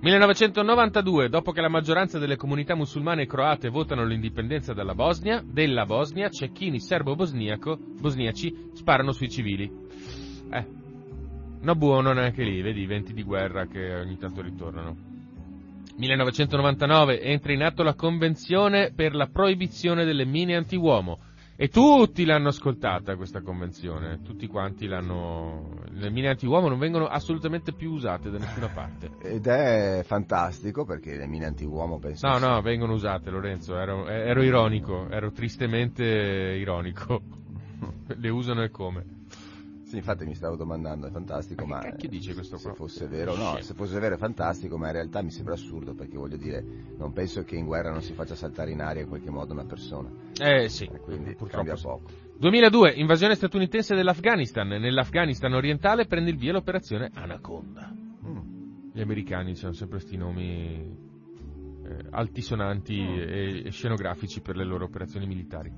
1992, 0.05 1.29
dopo 1.29 1.51
che 1.51 1.61
la 1.61 1.67
maggioranza 1.67 2.19
delle 2.19 2.35
comunità 2.35 2.75
musulmane 2.75 3.25
croate 3.25 3.69
votano 3.69 4.05
l'indipendenza 4.05 4.71
dalla 4.71 4.93
Bosnia, 4.93 5.43
della 5.43 5.87
Bosnia, 5.87 6.29
cecchini 6.29 6.79
serbo-bosniaci 6.79 8.69
sparano 8.73 9.11
sui 9.13 9.31
civili. 9.31 9.63
Eh, 10.51 10.65
no 11.59 11.73
buono 11.73 12.13
neanche 12.13 12.43
lì, 12.43 12.61
vedi 12.61 12.81
i 12.81 12.85
venti 12.85 13.13
di 13.13 13.23
guerra 13.23 13.65
che 13.65 13.95
ogni 13.95 14.15
tanto 14.19 14.43
ritornano. 14.43 14.95
1999 15.97 17.21
entra 17.21 17.53
in 17.53 17.63
atto 17.63 17.81
la 17.81 17.95
convenzione 17.95 18.91
per 18.95 19.15
la 19.15 19.25
proibizione 19.25 20.05
delle 20.05 20.25
mine 20.25 20.55
antiuomo. 20.55 21.17
E 21.57 21.69
tutti 21.69 22.25
l'hanno 22.25 22.49
ascoltata 22.49 23.15
questa 23.15 23.41
convenzione, 23.41 24.21
tutti 24.21 24.45
quanti 24.45 24.87
l'hanno... 24.87 25.83
Le 25.91 26.09
mine 26.09 26.27
antiuomo 26.27 26.67
non 26.67 26.77
vengono 26.77 27.07
assolutamente 27.07 27.71
più 27.71 27.91
usate 27.91 28.29
da 28.29 28.37
nessuna 28.39 28.67
parte. 28.67 29.11
Ed 29.21 29.47
è 29.47 30.03
fantastico 30.05 30.83
perché 30.83 31.15
le 31.15 31.27
mine 31.27 31.45
antiuomo 31.45 31.97
penso... 31.97 32.27
No, 32.27 32.39
no, 32.39 32.61
vengono 32.61 32.91
usate 32.93 33.29
Lorenzo, 33.29 33.77
ero, 33.77 34.05
ero 34.05 34.43
ironico, 34.43 35.07
ero 35.09 35.31
tristemente 35.31 36.03
ironico. 36.03 37.21
Le 38.17 38.29
usano 38.29 38.61
e 38.61 38.69
come. 38.69 39.05
Sì, 39.95 40.01
infatti 40.01 40.25
mi 40.25 40.35
stavo 40.35 40.57
domandando, 40.57 41.07
è 41.07 41.09
fantastico, 41.09 41.65
Ma 41.65 41.79
ma, 41.81 41.95
che 41.95 42.09
dice 42.09 42.33
questo 42.33 42.57
se 42.57 42.73
fosse 42.73 43.07
vero, 43.07 43.33
no, 43.33 43.57
se 43.61 43.73
fosse 43.73 43.97
vero 43.97 44.15
è 44.15 44.17
fantastico, 44.17 44.77
ma 44.77 44.87
in 44.87 44.93
realtà 44.93 45.21
mi 45.21 45.31
sembra 45.31 45.53
assurdo 45.53 45.93
perché 45.93 46.17
voglio 46.17 46.35
dire, 46.35 46.65
non 46.97 47.13
penso 47.13 47.43
che 47.43 47.55
in 47.55 47.65
guerra 47.65 47.91
non 47.91 48.01
si 48.01 48.11
faccia 48.11 48.35
saltare 48.35 48.71
in 48.71 48.81
aria 48.81 49.03
in 49.03 49.07
qualche 49.07 49.29
modo 49.29 49.53
una 49.53 49.63
persona, 49.63 50.11
Eh 50.37 50.67
sì, 50.67 50.83
e 50.83 50.99
quindi 50.99 51.33
purtroppo 51.35 51.63
cambia 51.63 51.75
poco. 51.81 52.09
2002, 52.37 52.91
invasione 52.95 53.35
statunitense 53.35 53.95
dell'Afghanistan. 53.95 54.67
Nell'Afghanistan 54.67 55.53
orientale 55.53 56.05
prende 56.07 56.29
il 56.29 56.37
via 56.37 56.51
l'operazione 56.51 57.09
Anaconda. 57.13 57.89
Mm. 58.27 58.91
Gli 58.91 58.99
americani 58.99 59.53
hanno 59.61 59.71
sempre 59.71 59.99
questi 59.99 60.17
nomi 60.17 60.93
eh, 61.85 62.05
altisonanti 62.09 62.99
e, 62.99 63.61
e 63.65 63.71
scenografici 63.71 64.41
per 64.41 64.57
le 64.57 64.65
loro 64.65 64.83
operazioni 64.83 65.25
militari. 65.25 65.71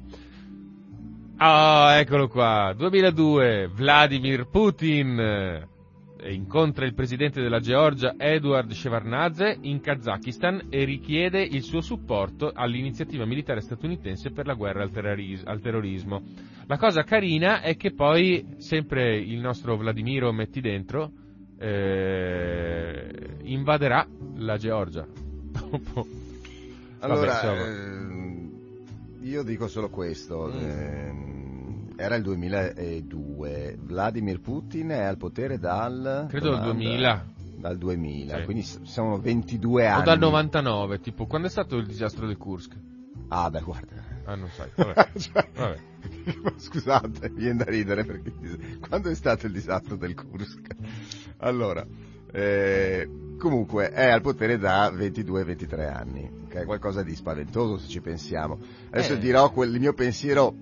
Ah, 1.40 2.00
eccolo 2.00 2.28
qua. 2.28 2.74
2002, 2.76 3.70
Vladimir 3.72 4.48
Putin 4.48 5.20
eh, 5.20 6.34
incontra 6.34 6.84
il 6.84 6.96
presidente 6.96 7.44
della 7.44 7.60
Georgia 7.60 8.16
Eduard 8.18 8.72
Shevardnadze 8.72 9.56
in 9.62 9.80
Kazakistan 9.80 10.66
e 10.70 10.84
richiede 10.84 11.44
il 11.44 11.62
suo 11.62 11.82
supporto 11.82 12.52
all'iniziativa 12.56 13.24
militare 13.26 13.62
statunitense 13.62 14.32
per 14.32 14.48
la 14.48 14.56
guerra 14.56 14.82
al, 14.82 14.90
terroris- 14.90 15.46
al 15.46 15.62
terrorismo. 15.62 16.24
La 16.66 16.78
cosa 16.80 17.04
carina 17.04 17.62
è 17.62 17.78
che 17.78 17.94
poi 17.94 18.56
sempre 18.58 19.16
il 19.18 19.40
nostro 19.40 19.78
Vladimiro 19.78 20.32
metti 20.32 20.60
dentro 20.60 21.12
eh, 21.60 23.38
invaderà 23.44 24.08
la 24.38 24.58
Georgia. 24.58 25.06
Allora, 27.00 27.32
insomma. 27.32 28.17
Io 29.28 29.44
dico 29.44 29.68
solo 29.68 29.90
questo, 29.90 30.48
Mm. 30.48 30.60
ehm, 30.60 31.94
era 31.98 32.16
il 32.16 32.24
2002, 32.24 33.78
Vladimir 33.82 34.40
Putin 34.40 34.90
è 34.90 35.02
al 35.04 35.18
potere 35.18 35.58
dal... 35.60 36.26
Credo 36.30 36.52
dal 36.52 36.60
domanda? 36.60 36.74
2000. 36.84 37.26
Dal 37.58 37.78
2000, 37.78 38.38
Sì. 38.38 38.44
quindi 38.44 38.64
sono 38.64 39.18
22 39.20 39.88
anni. 39.88 40.02
O 40.02 40.04
dal 40.06 40.20
99, 40.20 41.00
tipo, 41.00 41.26
quando 41.26 41.48
è 41.48 41.50
stato 41.50 41.76
il 41.78 41.88
disastro 41.88 42.28
del 42.28 42.38
Kursk? 42.38 42.76
Ah, 43.30 43.50
beh, 43.50 43.62
guarda. 43.62 43.96
Ah, 44.26 44.36
non 44.36 44.50
sai. 44.50 44.70
Vabbè. 44.76 45.10
Cioè, 45.18 45.50
Vabbè. 45.56 45.78
Scusate, 46.58 47.30
viene 47.30 47.64
da 47.64 47.72
ridere 47.72 48.06
perché 48.06 48.32
quando 48.88 49.10
è 49.10 49.16
stato 49.16 49.48
il 49.48 49.54
disastro 49.54 49.96
del 49.96 50.14
Kursk? 50.14 50.76
Allora, 51.38 51.86
eh, 52.32 53.10
comunque 53.38 53.92
è 53.92 54.10
al 54.10 54.22
potere 54.22 54.58
da 54.58 54.90
22-23 54.92 55.94
anni, 55.94 56.30
che 56.48 56.62
è 56.62 56.66
qualcosa 56.66 57.04
di 57.04 57.16
spaventoso 57.16 57.78
se 57.78 57.88
ci 57.88 58.02
pensiamo. 58.02 58.58
Adesso 58.90 59.14
Eh. 59.14 59.20
dirò 59.20 59.52
quel, 59.52 59.74
il 59.74 59.80
mio 59.80 59.94
pensiero 59.94 60.54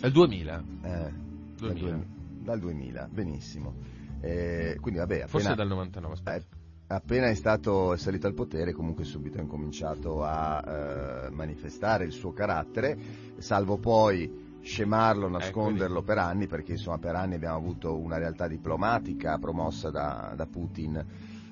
È 0.00 0.06
il 0.06 0.12
2000. 0.12 0.64
eh, 0.82 0.88
dal, 0.88 1.12
2000. 1.56 1.80
due- 1.90 2.06
dal 2.42 2.58
2000, 2.58 3.08
benissimo. 3.10 3.74
Eh, 4.20 4.76
quindi 4.80 4.98
vabbè, 5.00 5.14
appena, 5.14 5.28
Forse 5.28 5.54
dal 5.54 5.68
99, 5.68 6.14
aspetta. 6.14 6.56
eh, 6.88 6.94
appena 6.94 7.28
è 7.28 7.34
stato 7.34 7.92
è 7.94 7.98
salito 7.98 8.26
al 8.26 8.34
potere, 8.34 8.72
comunque 8.72 9.04
subito 9.04 9.38
ha 9.38 9.42
incominciato 9.42 10.22
a 10.24 11.26
eh, 11.26 11.30
manifestare 11.30 12.04
il 12.04 12.12
suo 12.12 12.32
carattere, 12.32 12.96
salvo 13.38 13.76
poi 13.78 14.46
scemarlo, 14.62 15.28
nasconderlo 15.28 16.02
per 16.02 16.18
anni, 16.18 16.46
perché 16.46 16.72
insomma 16.72 16.98
per 16.98 17.14
anni 17.14 17.34
abbiamo 17.34 17.56
avuto 17.56 17.96
una 17.96 18.18
realtà 18.18 18.46
diplomatica 18.46 19.38
promossa 19.38 19.90
da, 19.90 20.32
da 20.36 20.46
Putin. 20.46 21.04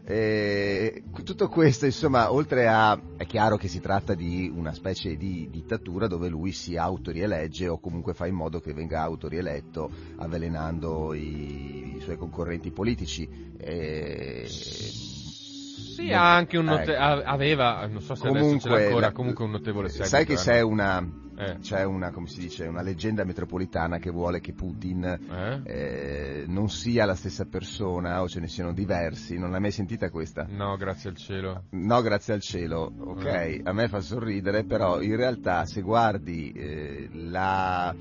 E 0.08 1.02
tutto 1.24 1.48
questo, 1.48 1.84
insomma, 1.84 2.32
oltre 2.32 2.68
a 2.68 2.96
è 3.16 3.26
chiaro 3.26 3.56
che 3.56 3.66
si 3.66 3.80
tratta 3.80 4.14
di 4.14 4.52
una 4.54 4.72
specie 4.72 5.16
di 5.16 5.48
dittatura 5.50 6.06
dove 6.06 6.28
lui 6.28 6.52
si 6.52 6.76
autorielegge 6.76 7.66
o 7.66 7.80
comunque 7.80 8.14
fa 8.14 8.28
in 8.28 8.36
modo 8.36 8.60
che 8.60 8.72
venga 8.72 9.02
autorieletto 9.02 9.90
avvelenando 10.18 11.12
i, 11.12 11.96
i 11.96 12.00
suoi 12.00 12.16
concorrenti 12.16 12.70
politici. 12.70 13.28
E... 13.58 14.44
Sì, 14.46 16.12
ha 16.12 16.36
anche 16.36 16.56
un 16.56 16.66
note- 16.66 16.92
Ecco. 16.92 17.02
a- 17.02 17.22
aveva, 17.24 17.84
non 17.86 18.00
so 18.00 18.14
se 18.14 18.28
adesso 18.28 18.58
ce 18.60 18.68
l'ha 18.68 18.76
ancora, 18.76 19.06
la- 19.06 19.12
comunque 19.12 19.44
un 19.44 19.50
notevole 19.50 19.88
seguito. 19.88 20.08
Sai 20.08 20.24
che 20.24 20.34
eh. 20.34 20.36
c'è 20.36 20.60
una, 20.60 21.04
Eh. 21.38 21.58
c'è 21.60 21.84
una, 21.84 22.10
come 22.10 22.26
si 22.28 22.40
dice, 22.40 22.66
una 22.66 22.82
leggenda 22.82 23.24
metropolitana 23.24 23.98
che 23.98 24.10
vuole 24.10 24.40
che 24.40 24.52
Putin 24.52 25.04
Eh? 25.04 25.60
eh, 25.64 26.44
non 26.48 26.68
sia 26.70 27.04
la 27.04 27.14
stessa 27.14 27.44
persona 27.44 28.22
o 28.22 28.28
ce 28.28 28.40
ne 28.40 28.48
siano 28.48 28.72
diversi, 28.72 29.36
non 29.38 29.50
l'hai 29.50 29.60
mai 29.60 29.70
sentita 29.72 30.10
questa? 30.10 30.46
No, 30.48 30.76
grazie 30.76 31.10
al 31.10 31.16
cielo. 31.16 31.64
No, 31.70 32.00
grazie 32.00 32.34
al 32.34 32.40
cielo, 32.40 32.92
ok, 32.98 33.24
Eh. 33.24 33.60
a 33.64 33.72
me 33.72 33.88
fa 33.88 34.00
sorridere, 34.00 34.64
però 34.64 35.00
in 35.02 35.16
realtà 35.16 35.64
se 35.66 35.82
guardi 35.82 36.52
eh, 36.52 37.08
la, 37.12 37.94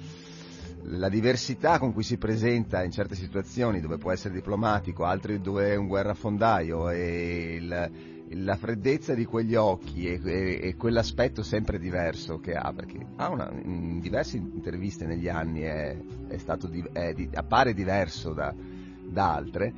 la 0.84 1.10
diversità 1.10 1.80
con 1.80 1.94
cui 1.94 2.04
si 2.04 2.18
presenta 2.18 2.84
in 2.84 2.92
certe 2.92 3.16
situazioni 3.16 3.82
dove 3.82 3.98
può 3.98 4.12
essere 4.12 4.34
diplomatico, 4.34 5.04
altre 5.04 5.40
dove 5.42 5.72
è 5.72 5.76
un 5.76 5.88
guerrafondaio 5.88 6.90
e 6.90 7.56
il- 7.60 8.14
la 8.38 8.56
freddezza 8.58 9.14
di 9.14 9.24
quegli 9.26 9.56
occhi 9.56 10.08
e, 10.08 10.20
e- 10.24 10.60
e 10.62 10.76
quell'aspetto 10.76 11.42
sempre 11.42 11.80
diverso 11.80 12.40
che 12.40 12.54
ha, 12.56 12.74
perché 12.74 12.98
ha 13.16 13.30
una, 13.30 13.50
in 13.64 14.00
diverse 14.02 14.38
interviste 14.38 15.06
negli 15.06 15.30
anni 15.30 15.62
è, 15.62 15.98
è 16.28 16.38
stato 16.38 16.70
è 16.92 17.14
di- 17.14 17.30
appare 17.34 17.74
diverso 17.74 18.34
da, 18.34 18.54
da 18.54 19.34
altre, 19.34 19.74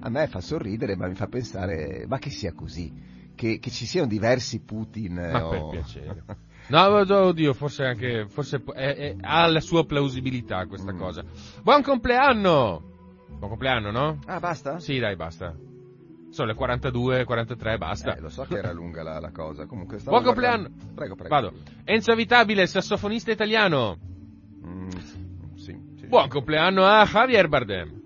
a 0.00 0.08
me 0.08 0.26
fa 0.28 0.40
sorridere 0.40 0.94
ma 0.96 1.08
mi 1.08 1.14
fa 1.14 1.26
pensare 1.26 2.04
ma 2.06 2.18
che 2.18 2.30
sia 2.30 2.52
così, 2.52 2.92
che, 3.34 3.58
che 3.58 3.70
ci 3.70 3.86
siano 3.86 4.06
diversi 4.06 4.60
Putin. 4.60 5.14
Ma 5.14 5.48
per 5.48 5.62
o- 5.62 5.68
piacere. 5.70 6.22
No, 6.68 6.80
oddio, 6.80 7.54
forse 7.54 7.84
anche, 7.84 8.26
forse 8.28 8.62
è- 8.74 8.94
è- 8.94 9.16
ha 9.20 9.46
la 9.48 9.58
sua 9.60 9.84
plausibilità 9.84 10.64
questa 10.66 10.92
Mm. 10.92 10.96
cosa. 10.96 11.24
Buon 11.60 11.82
compleanno! 11.82 12.82
Buon 13.36 13.50
compleanno, 13.50 13.90
no? 13.90 14.18
Ah, 14.26 14.38
basta? 14.38 14.78
Sì, 14.78 15.00
dai, 15.00 15.16
basta. 15.16 15.52
Sono 16.32 16.48
le 16.48 16.54
42, 16.54 17.24
43, 17.24 17.76
basta. 17.76 18.16
Eh, 18.16 18.20
lo 18.20 18.30
so 18.30 18.44
che 18.44 18.56
era 18.56 18.72
lunga 18.72 19.02
la, 19.02 19.20
la 19.20 19.30
cosa, 19.30 19.66
comunque 19.66 19.98
stavo 19.98 20.16
Buon 20.16 20.28
compleanno! 20.28 20.62
guardando- 20.68 20.94
Prego, 20.94 21.14
prego. 21.14 21.34
Vado. 21.34 21.52
Enzo 21.84 22.12
Avitabile, 22.12 22.66
sassofonista 22.66 23.30
italiano. 23.30 23.98
Mm, 24.66 24.88
sì, 25.56 25.78
sì. 25.96 26.06
Buon 26.06 26.28
compleanno 26.28 26.84
a 26.84 27.04
Javier 27.04 27.48
Bardem. 27.48 28.00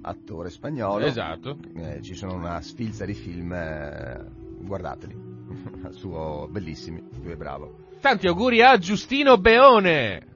Attore 0.00 0.48
spagnolo. 0.48 1.04
Esatto. 1.04 1.58
Eh, 1.76 2.00
ci 2.00 2.14
sono 2.14 2.34
una 2.34 2.58
sfilza 2.62 3.04
di 3.04 3.12
film, 3.12 3.52
eh, 3.52 4.24
guardateli. 4.60 5.26
Suo 5.90 6.48
bellissimi, 6.50 7.02
lui 7.22 7.32
è 7.32 7.36
bravo. 7.36 7.86
Tanti 8.00 8.28
auguri 8.28 8.62
a 8.62 8.78
Giustino 8.78 9.36
Beone, 9.36 10.26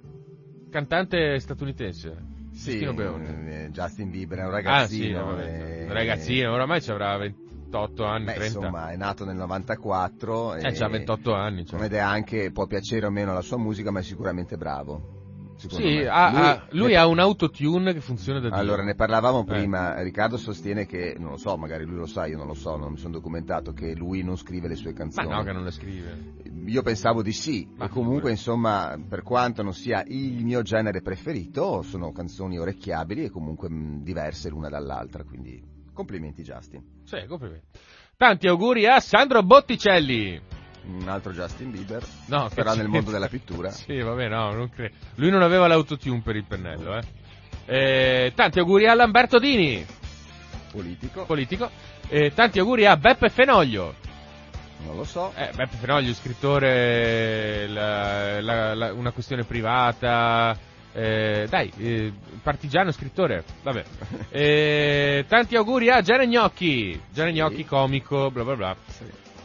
cantante 0.70 1.38
statunitense. 1.38 2.30
Sì, 2.62 2.70
Giustino 2.70 2.94
Beone. 2.94 3.64
eh, 3.64 3.70
Justin 3.70 4.10
Bieber 4.10 4.38
è 4.38 4.42
un 4.46 4.54
Ah 4.54 4.86
sì, 4.86 5.02
ragazzino. 5.08 5.24
vabbè, 5.26 5.44
eh, 5.80 5.84
un 5.86 5.92
ragazzino, 5.92 6.52
oramai 6.52 6.80
ci 6.80 6.90
avrà 6.92 7.16
28 7.16 8.04
anni, 8.04 8.24
Beh, 8.26 8.34
30. 8.34 8.58
insomma, 8.58 8.90
è 8.90 8.96
nato 8.96 9.24
nel 9.24 9.34
94. 9.36 10.54
eh, 10.54 10.72
c'ha 10.72 10.88
28 10.88 11.34
anni. 11.34 11.66
cioè. 11.66 11.82
Ed 11.82 11.92
è 11.92 11.98
anche, 11.98 12.52
può 12.52 12.66
piacere 12.66 13.06
o 13.06 13.10
meno 13.10 13.32
la 13.34 13.40
sua 13.40 13.58
musica, 13.58 13.90
ma 13.90 13.98
è 13.98 14.02
sicuramente 14.02 14.56
bravo. 14.56 15.18
Sì, 15.56 16.04
ha- 16.08 16.30
Lui- 16.30 16.40
ha- 16.40 16.66
lui, 16.70 16.88
ne- 16.88 16.96
ha 16.96 17.06
un 17.06 17.20
autotune 17.20 17.92
che 17.92 18.00
funziona 18.00 18.40
da 18.40 18.48
Dio. 18.48 18.56
Allora, 18.58 18.82
ne 18.82 18.96
parlavamo 18.96 19.42
Eh. 19.42 19.44
prima, 19.44 20.00
Riccardo 20.02 20.36
sostiene 20.36 20.86
che, 20.86 21.14
non 21.18 21.30
lo 21.30 21.36
so, 21.36 21.56
magari 21.56 21.84
lui 21.84 21.98
lo 21.98 22.06
sa, 22.06 22.26
io 22.26 22.36
non 22.36 22.48
lo 22.48 22.54
so, 22.54 22.76
non 22.76 22.90
mi 22.92 22.96
sono 22.98 23.12
documentato, 23.12 23.72
che 23.72 23.94
lui 23.94 24.22
non 24.24 24.36
scrive 24.36 24.66
le 24.66 24.74
sue 24.74 24.90
Ma 24.90 24.96
canzoni. 24.98 25.28
no, 25.28 25.42
che 25.44 25.52
non 25.52 25.62
le 25.62 25.70
scrive. 25.70 26.18
Io 26.64 26.82
pensavo 26.82 27.22
di 27.22 27.32
sì, 27.32 27.68
Ma 27.76 27.88
comunque 27.88 28.30
insomma, 28.30 28.96
per 29.08 29.22
quanto 29.22 29.62
non 29.62 29.74
sia 29.74 30.04
il 30.06 30.44
mio 30.44 30.62
genere 30.62 31.02
preferito, 31.02 31.82
sono 31.82 32.12
canzoni 32.12 32.58
orecchiabili 32.58 33.24
e 33.24 33.30
comunque 33.30 33.68
diverse 33.70 34.48
l'una 34.48 34.68
dall'altra, 34.68 35.24
quindi 35.24 35.60
complimenti 35.92 36.42
Justin. 36.42 36.82
Sì, 37.04 37.24
complimenti. 37.26 37.66
Tanti 38.16 38.46
auguri 38.46 38.86
a 38.86 39.00
Sandro 39.00 39.42
Botticelli. 39.42 40.40
Un 40.84 41.08
altro 41.08 41.32
Justin 41.32 41.70
Bieber, 41.70 42.04
No, 42.26 42.48
che 42.48 42.54
però 42.54 42.74
nel 42.74 42.88
mondo 42.88 43.10
della 43.10 43.28
pittura. 43.28 43.70
Sì, 43.74 43.98
vabbè, 43.98 44.28
no, 44.28 44.52
non 44.52 44.68
credo. 44.68 44.94
Lui 45.16 45.30
non 45.30 45.42
aveva 45.42 45.66
l'autotune 45.66 46.20
per 46.22 46.36
il 46.36 46.44
pennello, 46.44 46.96
eh. 46.96 47.02
Eh, 47.64 48.32
tanti 48.34 48.58
auguri 48.58 48.86
a 48.86 48.94
Lamberto 48.94 49.38
Dini, 49.38 49.84
Politico, 50.72 51.26
politico. 51.26 51.70
Eh, 52.08 52.32
tanti 52.32 52.58
auguri 52.58 52.86
a 52.86 52.96
Beppe 52.96 53.28
Fenoglio. 53.28 53.94
Non 54.86 54.96
lo 54.96 55.04
so. 55.04 55.32
Eh, 55.36 55.50
Beppe 55.54 55.76
Fenoglio, 55.76 56.12
scrittore, 56.14 57.66
la- 57.68 58.40
la- 58.40 58.74
la- 58.74 58.92
una 58.92 59.10
questione 59.12 59.44
privata. 59.44 60.56
eh, 60.94 61.46
dai, 61.48 61.72
eh, 61.78 62.12
partigiano 62.42 62.92
scrittore, 62.92 63.44
vabbè. 63.62 63.82
Eh, 64.30 65.24
tanti 65.26 65.56
auguri 65.56 65.88
a 65.90 66.02
Gianni 66.02 66.26
Gnocchi, 66.28 67.00
Gianni 67.10 67.32
Sì. 67.32 67.38
Gnocchi 67.38 67.64
comico, 67.64 68.30
bla 68.30 68.44
bla 68.44 68.56
bla. 68.56 68.76
Sì. 68.88 69.04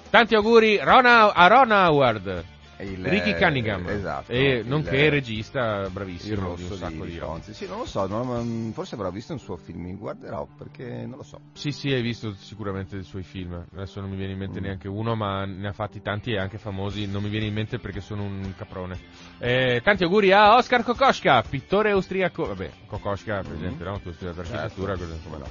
Tanti 0.10 0.36
auguri 0.36 0.78
Rona- 0.82 1.34
a 1.34 1.48
Ron 1.48 1.72
Howard, 1.72 2.44
Il, 2.80 3.04
Ricky 3.06 3.32
eh, 3.32 3.36
Cunningham, 3.38 3.88
esatto, 3.90 4.32
e 4.32 4.58
il- 4.58 4.68
nonché 4.68 5.10
regista 5.10 5.82
il 5.86 5.92
bravissimo 5.92 6.54
di 6.56 6.64
un 6.64 6.72
sacco 6.78 7.06
di, 7.06 7.12
di. 7.14 7.18
Fonzi. 7.18 7.54
Sì, 7.54 7.66
non 7.68 7.80
lo 7.80 7.86
so, 7.86 8.06
non- 8.06 8.72
forse 8.74 8.94
avrò 8.94 9.10
visto 9.10 9.34
un 9.34 9.40
suo 9.40 9.58
film, 9.58 9.82
mi 9.82 9.96
guarderò 9.96 10.48
perché 10.58 11.06
non 11.08 11.18
lo 11.18 11.24
so. 11.24 11.40
Sì, 11.54 11.72
sì, 11.72 11.92
hai 11.92 12.04
visto 12.04 12.34
sicuramente 12.36 12.98
i 12.98 13.04
suoi 13.04 13.24
film. 13.24 13.66
Adesso 13.74 14.00
non 14.00 14.12
mi 14.12 14.16
viene 14.16 14.34
in 14.34 14.38
mente 14.38 14.60
Mm. 14.60 14.64
neanche 14.64 14.88
uno, 14.88 15.16
ma 15.16 15.44
ne 15.46 15.68
ha 15.68 15.74
fatti 15.74 16.02
tanti 16.04 16.34
e 16.34 16.38
anche 16.38 16.60
famosi. 16.60 17.08
Non 17.08 17.24
mi 17.24 17.30
viene 17.30 17.48
in 17.48 17.54
mente 17.54 17.80
perché 17.80 18.00
sono 18.00 18.24
un 18.24 18.54
caprone. 18.56 19.00
Eh, 19.40 19.82
tanti 19.84 20.04
auguri 20.04 20.32
a 20.32 20.56
Oscar 20.56 20.84
Kokoschka, 20.84 21.42
pittore 21.50 21.90
austriaco. 21.92 22.46
Vabbè, 22.46 22.70
Kokoschka, 22.86 23.42
presente, 23.42 23.84
no? 23.84 24.00
Tu 24.00 24.10
hai 24.10 24.14
studiato 24.14 24.42
architettura, 24.42 24.96
Certo, 24.96 25.12
cosa- 25.14 25.24
come 25.24 25.38
no. 25.40 25.50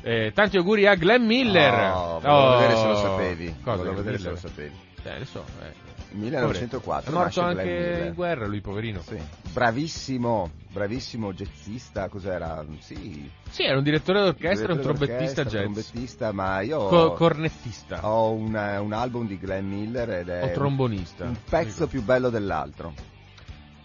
Eh, 0.00 0.30
tanti 0.32 0.56
auguri 0.56 0.86
a 0.86 0.94
Glenn 0.94 1.24
Miller. 1.26 1.90
Oh, 1.92 2.20
volevo 2.20 2.50
vedere 2.56 2.76
se 2.76 2.84
lo 2.86 2.92
Oh, 2.92 2.96
sapevi. 2.96 3.54
Cosa? 3.62 3.76
Volevo 3.78 3.96
vedere 3.96 4.18
se 4.18 4.28
Miller? 4.28 4.42
lo 4.42 4.48
sapevi. 4.48 4.74
Eh, 5.02 5.18
ne 5.18 5.24
so. 5.24 5.44
eh. 5.62 5.87
1904. 6.10 7.10
È 7.10 7.14
morto 7.14 7.40
Glenn 7.40 7.48
anche 7.58 7.64
Miller. 7.64 8.06
in 8.06 8.14
guerra 8.14 8.46
lui, 8.46 8.60
poverino. 8.60 9.00
Sì. 9.02 9.16
Bravissimo, 9.52 10.50
bravissimo 10.70 11.32
jazzista, 11.32 12.08
cos'era? 12.08 12.64
Sì. 12.78 13.30
Sì, 13.50 13.62
era 13.64 13.76
un 13.78 13.82
direttore 13.82 14.20
d'orchestra, 14.20 14.72
un 14.72 14.80
direttore 14.80 14.82
trombettista 14.98 15.42
d'orchestra, 15.42 15.44
jazz. 15.44 15.62
trombettista, 15.62 16.32
ma 16.32 16.60
io 16.60 16.86
Co- 16.86 17.12
cornettista. 17.14 18.08
ho 18.08 18.32
una- 18.32 18.80
un 18.80 18.92
album 18.92 19.26
di 19.26 19.38
Glenn 19.38 19.68
Miller 19.68 20.10
ed 20.10 20.28
è 20.28 20.44
o 20.44 20.50
trombonista. 20.52 21.24
un 21.24 21.36
pezzo 21.48 21.86
più 21.86 22.02
bello 22.02 22.30
dell'altro. 22.30 22.92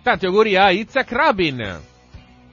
Tanti 0.02 0.26
auguri 0.26 0.56
a 0.58 0.70
Itzhak 0.70 1.12
Rabin, 1.12 1.80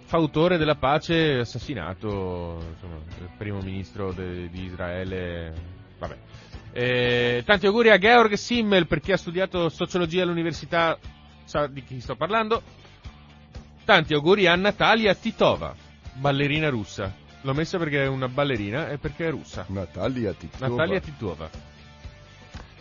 fautore 0.04 0.56
della 0.56 0.76
pace, 0.76 1.38
assassinato, 1.40 2.62
insomma, 2.72 2.96
il 3.18 3.28
primo 3.36 3.60
ministro 3.60 4.12
de- 4.12 4.48
di 4.50 4.64
Israele. 4.64 5.52
Vabbè. 5.98 6.16
Eh, 6.72 7.42
tanti 7.44 7.66
auguri 7.66 7.90
a 7.90 7.98
Georg 7.98 8.34
Simmel 8.34 8.86
per 8.86 9.00
chi 9.00 9.12
ha 9.12 9.16
studiato 9.16 9.68
sociologia 9.68 10.22
all'università, 10.22 10.98
sa 11.44 11.66
di 11.66 11.82
chi 11.82 12.00
sto 12.00 12.16
parlando. 12.16 12.62
Tanti 13.84 14.14
auguri 14.14 14.46
a 14.46 14.54
Natalia 14.54 15.14
Titova, 15.14 15.74
ballerina 16.14 16.68
russa. 16.68 17.12
L'ho 17.42 17.54
messa 17.54 17.78
perché 17.78 18.02
è 18.02 18.06
una 18.06 18.28
ballerina 18.28 18.88
e 18.90 18.98
perché 18.98 19.26
è 19.26 19.30
russa. 19.30 19.64
Natalia 19.68 20.32
Titova. 20.32 20.68
Natalia 20.68 21.00
Titova. 21.00 21.50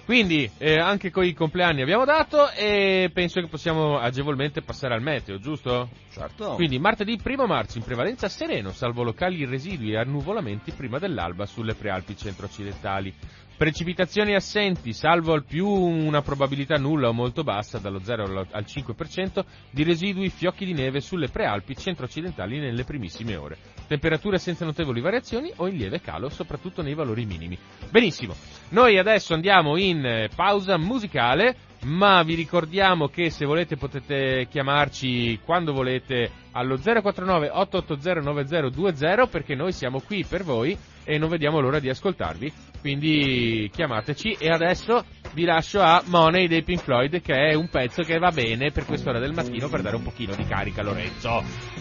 Quindi 0.09 0.49
eh, 0.57 0.79
anche 0.79 1.11
con 1.11 1.23
i 1.23 1.33
compleanni 1.33 1.83
abbiamo 1.83 2.03
dato 2.03 2.49
e 2.49 3.11
penso 3.13 3.39
che 3.41 3.47
possiamo 3.47 3.99
agevolmente 3.99 4.63
passare 4.63 4.95
al 4.95 5.03
meteo, 5.03 5.37
giusto? 5.37 5.87
Certo. 6.11 6.55
Quindi 6.55 6.79
martedì 6.79 7.19
1 7.23 7.45
marzo 7.45 7.77
in 7.77 7.83
prevalenza 7.83 8.27
sereno, 8.27 8.71
salvo 8.71 9.03
locali 9.03 9.45
residui 9.45 9.91
e 9.91 9.97
annuvolamenti 9.97 10.71
prima 10.71 10.97
dell'alba 10.97 11.45
sulle 11.45 11.75
prealpi 11.75 12.17
centro-occidentali. 12.17 13.13
Precipitazioni 13.59 14.35
assenti, 14.35 14.93
salvo 14.93 15.33
al 15.33 15.43
più 15.43 15.67
una 15.67 16.21
probabilità 16.21 16.77
nulla 16.77 17.09
o 17.09 17.13
molto 17.13 17.43
bassa, 17.43 17.77
dallo 17.77 17.99
0 18.01 18.47
al 18.51 18.63
5%, 18.65 19.43
di 19.69 19.83
residui 19.83 20.29
fiocchi 20.29 20.63
di 20.63 20.71
neve 20.71 21.01
sulle 21.01 21.27
prealpi 21.27 21.75
centro-occidentali 21.75 22.57
nelle 22.57 22.85
primissime 22.85 23.35
ore. 23.35 23.57
Temperature 23.85 24.37
senza 24.37 24.63
notevoli 24.63 25.01
variazioni 25.01 25.51
o 25.57 25.67
in 25.67 25.75
lieve 25.75 25.99
calo, 25.99 26.29
soprattutto 26.29 26.81
nei 26.81 26.93
valori 26.93 27.25
minimi. 27.25 27.57
Benissimo, 27.89 28.33
noi 28.69 28.97
adesso 28.97 29.33
andiamo 29.33 29.75
in 29.75 30.05
eh, 30.05 30.29
pausa 30.33 30.77
musicale 30.77 31.67
ma 31.81 32.23
vi 32.23 32.35
ricordiamo 32.35 33.07
che 33.07 33.29
se 33.29 33.45
volete 33.45 33.77
potete 33.77 34.47
chiamarci 34.49 35.39
quando 35.43 35.71
volete 35.73 36.29
allo 36.51 36.77
049 36.77 37.49
880 37.49 38.21
9020 38.21 39.27
perché 39.29 39.55
noi 39.55 39.71
siamo 39.71 40.01
qui 40.01 40.25
per 40.25 40.43
voi 40.43 40.77
e 41.09 41.17
non 41.17 41.27
vediamo 41.27 41.59
l'ora 41.59 41.79
di 41.79 41.89
ascoltarvi, 41.89 42.53
quindi 42.81 43.67
chiamateci 43.73 44.37
e 44.39 44.49
adesso 44.51 45.03
vi 45.33 45.43
lascio 45.43 45.81
a 45.81 46.03
Money 46.05 46.47
dei 46.47 46.61
Pink 46.61 46.83
Floyd 46.83 47.19
che 47.19 47.33
è 47.33 47.55
un 47.55 47.67
pezzo 47.67 48.03
che 48.03 48.19
va 48.19 48.29
bene 48.29 48.69
per 48.69 48.85
quest'ora 48.85 49.17
del 49.17 49.33
mattino 49.33 49.69
per 49.69 49.81
dare 49.81 49.95
un 49.95 50.03
pochino 50.03 50.35
di 50.35 50.45
carica 50.45 50.81
a 50.81 50.83
Lorenzo. 50.83 51.78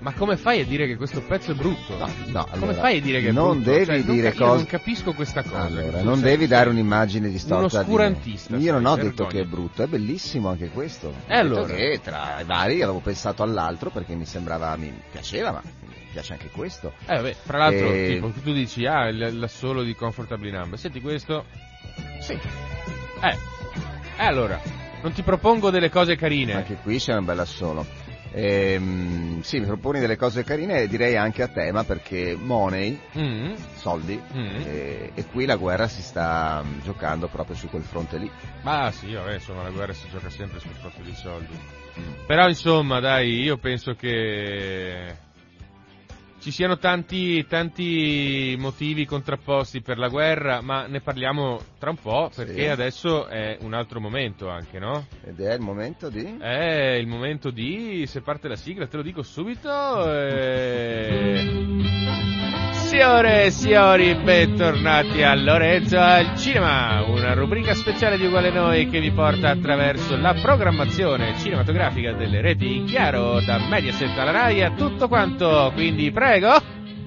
Ma 0.00 0.12
come 0.14 0.38
fai 0.38 0.60
a 0.60 0.64
dire 0.64 0.86
che 0.86 0.96
questo 0.96 1.20
pezzo 1.20 1.50
è 1.52 1.54
brutto? 1.54 1.94
No, 1.98 2.06
no, 2.28 2.44
allora, 2.44 2.58
come 2.58 2.72
fai 2.74 2.98
a 2.98 3.00
dire 3.02 3.20
che 3.20 3.28
è 3.28 3.32
non 3.32 3.56
brutto? 3.62 3.70
Devi 3.70 3.84
Cioè, 3.84 3.96
non 3.98 4.14
dire 4.14 4.30
ca- 4.32 4.38
io 4.38 4.44
cose... 4.46 4.56
non 4.56 4.66
capisco 4.66 5.12
questa 5.12 5.42
cosa. 5.42 5.60
Allora, 5.60 6.02
non 6.02 6.20
devi 6.22 6.46
dare 6.46 6.70
un'immagine 6.70 7.28
distorta. 7.28 7.66
Di 7.66 7.74
me. 7.74 7.80
oscurantista, 7.82 8.56
Io 8.56 8.72
non 8.72 8.86
ho 8.86 8.94
detto 8.94 9.04
vergogna. 9.04 9.28
che 9.28 9.40
è 9.40 9.44
brutto, 9.44 9.82
è 9.82 9.86
bellissimo 9.86 10.48
anche 10.48 10.68
questo. 10.70 11.08
E 11.08 11.12
detto 11.26 11.34
allora? 11.38 11.74
Che 11.74 12.00
tra 12.02 12.40
i 12.40 12.44
vari 12.44 12.80
avevo 12.82 13.00
pensato 13.00 13.42
all'altro 13.42 13.90
perché 13.90 14.14
mi 14.14 14.24
sembrava, 14.24 14.74
mi 14.76 14.90
piaceva, 15.10 15.50
ma 15.52 15.60
mi 15.62 15.94
piace 16.12 16.32
anche 16.32 16.48
questo. 16.48 16.94
Eh 17.06 17.16
vabbè, 17.16 17.34
fra 17.42 17.58
l'altro, 17.58 17.92
E- 17.92 18.10
tipo, 18.14 18.30
tu 18.42 18.52
dici, 18.54 18.86
ah, 18.86 19.06
il- 19.08 19.38
l'assolo 19.38 19.82
di 19.82 19.94
Comfortably 19.94 20.50
Number. 20.50 20.78
Senti 20.78 21.02
questo? 21.02 21.44
Sì, 22.20 22.32
Eh. 22.32 23.36
E 24.16 24.24
allora, 24.24 24.58
non 25.02 25.12
ti 25.12 25.20
propongo 25.22 25.68
delle 25.68 25.90
cose 25.90 26.16
carine. 26.16 26.54
anche 26.54 26.76
qui 26.82 26.96
c'è 26.98 27.14
un 27.14 27.24
bel 27.26 27.38
assolo. 27.40 27.86
Ehm, 28.32 29.40
sì, 29.42 29.58
mi 29.58 29.66
proponi 29.66 29.98
delle 29.98 30.16
cose 30.16 30.44
carine 30.44 30.82
e 30.82 30.88
direi 30.88 31.16
anche 31.16 31.42
a 31.42 31.48
tema 31.48 31.84
perché 31.84 32.36
money, 32.38 32.98
Mm, 33.18 33.54
soldi, 33.74 34.22
mm. 34.32 34.46
e, 34.64 35.12
e 35.14 35.24
qui 35.26 35.46
la 35.46 35.56
guerra 35.56 35.88
si 35.88 36.02
sta 36.02 36.62
mm, 36.64 36.80
giocando 36.80 37.28
proprio 37.28 37.56
su 37.56 37.68
quel 37.68 37.82
fronte 37.82 38.18
lì. 38.18 38.30
Ma 38.62 38.90
sì, 38.92 39.12
vabbè, 39.12 39.34
insomma, 39.34 39.62
la 39.62 39.70
guerra 39.70 39.92
si 39.92 40.08
gioca 40.08 40.30
sempre 40.30 40.60
sul 40.60 40.74
fronte 40.78 41.02
dei 41.02 41.14
soldi. 41.14 41.54
Mm. 41.98 42.26
Però, 42.26 42.46
insomma, 42.46 43.00
dai, 43.00 43.40
io 43.40 43.56
penso 43.58 43.94
che 43.94 45.16
ci 46.40 46.50
siano 46.50 46.78
tanti, 46.78 47.46
tanti 47.46 48.56
motivi 48.58 49.04
contrapposti 49.04 49.82
per 49.82 49.98
la 49.98 50.08
guerra, 50.08 50.60
ma 50.62 50.86
ne 50.86 51.00
parliamo 51.00 51.60
tra 51.78 51.90
un 51.90 51.96
po', 51.96 52.30
perché 52.34 52.62
Sì. 52.62 52.66
adesso 52.66 53.26
è 53.26 53.58
un 53.60 53.74
altro 53.74 54.00
momento 54.00 54.48
anche, 54.48 54.78
no? 54.78 55.06
Ed 55.22 55.38
è 55.40 55.54
il 55.54 55.60
momento 55.60 56.08
di... 56.08 56.38
È 56.38 56.96
il 56.98 57.06
momento 57.06 57.50
di... 57.50 58.06
se 58.06 58.22
parte 58.22 58.48
la 58.48 58.56
sigla, 58.56 58.86
te 58.86 58.96
lo 58.96 59.02
dico 59.02 59.22
subito. 59.22 59.70
E... 60.12 62.19
Signore 62.90 63.44
e 63.44 63.50
signori, 63.52 64.16
bentornati 64.16 65.22
a 65.22 65.32
Lorenzo 65.36 65.96
al 65.96 66.36
Cinema, 66.36 67.04
una 67.06 67.34
rubrica 67.34 67.72
speciale 67.72 68.18
di 68.18 68.26
Uguale 68.26 68.50
Noi 68.50 68.90
che 68.90 68.98
vi 68.98 69.12
porta 69.12 69.50
attraverso 69.50 70.16
la 70.16 70.34
programmazione 70.34 71.38
cinematografica 71.38 72.14
delle 72.14 72.40
reti 72.40 72.82
Chiaro, 72.82 73.40
da 73.42 73.58
Mediaset 73.68 74.18
alla 74.18 74.32
Rai 74.32 74.64
a 74.64 74.72
tutto 74.72 75.06
quanto, 75.06 75.70
quindi 75.72 76.10
prego! 76.10 76.50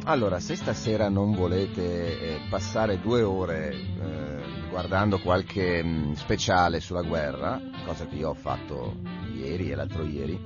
Allora, 0.05 0.39
se 0.39 0.55
stasera 0.55 1.09
non 1.09 1.33
volete 1.33 2.17
eh, 2.17 2.39
passare 2.49 3.01
due 3.01 3.21
ore 3.21 3.73
eh, 3.73 4.69
guardando 4.69 5.19
qualche 5.19 5.83
mh, 5.83 6.13
speciale 6.13 6.79
sulla 6.79 7.01
guerra, 7.01 7.59
cosa 7.85 8.05
che 8.07 8.15
io 8.15 8.29
ho 8.29 8.33
fatto 8.35 8.95
ieri 9.35 9.71
e 9.71 9.75
l'altro 9.75 10.05
ieri, 10.05 10.39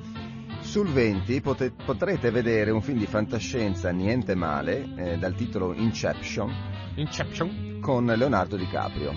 sul 0.68 0.88
20 0.90 1.40
pote- 1.42 1.72
potrete 1.72 2.30
vedere 2.30 2.72
un 2.72 2.82
film 2.82 3.00
di 3.00 3.06
fantascienza 3.08 3.90
niente 3.92 4.36
male 4.36 4.86
eh, 4.98 5.18
dal 5.18 5.34
titolo 5.34 5.74
Inception 5.74 6.54
Inception? 6.96 7.80
con 7.82 8.06
Leonardo 8.06 8.58
DiCaprio. 8.58 9.14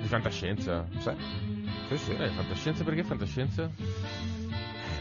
Di 0.00 0.06
fantascienza? 0.08 0.86
Sì, 0.98 1.10
sì, 1.90 1.96
sì. 1.96 2.10
Eh, 2.12 2.30
fantascienza 2.30 2.82
perché 2.82 3.04
fantascienza? 3.04 3.70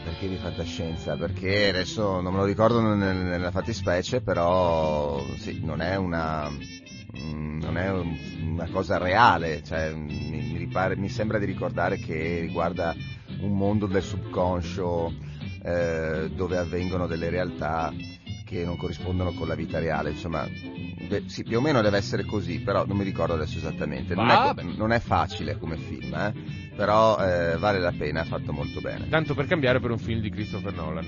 Perché 0.03 0.27
di 0.27 0.35
fantascienza? 0.35 1.15
Perché 1.15 1.69
adesso 1.69 2.21
non 2.21 2.33
me 2.33 2.39
lo 2.39 2.45
ricordo 2.45 2.81
nel- 2.81 3.15
nella 3.15 3.51
fattispecie, 3.51 4.21
però 4.21 5.23
sì, 5.37 5.59
non 5.63 5.81
è 5.81 5.95
una, 5.95 6.49
mm, 6.49 7.61
non 7.61 7.77
è 7.77 7.89
un- 7.89 8.17
una 8.51 8.67
cosa 8.69 8.97
reale, 8.97 9.63
cioè, 9.63 9.91
mi, 9.93 10.29
mi 10.29 10.57
ripare- 10.57 10.95
mi 10.97 11.09
sembra 11.09 11.39
di 11.39 11.45
ricordare 11.45 11.97
che 11.97 12.39
riguarda 12.41 12.93
un 13.39 13.55
mondo 13.57 13.85
del 13.87 14.03
subconscio 14.03 15.13
eh, 15.63 16.29
dove 16.33 16.57
avvengono 16.57 17.07
delle 17.07 17.29
realtà 17.29 17.93
che 18.45 18.65
non 18.65 18.77
corrispondono 18.77 19.33
con 19.33 19.47
la 19.47 19.53
vita 19.55 19.79
reale, 19.79 20.09
insomma, 20.09 20.47
beh, 21.07 21.23
sì, 21.27 21.43
più 21.43 21.57
o 21.57 21.61
meno 21.61 21.81
deve 21.81 21.97
essere 21.97 22.23
così, 22.25 22.59
però 22.59 22.83
non 22.85 22.97
mi 22.97 23.03
ricordo 23.03 23.33
adesso 23.35 23.57
esattamente. 23.57 24.15
Non, 24.15 24.29
è, 24.29 24.53
non 24.75 24.91
è 24.91 24.99
facile 24.99 25.57
come 25.57 25.77
film, 25.77 26.13
eh, 26.15 26.33
però 26.75 27.19
eh, 27.19 27.57
vale 27.57 27.79
la 27.79 27.93
pena, 27.95 28.21
è 28.21 28.25
fatto 28.25 28.51
molto 28.51 28.81
bene. 28.81 29.07
Tanto 29.07 29.35
per 29.35 29.45
cambiare 29.45 29.79
per 29.79 29.91
un 29.91 29.99
film 29.99 30.21
di 30.21 30.31
Christopher 30.31 30.73
Nolan. 30.73 31.05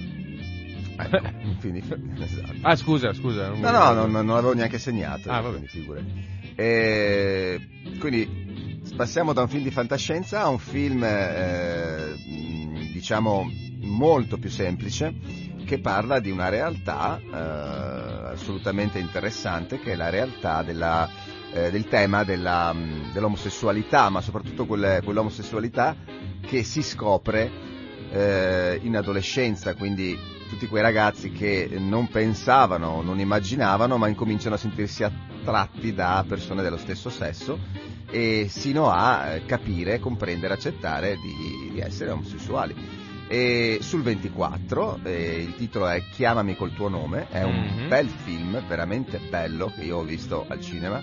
Ecco, 0.98 1.22
film 1.58 1.74
di- 1.74 1.84
esatto. 2.22 2.54
Ah, 2.62 2.76
scusa, 2.76 3.12
scusa. 3.14 3.48
non 3.48 3.60
No, 3.60 3.72
no, 3.72 3.94
non, 3.94 4.12
non 4.12 4.28
l'avevo 4.28 4.54
neanche 4.54 4.78
segnato. 4.78 5.32
Ah, 5.32 5.40
eh, 5.40 5.42
vabbè. 5.42 5.50
quindi 5.50 5.68
figurati. 5.68 6.30
E, 6.56 7.60
quindi 8.00 8.71
passiamo 8.96 9.34
da 9.34 9.42
un 9.42 9.48
film 9.48 9.64
di 9.64 9.72
fantascienza 9.72 10.42
a 10.42 10.50
un 10.50 10.60
film, 10.60 11.04
eh, 11.04 12.14
mh, 12.16 12.92
diciamo, 12.92 13.50
molto 13.82 14.38
più 14.38 14.50
semplice, 14.50 15.14
che 15.66 15.80
parla 15.80 16.20
di 16.20 16.32
una 16.32 16.50
realtà 16.50 17.20
eh, 17.20 18.32
assolutamente 18.34 19.00
interessante, 19.00 19.80
che 19.80 19.94
è 19.94 19.96
la 19.96 20.10
realtà 20.10 20.64
della, 20.64 21.10
eh, 21.54 21.72
del 21.72 21.88
tema 21.88 22.24
della, 22.24 22.74
mh, 22.74 23.14
dell'omosessualità, 23.14 24.10
ma 24.10 24.22
soprattutto 24.22 24.66
quell'omosessualità 24.66 25.96
che 26.42 26.64
si 26.64 26.82
scopre 26.82 27.50
eh, 28.12 28.80
in 28.84 28.96
adolescenza, 28.98 29.74
quindi 29.76 30.18
tutti 30.52 30.68
quei 30.68 30.82
ragazzi 30.82 31.32
che 31.32 31.70
non 31.78 32.10
pensavano, 32.10 33.02
non 33.02 33.20
immaginavano, 33.20 33.98
ma 33.98 34.10
incominciano 34.10 34.56
a 34.56 34.58
sentirsi 34.58 35.02
attratti 35.04 35.94
da 35.94 36.26
persone 36.28 36.62
dello 36.62 36.76
stesso 36.78 37.10
sesso 37.10 37.58
e 38.10 38.48
sino 38.50 38.90
a 38.92 39.28
eh, 39.36 39.46
capire, 39.46 40.00
comprendere, 40.00 40.54
accettare 40.54 41.16
di, 41.16 41.72
di 41.72 41.80
essere 41.80 42.12
omosessuali. 42.12 42.76
E 43.30 43.78
sul 43.82 44.02
24, 44.04 45.00
eh, 45.04 45.38
il 45.48 45.56
titolo 45.56 45.88
è 45.88 46.04
Chiamami 46.12 46.58
col 46.58 46.74
tuo 46.74 46.90
nome, 46.90 47.28
è 47.30 47.44
un 47.44 47.70
Mhm. 47.84 47.88
bel 47.88 48.10
film, 48.10 48.62
veramente 48.68 49.20
bello, 49.30 49.72
che 49.74 49.84
io 49.86 50.00
ho 50.00 50.04
visto 50.04 50.44
al 50.50 50.60
cinema. 50.60 51.02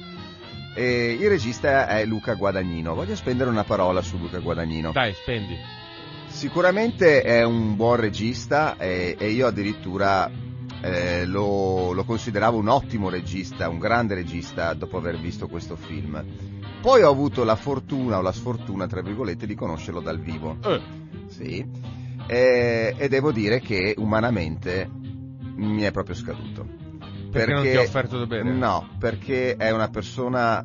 E 0.74 1.16
il 1.18 1.28
regista 1.28 1.88
è 1.88 2.05
Luca 2.05 2.34
Guadagnino. 2.34 2.94
Voglio 2.94 3.16
spendere 3.16 3.49
una 3.49 3.64
parola 3.64 4.03
su 4.03 4.18
Luca 4.18 4.38
Guadagnino. 4.40 4.92
Dai, 4.92 5.14
spendi. 5.14 5.57
Sicuramente 6.29 7.22
è 7.22 7.43
un 7.43 7.74
buon 7.74 7.97
regista 7.97 8.76
e, 8.76 9.16
e 9.18 9.31
io 9.31 9.47
addirittura 9.47 10.31
eh, 10.81 11.26
lo, 11.26 11.93
lo 11.93 12.05
consideravo 12.05 12.59
un 12.59 12.68
ottimo 12.68 13.09
regista, 13.09 13.68
un 13.68 13.79
grande 13.79 14.14
regista 14.14 14.72
dopo 14.74 14.99
aver 14.99 15.18
visto 15.18 15.49
questo 15.49 15.76
film. 15.76 16.24
Poi 16.81 17.03
ho 17.03 17.11
avuto 17.11 17.43
la 17.43 17.57
fortuna 17.57 18.18
o 18.18 18.22
la 18.22 18.33
sfortuna, 18.33 18.87
tra 18.87 19.03
virgolette, 19.03 19.47
di 19.47 19.55
conoscerlo 19.55 20.01
dal 20.01 20.20
vivo. 20.20 20.59
Eh, 20.64 20.81
Sì. 21.26 21.66
E, 22.26 22.95
e 22.97 23.09
devo 23.09 23.33
dire 23.33 23.59
che 23.61 23.95
umanamente 23.99 24.89
mi 25.57 25.83
è 25.83 25.91
proprio 25.91 26.14
scaduto. 26.14 26.66
Perché 27.31 27.53
non 27.53 27.62
ti 27.62 27.76
ha 27.76 27.81
offerto 27.81 28.18
da 28.18 28.26
bere? 28.26 28.51
No, 28.53 28.89
perché 28.99 29.57
è 29.57 29.70
una 29.70 29.89
persona, 29.89 30.64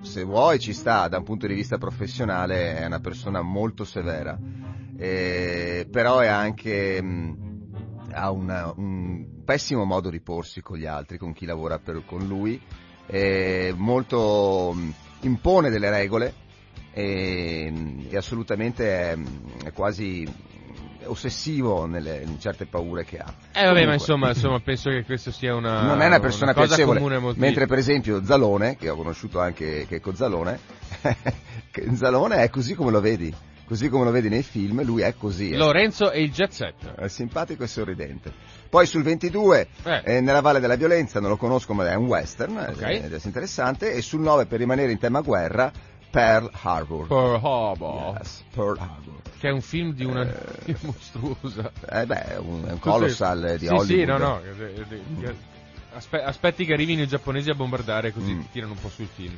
se 0.00 0.22
vuoi 0.22 0.58
ci 0.58 0.72
sta, 0.72 1.08
da 1.08 1.18
un 1.18 1.24
punto 1.24 1.46
di 1.46 1.54
vista 1.54 1.78
professionale 1.78 2.76
è 2.76 2.86
una 2.86 3.00
persona 3.00 3.42
molto 3.42 3.84
severa, 3.84 4.38
Eh, 5.02 5.86
però 5.90 6.18
è 6.18 6.26
anche, 6.26 7.00
mh, 7.00 7.36
ha 8.12 8.30
una- 8.30 8.70
un 8.76 9.42
pessimo 9.46 9.84
modo 9.84 10.10
di 10.10 10.20
porsi 10.20 10.60
con 10.60 10.76
gli 10.76 10.84
altri, 10.84 11.16
con 11.16 11.32
chi 11.32 11.46
lavora 11.46 11.78
per- 11.78 12.02
con 12.04 12.26
lui, 12.26 12.60
è 13.06 13.72
molto, 13.74 14.72
mh, 14.74 14.92
impone 15.22 15.70
delle 15.70 15.88
regole 15.88 16.34
e, 16.92 17.72
e 18.10 18.16
assolutamente 18.16 19.10
è, 19.12 19.18
è 19.64 19.72
quasi 19.72 20.28
ossessivo 21.04 21.86
nelle, 21.86 22.22
in 22.22 22.38
certe 22.38 22.66
paure 22.66 23.04
che 23.06 23.16
ha. 23.16 23.32
Eh 23.52 23.64
vabbè, 23.64 23.64
ma 23.64 23.70
Comunque. 23.72 23.94
insomma, 23.94 24.28
insomma, 24.34 24.60
penso 24.60 24.90
che 24.90 25.04
questo 25.04 25.30
sia 25.30 25.54
una 25.54 25.80
non 25.80 26.02
è 26.02 26.06
una 26.08 26.20
persona 26.20 26.52
cosa 26.52 26.74
piacevole. 26.76 27.32
Mentre 27.36 27.66
per 27.66 27.78
esempio 27.78 28.22
Zalone, 28.22 28.76
che 28.76 28.90
ho 28.90 28.96
conosciuto 28.96 29.40
anche 29.40 29.86
Checco 29.88 30.14
Zalone, 30.14 30.58
che 31.72 31.94
Zalone 31.94 32.42
è 32.42 32.50
così 32.50 32.74
come 32.74 32.90
lo 32.90 33.00
vedi. 33.00 33.34
Così 33.70 33.88
come 33.88 34.02
lo 34.04 34.10
vedi 34.10 34.28
nei 34.28 34.42
film, 34.42 34.82
lui 34.82 35.02
è 35.02 35.14
così. 35.16 35.52
È, 35.52 35.56
Lorenzo 35.56 36.10
e 36.10 36.22
il 36.22 36.32
jet 36.32 36.50
set. 36.50 36.92
è 36.96 37.06
simpatico 37.06 37.62
e 37.62 37.68
sorridente. 37.68 38.32
Poi 38.68 38.84
sul 38.84 39.04
22, 39.04 39.68
Eh. 39.84 40.02
eh, 40.16 40.20
nella 40.20 40.40
Valle 40.40 40.58
della 40.58 40.74
Violenza, 40.74 41.20
non 41.20 41.30
lo 41.30 41.36
conosco 41.36 41.72
ma 41.72 41.88
è 41.88 41.94
un 41.94 42.06
western, 42.06 42.56
Ok. 42.56 42.82
eh, 42.82 43.04
ed 43.04 43.12
è 43.14 43.18
interessante, 43.22 43.92
e 43.92 44.02
sul 44.02 44.20
9 44.22 44.46
per 44.46 44.58
rimanere 44.58 44.90
in 44.90 44.98
tema 44.98 45.20
guerra, 45.20 45.70
Pearl 46.10 46.50
Harbor. 46.62 47.06
Pearl 47.06 47.38
Harbor, 47.40 48.16
Yes, 48.18 48.42
Pearl 48.52 48.76
Harbor. 48.76 49.20
che 49.38 49.48
è 49.48 49.52
un 49.52 49.60
film 49.60 49.92
di 49.94 50.04
una 50.04 50.22
Eh. 50.64 50.74
mostruosa. 50.82 51.70
Eh 51.88 52.06
beh, 52.06 52.36
un, 52.38 52.64
un 52.72 52.78
colossal 52.80 53.54
di 53.56 53.66
sì, 53.66 53.72
Hollywood. 53.72 53.86
Sì, 53.86 54.04
no, 54.04 54.18
no. 54.18 54.40
eh, 54.42 54.84
eh, 54.90 55.26
eh, 55.28 55.34
aspe- 55.94 56.22
aspetti 56.24 56.64
che 56.64 56.72
arrivino 56.72 57.02
i 57.02 57.06
giapponesi 57.06 57.48
a 57.50 57.54
bombardare 57.54 58.12
così 58.12 58.32
Mm. 58.34 58.40
ti 58.40 58.48
tirano 58.50 58.72
un 58.72 58.80
po' 58.80 58.88
sul 58.88 59.06
film. 59.06 59.36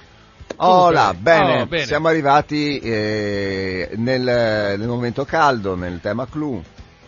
Oh 0.57 0.67
Comunque, 0.67 0.95
là, 0.95 1.15
bene, 1.15 1.61
oh, 1.63 1.67
bene. 1.67 1.85
siamo 1.87 2.09
arrivati 2.09 2.79
eh, 2.79 3.91
nel, 3.97 4.23
nel 4.23 4.89
momento 4.89 5.25
caldo, 5.25 5.75
nel 5.75 6.01
tema 6.01 6.27
clou. 6.27 6.63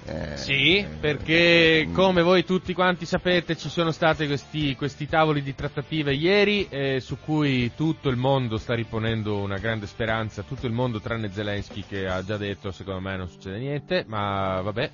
Eh, 0.06 0.36
Sì, 0.36 0.78
eh, 0.78 0.86
perché 1.00 1.86
mm, 1.86 1.94
come 1.94 2.22
voi 2.22 2.44
tutti 2.44 2.74
quanti 2.74 3.06
sapete 3.06 3.56
ci 3.56 3.70
sono 3.70 3.90
stati 3.90 4.26
questi, 4.26 4.76
questi 4.76 5.08
tavoli 5.08 5.42
di 5.42 5.54
trattative 5.54 6.12
ieri 6.12 6.66
eh, 6.68 7.00
su 7.00 7.18
cui 7.18 7.72
tutto 7.74 8.10
il 8.10 8.16
mondo 8.16 8.58
sta 8.58 8.74
riponendo 8.74 9.38
una 9.38 9.56
grande 9.56 9.86
speranza, 9.86 10.42
tutto 10.42 10.66
il 10.66 10.72
mondo 10.72 11.00
tranne 11.00 11.32
Zelensky 11.32 11.84
che 11.88 12.06
ha 12.06 12.22
già 12.22 12.36
detto 12.36 12.70
secondo 12.70 13.00
me 13.00 13.16
non 13.16 13.28
succede 13.28 13.58
niente, 13.58 14.04
ma 14.06 14.60
vabbè. 14.60 14.90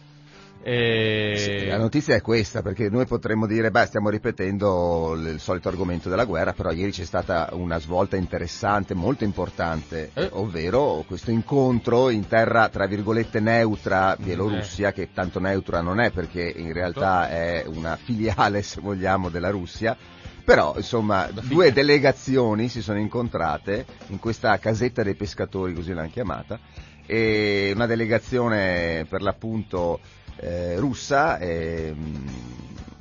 E... 0.63 1.35
Sì, 1.37 1.67
la 1.67 1.79
notizia 1.79 2.15
è 2.15 2.21
questa, 2.21 2.61
perché 2.61 2.91
noi 2.91 3.07
potremmo 3.07 3.47
dire, 3.47 3.71
beh, 3.71 3.87
stiamo 3.87 4.11
ripetendo 4.11 5.15
il 5.15 5.41
solito 5.41 5.69
argomento 5.69 6.09
della 6.09 6.25
guerra, 6.25 6.53
però 6.53 6.71
ieri 6.71 6.91
c'è 6.91 7.05
stata 7.05 7.49
una 7.53 7.79
svolta 7.79 8.17
interessante, 8.17 8.95
molto 8.95 9.25
importante, 9.25 10.11
Eh. 10.13 10.29
ovvero 10.33 11.05
questo 11.07 11.31
incontro 11.31 12.11
in 12.11 12.27
terra, 12.27 12.69
tra 12.69 12.87
virgolette, 12.87 13.41
neutra, 13.41 14.17
Bielorussia, 14.19 14.93
che 14.93 15.13
tanto 15.15 15.41
neutra 15.41 15.81
non 15.81 15.99
è, 15.99 16.11
perché 16.11 16.53
in 16.55 16.73
realtà 16.73 17.31
è 17.31 17.65
una 17.67 17.97
filiale, 17.97 18.61
se 18.63 18.81
vogliamo, 18.81 19.31
della 19.31 19.51
Russia, 19.51 19.97
però, 20.45 20.75
insomma, 20.77 21.31
due 21.31 21.73
delegazioni 21.73 22.69
si 22.69 22.83
sono 22.83 22.99
incontrate 22.99 23.87
in 24.09 24.19
questa 24.19 24.59
casetta 24.59 25.03
dei 25.03 25.15
pescatori, 25.15 25.73
così 25.73 25.93
l'hanno 25.93 26.11
chiamata, 26.11 26.59
e 27.07 27.73
una 27.75 27.87
delegazione 27.87 29.07
per 29.09 29.23
l'appunto 29.23 30.01
eh, 30.37 30.76
russa 30.78 31.39
e, 31.39 31.95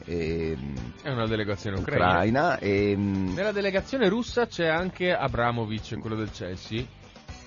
e, 0.06 0.58
È 1.02 1.10
una 1.10 1.28
delegazione 1.28 1.80
ucraina. 1.80 2.08
ucraina 2.10 2.58
e, 2.60 2.96
Nella 2.98 3.52
delegazione 3.52 4.10
russa 4.10 4.48
c'è 4.48 4.68
anche 4.68 5.14
Abramovic, 5.14 5.98
quello 6.00 6.16
del 6.16 6.32
Chelsea. 6.32 6.84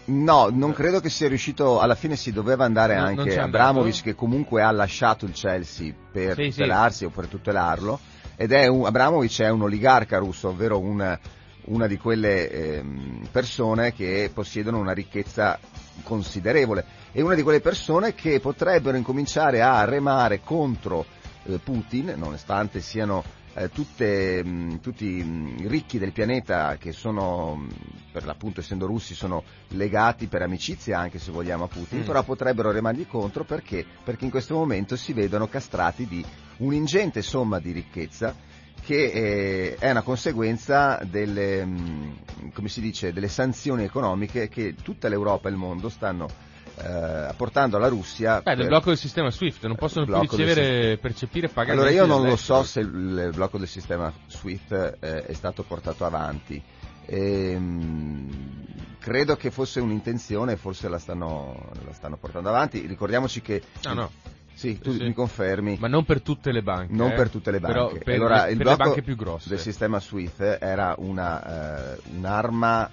no, 0.06 0.48
non 0.50 0.72
credo 0.72 1.00
che 1.00 1.08
sia 1.10 1.28
riuscito, 1.28 1.80
alla 1.80 1.94
fine 1.94 2.16
si 2.16 2.32
doveva 2.32 2.64
andare 2.64 2.96
No, 2.96 3.04
anche 3.04 3.38
Abramovic 3.38 4.02
che 4.02 4.14
comunque 4.14 4.62
ha 4.62 4.70
lasciato 4.70 5.24
il 5.26 5.32
Chelsea 5.32 5.92
per 6.12 6.34
Sì, 6.34 6.44
sì. 6.44 6.50
tutelarsi 6.50 7.04
o 7.04 7.10
per 7.10 7.26
tutelarlo 7.26 7.98
ed 8.36 8.52
è 8.52 8.66
un, 8.66 8.86
Abramovic 8.86 9.40
è 9.42 9.50
un 9.50 9.62
oligarca 9.62 10.18
russo, 10.18 10.48
ovvero 10.48 10.78
un- 10.78 11.18
una 11.64 11.86
di 11.86 11.96
quelle 11.96 12.50
ehm, 12.50 13.28
persone 13.30 13.92
che 13.92 14.28
possiedono 14.34 14.78
una 14.80 14.90
ricchezza 14.92 15.56
considerevole 16.02 16.84
e 17.12 17.22
una 17.22 17.34
di 17.34 17.42
quelle 17.42 17.60
persone 17.60 18.14
che 18.14 18.40
potrebbero 18.40 18.96
incominciare 18.96 19.60
a 19.60 19.84
remare 19.84 20.40
contro 20.40 21.04
eh, 21.44 21.58
Putin, 21.58 22.14
nonostante 22.16 22.80
siano 22.80 23.22
eh, 23.54 23.68
tutte, 23.68 24.42
mh, 24.42 24.80
tutti 24.80 25.22
mh, 25.22 25.68
ricchi 25.68 25.98
del 25.98 26.12
pianeta 26.12 26.76
che 26.78 26.92
sono, 26.92 27.54
mh, 27.54 27.68
per 28.12 28.24
l'appunto 28.24 28.60
essendo 28.60 28.86
russi, 28.86 29.14
sono 29.14 29.44
legati 29.68 30.26
per 30.26 30.40
amicizia 30.40 30.98
anche 30.98 31.18
se 31.18 31.30
vogliamo 31.30 31.64
a 31.64 31.68
Putin, 31.68 32.00
Mm. 32.00 32.04
però 32.04 32.22
potrebbero 32.22 32.70
remargli 32.70 33.06
contro 33.06 33.44
perché? 33.44 33.84
Perché 34.02 34.24
in 34.24 34.30
questo 34.30 34.54
momento 34.54 34.96
si 34.96 35.12
vedono 35.12 35.48
castrati 35.48 36.06
di 36.06 36.24
un'ingente 36.58 37.20
somma 37.20 37.58
di 37.58 37.72
ricchezza 37.72 38.34
che 38.80 39.04
eh, 39.04 39.76
è 39.78 39.90
una 39.90 40.02
conseguenza 40.02 40.98
delle, 41.04 41.64
mh, 41.64 42.16
come 42.54 42.68
si 42.68 42.80
dice, 42.80 43.12
delle 43.12 43.28
sanzioni 43.28 43.84
economiche 43.84 44.48
che 44.48 44.74
tutta 44.82 45.08
l'Europa 45.08 45.48
e 45.48 45.52
il 45.52 45.58
mondo 45.58 45.90
stanno 45.90 46.50
eh, 46.76 46.86
apportando 47.28 47.76
alla 47.76 47.88
Russia. 47.88 48.40
Beh, 48.40 48.54
del 48.54 48.66
blocco 48.66 48.88
del 48.88 48.98
sistema 48.98 49.30
SWIFT, 49.30 49.66
non 49.66 49.76
possono 49.76 50.04
più 50.06 50.18
ricevere, 50.20 50.96
percepire 50.98 51.48
pagamenti. 51.48 51.88
allora 51.88 51.90
io 51.90 52.06
non 52.06 52.26
lo 52.26 52.36
so 52.36 52.62
se 52.62 52.80
il 52.80 53.30
blocco 53.34 53.58
del 53.58 53.68
sistema 53.68 54.12
SWIFT 54.26 54.98
eh, 55.00 55.26
è 55.26 55.32
stato 55.32 55.62
portato 55.62 56.04
avanti. 56.04 56.62
Ehm, 57.06 58.64
credo 58.98 59.36
che 59.36 59.50
fosse 59.50 59.80
un'intenzione, 59.80 60.56
forse 60.56 60.88
la 60.88 60.98
stanno, 60.98 61.70
la 61.84 61.92
stanno 61.92 62.16
portando 62.16 62.48
avanti. 62.48 62.86
Ricordiamoci 62.86 63.42
che... 63.42 63.62
Ah, 63.84 63.94
no. 63.94 64.10
Sì, 64.54 64.78
tu 64.78 64.92
Sì. 64.92 65.02
mi 65.02 65.12
confermi. 65.14 65.78
Ma 65.80 65.88
non 65.88 66.04
per 66.04 66.20
tutte 66.20 66.52
le 66.52 66.62
banche. 66.62 66.92
Non 66.94 67.10
eh. 67.10 67.14
per 67.14 67.30
tutte 67.30 67.50
le 67.50 67.58
banche. 67.58 67.98
Però 67.98 68.04
per, 68.04 68.14
allora, 68.14 68.44
le, 68.44 68.50
il 68.52 68.56
per 68.58 68.66
le 68.66 68.76
banche 68.76 69.02
più 69.02 69.16
grosse. 69.16 69.48
del 69.48 69.58
sistema 69.58 69.98
SWIFT 69.98 70.58
era 70.60 70.94
una, 70.98 71.94
eh, 71.94 72.00
un'arma, 72.14 72.90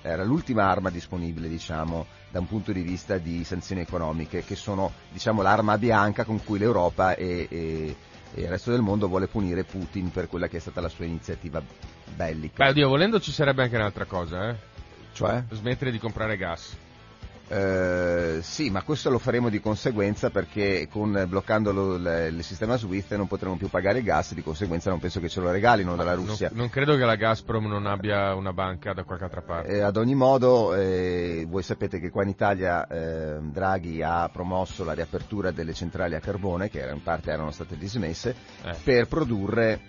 era 0.00 0.24
l'ultima 0.24 0.68
arma 0.68 0.90
disponibile, 0.90 1.48
diciamo, 1.48 2.06
da 2.32 2.40
un 2.40 2.48
punto 2.48 2.72
di 2.72 2.80
vista 2.80 3.18
di 3.18 3.44
sanzioni 3.44 3.82
economiche, 3.82 4.42
che 4.42 4.56
sono, 4.56 4.90
diciamo, 5.12 5.42
l'arma 5.42 5.76
bianca 5.76 6.24
con 6.24 6.42
cui 6.42 6.58
l'Europa 6.58 7.14
e, 7.14 7.46
e- 7.50 7.96
e 8.34 8.40
il 8.40 8.48
resto 8.48 8.70
del 8.70 8.80
mondo 8.80 9.08
vuole 9.08 9.26
punire 9.26 9.64
Putin 9.64 10.10
per 10.10 10.26
quella 10.26 10.48
che 10.48 10.56
è 10.56 10.60
stata 10.60 10.80
la 10.80 10.88
sua 10.88 11.04
iniziativa 11.04 11.62
bellica. 12.16 12.64
Beh, 12.64 12.70
oddio, 12.70 12.88
volendo 12.88 13.20
ci 13.20 13.30
sarebbe 13.30 13.62
anche 13.62 13.76
un'altra 13.76 14.06
cosa, 14.06 14.48
eh. 14.48 14.56
Cioè? 15.12 15.44
Smettere 15.50 15.90
di 15.90 15.98
comprare 15.98 16.38
gas. 16.38 16.74
Eh, 17.54 18.38
sì, 18.42 18.70
ma 18.70 18.82
questo 18.82 19.10
lo 19.10 19.18
faremo 19.18 19.50
di 19.50 19.60
conseguenza 19.60 20.30
perché 20.30 20.88
con, 20.90 21.26
bloccando 21.28 21.70
lo- 21.70 21.94
il, 21.96 22.34
il 22.38 22.42
sistema 22.44 22.78
SWIFT 22.78 23.14
non 23.16 23.26
potremo 23.26 23.56
più 23.56 23.68
pagare 23.68 23.98
il 23.98 24.04
gas, 24.04 24.32
di 24.32 24.42
conseguenza 24.42 24.88
non 24.88 24.98
penso 25.00 25.20
che 25.20 25.28
ce 25.28 25.40
lo 25.40 25.50
regalino 25.50 25.94
dalla 25.94 26.14
Non, 26.14 26.26
Russia. 26.26 26.50
non 26.54 26.70
credo 26.70 26.96
che 26.96 27.04
la 27.04 27.14
Gazprom 27.16 27.66
non 27.66 27.84
abbia 27.86 28.34
una 28.34 28.54
banca 28.54 28.94
da 28.94 29.04
qualche 29.04 29.24
altra 29.24 29.42
parte. 29.42 29.68
Eh, 29.72 29.80
ad 29.80 29.98
ogni 29.98 30.14
modo, 30.14 30.74
eh, 30.74 31.44
voi 31.46 31.62
sapete 31.62 32.00
che 32.00 32.08
qua 32.08 32.22
in 32.22 32.30
Italia 32.30 32.86
eh, 32.86 33.36
Draghi 33.42 34.02
ha 34.02 34.30
promosso 34.32 34.82
la 34.82 34.94
riapertura 34.94 35.50
delle 35.50 35.74
centrali 35.74 36.14
a 36.14 36.20
carbone, 36.20 36.70
che 36.70 36.80
in 36.90 37.02
parte 37.02 37.32
erano 37.32 37.50
state 37.50 37.76
dismesse, 37.76 38.34
Eh. 38.64 38.74
per 38.82 39.08
produrre 39.08 39.80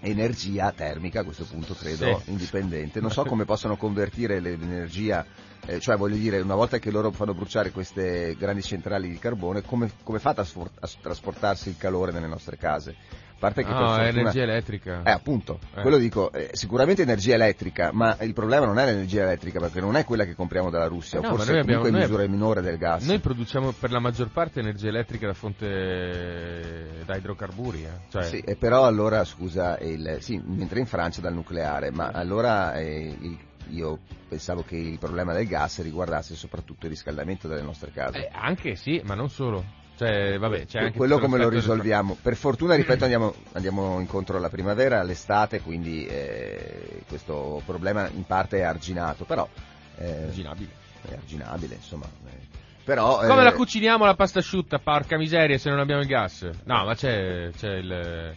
energia 0.00 0.72
termica, 0.72 1.20
a 1.20 1.24
questo 1.24 1.44
punto 1.44 1.74
credo, 1.74 2.20
Sì. 2.24 2.30
indipendente. 2.30 3.00
Non 3.00 3.10
so 3.10 3.22
come 3.24 3.44
possano 3.44 3.76
convertire 3.76 4.40
le- 4.40 4.56
l'energia, 4.56 5.24
eh, 5.66 5.78
cioè 5.80 5.96
voglio 5.96 6.16
dire, 6.16 6.40
una 6.40 6.54
volta 6.54 6.78
che 6.78 6.90
loro 6.90 7.10
fanno 7.12 7.34
bruciare 7.34 7.70
queste 7.70 8.34
grandi 8.36 8.62
centrali 8.62 9.08
di 9.10 9.18
carbone, 9.18 9.62
come, 9.62 9.90
come 10.02 10.18
fate 10.18 10.40
a, 10.40 10.44
sfor- 10.44 10.72
a 10.80 10.88
trasportarsi 11.00 11.68
il 11.68 11.76
calore 11.76 12.12
nelle 12.12 12.26
nostre 12.26 12.56
case? 12.56 12.96
Parte 13.40 13.62
che 13.64 13.68
per 13.72 13.80
No, 13.80 13.84
è 13.96 14.02
fortuna- 14.02 14.08
energia 14.20 14.42
elettrica. 14.42 15.02
eh, 15.02 15.10
appunto, 15.10 15.58
Eh. 15.74 15.80
quello 15.80 15.96
dico, 15.96 16.30
eh, 16.30 16.50
sicuramente 16.52 17.00
energia 17.00 17.32
electrica, 17.34 17.90
ma 17.90 18.14
il 18.20 18.34
problema 18.34 18.66
non 18.66 18.78
è 18.78 18.84
l'energia 18.84 19.22
elettrica, 19.22 19.58
perché 19.60 19.80
non 19.80 19.96
è 19.96 20.04
quella 20.04 20.24
che 20.26 20.34
compriamo 20.34 20.68
dalla 20.68 20.88
Russia, 20.88 21.20
No, 21.20 21.28
o 21.28 21.30
ma 21.30 21.36
forse 21.36 21.52
noi 21.52 21.60
abbiamo- 21.62 21.80
comunque 21.82 21.88
in 22.02 22.06
noi- 22.10 22.18
misura 22.18 22.36
minore 22.38 22.60
del 22.60 22.76
gas. 22.76 23.06
Noi 23.06 23.18
produciamo 23.18 23.72
per 23.72 23.92
la 23.92 23.98
maggior 23.98 24.28
parte 24.30 24.60
energia 24.60 24.88
elettrica 24.88 25.26
da 25.26 25.32
fonte 25.32 27.02
da 27.06 27.16
idrocarburi, 27.16 27.82
eh. 27.84 27.88
Cioè, 28.10 28.24
Sì, 28.24 28.40
e 28.40 28.56
però 28.56 28.84
allora, 28.84 29.24
scusa, 29.24 29.78
il- 29.78 30.18
sì, 30.20 30.38
mentre 30.44 30.80
in 30.80 30.86
Francia 30.86 31.22
dal 31.22 31.32
nucleare, 31.32 31.90
ma 31.90 32.08
allora 32.12 32.74
eh, 32.74 33.16
il- 33.18 33.38
io 33.70 34.00
pensavo 34.28 34.62
che 34.64 34.76
il 34.76 34.98
problema 34.98 35.32
del 35.32 35.46
gas 35.46 35.80
riguardasse 35.82 36.34
soprattutto 36.34 36.84
il 36.86 36.92
riscaldamento 36.92 37.48
delle 37.48 37.62
nostre 37.62 37.90
case. 37.90 38.18
eh, 38.18 38.28
anche 38.32 38.74
sì, 38.74 39.00
ma 39.04 39.14
non 39.14 39.30
solo. 39.30 39.64
Cioè, 40.00 40.38
vabbè, 40.38 40.64
c'è 40.64 40.78
anche 40.78 40.96
quello 40.96 41.18
come 41.18 41.36
lo 41.36 41.50
risolviamo? 41.50 42.16
Per 42.22 42.34
fortuna, 42.34 42.74
ripeto, 42.74 43.04
andiamo, 43.04 43.34
andiamo 43.52 44.00
incontro 44.00 44.38
alla 44.38 44.48
primavera, 44.48 44.98
all'estate, 45.00 45.60
quindi 45.60 46.06
eh, 46.06 47.02
questo 47.06 47.60
problema 47.66 48.08
in 48.08 48.24
parte 48.24 48.60
è 48.60 48.62
arginato, 48.62 49.24
però 49.24 49.46
eh, 49.98 50.22
Immaginabile. 50.22 50.70
è 51.06 51.12
arginabile, 51.12 51.74
insomma. 51.74 52.06
eh. 52.06 52.38
Però, 52.82 53.18
Come 53.18 53.42
eh, 53.42 53.44
la 53.44 53.52
cuciniamo 53.52 54.06
la 54.06 54.14
pasta 54.14 54.38
asciutta? 54.38 54.78
Porca 54.78 55.18
miseria 55.18 55.58
se 55.58 55.68
non 55.68 55.78
abbiamo 55.80 56.00
il 56.00 56.06
gas. 56.06 56.48
No, 56.64 56.86
ma 56.86 56.94
c'è, 56.94 57.50
c'è 57.54 57.74
il... 57.74 58.34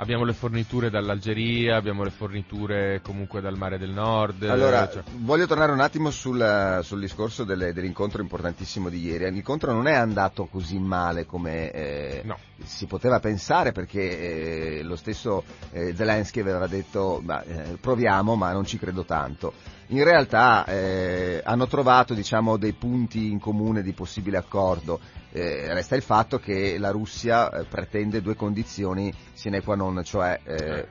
Abbiamo 0.00 0.24
le 0.24 0.32
forniture 0.32 0.88
dall'Algeria, 0.88 1.76
abbiamo 1.76 2.02
le 2.04 2.10
forniture 2.10 3.02
comunque 3.02 3.42
dal 3.42 3.58
mare 3.58 3.76
del 3.76 3.90
nord. 3.90 4.42
Allora, 4.44 4.88
cioè- 4.88 5.02
voglio 5.18 5.46
tornare 5.46 5.72
un 5.72 5.80
attimo 5.80 6.10
sul, 6.10 6.80
sul 6.82 7.00
discorso 7.00 7.44
delle- 7.44 7.74
dell'incontro 7.74 8.22
importantissimo 8.22 8.88
di 8.88 8.98
ieri. 8.98 9.30
L'incontro 9.30 9.72
non 9.74 9.86
è 9.86 9.92
andato 9.92 10.46
così 10.46 10.78
male 10.78 11.26
come 11.26 11.70
eh, 11.70 12.22
No. 12.24 12.38
si 12.64 12.86
poteva 12.86 13.20
pensare 13.20 13.72
perché 13.72 14.78
eh, 14.78 14.82
lo 14.84 14.96
stesso 14.96 15.44
eh, 15.70 15.94
Zelensky 15.94 16.40
aveva 16.40 16.66
detto 16.66 17.20
ma, 17.22 17.42
eh, 17.42 17.76
proviamo 17.78 18.36
ma 18.36 18.52
non 18.52 18.64
ci 18.64 18.78
credo 18.78 19.04
tanto. 19.04 19.52
In 19.90 20.04
realtà 20.04 20.64
eh, 20.66 21.40
hanno 21.44 21.66
trovato 21.66 22.14
diciamo, 22.14 22.56
dei 22.56 22.72
punti 22.72 23.30
in 23.30 23.40
comune 23.40 23.82
di 23.82 23.92
possibile 23.92 24.36
accordo. 24.36 25.00
Eh, 25.32 25.72
resta 25.74 25.96
il 25.96 26.02
fatto 26.02 26.38
che 26.38 26.78
la 26.78 26.90
Russia 26.90 27.50
eh, 27.50 27.64
pretende 27.64 28.22
due 28.22 28.36
condizioni 28.36 29.12
sine 29.32 29.62
qua 29.62 29.74
non, 29.74 30.02
cioè 30.04 30.38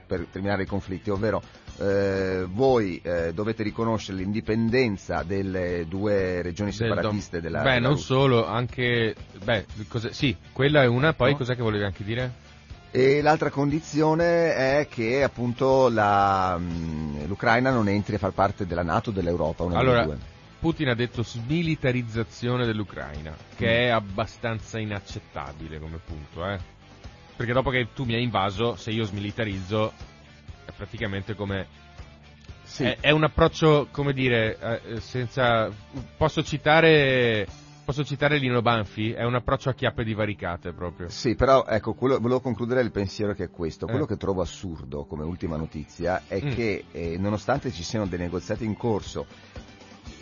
per 0.05 0.27
terminare 0.31 0.63
i 0.63 0.65
conflitti, 0.65 1.09
ovvero 1.09 1.41
voi 2.51 3.01
dovete 3.33 3.63
riconoscere 3.63 4.17
l'indipendenza 4.17 5.23
delle 5.23 5.85
due 5.87 6.41
regioni 6.41 6.73
separatiste 6.73 7.39
della, 7.39 7.61
Beh, 7.61 7.75
della 7.75 7.79
non 7.79 7.91
Russia. 7.91 8.15
solo, 8.15 8.45
anche... 8.45 9.15
Beh, 9.41 9.65
sì, 10.09 10.35
quella 10.51 10.83
è 10.83 10.87
una, 10.87 11.13
poi 11.13 11.31
no? 11.31 11.37
cos'è 11.37 11.55
che 11.55 11.61
volevi 11.61 11.85
anche 11.85 12.03
dire? 12.03 12.47
E 12.91 13.21
l'altra 13.21 13.51
condizione 13.51 14.55
è 14.55 14.87
che 14.89 15.21
appunto 15.21 15.89
la, 15.89 16.59
l'Ucraina 17.25 17.69
non 17.69 17.87
entri 17.87 18.15
a 18.15 18.17
far 18.17 18.31
parte 18.31 18.65
della 18.65 18.81
Nato 18.81 19.11
o 19.11 19.13
dell'Europa. 19.13 19.65
allora, 19.77 20.07
Putin 20.59 20.89
ha 20.89 20.95
detto 20.95 21.21
smilitarizzazione 21.23 22.65
dell'Ucraina, 22.65 23.35
che 23.55 23.65
mm. 23.65 23.69
è 23.69 23.87
abbastanza 23.89 24.79
inaccettabile 24.79 25.79
come 25.79 25.99
punto, 26.03 26.49
eh? 26.49 26.57
Perché 27.35 27.53
dopo 27.53 27.69
che 27.69 27.89
tu 27.93 28.03
mi 28.03 28.15
hai 28.15 28.23
invaso, 28.23 28.75
se 28.75 28.91
io 28.91 29.05
smilitarizzo, 29.05 29.93
è 30.65 30.71
praticamente 30.75 31.35
come... 31.35 31.67
Sì. 32.63 32.83
È, 32.83 32.97
è, 32.99 33.11
un 33.11 33.23
approccio, 33.23 33.87
come 33.91 34.11
dire, 34.11 34.81
eh, 34.83 34.99
senza... 34.99 35.71
Posso 36.17 36.43
citare 36.43 37.47
Posso 37.89 38.03
citare 38.03 38.37
Lino 38.37 38.61
Banfi? 38.61 39.13
È 39.13 39.23
un 39.23 39.33
approccio 39.33 39.69
a 39.69 39.73
chiappe 39.73 40.03
divaricate 40.03 40.73
proprio. 40.73 41.09
Sì, 41.09 41.33
però 41.33 41.65
ecco, 41.65 41.95
quello, 41.95 42.19
volevo 42.19 42.39
concludere 42.39 42.81
il 42.81 42.91
pensiero 42.91 43.33
che 43.33 43.45
è 43.45 43.49
questo. 43.49 43.87
Quello 43.87 44.03
eh. 44.03 44.07
che 44.09 44.15
trovo 44.15 44.41
assurdo 44.41 45.05
come 45.05 45.23
ultima 45.23 45.57
notizia 45.57 46.21
è 46.27 46.39
mm. 46.39 46.51
che 46.51 46.83
eh, 46.91 47.17
nonostante 47.17 47.71
ci 47.71 47.81
siano 47.81 48.05
dei 48.05 48.19
negoziati 48.19 48.63
in 48.63 48.77
corso 48.77 49.25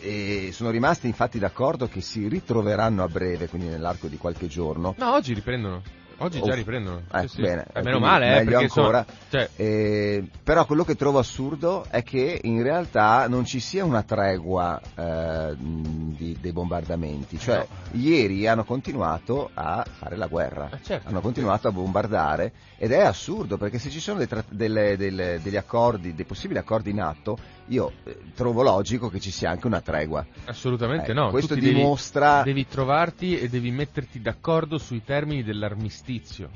e 0.00 0.48
sono 0.52 0.70
rimasti 0.70 1.08
infatti 1.08 1.38
d'accordo 1.38 1.88
che 1.88 2.00
si 2.00 2.26
ritroveranno 2.26 3.02
a 3.02 3.08
breve, 3.08 3.48
quindi 3.48 3.68
nell'arco 3.68 4.06
di 4.06 4.16
qualche 4.16 4.46
giorno. 4.46 4.94
No, 4.96 5.12
oggi 5.12 5.34
riprendono. 5.34 5.82
Oggi 6.18 6.40
già 6.42 6.54
riprendono. 6.54 7.02
Eh, 7.12 7.22
sì, 7.22 7.36
sì. 7.36 7.40
Bene, 7.42 7.66
eh, 7.72 7.82
meno 7.82 8.00
male, 8.00 8.26
eh, 8.26 8.44
meglio 8.44 8.58
ancora. 8.58 9.04
Sono, 9.06 9.18
cioè... 9.30 9.48
eh, 9.56 10.28
però 10.42 10.66
quello 10.66 10.84
che 10.84 10.96
trovo 10.96 11.18
assurdo 11.18 11.84
è 11.88 12.02
che 12.02 12.40
in 12.42 12.62
realtà 12.62 13.28
non 13.28 13.44
ci 13.44 13.60
sia 13.60 13.84
una 13.84 14.02
tregua 14.02 14.80
eh, 14.96 15.54
di, 15.56 16.36
dei 16.40 16.52
bombardamenti. 16.52 17.38
Cioè, 17.38 17.58
no. 17.58 18.00
ieri 18.00 18.46
hanno 18.48 18.64
continuato 18.64 19.50
a 19.54 19.84
fare 19.88 20.16
la 20.16 20.26
guerra, 20.26 20.70
eh, 20.72 20.78
certo, 20.82 21.08
hanno 21.08 21.20
continuato 21.20 21.62
certo. 21.62 21.78
a 21.78 21.82
bombardare 21.82 22.52
ed 22.76 22.90
è 22.90 23.00
assurdo 23.00 23.56
perché 23.56 23.78
se 23.78 23.90
ci 23.90 24.00
sono 24.00 24.24
tra- 24.26 24.44
delle, 24.48 24.96
delle, 24.96 25.38
degli 25.40 25.56
accordi, 25.56 26.14
dei 26.14 26.24
possibili 26.24 26.58
accordi 26.58 26.90
in 26.90 27.00
atto, 27.00 27.38
io 27.68 27.92
eh, 28.04 28.18
trovo 28.34 28.62
logico 28.62 29.08
che 29.08 29.20
ci 29.20 29.30
sia 29.30 29.50
anche 29.50 29.66
una 29.66 29.80
tregua. 29.80 30.24
Assolutamente 30.46 31.10
Eh, 31.10 31.14
no. 31.14 31.30
questo 31.30 31.54
Tu 31.54 31.60
dimostra- 31.60 32.42
Devi, 32.42 32.54
devi 32.60 32.66
trovarti 32.68 33.38
e 33.38 33.48
devi 33.48 33.70
metterti 33.70 34.20
d'accordo 34.20 34.78
sui 34.78 35.02
termini 35.04 35.42
dell'armistizio. 35.42 36.50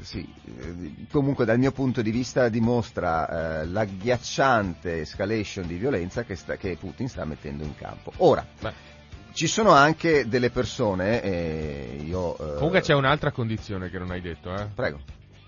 Sì, 0.00 0.26
eh, 0.58 0.94
comunque 1.10 1.44
dal 1.44 1.58
mio 1.58 1.72
punto 1.72 2.00
di 2.00 2.10
vista 2.10 2.48
dimostra 2.48 3.60
eh, 3.60 3.66
l'agghiacciante 3.66 5.00
escalation 5.00 5.66
di 5.66 5.76
violenza 5.76 6.24
che, 6.24 6.36
sta- 6.36 6.56
che 6.56 6.76
Putin 6.80 7.08
sta 7.08 7.24
mettendo 7.24 7.64
in 7.64 7.74
campo. 7.76 8.10
Ora, 8.18 8.46
Beh. 8.60 8.72
ci 9.32 9.46
sono 9.46 9.72
anche 9.72 10.26
delle 10.26 10.48
persone, 10.50 11.22
e 11.22 12.02
io... 12.02 12.32
eh, 12.38 12.54
Comunque 12.54 12.80
c'è 12.80 12.94
un'altra 12.94 13.30
condizione 13.30 13.90
che 13.90 13.98
non 13.98 14.10
hai 14.10 14.22
detto, 14.22 14.54
eh. 14.54 14.66
Prego. 14.74 15.00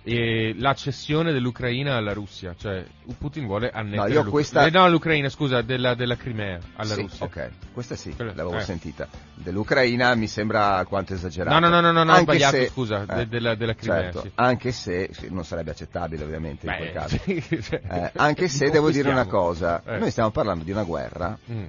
E 0.05 0.55
la 0.59 0.75
cessione 0.75 1.31
dell'Ucraina 1.31 1.95
alla 1.95 2.13
Russia, 2.13 2.57
cioè 2.59 2.85
Putin 3.19 3.47
vuole 3.47 3.71
annettere 3.71 4.15
No, 4.15 4.25
questa- 4.31 4.67
eh, 4.67 4.71
no, 4.71 4.89
l'Ucraina, 4.89 5.29
scusa, 5.29 5.63
della, 5.63 5.95
della 5.95 6.17
Crimea 6.17 6.59
alla 6.75 6.95
Sì, 6.95 7.03
Russia. 7.03 7.25
Ok, 7.27 7.51
questa 7.73 7.95
sì, 7.95 8.13
Quella- 8.13 8.33
l'avevo 8.35 8.57
eh. 8.57 8.63
sentita. 8.63 9.07
Dell'Ucraina 9.35 10.13
mi 10.17 10.27
sembra 10.27 10.75
alquanto 10.77 11.15
esagerato. 11.15 11.57
No, 11.57 11.69
no, 11.69 11.81
no, 11.81 11.93
no, 11.93 12.03
no, 12.03 12.11
Anche 12.11 12.23
sbagliato, 12.25 12.57
se- 12.57 12.69
scusa, 12.71 13.03
eh, 13.05 13.15
de- 13.15 13.29
della, 13.29 13.55
della 13.55 13.75
Crimea, 13.75 14.01
certo, 14.03 14.21
sì. 14.23 14.31
anche 14.35 14.73
se 14.73 15.09
non 15.29 15.45
sarebbe 15.45 15.71
accettabile 15.71 16.25
ovviamente 16.25 16.67
in 16.67 16.73
Beh, 16.73 16.79
quel 16.79 16.93
caso. 16.93 17.19
sì, 17.23 17.63
cioè, 17.63 17.81
Eh, 17.89 18.11
anche 18.17 18.49
se 18.49 18.71
devo 18.71 18.91
dire 18.91 19.09
una 19.09 19.27
cosa, 19.27 19.83
Eh. 19.87 19.99
noi 19.99 20.11
stiamo 20.11 20.31
parlando 20.31 20.65
di 20.65 20.73
una 20.73 20.83
guerra 20.83 21.39
Mm. 21.49 21.65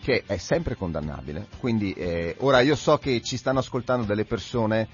che 0.00 0.22
è 0.24 0.36
sempre 0.36 0.76
condannabile. 0.76 1.46
Quindi 1.58 1.92
eh, 1.94 2.36
ora 2.38 2.60
io 2.60 2.76
so 2.76 2.98
che 2.98 3.20
ci 3.22 3.36
stanno 3.36 3.58
ascoltando 3.58 4.04
delle 4.06 4.24
persone 4.24 4.86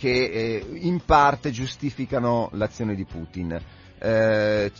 che 0.00 0.08
eh, 0.08 0.66
in 0.76 1.04
parte 1.04 1.50
giustificano 1.50 2.48
l'azione 2.54 2.94
di 2.94 3.04
Putin. 3.04 3.60
Eh, 3.98 4.72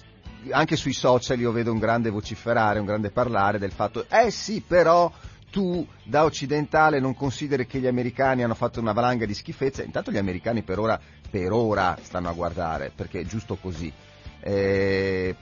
anche 0.48 0.76
sui 0.76 0.94
social 0.94 1.38
io 1.38 1.52
vedo 1.52 1.70
un 1.70 1.78
grande 1.78 2.08
vociferare, 2.08 2.78
un 2.78 2.86
grande 2.86 3.10
parlare 3.10 3.58
del 3.58 3.70
fatto, 3.70 4.06
eh 4.08 4.30
sì, 4.30 4.64
però 4.66 5.12
tu 5.50 5.86
da 6.04 6.24
occidentale 6.24 7.00
non 7.00 7.14
consideri 7.14 7.66
che 7.66 7.80
gli 7.80 7.86
americani 7.86 8.42
hanno 8.42 8.54
fatto 8.54 8.80
una 8.80 8.92
valanga 8.92 9.26
di 9.26 9.34
schifezze. 9.34 9.82
Intanto 9.82 10.10
gli 10.10 10.16
americani 10.16 10.62
per 10.62 10.78
ora, 10.78 10.98
per 11.28 11.52
ora 11.52 11.98
stanno 12.00 12.30
a 12.30 12.32
guardare, 12.32 12.90
perché 12.94 13.20
è 13.20 13.24
giusto 13.26 13.56
così. 13.56 13.92
Eh, 14.40 15.36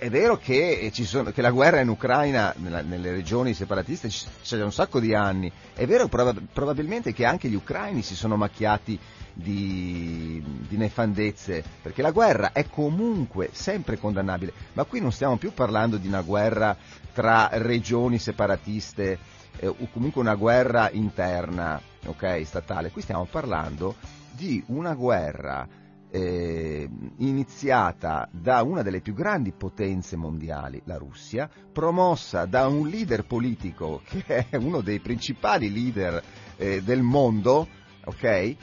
è 0.00 0.08
vero 0.08 0.38
che, 0.38 0.78
eh, 0.90 1.04
sono- 1.04 1.30
che 1.30 1.42
la 1.42 1.50
guerra 1.50 1.80
in 1.80 1.88
Ucraina, 1.90 2.54
nella- 2.56 2.80
nelle 2.80 3.10
regioni 3.10 3.52
separatiste, 3.52 4.08
c'è 4.08 4.56
da 4.56 4.64
un 4.64 4.72
sacco 4.72 4.98
di 4.98 5.12
anni. 5.14 5.52
È 5.74 5.84
vero 5.86 6.08
proba- 6.08 6.34
probabilmente 6.52 7.12
che 7.12 7.26
anche 7.26 7.48
gli 7.48 7.54
ucraini 7.54 8.00
si 8.00 8.14
sono 8.16 8.36
macchiati 8.36 8.98
di, 9.34 10.42
di 10.66 10.76
nefandezze, 10.78 11.62
perché 11.82 12.00
la 12.00 12.12
guerra 12.12 12.52
è 12.52 12.66
comunque 12.70 13.50
sempre 13.52 13.98
condannabile. 13.98 14.54
Ma 14.72 14.84
qui 14.84 15.00
non 15.00 15.12
stiamo 15.12 15.36
più 15.36 15.52
parlando 15.52 15.98
di 15.98 16.08
una 16.08 16.22
guerra 16.22 16.74
tra 17.12 17.50
regioni 17.52 18.18
separatiste 18.18 19.18
eh, 19.58 19.66
o 19.66 19.76
comunque 19.92 20.22
una 20.22 20.34
guerra 20.34 20.88
interna, 20.90 21.78
ok, 22.06 22.40
statale. 22.46 22.90
Qui 22.90 23.02
stiamo 23.02 23.26
parlando 23.30 23.96
di 24.30 24.62
una 24.68 24.94
guerra 24.94 25.68
eh, 26.10 26.88
iniziata 27.18 28.28
da 28.32 28.62
una 28.62 28.82
delle 28.82 29.00
più 29.00 29.14
grandi 29.14 29.52
potenze 29.52 30.16
mondiali, 30.16 30.80
la 30.84 30.96
Russia, 30.96 31.48
promossa 31.72 32.46
da 32.46 32.66
un 32.66 32.88
leader 32.88 33.24
politico 33.24 34.02
che 34.08 34.48
è 34.48 34.56
uno 34.56 34.80
dei 34.80 35.00
principali 35.00 35.72
leader 35.72 36.22
eh, 36.56 36.82
del 36.82 37.02
mondo, 37.02 37.68
ok? 38.04 38.22
E, 38.22 38.56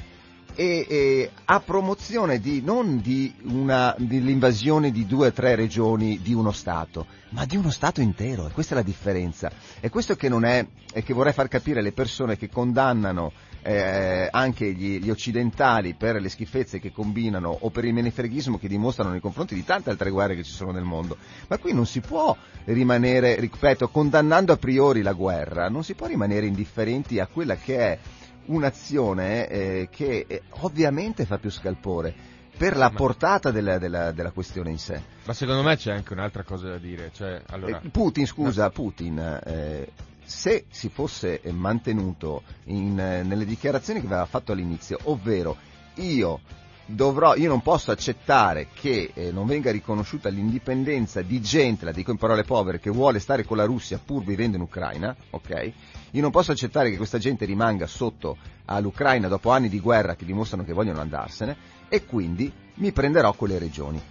e 0.90 1.32
a 1.46 1.60
promozione 1.60 2.40
di, 2.40 2.62
non 2.64 3.00
di 3.00 3.32
una, 3.44 3.94
dell'invasione 3.98 4.92
di 4.92 5.06
due 5.06 5.28
o 5.28 5.32
tre 5.32 5.54
regioni 5.56 6.20
di 6.22 6.34
uno 6.34 6.52
Stato, 6.52 7.06
ma 7.30 7.46
di 7.46 7.56
uno 7.58 7.70
Stato 7.70 8.02
intero, 8.02 8.48
e 8.48 8.52
questa 8.52 8.74
è 8.74 8.78
la 8.78 8.84
differenza. 8.84 9.52
E 9.80 9.90
questo 9.90 10.16
che 10.16 10.30
non 10.30 10.46
è, 10.46 10.66
e 10.92 11.04
che 11.04 11.14
vorrei 11.14 11.34
far 11.34 11.48
capire 11.48 11.80
alle 11.80 11.92
persone 11.92 12.38
che 12.38 12.50
condannano 12.50 13.32
eh, 13.62 14.28
anche 14.32 14.72
gli, 14.72 15.00
gli 15.00 15.10
occidentali 15.10 15.94
per 15.94 16.22
le 16.22 16.30
schifezze 16.30 16.80
che 16.80 16.92
combinano 16.92 17.50
o 17.62 17.70
per 17.70 17.86
il 17.86 17.94
menefreghismo 17.94 18.58
che 18.58 18.68
dimostrano 18.68 19.12
nei 19.12 19.20
confronti 19.20 19.56
di 19.56 19.64
tante 19.64 19.90
altre 19.90 20.10
guerre 20.10 20.36
che 20.36 20.44
ci 20.44 20.52
sono 20.52 20.72
nel 20.72 20.84
mondo. 20.84 21.18
Ma 21.48 21.58
qui 21.58 21.74
non 21.74 21.86
si 21.86 22.00
può 22.00 22.36
rimanere, 22.66 23.40
ripeto, 23.40 23.90
condannando 23.90 24.54
a 24.54 24.58
priori 24.58 25.02
la 25.02 25.14
guerra, 25.14 25.70
non 25.70 25.84
si 25.84 25.94
può 25.94 26.08
rimanere 26.08 26.46
indifferenti 26.46 27.20
a 27.20 27.28
quella 27.28 27.56
che 27.56 27.78
è 27.78 28.00
un'azione 28.46 29.48
eh, 29.48 29.88
che 29.92 30.26
eh, 30.28 30.42
ovviamente 30.62 31.26
fa 31.26 31.38
più 31.38 31.50
scalpore 31.50 32.36
per 32.58 32.76
la 32.76 32.90
portata 32.90 33.52
della, 33.52 33.78
della- 33.78 34.12
della 34.12 34.32
questione 34.32 34.72
in 34.72 34.80
sé. 34.80 35.00
Ma 35.26 35.34
secondo 35.34 35.62
me 35.62 35.78
c'è 35.78 35.92
anche 35.92 36.14
un'altra 36.14 36.44
cosa 36.44 36.70
da 36.70 36.78
dire, 36.78 37.12
cioè, 37.14 37.42
allora... 37.50 37.80
Eh, 37.82 37.90
Putin, 37.90 38.26
scusa, 38.26 38.70
Putin, 38.72 39.20
eh, 39.20 39.92
se 40.28 40.66
si 40.70 40.90
fosse 40.90 41.40
eh, 41.40 41.54
mantenuto 41.54 42.44
in, 42.66 43.00
eh, 43.00 43.24
nelle 43.24 43.46
dichiarazioni 43.46 44.02
che 44.02 44.08
aveva 44.08 44.26
fatto 44.26 44.52
all'inizio, 44.52 45.00
ovvero 45.04 45.56
io 45.96 46.42
dovrò, 46.86 47.36
io 47.36 47.48
non 47.48 47.62
posso 47.62 47.92
accettare 47.92 48.68
che 48.74 49.12
eh, 49.14 49.32
non 49.32 49.48
venga 49.48 49.72
riconosciuta 49.72 50.28
l'indipendenza 50.28 51.22
di 51.22 51.42
gente, 51.42 51.86
la 51.86 51.94
dico 51.94 52.12
in 52.12 52.18
parole 52.18 52.44
povere, 52.44 52.82
che 52.82 52.90
vuole 52.90 53.20
stare 53.20 53.46
con 53.46 53.56
la 53.56 53.64
Russia 53.64 54.02
pur 54.04 54.22
vivendo 54.22 54.58
in 54.58 54.64
Ucraina, 54.64 55.16
ok? 55.30 55.72
Io 56.12 56.22
non 56.22 56.32
posso 56.32 56.52
accettare 56.52 56.90
che 56.90 56.98
questa 56.98 57.20
gente 57.20 57.46
rimanga 57.46 57.88
sotto 57.88 58.36
all'Ucraina 58.66 59.30
dopo 59.30 59.52
anni 59.52 59.70
di 59.70 59.80
guerra 59.80 60.16
che 60.16 60.26
dimostrano 60.26 60.66
che 60.66 60.74
vogliono 60.74 61.00
andarsene 61.00 61.56
e 61.88 62.04
quindi 62.04 62.52
mi 62.76 62.92
prenderò 62.92 63.32
quelle 63.32 63.60
regioni 63.60 64.02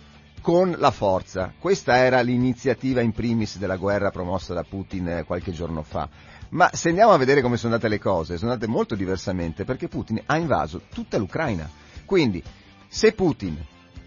con 0.47 0.77
la 0.79 0.93
forza. 0.93 1.53
Questa 1.59 1.97
era 1.97 2.21
l'iniziativa 2.21 3.01
in 3.01 3.11
primis 3.11 3.59
della 3.59 3.77
guerra 3.77 4.13
promossa 4.13 4.55
da 4.55 4.63
Putin 4.63 5.09
eh, 5.09 5.25
qualche 5.25 5.51
giorno 5.51 5.83
fa. 5.83 6.09
Ma 6.51 6.71
se 6.73 6.91
andiamo 6.91 7.11
a 7.11 7.17
vedere 7.17 7.43
come 7.43 7.57
sono 7.57 7.75
andate 7.75 7.93
le 7.93 7.99
cose, 7.99 8.39
sono 8.39 8.53
andate 8.53 8.71
molto 8.71 8.95
diversamente 8.95 9.65
perché 9.65 9.89
Putin 9.89 10.23
ha 10.25 10.37
invaso 10.37 10.83
tutta 10.95 11.19
l'Ucraina. 11.19 11.69
Quindi, 12.05 12.41
se 12.87 13.11
Putin 13.11 13.59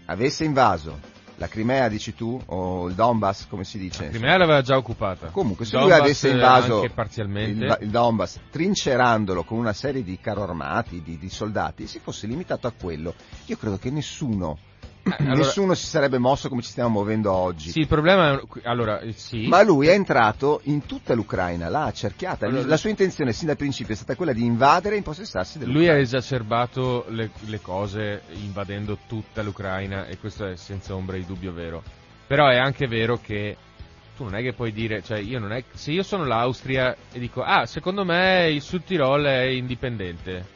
avesse 0.06 0.44
invaso 0.44 0.98
La 1.36 1.46
Crimea, 1.46 1.88
dici 1.88 2.14
tu? 2.14 2.40
O 2.46 2.88
il 2.88 2.94
Donbass, 2.94 3.46
come 3.46 3.64
si 3.64 3.76
dice? 3.76 4.04
La 4.04 4.08
Crimea 4.08 4.38
l'aveva 4.38 4.62
già 4.62 4.78
occupata. 4.78 5.26
Comunque, 5.26 5.66
se 5.66 5.72
Donbass 5.76 5.90
lui 5.90 6.00
avesse 6.00 6.28
invaso 6.30 6.82
il, 6.82 7.78
il 7.82 7.90
Donbass, 7.90 8.40
trincerandolo 8.50 9.44
con 9.44 9.58
una 9.58 9.74
serie 9.74 10.02
di 10.02 10.18
carro 10.18 10.44
armati, 10.44 11.02
di, 11.02 11.18
di 11.18 11.28
soldati, 11.28 11.86
si 11.86 11.98
fosse 11.98 12.26
limitato 12.26 12.66
a 12.66 12.72
quello, 12.72 13.12
io 13.44 13.58
credo 13.58 13.76
che 13.76 13.90
nessuno 13.90 14.56
allora- 15.02 15.34
Nessuno 15.36 15.74
si 15.74 15.86
sarebbe 15.86 16.18
mosso 16.18 16.48
come 16.48 16.62
ci 16.62 16.70
stiamo 16.70 16.90
muovendo 16.90 17.32
oggi. 17.32 17.70
Sì, 17.70 17.80
il 17.80 17.86
problema 17.86 18.34
è... 18.34 18.40
Allora, 18.64 19.00
eh, 19.00 19.12
sì. 19.12 19.46
Ma 19.46 19.62
lui 19.62 19.86
è 19.88 19.92
entrato 19.92 20.60
in 20.64 20.86
tutta 20.86 21.14
l'Ucraina, 21.14 21.68
l'ha 21.68 21.84
accerchiata. 21.84 22.46
Allora- 22.46 22.66
La 22.66 22.76
sua 22.76 22.90
intenzione 22.90 23.32
sin 23.32 23.46
dal 23.46 23.56
principio 23.56 23.94
è 23.94 23.96
stata 23.96 24.14
quella 24.14 24.32
di 24.32 24.44
invadere 24.44 24.94
e 24.94 24.98
impossessarsi 24.98 25.58
Lui 25.58 25.64
ha 25.66 25.66
dell'Ucraina. 25.72 26.00
esacerbato 26.02 27.04
le, 27.08 27.30
le 27.46 27.60
cose 27.60 28.22
invadendo 28.34 28.98
tutta 29.06 29.42
l'Ucraina 29.42 30.06
e 30.06 30.18
questo 30.18 30.46
è 30.46 30.56
senza 30.56 30.94
ombra 30.94 31.16
di 31.16 31.24
dubbio 31.26 31.52
vero. 31.52 31.82
Però 32.26 32.46
è 32.48 32.56
anche 32.58 32.86
vero 32.86 33.18
che 33.20 33.56
tu 34.16 34.24
non 34.24 34.34
è 34.34 34.42
che 34.42 34.52
puoi 34.52 34.70
dire, 34.72 35.02
cioè 35.02 35.18
io 35.18 35.38
non 35.38 35.50
è, 35.52 35.64
se 35.72 35.92
io 35.92 36.02
sono 36.02 36.24
l'Austria 36.26 36.94
e 37.10 37.18
dico, 37.18 37.42
ah, 37.42 37.64
secondo 37.64 38.04
me 38.04 38.50
il 38.50 38.60
Sud 38.60 38.82
Tirol 38.84 39.24
è 39.24 39.44
indipendente, 39.44 40.46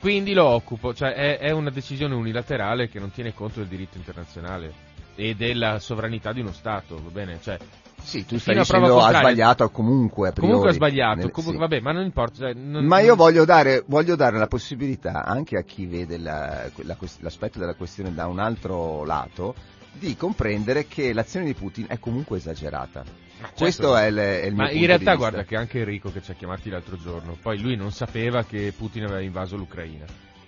quindi 0.00 0.32
lo 0.32 0.44
occupo, 0.44 0.94
cioè 0.94 1.12
è, 1.14 1.38
è 1.38 1.50
una 1.50 1.70
decisione 1.70 2.14
unilaterale 2.14 2.88
che 2.88 2.98
non 2.98 3.10
tiene 3.10 3.32
conto 3.34 3.60
del 3.60 3.68
diritto 3.68 3.96
internazionale 3.98 4.72
e 5.14 5.34
della 5.34 5.78
sovranità 5.78 6.32
di 6.32 6.40
uno 6.40 6.52
Stato, 6.52 7.00
va 7.02 7.10
bene? 7.10 7.38
Cioè, 7.40 7.58
Sì, 8.02 8.24
tu 8.26 8.38
stai 8.38 8.56
dicendo 8.58 9.00
ha 9.02 9.08
sbagliato 9.18 9.70
comunque. 9.70 10.28
a 10.28 10.32
priori. 10.32 10.48
comunque 10.48 10.70
ha 10.70 10.74
sbagliato, 10.74 11.16
Nel- 11.20 11.30
comunque, 11.30 11.52
sì. 11.64 11.70
vabbè, 11.70 11.80
ma 11.82 11.92
non 11.92 12.04
importa. 12.04 12.38
cioè, 12.38 12.52
non- 12.54 12.84
Ma 12.84 13.00
io 13.00 13.16
voglio 13.16 13.44
dare, 13.44 13.82
voglio 13.86 14.14
dare 14.16 14.38
la 14.38 14.46
possibilità 14.46 15.24
anche 15.24 15.56
a 15.56 15.62
chi 15.62 15.86
vede 15.86 16.18
la- 16.18 16.68
la 16.82 16.96
l'aspetto 17.20 17.58
della 17.58 17.74
questione 17.74 18.12
da 18.12 18.26
un 18.26 18.38
altro 18.38 19.04
lato 19.04 19.54
di 19.92 20.14
comprendere 20.16 20.86
che 20.86 21.14
l'azione 21.14 21.46
di 21.46 21.54
Putin 21.54 21.86
è 21.88 21.98
comunque 21.98 22.36
esagerata. 22.36 23.02
Ma 23.38 23.46
certo. 23.48 23.62
Questo 23.62 23.96
è 23.96 24.06
il, 24.06 24.16
è 24.16 24.44
il 24.46 24.54
Ma 24.54 24.70
in 24.70 24.86
realtà 24.86 25.14
guarda 25.14 25.44
che 25.44 25.56
anche 25.56 25.80
Enrico 25.80 26.10
che 26.10 26.22
ci 26.22 26.30
ha 26.30 26.34
chiamati 26.34 26.70
l'altro 26.70 26.96
giorno, 26.96 27.36
poi 27.40 27.60
lui 27.60 27.76
non 27.76 27.90
sapeva 27.92 28.44
che 28.44 28.72
Putin 28.76 29.04
aveva 29.04 29.20
invaso 29.20 29.56
l'Ucraina. 29.56 30.04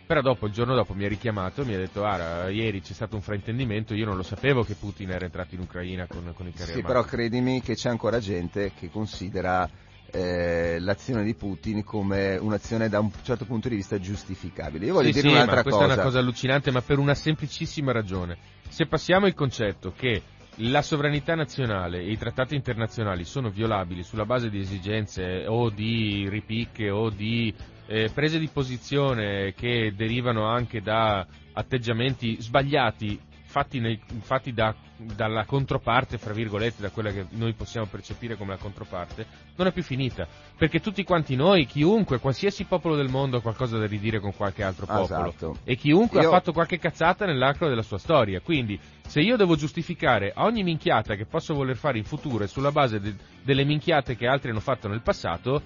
Però 0.07 0.23
dopo, 0.23 0.47
il 0.47 0.53
giorno 0.53 0.75
dopo 0.75 0.95
mi 0.95 1.05
ha 1.05 1.09
richiamato 1.09 1.61
e 1.61 1.65
mi 1.67 1.75
ha 1.75 1.79
detto, 1.79 2.03
ah, 2.03 2.49
ieri 2.49 2.81
c'è 2.81 2.95
stato 2.95 3.15
un 3.15 3.21
fraintendimento, 3.21 3.93
io 3.93 4.07
non 4.07 4.17
lo 4.17 4.23
sapevo 4.23 4.65
che 4.65 4.75
Putin 4.75 5.11
era 5.11 5.27
entrato 5.27 5.55
in 5.55 5.61
Ucraina 5.61 6.07
con, 6.07 6.33
con 6.35 6.47
i 6.47 6.53
carri 6.53 6.65
Sì, 6.65 6.79
armati. 6.79 6.87
però 6.87 7.03
credimi 7.05 7.61
che 7.61 7.75
c'è 7.75 7.91
ancora 7.91 8.19
gente 8.19 8.73
che 8.75 8.89
considera 8.89 9.69
eh, 10.11 10.79
l'azione 10.81 11.25
di 11.25 11.35
Putin 11.35 11.85
come 11.85 12.39
un'azione 12.41 12.89
da 12.89 13.01
un 13.01 13.11
certo 13.23 13.45
punto 13.45 13.69
di 13.69 13.75
vista 13.75 13.99
giustificabile. 13.99 14.87
Io 14.87 14.95
voglio 14.95 15.09
Sì, 15.09 15.21
dire 15.21 15.29
sì, 15.29 15.35
un'altra 15.35 15.57
ma 15.57 15.63
questa 15.63 15.81
cosa. 15.81 15.93
è 15.93 15.95
una 15.97 16.03
cosa 16.05 16.19
allucinante, 16.21 16.71
ma 16.71 16.81
per 16.81 16.99
una 16.99 17.15
semplicissima 17.15 17.93
ragione. 17.93 18.39
Se 18.71 18.87
passiamo 18.87 19.27
il 19.27 19.35
concetto 19.35 19.93
che 19.95 20.23
la 20.61 20.83
sovranità 20.83 21.35
nazionale 21.35 22.01
e 22.01 22.11
i 22.11 22.19
trattati 22.19 22.55
internazionali 22.55 23.25
sono 23.25 23.49
violabili 23.51 24.03
sulla 24.03 24.25
base 24.25 24.51
di 24.51 24.59
esigenze 24.59 25.45
o 25.47 25.71
di 25.71 26.27
ripicche 26.29 26.91
o 26.91 27.11
di 27.11 27.55
eh, 27.87 28.11
prese 28.13 28.39
di 28.39 28.49
posizione 28.49 29.55
che 29.55 29.93
derivano 29.97 30.47
anche 30.47 30.81
da 30.83 31.25
atteggiamenti 31.53 32.41
sbagliati 32.41 33.21
fatti, 33.49 33.81
nei- 33.81 33.99
fatti 34.21 34.53
da- 34.53 34.75
dalla 34.97 35.45
controparte, 35.47 36.19
fra 36.19 36.35
virgolette, 36.35 36.83
da 36.83 36.91
quella 36.91 37.11
che 37.11 37.27
noi 37.31 37.55
possiamo 37.55 37.87
percepire 37.87 38.37
come 38.37 38.51
la 38.53 38.59
controparte, 38.59 39.27
non 39.57 39.67
è 39.67 39.73
più 39.73 39.83
finita. 39.83 40.27
Perché 40.57 40.81
tutti 40.81 41.03
quanti 41.03 41.35
noi, 41.35 41.65
chiunque, 41.65 42.19
qualsiasi 42.19 42.65
popolo 42.65 42.95
del 42.95 43.09
mondo 43.09 43.39
ha 43.39 43.41
qualcosa 43.41 43.79
da 43.79 43.87
ridire 43.87 44.21
con 44.21 44.35
qualche 44.37 44.63
altro 44.63 44.85
popolo. 44.85 45.29
Esatto. 45.29 45.57
E 45.65 45.77
chiunque 45.77 46.21
Io- 46.21 46.29
ha 46.29 46.31
fatto 46.31 46.53
qualche 46.53 46.79
cazzata 46.79 47.25
nell'arco 47.25 47.67
della 47.69 47.83
sua 47.83 47.99
storia. 47.99 48.41
Quindi, 48.41 48.79
se 49.07 49.21
io 49.21 49.37
devo 49.37 49.57
giustificare 49.57 50.33
ogni 50.37 50.63
minchiata 50.63 51.15
che 51.15 51.25
posso 51.25 51.55
voler 51.55 51.77
fare 51.77 51.97
in 51.97 52.05
futuro 52.05 52.45
e 52.45 52.49
sulla 52.49 52.71
base 52.71 53.01
de- 53.01 53.15
delle 53.43 53.65
minchiate 53.65 54.15
che 54.15 54.27
altri 54.27 54.51
hanno 54.51 54.61
fatto 54.61 54.89
nel 54.89 55.01
passato, 55.01 55.63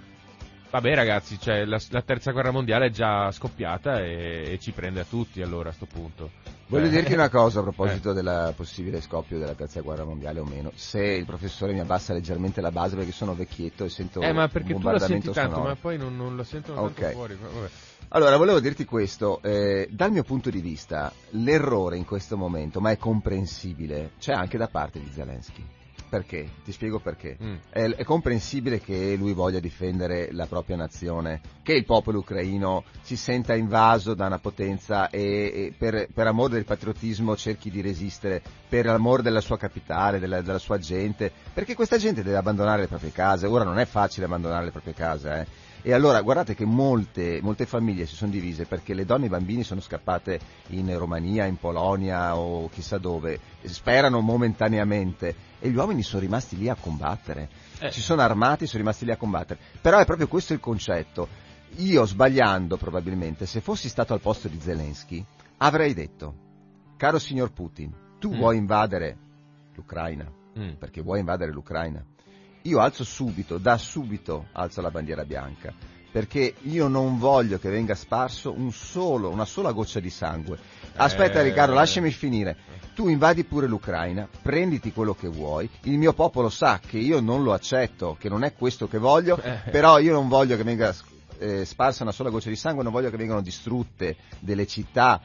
vabbè 0.73 0.95
ragazzi, 0.95 1.39
cioè, 1.39 1.65
la, 1.65 1.81
la 1.91 2.03
terza 2.03 2.33
guerra 2.33 2.51
mondiale 2.51 2.87
è 2.87 2.91
già 2.91 3.31
scoppiata 3.31 4.01
e, 4.01 4.53
e 4.53 4.59
ci 4.59 4.73
prende 4.73 5.01
a 5.01 5.05
tutti 5.05 5.41
allora 5.43 5.69
a 5.69 5.73
sto 5.73 5.87
punto. 5.87 6.31
Voglio 6.67 6.87
Eh, 6.87 6.91
dirti 6.91 7.13
una 7.13 7.29
cosa 7.29 7.61
a 7.61 7.63
proposito 7.63 8.13
del 8.13 8.55
possibile 8.57 9.01
scoppio 9.03 9.39
della 9.39 9.55
terza 9.55 9.81
guerra 9.83 10.05
mondiale 10.05 10.41
o 10.41 10.45
meno. 10.45 10.73
Se 10.75 11.03
il 11.03 11.27
professore 11.27 11.73
mi 11.75 11.81
abbassa 11.81 12.13
leggermente 12.15 12.61
la 12.61 12.71
base 12.73 12.97
perché 12.97 13.13
sono 13.13 13.35
vecchietto 13.35 13.85
e 13.85 13.91
sento 13.91 14.21
Eh, 14.23 14.33
ma 14.33 14.49
perché 14.49 14.73
un 14.73 14.81
tu 14.81 14.89
la 14.89 14.99
senti 14.99 15.31
tanto, 15.31 15.51
sonoro. 15.57 15.69
ma 15.69 15.77
poi 15.77 15.99
non, 15.99 16.17
non 16.17 16.37
la 16.37 16.45
sentono 16.45 16.81
Ok. 16.81 16.95
tanto 16.95 17.11
fuori. 17.13 17.35
Vabbè. 17.41 17.69
Allora, 18.15 18.37
volevo 18.37 18.61
dirti 18.61 18.85
questo, 18.85 19.41
eh, 19.43 19.89
dal 19.91 20.11
mio 20.11 20.23
punto 20.23 20.51
di 20.51 20.61
vista, 20.61 21.11
l'errore 21.31 21.97
in 21.97 22.05
questo 22.05 22.37
momento, 22.37 22.79
ma 22.81 22.91
è 22.91 22.99
comprensibile, 22.99 24.13
c'è 24.19 24.33
anche 24.33 24.59
da 24.59 24.69
parte 24.69 24.99
di 25.01 25.11
Zelensky. 25.11 25.65
Perché? 26.13 26.47
Ti 26.63 26.73
spiego 26.73 26.99
perché. 26.99 27.39
Mm. 27.43 27.55
È, 27.71 27.81
è 27.85 28.05
comprensibile 28.05 28.83
che 28.83 29.17
lui 29.17 29.33
voglia 29.33 29.61
difendere 29.61 30.29
la 30.33 30.45
propria 30.45 30.77
nazione, 30.77 31.41
che 31.63 31.73
il 31.73 31.87
popolo 31.87 32.19
ucraino 32.19 32.85
si 33.01 33.17
senta 33.17 33.55
invaso 33.55 34.13
da 34.13 34.27
una 34.27 34.39
potenza 34.39 35.09
e, 35.09 35.23
e 35.23 35.75
per, 35.75 36.09
per 36.13 36.27
amore 36.27 36.53
del 36.53 36.67
patriottismo 36.67 37.35
cerchi 37.35 37.71
di 37.71 37.81
resistere, 37.81 38.43
per 38.69 38.89
amore 38.89 39.23
della 39.23 39.41
sua 39.41 39.57
capitale, 39.57 40.19
della, 40.19 40.43
della 40.43 40.59
sua 40.59 40.77
gente, 40.77 41.33
perché 41.51 41.75
questa 41.75 41.97
gente 41.97 42.23
deve 42.23 42.37
abbandonare 42.37 42.83
le 42.83 42.89
proprie 42.89 43.11
case. 43.11 43.47
Ora 43.47 43.65
non 43.65 43.79
è 43.79 43.87
facile 43.87 44.27
abbandonare 44.27 44.67
le 44.67 44.71
proprie 44.71 44.93
case, 44.93 45.31
eh. 45.31 45.47
E 45.85 45.93
allora 45.93 46.23
guardate 46.23 46.55
che 46.55 46.65
molte, 46.65 47.41
molte 47.43 47.67
famiglie 47.67 48.07
si 48.07 48.15
sono 48.15 48.31
divise 48.31 48.67
perché 48.67 48.95
le 48.95 49.05
donne 49.05 49.25
e 49.25 49.27
i 49.27 49.31
bambini 49.31 49.65
sono 49.65 49.81
scappate 49.81 50.39
in 50.69 50.97
Romania, 50.97 51.45
in 51.47 51.57
Polonia 51.57 52.37
o 52.37 52.69
chissà 52.69 52.99
dove, 52.99 53.41
sperano 53.63 54.21
momentaneamente 54.21 55.35
e 55.59 55.71
gli 55.71 55.77
uomini 55.77 56.03
sono 56.03 56.23
rimasti 56.23 56.57
lì 56.57 56.69
a 56.69 56.77
combattere. 56.77 57.49
Eh. 57.81 57.91
Si 57.91 58.01
sono 58.01 58.23
armati, 58.23 58.67
sono 58.67 58.79
rimasti 58.83 59.05
lì 59.05 59.11
a 59.11 59.17
combattere. 59.17 59.59
Però 59.81 59.99
è 59.99 60.05
proprio 60.05 60.29
questo 60.29 60.53
il 60.53 60.61
concetto. 60.61 61.27
Io 61.79 62.05
sbagliando 62.07 62.77
probabilmente, 62.77 63.47
se 63.47 63.61
fossi 63.61 63.89
stato 63.89 64.13
al 64.13 64.21
posto 64.21 64.47
di 64.47 64.61
Zelensky, 64.61 65.25
avrei 65.57 65.95
detto, 65.95 66.35
caro 66.97 67.19
signor 67.19 67.51
Putin, 67.51 67.93
tu 68.21 68.31
Mm. 68.31 68.37
vuoi 68.37 68.57
invadere 68.57 69.17
l'Ucraina, 69.75 70.31
Mm. 70.57 70.75
perché 70.79 71.01
vuoi 71.01 71.19
invadere 71.19 71.51
l'Ucraina. 71.51 72.05
Io 72.63 72.79
alzo 72.79 73.03
subito, 73.05 73.59
da 73.59 73.77
subito 73.77 74.47
alzo 74.53 74.81
la 74.81 74.91
bandiera 74.91 75.25
bianca, 75.25 75.73
perché 76.13 76.55
io 76.63 76.87
non 76.87 77.19
voglio 77.19 77.59
che 77.59 77.71
venga 77.71 77.95
sparso 77.95 78.53
un 78.53 78.71
solo, 78.71 79.31
una 79.31 79.45
sola 79.45 79.73
goccia 79.73 79.99
di 79.99 80.11
sangue. 80.11 80.59
Aspetta 80.95 81.41
Eh. 81.41 81.43
Riccardo, 81.43 81.75
lasciami 81.75 82.11
finire. 82.11 82.57
Tu 82.95 83.09
invadi 83.09 83.45
pure 83.45 83.67
l'Ucraina, 83.67 84.29
prenditi 84.43 84.93
quello 84.93 85.15
che 85.15 85.27
vuoi, 85.29 85.69
il 85.85 85.97
mio 85.97 86.13
popolo 86.13 86.51
sa 86.51 86.79
che 86.79 86.99
io 86.99 87.21
non 87.21 87.43
lo 87.43 87.53
accetto, 87.55 88.17
che 88.21 88.29
non 88.29 88.45
è 88.45 88.53
questo 88.53 88.87
che 88.87 88.99
voglio, 88.99 89.41
Eh. 89.43 89.71
però 89.71 89.99
io 89.99 90.13
non 90.13 90.29
voglio 90.29 90.57
che 90.57 90.63
venga 90.63 90.95
eh, 91.39 91.65
sparsa 91.65 92.05
una 92.05 92.13
sola 92.13 92.31
goccia 92.31 92.51
di 92.51 92.57
sangue, 92.57 92.85
non 92.85 92.93
voglio 92.93 93.11
che 93.11 93.17
vengano 93.17 93.41
distrutte 93.41 94.17
delle 94.39 94.67
città 94.67 95.21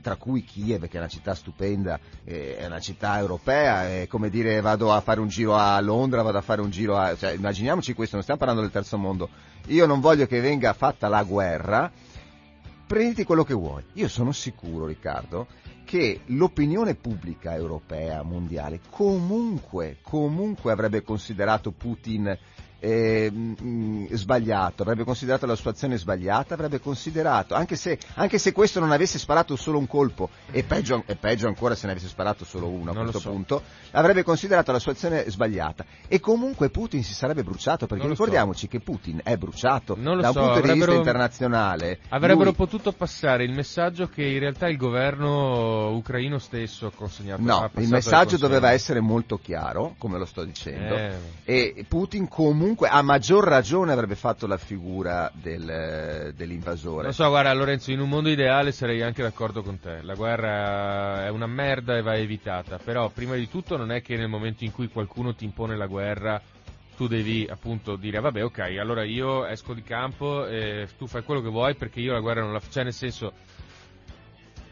tra 0.00 0.16
cui 0.16 0.44
Kiev, 0.44 0.86
che 0.88 0.96
è 0.96 1.00
una 1.00 1.08
città 1.08 1.34
stupenda, 1.34 1.98
eh, 2.24 2.56
è 2.56 2.66
una 2.66 2.80
città 2.80 3.18
europea, 3.18 3.88
è 3.88 4.06
come 4.08 4.30
dire 4.30 4.60
vado 4.60 4.92
a 4.92 5.00
fare 5.00 5.20
un 5.20 5.28
giro 5.28 5.54
a 5.56 5.78
Londra, 5.80 6.22
vado 6.22 6.38
a 6.38 6.42
fare 6.42 6.60
un 6.60 6.70
giro 6.70 6.96
a... 6.96 7.16
Cioè, 7.16 7.32
immaginiamoci 7.32 7.92
questo, 7.94 8.14
non 8.14 8.22
stiamo 8.22 8.40
parlando 8.40 8.62
del 8.64 8.72
terzo 8.72 8.96
mondo. 8.98 9.28
Io 9.66 9.86
non 9.86 10.00
voglio 10.00 10.26
che 10.26 10.40
venga 10.40 10.72
fatta 10.72 11.08
la 11.08 11.22
guerra, 11.24 11.90
prenditi 12.86 13.24
quello 13.24 13.44
che 13.44 13.54
vuoi. 13.54 13.82
Io 13.94 14.08
sono 14.08 14.32
sicuro, 14.32 14.86
Riccardo, 14.86 15.46
che 15.84 16.20
l'opinione 16.26 16.94
pubblica 16.94 17.54
europea, 17.54 18.22
mondiale, 18.22 18.80
comunque, 18.90 19.98
comunque 20.02 20.72
avrebbe 20.72 21.02
considerato 21.02 21.70
Putin 21.72 22.36
eh, 22.84 23.30
mh, 23.30 24.12
sbagliato, 24.14 24.82
avrebbe 24.82 25.04
considerato 25.04 25.46
la 25.46 25.54
sua 25.54 25.70
azione 25.70 25.96
sbagliata, 25.96 26.54
avrebbe 26.54 26.80
considerato, 26.80 27.54
anche 27.54 27.76
se, 27.76 27.96
anche 28.14 28.38
se 28.38 28.50
questo 28.50 28.80
non 28.80 28.90
avesse 28.90 29.20
sparato 29.20 29.54
solo 29.54 29.78
un 29.78 29.86
colpo, 29.86 30.30
e 30.50 30.64
peggio, 30.64 31.04
e 31.06 31.14
peggio 31.14 31.46
ancora 31.46 31.76
se 31.76 31.86
ne 31.86 31.92
avesse 31.92 32.08
sparato 32.08 32.44
solo 32.44 32.66
uno 32.68 32.90
a 32.90 32.94
Non 32.94 33.02
questo 33.04 33.20
so. 33.20 33.30
punto, 33.30 33.62
avrebbe 33.92 34.24
considerato 34.24 34.72
la 34.72 34.80
sua 34.80 34.92
azione 34.92 35.30
sbagliata. 35.30 35.84
E 36.08 36.18
comunque 36.18 36.70
Putin 36.70 37.04
si 37.04 37.14
sarebbe 37.14 37.44
bruciato, 37.44 37.86
perché 37.86 38.02
lo 38.06 38.14
so. 38.14 38.22
ricordiamoci 38.24 38.66
che 38.66 38.80
Putin 38.80 39.20
è 39.22 39.36
bruciato 39.36 39.94
Non 39.96 40.20
da 40.20 40.28
un 40.28 40.34
so, 40.34 40.40
punto 40.40 40.60
di 40.60 40.72
vista 40.72 40.92
internazionale. 40.92 41.98
Avrebbero 42.08 42.44
lui- 42.46 42.54
potuto 42.54 42.90
passare 42.92 43.44
il 43.44 43.52
messaggio 43.52 44.08
che 44.08 44.24
in 44.24 44.40
realtà 44.40 44.68
il 44.68 44.76
governo 44.76 45.90
ucraino 45.94 46.38
stesso 46.38 46.86
ha 46.86 46.92
consegnato. 46.92 47.42
No, 47.42 47.70
il 47.76 47.88
messaggio 47.88 48.36
doveva 48.36 48.72
essere 48.72 48.98
molto 49.00 49.38
chiaro, 49.38 49.94
come 49.98 50.18
lo 50.18 50.24
sto 50.24 50.44
dicendo, 50.44 50.94
Eh, 50.96 51.14
e 51.44 51.84
Putin 51.88 52.26
comunque 52.26 52.70
a 52.80 53.02
maggior 53.02 53.44
ragione 53.44 53.92
avrebbe 53.92 54.14
fatto 54.14 54.46
la 54.46 54.56
figura 54.56 55.30
del- 55.34 56.32
dell'invasore. 56.36 57.04
Non 57.04 57.12
so, 57.12 57.28
guarda 57.28 57.52
Lorenzo, 57.52 57.90
in 57.90 58.00
un 58.00 58.08
mondo 58.08 58.28
ideale 58.28 58.72
sarei 58.72 59.02
anche 59.02 59.22
d'accordo 59.22 59.62
con 59.62 59.78
te. 59.78 60.00
La 60.02 60.14
guerra 60.14 61.24
è 61.24 61.30
una 61.30 61.46
merda 61.46 61.96
e 61.96 62.02
va 62.02 62.16
evitata, 62.16 62.78
però 62.78 63.08
prima 63.10 63.34
di 63.34 63.48
tutto 63.48 63.76
non 63.76 63.90
è 63.92 64.02
che 64.02 64.16
nel 64.16 64.28
momento 64.28 64.64
in 64.64 64.72
cui 64.72 64.88
qualcuno 64.88 65.34
ti 65.34 65.44
impone 65.44 65.76
la 65.76 65.86
guerra 65.86 66.40
tu 66.96 67.08
devi 67.08 67.46
appunto 67.50 67.96
dire 67.96 68.20
vabbè 68.20 68.44
ok, 68.44 68.58
allora 68.78 69.02
io 69.02 69.46
esco 69.46 69.72
di 69.72 69.82
campo 69.82 70.46
e 70.46 70.86
tu 70.98 71.06
fai 71.06 71.22
quello 71.22 71.40
che 71.40 71.48
vuoi 71.48 71.74
perché 71.74 72.00
io 72.00 72.12
la 72.12 72.20
guerra 72.20 72.42
non 72.42 72.52
la 72.52 72.60
faccio, 72.60 72.72
cioè 72.72 72.84
nel 72.84 72.92
senso 72.92 73.32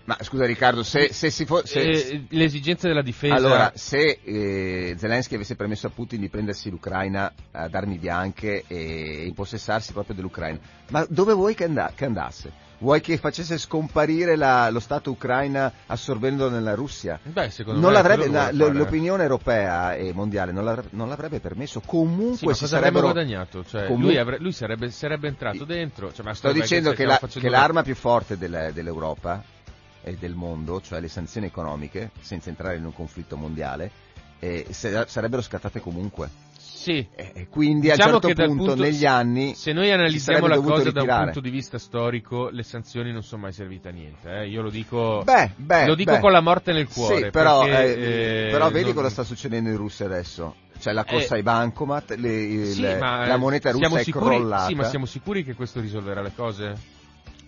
Ma 0.04 0.16
scusa 0.22 0.44
Riccardo, 0.44 0.82
se, 0.82 1.12
se 1.12 1.30
si 1.30 1.44
fosse... 1.44 1.80
Eh, 1.80 2.24
le 2.28 2.44
esigenze 2.44 2.88
della 2.88 3.02
difesa... 3.02 3.34
Allora, 3.34 3.70
se 3.74 4.18
eh, 4.24 4.94
Zelensky 4.98 5.36
avesse 5.36 5.54
permesso 5.54 5.86
a 5.86 5.90
Putin 5.90 6.20
di 6.20 6.28
prendersi 6.28 6.68
l'Ucraina 6.70 7.32
ad 7.52 7.74
armi 7.74 7.96
bianche 7.98 8.64
e 8.66 9.24
impossessarsi 9.26 9.92
proprio 9.92 10.16
dell'Ucraina, 10.16 10.58
ma 10.90 11.06
dove 11.08 11.32
vuoi 11.34 11.54
che, 11.54 11.64
and- 11.64 11.94
che 11.94 12.04
andasse? 12.06 12.68
Vuoi 12.80 13.02
che 13.02 13.18
facesse 13.18 13.58
scomparire 13.58 14.36
la, 14.36 14.70
lo 14.70 14.80
Stato 14.80 15.10
ucraina 15.10 15.70
assorbendo 15.86 16.48
nella 16.48 16.74
Russia? 16.74 17.20
Beh, 17.22 17.50
secondo 17.50 17.78
non 17.78 17.90
me 17.90 17.96
l'avrebbe, 17.96 18.28
la, 18.28 18.50
l'opinione 18.52 19.22
europea 19.22 19.94
e 19.94 20.14
mondiale 20.14 20.50
non 20.50 20.64
l'avrebbe, 20.64 20.88
non 20.92 21.08
l'avrebbe 21.10 21.40
permesso. 21.40 21.82
Comunque 21.84 22.38
Sì, 22.38 22.46
ma 22.46 22.54
si 22.54 22.66
sarebbero... 22.66 23.10
guadagnato? 23.12 23.62
Cioè, 23.66 23.86
comu- 23.86 24.06
lui, 24.06 24.16
avre- 24.16 24.38
lui 24.38 24.52
sarebbe, 24.52 24.90
sarebbe 24.90 25.28
entrato 25.28 25.66
dentro. 25.66 26.10
Cioè, 26.10 26.24
ma 26.24 26.32
Sto 26.32 26.52
dicendo 26.52 26.88
che, 26.92 27.04
stiamo 27.04 27.18
la- 27.20 27.28
che 27.40 27.48
l'arma 27.50 27.82
più 27.82 27.94
forte 27.94 28.38
del- 28.38 28.70
dell'Europa 28.72 29.44
e 30.02 30.16
del 30.18 30.34
mondo, 30.34 30.80
cioè 30.80 31.00
le 31.00 31.08
sanzioni 31.08 31.46
economiche, 31.46 32.10
senza 32.20 32.48
entrare 32.48 32.76
in 32.76 32.84
un 32.84 32.94
conflitto 32.94 33.36
mondiale, 33.36 33.90
eh, 34.38 34.66
sarebbero 34.70 35.42
scattate 35.42 35.80
comunque. 35.80 36.48
Sì. 36.58 37.06
E 37.14 37.46
quindi 37.50 37.90
Diciamo 37.90 38.12
a 38.12 38.14
un 38.14 38.20
che 38.20 38.26
certo 38.28 38.44
punto, 38.46 38.64
punto- 38.64 38.82
negli 38.82 39.04
anni 39.04 39.54
Se 39.54 39.72
noi 39.74 39.90
analizziamo 39.90 40.46
la 40.46 40.58
cosa 40.60 40.84
da 40.84 40.88
un 40.88 40.94
ritirare. 40.94 41.24
punto 41.24 41.40
di 41.40 41.50
vista 41.50 41.78
storico, 41.78 42.48
le 42.48 42.62
sanzioni 42.62 43.12
non 43.12 43.22
sono 43.22 43.42
mai 43.42 43.52
servite 43.52 43.88
a 43.88 43.90
niente. 43.92 44.30
eh. 44.30 44.48
Io 44.48 44.62
lo 44.62 44.70
dico, 44.70 45.20
Beh, 45.22 45.50
beh, 45.56 45.86
lo 45.86 45.94
dico 45.94 46.12
beh. 46.12 46.20
con 46.20 46.32
la 46.32 46.40
morte 46.40 46.72
nel 46.72 46.88
cuore. 46.88 47.24
Sì, 47.24 47.30
però, 47.30 47.64
perché, 47.66 47.98
eh, 47.98 48.46
eh, 48.46 48.50
però 48.50 48.70
vedi 48.70 48.86
non- 48.86 48.94
cosa 48.94 49.10
sta 49.10 49.24
succedendo 49.24 49.68
in 49.68 49.76
Russia 49.76 50.06
adesso. 50.06 50.54
C'è 50.78 50.92
la 50.92 51.04
corsa 51.04 51.34
Eh, 51.34 51.38
ai 51.38 51.42
bancomat, 51.42 52.14
le- 52.14 52.64
Sì, 52.64 52.80
ma, 52.98 53.26
la 53.26 53.34
eh, 53.34 53.36
moneta 53.36 53.70
russa 53.72 53.84
siamo 53.84 54.00
è 54.00 54.02
sicuri, 54.02 54.24
crollata. 54.24 54.66
Sì, 54.68 54.74
ma 54.74 54.84
siamo 54.84 55.04
sicuri 55.04 55.44
che 55.44 55.52
questo 55.52 55.80
risolverà 55.80 56.22
le 56.22 56.32
cose? 56.34 56.74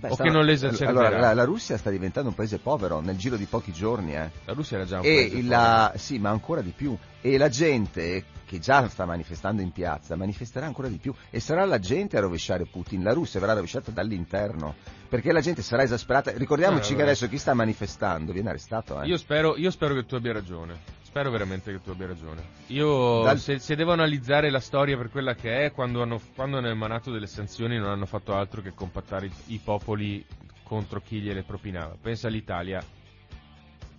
Beh, 0.03 0.09
o 0.11 0.17
che 0.17 0.31
non 0.31 0.45
le 0.45 0.53
esacerberà? 0.53 1.07
Allora, 1.07 1.19
la, 1.21 1.33
la 1.35 1.45
Russia 1.45 1.77
sta 1.77 1.91
diventando 1.91 2.29
un 2.31 2.35
paese 2.35 2.59
povero 2.59 3.01
nel 3.01 3.17
giro 3.17 3.37
di 3.37 3.45
pochi 3.47 3.73
giorni, 3.73 4.15
eh. 4.17 4.31
La 4.45 4.53
Russia 4.53 4.77
era 4.77 4.87
già 4.87 4.99
un 4.99 5.05
E 5.05 5.09
paese 5.09 5.25
il- 5.37 5.43
povero. 5.45 5.49
la, 5.61 5.93
sì, 5.97 6.19
ma 6.19 6.31
ancora 6.31 6.61
di 6.61 6.73
più. 6.77 6.97
E 7.21 7.39
la 7.39 7.49
gente 7.49 8.25
che 8.45 8.59
già 8.59 8.87
sta 8.89 9.05
manifestando 9.07 9.63
in 9.63 9.71
piazza 9.71 10.17
manifesterà 10.17 10.67
ancora 10.67 10.89
di 10.89 10.99
più. 10.99 11.15
E 11.31 11.39
sarà 11.41 11.65
la 11.65 11.79
gente 11.79 12.17
a 12.17 12.21
rovesciare 12.21 12.67
Putin. 12.67 13.03
La 13.05 13.13
Russia 13.13 13.39
verrà 13.41 13.55
rovesciata 13.55 13.91
dall'interno. 13.93 14.75
Perché 15.09 15.31
la 15.33 15.41
gente 15.41 15.63
sarà 15.63 15.83
esasperata. 15.85 16.33
Ricordiamoci 16.35 16.93
Eh, 16.95 16.97
che 16.97 17.03
adesso 17.03 17.29
chi 17.29 17.39
sta 17.39 17.55
manifestando 17.55 18.33
viene 18.33 18.49
arrestato. 18.49 19.01
Eh. 19.01 19.07
Io 19.07 19.17
spero, 19.17 19.57
io 19.57 19.71
spero 19.71 19.95
che 19.95 20.05
tu 20.05 20.17
abbia 20.17 20.33
ragione. 20.33 21.01
Spero 21.13 21.31
veramente 21.31 21.71
che 21.71 21.83
tu 21.83 21.91
abbia 21.91 22.07
ragione. 22.07 22.41
Io, 22.69 23.21
Dal- 23.21 23.39
se, 23.39 23.59
se 23.59 23.77
devo 23.77 23.93
analizzare 23.93 24.49
la 24.49 24.61
storia 24.61 24.97
per 24.97 25.11
quella 25.11 25.35
che 25.35 25.67
è, 25.67 25.71
quando 25.71 26.01
hanno, 26.01 26.19
quando 26.35 26.57
hanno 26.57 26.71
emanato 26.71 27.11
delle 27.11 27.27
sanzioni 27.27 27.77
non 27.77 27.91
hanno 27.91 28.07
fatto 28.07 28.35
altro 28.35 28.63
che 28.63 28.73
compattare 28.73 29.27
i, 29.27 29.33
i 29.49 29.61
popoli 29.63 30.25
contro 30.63 31.03
chi 31.03 31.21
gliele 31.21 31.43
propinava. 31.43 31.99
Pensa 32.01 32.29
all'Italia. 32.29 32.83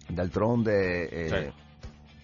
D'altronde, 0.07 1.07
eh, 1.07 1.29
Cioè. 1.29 1.53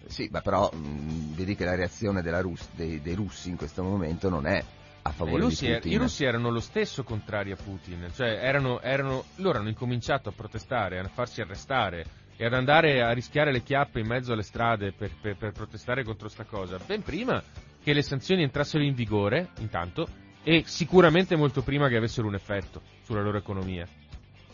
sì, 0.08 0.28
ma 0.32 0.40
però 0.40 0.68
mh, 0.72 1.34
vedi 1.36 1.54
che 1.54 1.64
la 1.64 1.76
reazione 1.76 2.20
della 2.20 2.40
Rus- 2.40 2.70
dei, 2.74 3.00
dei 3.00 3.14
russi 3.14 3.48
in 3.48 3.56
questo 3.56 3.84
momento 3.84 4.28
non 4.28 4.44
è 4.44 4.60
a 5.02 5.10
favore 5.12 5.40
russi, 5.40 5.66
di 5.66 5.72
Putin. 5.74 5.92
I 5.92 5.96
russi 5.98 6.24
erano 6.24 6.50
lo 6.50 6.60
stesso 6.60 7.04
contrari 7.04 7.52
a 7.52 7.56
Putin, 7.56 8.08
cioè 8.12 8.40
erano, 8.42 8.80
erano- 8.80 9.22
loro 9.36 9.58
hanno 9.60 9.68
incominciato 9.68 10.30
a 10.30 10.32
protestare, 10.32 10.98
a 10.98 11.06
farsi 11.06 11.40
arrestare 11.40 12.04
e 12.40 12.46
ad 12.46 12.54
andare 12.54 13.02
a 13.02 13.12
rischiare 13.12 13.52
le 13.52 13.62
chiappe 13.62 14.00
in 14.00 14.06
mezzo 14.06 14.32
alle 14.32 14.40
strade 14.42 14.92
per, 14.92 15.10
per- 15.20 15.36
per 15.36 15.52
protestare 15.52 16.04
contro 16.04 16.26
sta 16.28 16.44
cosa, 16.44 16.78
ben 16.86 17.02
prima 17.02 17.42
che 17.82 17.92
le 17.92 18.00
sanzioni 18.00 18.42
entrassero 18.42 18.82
in 18.82 18.94
vigore, 18.94 19.48
intanto, 19.58 20.08
e 20.42 20.62
sicuramente 20.64 21.36
molto 21.36 21.60
prima 21.60 21.88
che 21.88 21.98
avessero 21.98 22.26
un 22.26 22.34
effetto 22.34 22.80
sulla 23.02 23.20
loro 23.20 23.36
economia. 23.36 23.86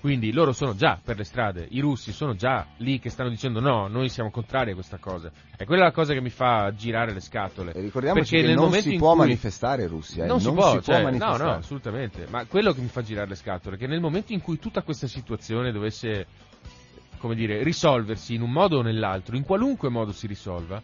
Quindi 0.00 0.32
loro 0.32 0.52
sono 0.52 0.74
già 0.74 1.00
per 1.02 1.16
le 1.16 1.24
strade, 1.24 1.66
i 1.70 1.80
russi 1.80 2.12
sono 2.12 2.34
già 2.34 2.66
lì 2.78 2.98
che 2.98 3.08
stanno 3.08 3.28
dicendo 3.28 3.60
no, 3.60 3.86
noi 3.86 4.08
siamo 4.08 4.30
contrari 4.30 4.72
a 4.72 4.74
questa 4.74 4.98
cosa. 4.98 5.30
E 5.56 5.64
quella 5.64 5.82
è 5.82 5.84
la 5.86 5.92
cosa 5.92 6.12
che 6.12 6.20
mi 6.20 6.30
fa 6.30 6.72
girare 6.74 7.12
le 7.12 7.20
scatole. 7.20 7.72
E 7.72 7.80
ricordiamoci 7.80 8.30
Perché 8.30 8.46
che 8.46 8.52
nel 8.52 8.60
non 8.60 8.72
si 8.72 8.96
può 8.96 9.14
manifestare 9.14 9.82
in 9.82 9.88
Russia. 9.88 10.24
eh, 10.24 10.26
non, 10.26 10.40
si 10.40 10.52
può, 10.52 10.80
cioè, 10.80 10.98
no, 10.98 11.04
manifestare. 11.04 11.44
no, 11.44 11.50
assolutamente. 11.52 12.26
Ma 12.30 12.44
quello 12.46 12.72
che 12.72 12.80
mi 12.80 12.88
fa 12.88 13.02
girare 13.02 13.28
le 13.28 13.34
scatole 13.36 13.76
è 13.76 13.78
che 13.78 13.86
nel 13.86 14.00
momento 14.00 14.32
in 14.32 14.42
cui 14.42 14.58
tutta 14.58 14.82
questa 14.82 15.06
situazione 15.06 15.72
dovesse, 15.72 16.26
come 17.18 17.34
dire, 17.34 17.62
risolversi 17.62 18.34
in 18.34 18.42
un 18.42 18.50
modo 18.50 18.78
o 18.78 18.82
nell'altro, 18.82 19.36
in 19.36 19.44
qualunque 19.44 19.88
modo 19.88 20.12
si 20.12 20.26
risolva, 20.26 20.82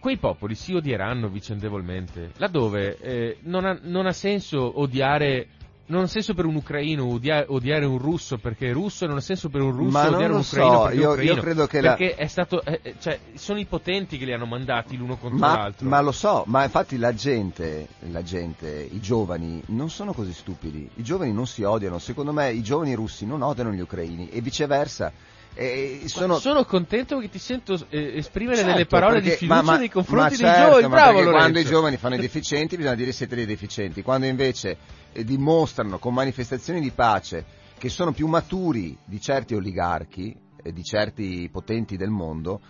quei 0.00 0.16
popoli 0.16 0.54
si 0.54 0.74
odieranno 0.74 1.28
vicendevolmente. 1.28 2.32
Laddove 2.38 2.96
eh, 2.98 3.38
non, 3.42 3.64
ha, 3.64 3.78
non 3.82 4.06
ha 4.06 4.12
senso 4.12 4.80
odiare. 4.80 5.48
Non 5.90 6.02
ha 6.04 6.06
senso 6.06 6.34
per 6.34 6.44
un 6.44 6.54
ucraino 6.54 7.04
odia- 7.04 7.44
odiare 7.48 7.84
un 7.84 7.98
russo 7.98 8.38
perché 8.38 8.70
è 8.70 8.72
russo, 8.72 9.04
e 9.04 9.08
non 9.08 9.16
ha 9.16 9.20
senso 9.20 9.48
per 9.48 9.60
un 9.60 9.72
russo 9.72 9.98
odiare 9.98 10.32
un 10.32 10.38
ucraino 10.38 10.72
so, 10.72 10.82
perché 10.82 10.96
è 10.96 11.00
io- 11.00 11.10
ucraino. 11.10 11.32
io 11.34 11.40
credo 11.40 11.66
che 11.66 11.80
la- 11.80 11.94
perché 11.96 12.14
è 12.14 12.26
stato, 12.28 12.64
eh, 12.64 12.78
eh, 12.82 12.94
cioè, 13.00 13.18
sono 13.34 13.58
i 13.58 13.64
potenti 13.64 14.16
che 14.16 14.24
li 14.24 14.32
hanno 14.32 14.46
mandati 14.46 14.96
l'uno 14.96 15.16
contro 15.16 15.38
Ma, 15.38 15.56
l'altro. 15.56 15.88
ma 15.88 16.00
lo 16.00 16.12
so, 16.12 16.44
ma 16.46 16.62
infatti 16.62 16.96
la 16.96 17.12
gente, 17.12 17.88
la 18.10 18.22
gente, 18.22 18.88
i 18.88 19.00
giovani 19.00 19.60
non 19.66 19.90
sono 19.90 20.12
così 20.12 20.32
stupidi. 20.32 20.88
I 20.94 21.02
giovani 21.02 21.32
non 21.32 21.48
si 21.48 21.64
odiano. 21.64 21.98
Secondo 21.98 22.32
me 22.32 22.52
i 22.52 22.62
giovani 22.62 22.94
russi 22.94 23.26
non 23.26 23.42
odiano 23.42 23.72
gli 23.72 23.80
ucraini 23.80 24.28
e 24.30 24.40
viceversa. 24.40 25.12
E 25.52 26.02
sono, 26.06 26.38
Sono 26.38 26.64
contento 26.64 27.18
che 27.18 27.28
ti 27.28 27.38
sento 27.38 27.74
eh, 27.90 28.16
esprimere 28.16 28.56
Certo, 28.58 28.70
delle 28.72 28.86
parole 28.86 29.14
perché- 29.14 29.30
di 29.30 29.36
fiducia 29.36 29.62
ma- 29.62 29.72
ma- 29.72 29.76
nei 29.78 29.90
confronti 29.90 30.22
ma 30.22 30.28
dei 30.28 30.36
certo, 30.38 30.64
giovani. 30.80 30.88
Bravo 30.88 31.12
Lorenzo. 31.18 31.30
quando 31.32 31.58
i 31.58 31.64
giovani 31.64 31.96
fanno 31.96 32.14
i 32.14 32.18
deficienti 32.18 32.76
bisogna 32.76 32.94
dire 32.94 33.12
siete 33.12 33.34
dei 33.34 33.46
deficienti, 33.46 34.02
quando 34.02 34.26
invece 34.26 34.76
eh, 35.12 35.24
dimostrano 35.24 35.98
con 35.98 36.14
manifestazioni 36.14 36.80
di 36.80 36.92
pace 36.92 37.44
che 37.78 37.88
sono 37.88 38.12
più 38.12 38.26
maturi 38.28 38.96
di 39.04 39.20
certi 39.20 39.54
oligarchi 39.54 40.34
e 40.62 40.72
di 40.72 40.84
certi 40.84 41.48
potenti 41.50 41.96
del 41.96 42.10
mondo, 42.10 42.60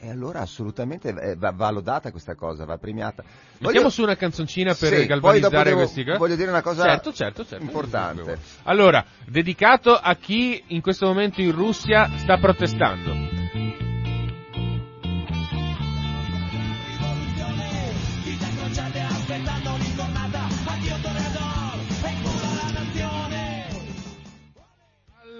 e 0.00 0.10
allora 0.10 0.40
assolutamente 0.40 1.12
va, 1.36 1.50
va 1.50 1.70
lodata 1.70 2.10
questa 2.10 2.34
cosa, 2.34 2.64
va 2.64 2.78
premiata. 2.78 3.22
Mettiamo 3.58 3.72
Voglio- 3.74 3.90
su 3.90 4.02
una 4.02 4.16
canzoncina 4.16 4.74
per 4.74 4.94
Sì, 4.94 5.06
galvanizzare 5.06 5.64
devo- 5.70 5.76
questi 5.80 6.04
cose. 6.04 6.18
voglio 6.18 6.36
dire 6.36 6.50
una 6.50 6.62
cosa 6.62 6.82
certo, 6.84 7.12
certo, 7.12 7.44
certo. 7.44 7.64
importante. 7.64 8.38
Allora, 8.64 9.04
dedicato 9.26 9.94
a 9.96 10.14
chi 10.14 10.62
in 10.68 10.80
questo 10.80 11.06
momento 11.06 11.40
in 11.40 11.52
Russia 11.52 12.08
sta 12.18 12.38
protestando. 12.38 13.27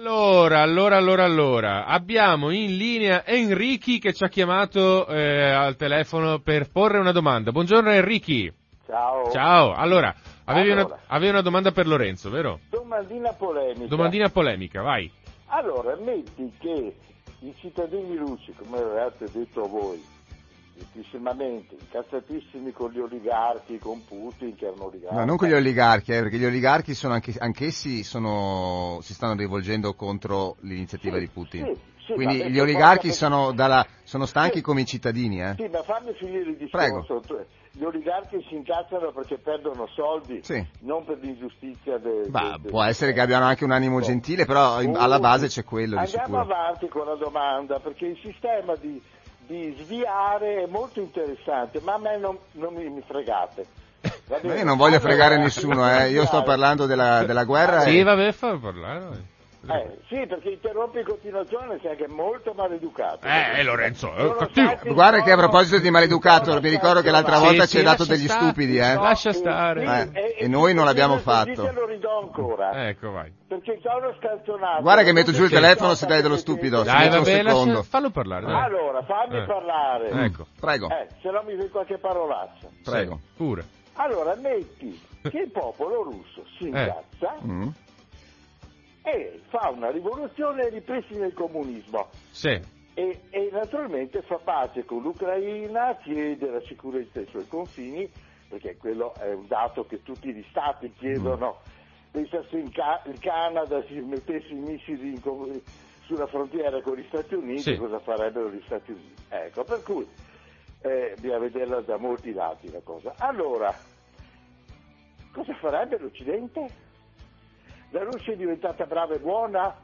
Allora, 0.09 0.61
allora, 0.61 0.97
allora, 0.97 1.23
allora, 1.23 1.85
abbiamo 1.85 2.49
in 2.49 2.77
linea 2.77 3.23
Enrichi 3.27 3.99
che 3.99 4.11
ci 4.11 4.23
ha 4.23 4.27
chiamato 4.27 5.05
eh, 5.05 5.51
al 5.51 5.75
telefono 5.75 6.39
per 6.39 6.71
porre 6.71 6.97
una 6.97 7.11
domanda. 7.11 7.51
Buongiorno 7.51 7.91
Enrichi. 7.91 8.51
Ciao. 8.87 9.29
Ciao, 9.29 9.71
allora, 9.71 10.15
avevi, 10.45 10.71
Allora. 10.71 10.85
Una, 10.87 10.99
avevi 11.09 11.29
una 11.29 11.41
domanda 11.41 11.71
per 11.71 11.85
Lorenzo, 11.85 12.31
vero? 12.31 12.59
Domandina 12.71 13.33
polemica. 13.33 13.85
Domandina 13.85 14.29
polemica, 14.29 14.81
vai. 14.81 15.11
Allora, 15.45 15.95
metti 15.95 16.53
che 16.57 16.95
i 17.41 17.53
cittadini 17.59 18.17
russi, 18.17 18.51
come 18.57 18.79
avevate 18.79 19.25
detto 19.31 19.67
voi, 19.67 20.03
giustissimamente, 20.79 21.75
incazzatissimi 21.79 22.71
con 22.71 22.91
gli 22.91 22.99
oligarchi, 22.99 23.77
con 23.79 24.03
Putin, 24.05 24.55
che 24.55 24.65
erano 24.67 24.85
oligarchi. 24.85 25.15
No, 25.17 25.25
non 25.25 25.37
con 25.37 25.47
gli 25.47 25.53
oligarchi, 25.53 26.11
eh, 26.13 26.21
perché 26.21 26.37
gli 26.37 26.45
oligarchi 26.45 26.93
sono 26.93 27.13
anche, 27.13 27.33
anch'essi 27.37 28.03
sono, 28.03 28.99
si 29.01 29.13
stanno 29.13 29.35
rivolgendo 29.35 29.93
contro 29.93 30.55
l'iniziativa 30.61 31.15
Sì, 31.15 31.21
di 31.21 31.27
Putin. 31.27 31.65
sì, 31.65 31.81
sì, 32.07 32.13
Quindi 32.13 32.39
ma 32.39 32.45
gli 32.47 32.59
oligarchi 32.59 33.11
sono, 33.11 33.51
dalla- 33.51 33.85
sono 34.03 34.25
stanchi 34.25 34.57
Sì. 34.57 34.63
come 34.63 34.81
i 34.81 34.85
cittadini, 34.85 35.41
eh? 35.41 35.53
Sì, 35.57 35.67
ma 35.67 35.83
fammi 35.83 36.13
finire 36.13 36.49
il 36.49 36.69
Prego. 36.69 36.99
discorso. 36.99 37.21
Tu- 37.25 37.45
Gli 37.71 37.83
oligarchi 37.83 38.43
si 38.49 38.55
incazzano 38.55 39.11
perché 39.11 39.37
perdono 39.37 39.85
soldi, 39.93 40.39
Sì. 40.43 40.61
non 40.79 41.05
per 41.05 41.19
l'ingiustizia 41.19 41.97
del... 41.99 42.29
Del- 42.29 42.61
può 42.67 42.81
essere 42.83 43.13
che 43.13 43.21
abbiano 43.21 43.45
anche 43.45 43.63
un 43.63 43.71
animo 43.71 43.99
Boh. 43.99 44.05
gentile, 44.05 44.45
però 44.45 44.81
in- 44.81 44.97
alla 44.97 45.19
base 45.19 45.47
c'è 45.47 45.63
quello 45.63 45.95
di 45.95 46.01
Andiamo 46.01 46.39
avanti 46.39 46.87
con 46.87 47.05
la 47.05 47.15
domanda, 47.15 47.79
perché 47.79 48.07
il 48.07 48.19
sistema 48.21 48.75
di, 48.75 48.99
di 49.49 49.75
sviare 49.81 50.61
è 50.61 50.65
molto 50.67 50.99
interessante, 50.99 51.79
ma 51.81 51.93
a 51.93 51.97
me 51.97 52.17
non, 52.19 52.37
non 52.51 52.71
mi, 52.71 52.87
mi 52.87 53.01
fregate. 53.01 53.65
Io 54.43 54.63
non 54.63 54.77
voglio 54.77 54.99
fregare 54.99 55.37
nessuno, 55.37 55.89
eh. 55.89 56.11
io 56.11 56.25
sto 56.27 56.43
parlando 56.43 56.85
della, 56.85 57.23
della 57.23 57.45
guerra. 57.45 57.81
Sì, 57.81 57.97
e- 57.97 58.03
vabbè, 58.03 58.31
fa 58.31 58.55
parlare. 58.57 59.37
Eh, 59.67 59.97
sì, 60.07 60.25
perché 60.25 60.49
interrompi 60.51 60.99
in 60.99 61.05
continuazione 61.05 61.77
sei 61.81 61.91
anche 61.91 62.07
molto 62.07 62.53
maleducato. 62.53 63.27
Eh, 63.27 63.59
eh, 63.59 63.63
Lorenzo, 63.63 64.13
è 64.13 64.35
cattivo. 64.35 64.93
Guarda 64.93 65.21
che 65.21 65.31
a 65.33 65.37
proposito 65.37 65.79
di 65.79 65.89
maleducato, 65.91 66.57
vi 66.59 66.69
ricordo 66.69 67.01
che 67.01 67.11
l'altra 67.11 67.39
volta 67.39 67.63
sì, 67.63 67.71
ci 67.71 67.77
hai 67.79 67.83
dato 67.83 68.05
degli 68.05 68.25
stare. 68.25 68.45
stupidi, 68.45 68.77
eh. 68.77 68.93
No. 68.93 69.01
Lascia 69.03 69.33
stare. 69.33 70.11
Eh, 70.13 70.35
e 70.39 70.47
noi 70.47 70.73
non 70.73 70.85
l'abbiamo 70.85 71.17
fatto. 71.17 71.61
te 71.65 71.71
lo 71.73 71.85
ridò 71.85 72.21
ancora. 72.21 72.87
Ecco, 72.87 73.11
vai. 73.11 73.31
Perché 73.47 73.79
sono 73.81 74.13
scanzonato. 74.17 74.81
Guarda 74.81 75.03
che 75.03 75.11
metto 75.11 75.31
giù 75.33 75.43
il 75.43 75.49
telefono 75.49 75.93
se 75.93 76.05
dai 76.05 76.21
dello 76.21 76.37
stupido. 76.37 76.83
Dai, 76.83 77.09
lascia- 77.09 77.23
secondo. 77.25 77.83
fallo 77.83 78.09
parlare, 78.11 78.45
dai. 78.45 78.63
Allora, 78.63 79.03
fammi 79.03 79.37
Eh. 79.39 79.45
parlare. 79.45 80.09
Ecco, 80.09 80.45
Prego, 80.59 80.87
Eh, 80.89 81.07
se 81.21 81.29
no 81.31 81.43
mi 81.45 81.55
fai 81.57 81.69
qualche 81.69 81.97
parolaccia. 81.97 82.67
prego. 82.83 83.19
Sì, 83.21 83.29
pure. 83.35 83.65
Allora, 83.95 84.35
metti 84.35 84.99
che 85.29 85.37
il 85.39 85.51
popolo 85.51 86.03
russo 86.03 86.43
si 86.57 86.63
Eh. 86.63 86.67
incazza 86.67 87.35
Mm. 87.45 87.67
E 89.03 89.41
fa 89.49 89.69
una 89.69 89.89
rivoluzione 89.91 90.63
e 90.63 90.69
ripristina 90.69 91.25
il 91.25 91.33
comunismo. 91.33 92.09
Sì. 92.31 92.59
E, 92.93 93.19
e 93.29 93.49
naturalmente 93.51 94.21
fa 94.23 94.37
pace 94.37 94.83
con 94.85 95.01
l'Ucraina, 95.01 95.95
chiede 96.03 96.49
la 96.49 96.61
sicurezza 96.61 97.19
ai 97.19 97.27
suoi 97.27 97.47
confini, 97.47 98.09
perché 98.49 98.75
quello 98.77 99.13
è 99.15 99.31
un 99.33 99.47
dato 99.47 99.85
che 99.85 100.01
tutti 100.03 100.33
gli 100.33 100.43
stati 100.49 100.91
chiedono. 100.93 101.59
Pensa 102.11 102.43
se 102.49 102.61
Ca- 102.71 103.01
il 103.05 103.19
Canada 103.19 103.81
si 103.85 103.93
mettesse 103.99 104.47
i 104.49 104.55
missili 104.55 105.09
in 105.11 105.21
sulla 106.05 106.25
frontiera 106.25 106.81
con 106.81 106.95
gli 106.97 107.05
Stati 107.07 107.35
Uniti, 107.35 107.61
Sì. 107.61 107.77
cosa 107.77 107.99
farebbero 107.99 108.49
gli 108.49 108.61
Stati 108.65 108.91
Uniti? 108.91 109.13
Ecco, 109.29 109.63
per 109.63 109.83
cui 109.83 110.07
eh, 110.81 111.13
bisogna 111.19 111.37
vederla 111.37 111.81
da 111.81 111.97
molti 111.97 112.33
lati 112.33 112.71
la 112.71 112.81
cosa. 112.83 113.13
Allora, 113.19 113.71
cosa 115.31 115.53
farebbe 115.55 115.99
l'Occidente? 115.99 116.67
La 117.91 118.03
Russia 118.03 118.33
è 118.33 118.35
diventata 118.35 118.85
brava 118.85 119.15
e 119.15 119.19
buona? 119.19 119.75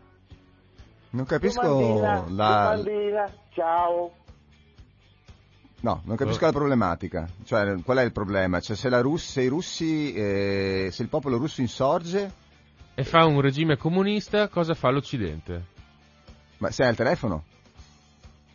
Non 1.11 1.25
capisco 1.25 1.61
Domandina, 1.61 2.25
la... 2.29 2.75
domandina, 2.75 3.33
ciao. 3.53 4.11
No, 5.81 6.01
non 6.05 6.15
capisco 6.15 6.45
la 6.45 6.51
problematica. 6.51 7.27
Cioè, 7.45 7.81
qual 7.83 7.97
è 7.99 8.03
il 8.03 8.11
problema? 8.11 8.59
Cioè, 8.59 8.75
se, 8.75 8.89
la 8.89 9.01
Rus- 9.01 9.23
se 9.29 9.41
i 9.43 9.47
russi, 9.47 10.13
eh, 10.13 10.89
se 10.91 11.01
il 11.03 11.09
popolo 11.09 11.37
russo 11.37 11.61
insorge, 11.61 12.31
E 12.95 13.03
fa 13.03 13.25
un 13.25 13.39
regime 13.41 13.77
comunista, 13.77 14.47
cosa 14.49 14.73
fa 14.73 14.89
l'Occidente? 14.89 15.73
ma 16.57 16.71
sei 16.71 16.87
al 16.87 16.95
telefono? 16.95 17.43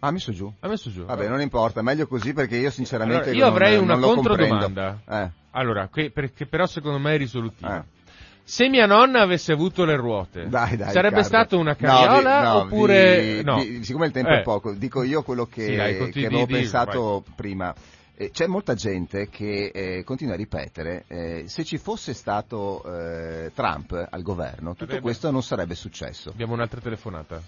Ah, 0.00 0.08
ha 0.08 0.10
messo 0.10 0.32
giù. 0.32 0.50
Ha 0.60 0.68
messo 0.68 0.90
giù. 0.90 1.04
Vabbè, 1.04 1.28
non 1.28 1.40
importa, 1.42 1.82
meglio 1.82 2.06
così 2.06 2.32
perché 2.32 2.56
io 2.56 2.70
sinceramente 2.70 3.30
Allora, 3.30 3.36
io 3.36 3.44
non- 3.44 3.52
avrei 3.52 3.74
non 3.74 3.84
una 3.84 3.96
lo 3.96 4.14
controdomanda. 4.14 5.00
Eh, 5.06 5.30
Allora, 5.50 5.88
que- 5.88 6.10
perché 6.10 6.46
però 6.46 6.66
secondo 6.66 6.98
me 6.98 7.14
è 7.14 7.18
risolutiva. 7.18 7.78
eh. 7.78 7.98
Se 8.44 8.68
mia 8.68 8.86
nonna 8.86 9.20
avesse 9.20 9.52
avuto 9.52 9.84
le 9.84 9.94
ruote, 9.96 10.48
Dai, 10.48 10.76
dai, 10.76 10.92
sarebbe 10.92 11.20
Riccardo. 11.22 11.22
stato 11.22 11.58
una 11.58 11.76
No, 11.78 11.86
carriola 11.86 12.42
no, 12.42 12.54
oppure 12.62 13.34
vi- 13.36 13.42
no? 13.44 13.60
vi- 13.62 13.84
siccome 13.84 14.06
il 14.06 14.12
tempo 14.12 14.30
Eh. 14.30 14.38
è 14.40 14.42
poco, 14.42 14.72
dico 14.72 15.02
io 15.04 15.22
quello 15.22 15.46
che, 15.46 15.64
Sì, 15.66 15.76
dai, 15.76 16.10
che 16.10 16.26
avevo 16.26 16.46
di- 16.46 16.52
di- 16.54 16.58
pensato 16.60 17.24
prima. 17.36 17.72
Eh, 18.16 18.30
C'è 18.32 18.46
molta 18.46 18.74
gente 18.74 19.28
che 19.30 19.70
eh, 19.72 20.02
continua 20.04 20.34
a 20.34 20.36
ripetere, 20.36 21.04
eh, 21.06 21.44
se 21.46 21.64
ci 21.64 21.78
fosse 21.78 22.12
stato 22.12 22.82
eh, 22.84 23.52
Trump 23.54 24.08
al 24.10 24.22
governo, 24.22 24.72
tutto 24.74 24.86
Vabbè, 24.92 25.00
questo 25.00 25.30
non 25.30 25.42
sarebbe 25.42 25.74
successo. 25.76 26.30
Abbiamo 26.30 26.52
un'altra 26.54 26.80
telefonata. 26.80 27.40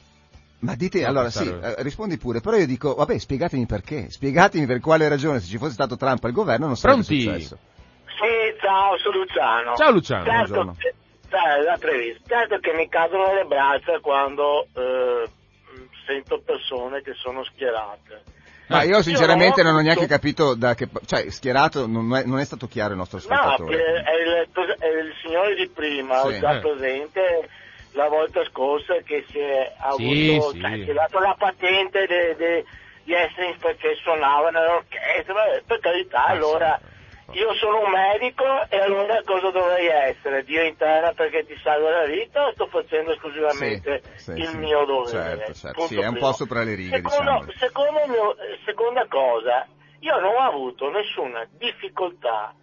Ma 0.60 0.76
dite, 0.76 1.00
No, 1.02 1.08
allora 1.08 1.28
sì, 1.30 1.46
eh, 1.48 1.74
rispondi 1.82 2.16
pure, 2.16 2.40
però 2.40 2.56
io 2.56 2.66
dico, 2.66 2.94
vabbè, 2.94 3.18
spiegatemi 3.18 3.66
perché, 3.66 4.08
spiegatemi 4.08 4.64
per 4.64 4.78
quale 4.78 5.08
ragione 5.08 5.40
se 5.40 5.46
ci 5.48 5.58
fosse 5.58 5.72
stato 5.72 5.96
Trump 5.96 6.22
al 6.22 6.30
governo 6.32 6.66
non 6.66 6.76
sarebbe 6.76 7.02
Pronti? 7.02 7.22
successo. 7.22 7.58
Sì, 8.22 8.56
ciao, 8.60 8.96
sono 8.98 9.18
Luciano. 9.18 9.74
Ciao 9.76 9.90
Luciano. 9.90 10.24
Certo, 10.24 10.36
buongiorno. 10.52 10.76
che- 10.78 10.94
certo 12.26 12.58
che 12.58 12.72
mi 12.74 12.88
cadono 12.88 13.34
le 13.34 13.44
braccia 13.44 13.98
quando 13.98 14.66
eh, 14.74 15.28
sento 16.06 16.40
persone 16.40 17.02
che 17.02 17.14
sono 17.14 17.42
schierate. 17.44 18.22
Ma 18.68 18.84
io 18.84 19.02
sinceramente 19.02 19.60
Io 19.60 19.66
non 19.66 19.76
ho 19.76 19.80
neanche 19.80 20.06
capito 20.06 20.54
da 20.54 20.74
che, 20.74 20.88
cioè 21.04 21.28
schierato 21.30 21.86
non 21.88 22.14
è, 22.16 22.24
non 22.24 22.38
è 22.38 22.44
stato 22.44 22.68
chiaro 22.68 22.92
il 22.92 22.98
nostro 22.98 23.18
No, 23.26 23.34
ascoltatore. 23.34 23.76
che 23.76 24.02
è 24.02 24.12
il, 24.14 24.48
è 24.78 24.86
il 24.86 25.12
signore 25.20 25.54
di 25.56 25.68
prima, 25.68 26.20
Sì. 26.22 26.38
già 26.38 26.56
Eh. 26.56 26.60
presente 26.60 27.48
la 27.92 28.08
volta 28.08 28.42
scorsa 28.44 28.94
che 29.04 29.26
si 29.30 29.38
è 29.38 29.72
Sì, 29.96 30.28
avuto, 30.30 30.50
sì. 30.52 30.60
cioè, 30.60 30.70
si 30.84 30.90
è 30.90 30.92
dato 30.94 31.18
la 31.18 31.34
patente 31.36 32.06
di 33.04 33.12
essere 33.12 33.56
perché 33.58 33.96
suonava 34.00 34.48
nell'orchestra, 34.50 35.34
per 35.66 35.80
carità, 35.80 36.24
Ah, 36.24 36.30
allora 36.30 36.80
sì. 36.80 36.90
Io 37.32 37.54
sono 37.54 37.84
un 37.84 37.90
medico 37.90 38.44
e 38.68 38.78
allora 38.78 39.22
cosa 39.24 39.50
dovrei 39.50 39.86
essere? 39.86 40.44
Dio 40.44 40.62
interna 40.62 41.12
perché 41.12 41.44
ti 41.46 41.58
salva 41.62 41.90
la 41.90 42.04
vita 42.04 42.46
o 42.46 42.52
sto 42.52 42.66
facendo 42.66 43.12
esclusivamente 43.12 44.02
Sì, 44.16 44.22
sì, 44.22 44.30
il 44.32 44.48
sì. 44.48 44.56
mio 44.58 44.84
dovere? 44.84 45.36
Certo, 45.38 45.54
certo. 45.54 45.86
Sì, 45.86 45.94
è 45.98 46.06
un 46.06 46.12
primo. 46.12 46.26
po' 46.28 46.32
sopra 46.34 46.62
le 46.62 46.74
righe, 46.74 46.96
Secondo, 46.96 47.44
diciamo. 47.44 47.52
secondo 47.58 48.06
mio- 48.06 48.36
eh, 48.38 48.58
seconda 48.64 49.06
cosa, 49.08 49.66
io 50.00 50.18
non 50.20 50.34
ho 50.34 50.38
avuto 50.40 50.90
nessuna 50.90 51.46
difficoltà 51.56 52.54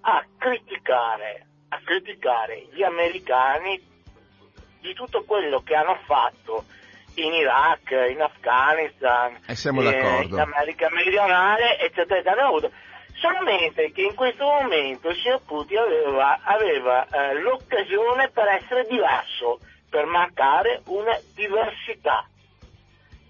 a 0.00 0.24
criticare, 0.38 1.46
a 1.68 1.80
criticare 1.84 2.66
gli 2.72 2.82
americani 2.82 3.80
di 4.80 4.94
tutto 4.94 5.24
quello 5.24 5.62
che 5.62 5.74
hanno 5.74 5.98
fatto 6.04 6.64
in 7.14 7.32
Iraq, 7.32 7.90
in 8.10 8.20
Afghanistan, 8.20 9.38
eh, 9.46 10.24
in 10.24 10.38
America 10.38 10.88
meridionale, 10.90 11.78
eccetera, 11.78 12.20
eccetera. 12.20 12.50
Solamente 13.18 13.92
che 13.92 14.02
in 14.02 14.14
questo 14.14 14.44
momento 14.44 15.08
il 15.08 15.16
signor 15.16 15.40
Putin 15.46 15.78
aveva, 15.78 16.38
aveva, 16.42 17.06
eh, 17.08 17.40
l'occasione 17.40 18.28
per 18.28 18.46
essere 18.46 18.86
diverso, 18.86 19.58
per 19.88 20.04
mancare 20.04 20.82
una 20.86 21.18
diversità. 21.34 22.26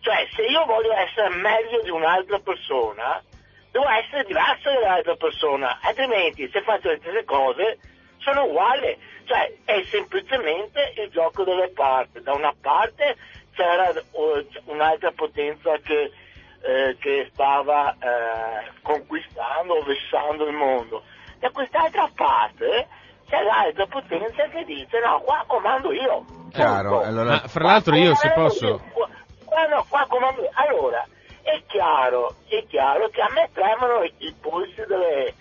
Cioè, 0.01 0.29
se 0.35 0.43
io 0.43 0.65
voglio 0.65 0.93
essere 0.93 1.29
meglio 1.37 1.83
di 1.83 1.91
un'altra 1.91 2.39
persona, 2.41 3.23
devo 3.71 3.89
essere 3.89 4.25
diverso 4.25 4.71
dall'altra 4.71 5.17
persona, 5.17 5.79
altrimenti 5.83 6.49
se 6.51 6.63
faccio 6.63 6.89
le 6.89 6.99
stesse 6.99 7.25
cose 7.25 7.79
sono 8.19 8.45
uguali. 8.45 8.97
Cioè, 9.25 9.57
è 9.65 9.83
semplicemente 9.91 10.95
il 10.97 11.11
gioco 11.11 11.43
delle 11.43 11.69
parti. 11.71 12.23
Da 12.23 12.33
una 12.33 12.55
parte 12.61 13.17
c'era 13.55 13.91
eh, 13.91 14.47
un'altra 14.67 15.11
potenza 15.13 15.77
che, 15.79 16.13
eh, 16.63 16.97
che 16.99 17.29
stava 17.33 17.93
eh, 17.93 18.71
conquistando, 18.83 19.83
vessando 19.85 20.47
il 20.47 20.55
mondo. 20.55 21.03
Da 21.39 21.51
quest'altra 21.51 22.09
parte 22.15 22.89
c'è 23.29 23.43
l'altra 23.43 23.87
potenza 23.87 24.45
che 24.49 24.65
dice 24.65 24.99
no, 25.01 25.21
qua 25.21 25.45
comando 25.47 25.93
io. 25.93 26.25
Chiaro, 26.53 27.03
allora- 27.03 27.31
Ma 27.43 27.49
fra 27.49 27.65
l'altro 27.65 27.97
io 27.97 28.15
se 28.15 28.31
Qua- 28.33 28.43
posso... 28.43 28.81
Qua, 28.93 29.09
qua 29.45 29.67
no, 29.67 29.85
qua 29.89 30.07
comando 30.09 30.43
io. 30.43 30.51
Allora, 30.55 31.05
è 31.43 31.63
chiaro, 31.67 32.35
è 32.49 32.65
chiaro 32.67 33.09
che 33.09 33.21
a 33.21 33.29
me 33.35 33.49
tremano 33.53 34.03
i, 34.03 34.13
i 34.19 34.35
polsi 34.41 34.83
delle, 34.87 35.35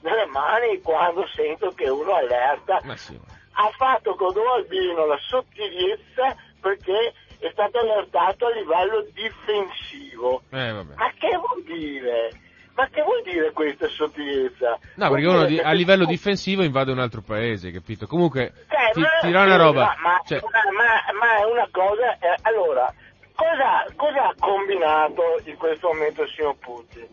delle 0.00 0.26
mani 0.26 0.80
quando 0.80 1.26
sento 1.34 1.70
che 1.70 1.88
uno 1.88 2.14
allerta 2.14 2.80
Ma 2.84 2.96
sì. 2.96 3.18
ha 3.54 3.68
fatto 3.76 4.14
con 4.14 4.32
Don 4.32 4.46
Albino 4.46 5.06
la 5.06 5.18
sottigliezza 5.20 6.36
perché 6.60 7.12
è 7.46 7.50
stato 7.52 7.78
allertato 7.78 8.46
a 8.46 8.50
livello 8.52 9.04
difensivo. 9.12 10.42
Eh. 10.50 10.72
Ma 10.72 11.12
che 11.18 11.36
vuol 11.36 11.62
dire? 11.64 12.30
Ma 12.74 12.88
che 12.88 13.02
vuol 13.02 13.22
dire 13.22 13.52
questa 13.52 13.86
sottigliezza? 13.88 14.78
No, 14.94 15.10
perché 15.10 15.26
uno 15.26 15.44
di- 15.44 15.58
a 15.60 15.72
livello 15.72 16.06
difensivo 16.06 16.62
invade 16.62 16.90
un 16.92 17.00
altro 17.00 17.20
paese, 17.20 17.70
capito? 17.70 18.06
Comunque, 18.06 18.52
cioè, 18.68 18.92
ti 18.92 19.00
ma- 19.00 19.08
dirò 19.22 19.42
una 19.42 19.56
roba. 19.56 19.80
Ma, 19.84 20.10
ma- 20.10 20.22
Cioè, 20.24 20.40
ma- 20.40 21.12
ma 21.18 21.36
è 21.40 21.44
una 21.44 21.68
cosa. 21.70 22.16
eh, 22.18 22.34
allora, 22.42 22.92
cosa, 23.34 23.84
cosa 23.96 24.28
ha 24.28 24.34
combinato 24.38 25.22
in 25.44 25.56
questo 25.56 25.88
momento 25.88 26.22
il 26.22 26.30
signor 26.30 26.56
Putin? 26.58 27.06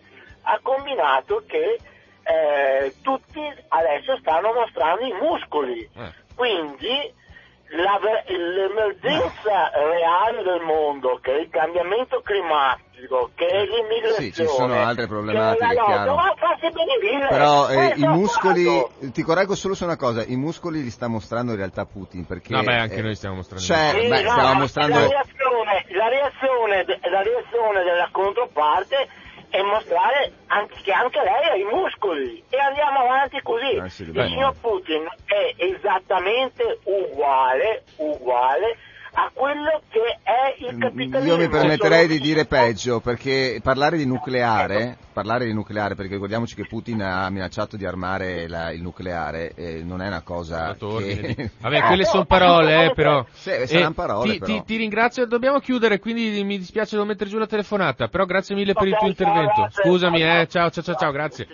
Ha 0.44 0.60
combinato 0.62 1.44
che 1.48 1.78
eh, 2.24 2.94
tutti 3.02 3.42
adesso 3.70 4.16
stanno 4.18 4.54
mostrando 4.54 5.04
i 5.04 5.14
muscoli. 5.14 5.82
eh, 5.98 6.14
Quindi 6.36 7.12
la 7.72 8.00
ve- 8.02 8.24
l'emergenza 8.36 9.70
reale 9.74 10.42
del 10.44 10.62
mondo, 10.62 11.20
che 11.22 11.36
è 11.36 11.40
il 11.42 11.50
cambiamento 11.50 12.22
climatico, 12.22 13.32
che 13.36 13.46
è 13.46 13.66
l'immigrazione. 13.66 14.32
Sì, 14.32 14.34
ci 14.34 14.48
sono 14.48 14.74
altre 14.74 15.08
problematiche, 15.08 15.68
che 15.68 15.94
è 15.94 16.04
la 16.06 16.36
farsi 16.38 16.70
benedire. 16.72 17.28
Però 17.28 17.70
eh, 17.70 17.76
Questo 17.76 18.00
i 18.00 18.08
muscoli, 18.08 18.66
fatto. 18.66 19.12
ti 19.12 19.22
correggo 19.22 19.56
solo 19.56 19.76
su 19.76 19.84
una 19.84 19.98
cosa, 19.98 20.24
i 20.24 20.36
muscoli 20.36 20.82
li 20.82 20.90
sta 20.90 21.08
mostrando 21.08 21.52
in 21.52 21.58
realtà 21.58 21.86
Putin 21.86 22.26
perché... 22.26 22.54
Vabbè, 22.54 22.74
anche 22.74 22.96
eh, 22.96 23.02
noi 23.02 23.16
stiamo 23.16 23.36
mostrando. 23.36 23.66
Cioè, 23.66 24.02
Sì, 24.02 24.08
beh, 24.08 24.24
no, 24.24 24.54
mostrando... 24.56 24.96
La 24.96 25.08
reazione, 25.08 25.86
la, 25.90 26.08
reazione, 26.08 26.86
la 27.10 27.22
reazione 27.22 27.84
della 27.84 28.10
controparte 28.12 29.08
è 29.50 29.62
mostrare 29.62 30.32
anche, 30.48 30.76
che 30.84 30.92
anche 30.92 31.20
lei 31.20 31.50
ha 31.50 31.56
i 31.56 31.64
muscoli 31.64 32.44
e 32.50 32.58
andiamo 32.58 33.00
avanti 33.00 33.40
così. 33.42 33.76
Eh 33.76 33.90
sì, 33.90 34.04
il 34.04 34.14
signor 34.14 34.56
Putin 34.62 35.08
è 35.26 35.54
esattamente 35.58 36.80
uguale, 36.84 37.84
uguale 37.98 38.78
a 39.14 39.32
quello 39.34 39.82
che 39.90 40.00
è 40.24 40.56
il 40.60 40.78
capitalismo. 40.78 41.20
Mm, 41.20 41.28
Io 41.28 41.38
mi 41.38 41.50
permetterei 41.50 42.08
di 42.08 42.20
dire 42.20 42.46
peggio, 42.46 43.00
perché 43.00 43.60
parlare 43.62 43.98
di 43.98 44.06
nucleare, 44.06 44.98
parlare 45.14 45.46
di 45.46 45.54
nucleare, 45.54 45.96
perché 45.96 46.14
ricordiamoci 46.14 46.56
che 46.56 46.66
Putin 46.68 47.02
ha 47.02 47.30
minacciato 47.30 47.76
di 47.78 47.86
armare 47.86 48.48
la- 48.48 48.72
il 48.72 48.82
nucleare, 48.82 49.54
eh, 49.56 49.82
non 49.84 50.02
è 50.02 50.08
una 50.08 50.22
cosa 50.22 50.76
che... 50.76 51.34
di- 51.36 51.50
Vabbè, 51.60 51.82
quelle 51.84 52.06
sono 52.06 52.26
parole, 52.26 52.86
eh, 52.86 52.94
però. 52.94 53.26
Sì, 53.32 53.52
saranno 53.66 53.90
Eh, 53.90 53.94
parole, 53.94 54.34
ti, 54.34 54.40
però. 54.40 54.54
ti- 54.54 54.64
ti 54.66 54.76
ringrazio, 54.78 55.26
dobbiamo 55.26 55.60
chiudere, 55.60 56.00
quindi 56.00 56.44
mi 56.44 56.58
dispiace 56.58 56.96
non 56.96 57.08
mettere 57.08 57.30
giù 57.30 57.38
la 57.38 57.48
telefonata, 57.48 58.08
però 58.08 58.26
grazie 58.26 58.56
mille 58.56 58.74
per 58.74 58.88
il 58.88 58.96
tuo 58.98 59.08
intervento. 59.08 59.68
Scusami, 59.72 60.20
Ciao, 60.20 60.42
eh, 60.42 60.48
ciao, 60.48 60.70
ciao, 60.70 60.84
ciao, 60.84 60.96
ciao, 60.96 61.12
grazie. 61.12 61.48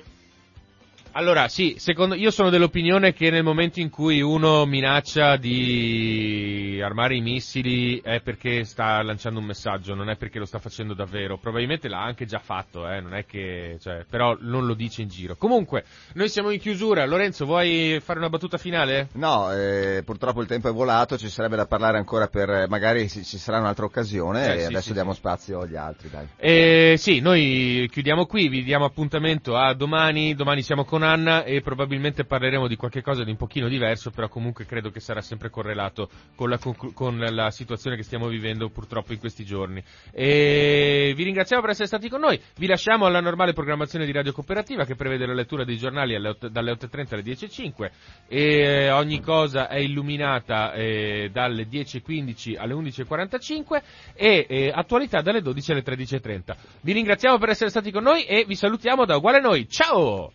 Allora, 1.17 1.47
sì, 1.47 1.75
secondo, 1.77 2.13
io 2.13 2.29
sono 2.29 2.49
dell'opinione 2.49 3.13
che 3.13 3.29
nel 3.29 3.41
momento 3.41 3.79
in 3.79 3.89
cui 3.89 4.19
uno 4.21 4.65
minaccia 4.65 5.37
di 5.37 6.81
armare 6.83 7.15
i 7.15 7.21
missili 7.21 8.01
è 8.01 8.19
perché 8.19 8.65
sta 8.65 9.01
lanciando 9.01 9.39
un 9.39 9.45
messaggio, 9.45 9.95
non 9.95 10.09
è 10.09 10.17
perché 10.17 10.39
lo 10.39 10.45
sta 10.45 10.59
facendo 10.59 10.93
davvero. 10.93 11.37
Probabilmente 11.37 11.87
l'ha 11.87 12.03
anche 12.03 12.25
già 12.25 12.39
fatto, 12.39 12.85
eh, 12.85 12.99
non 12.99 13.13
è 13.13 13.25
che, 13.25 13.77
cioè, 13.79 14.03
però 14.09 14.35
non 14.41 14.65
lo 14.65 14.73
dice 14.73 15.03
in 15.03 15.07
giro. 15.07 15.37
Comunque, 15.37 15.85
noi 16.15 16.27
siamo 16.27 16.49
in 16.49 16.59
chiusura. 16.59 17.05
Lorenzo, 17.05 17.45
vuoi 17.45 17.97
fare 18.03 18.19
una 18.19 18.27
battuta 18.27 18.57
finale? 18.57 19.07
No, 19.13 19.53
eh, 19.53 20.03
purtroppo 20.03 20.41
il 20.41 20.47
tempo 20.47 20.67
è 20.67 20.73
volato, 20.73 21.17
ci 21.17 21.29
sarebbe 21.29 21.55
da 21.55 21.65
parlare 21.65 21.97
ancora 21.97 22.27
per, 22.27 22.67
magari 22.67 23.07
ci 23.07 23.37
sarà 23.37 23.59
un'altra 23.59 23.85
occasione 23.85 24.47
Eh, 24.47 24.55
e 24.55 24.59
sì, 24.59 24.65
adesso 24.65 24.87
sì, 24.87 24.93
diamo 24.93 25.13
sì. 25.13 25.19
spazio 25.19 25.61
agli 25.61 25.77
altri, 25.77 26.09
dai. 26.09 26.27
Eh, 26.35 26.95
sì, 26.97 27.21
noi 27.21 27.87
chiudiamo 27.89 28.25
qui, 28.25 28.49
vi 28.49 28.63
diamo 28.63 28.83
appuntamento 28.83 29.55
a 29.55 29.73
domani, 29.73 30.35
domani 30.35 30.61
siamo 30.61 30.83
con 30.83 31.03
Anna 31.05 31.43
e 31.43 31.61
probabilmente 31.61 32.25
parleremo 32.25 32.67
di 32.67 32.75
qualche 32.75 33.01
cosa 33.01 33.23
di 33.23 33.31
un 33.31 33.37
pochino 33.37 33.67
diverso, 33.67 34.11
però 34.11 34.27
comunque 34.27 34.65
credo 34.65 34.89
che 34.89 34.99
sarà 34.99 35.21
sempre 35.21 35.49
correlato 35.49 36.09
con 36.35 36.49
la, 36.49 36.59
con 36.93 37.17
la 37.17 37.51
situazione 37.51 37.95
che 37.95 38.03
stiamo 38.03 38.27
vivendo 38.27 38.69
purtroppo 38.69 39.13
in 39.13 39.19
questi 39.19 39.45
giorni. 39.45 39.83
E 40.11 41.13
vi 41.15 41.23
ringraziamo 41.23 41.61
per 41.61 41.71
essere 41.71 41.87
stati 41.87 42.09
con 42.09 42.19
noi, 42.19 42.39
vi 42.57 42.67
lasciamo 42.67 43.05
alla 43.05 43.21
normale 43.21 43.53
programmazione 43.53 44.05
di 44.05 44.11
Radio 44.11 44.33
Cooperativa 44.33 44.85
che 44.85 44.95
prevede 44.95 45.25
la 45.25 45.33
lettura 45.33 45.63
dei 45.63 45.77
giornali 45.77 46.15
alle 46.15 46.29
ot- 46.29 46.47
dalle 46.47 46.71
8.30 46.71 47.13
alle 47.13 47.23
10.05 47.23 47.91
e 48.27 48.43
eh, 48.85 48.91
ogni 48.91 49.21
cosa 49.21 49.67
è 49.67 49.77
illuminata 49.77 50.73
eh, 50.73 51.29
dalle 51.31 51.67
10.15 51.67 52.57
alle 52.57 52.73
11.45 52.73 53.81
e 54.13 54.45
eh, 54.47 54.71
attualità 54.73 55.21
dalle 55.21 55.41
12 55.41 55.71
alle 55.71 55.83
13.30. 55.83 56.55
Vi 56.81 56.93
ringraziamo 56.93 57.37
per 57.37 57.49
essere 57.49 57.69
stati 57.69 57.91
con 57.91 58.03
noi 58.03 58.25
e 58.25 58.45
vi 58.45 58.55
salutiamo 58.55 59.05
da 59.05 59.17
Uguale 59.17 59.39
Noi. 59.39 59.67
Ciao! 59.67 60.31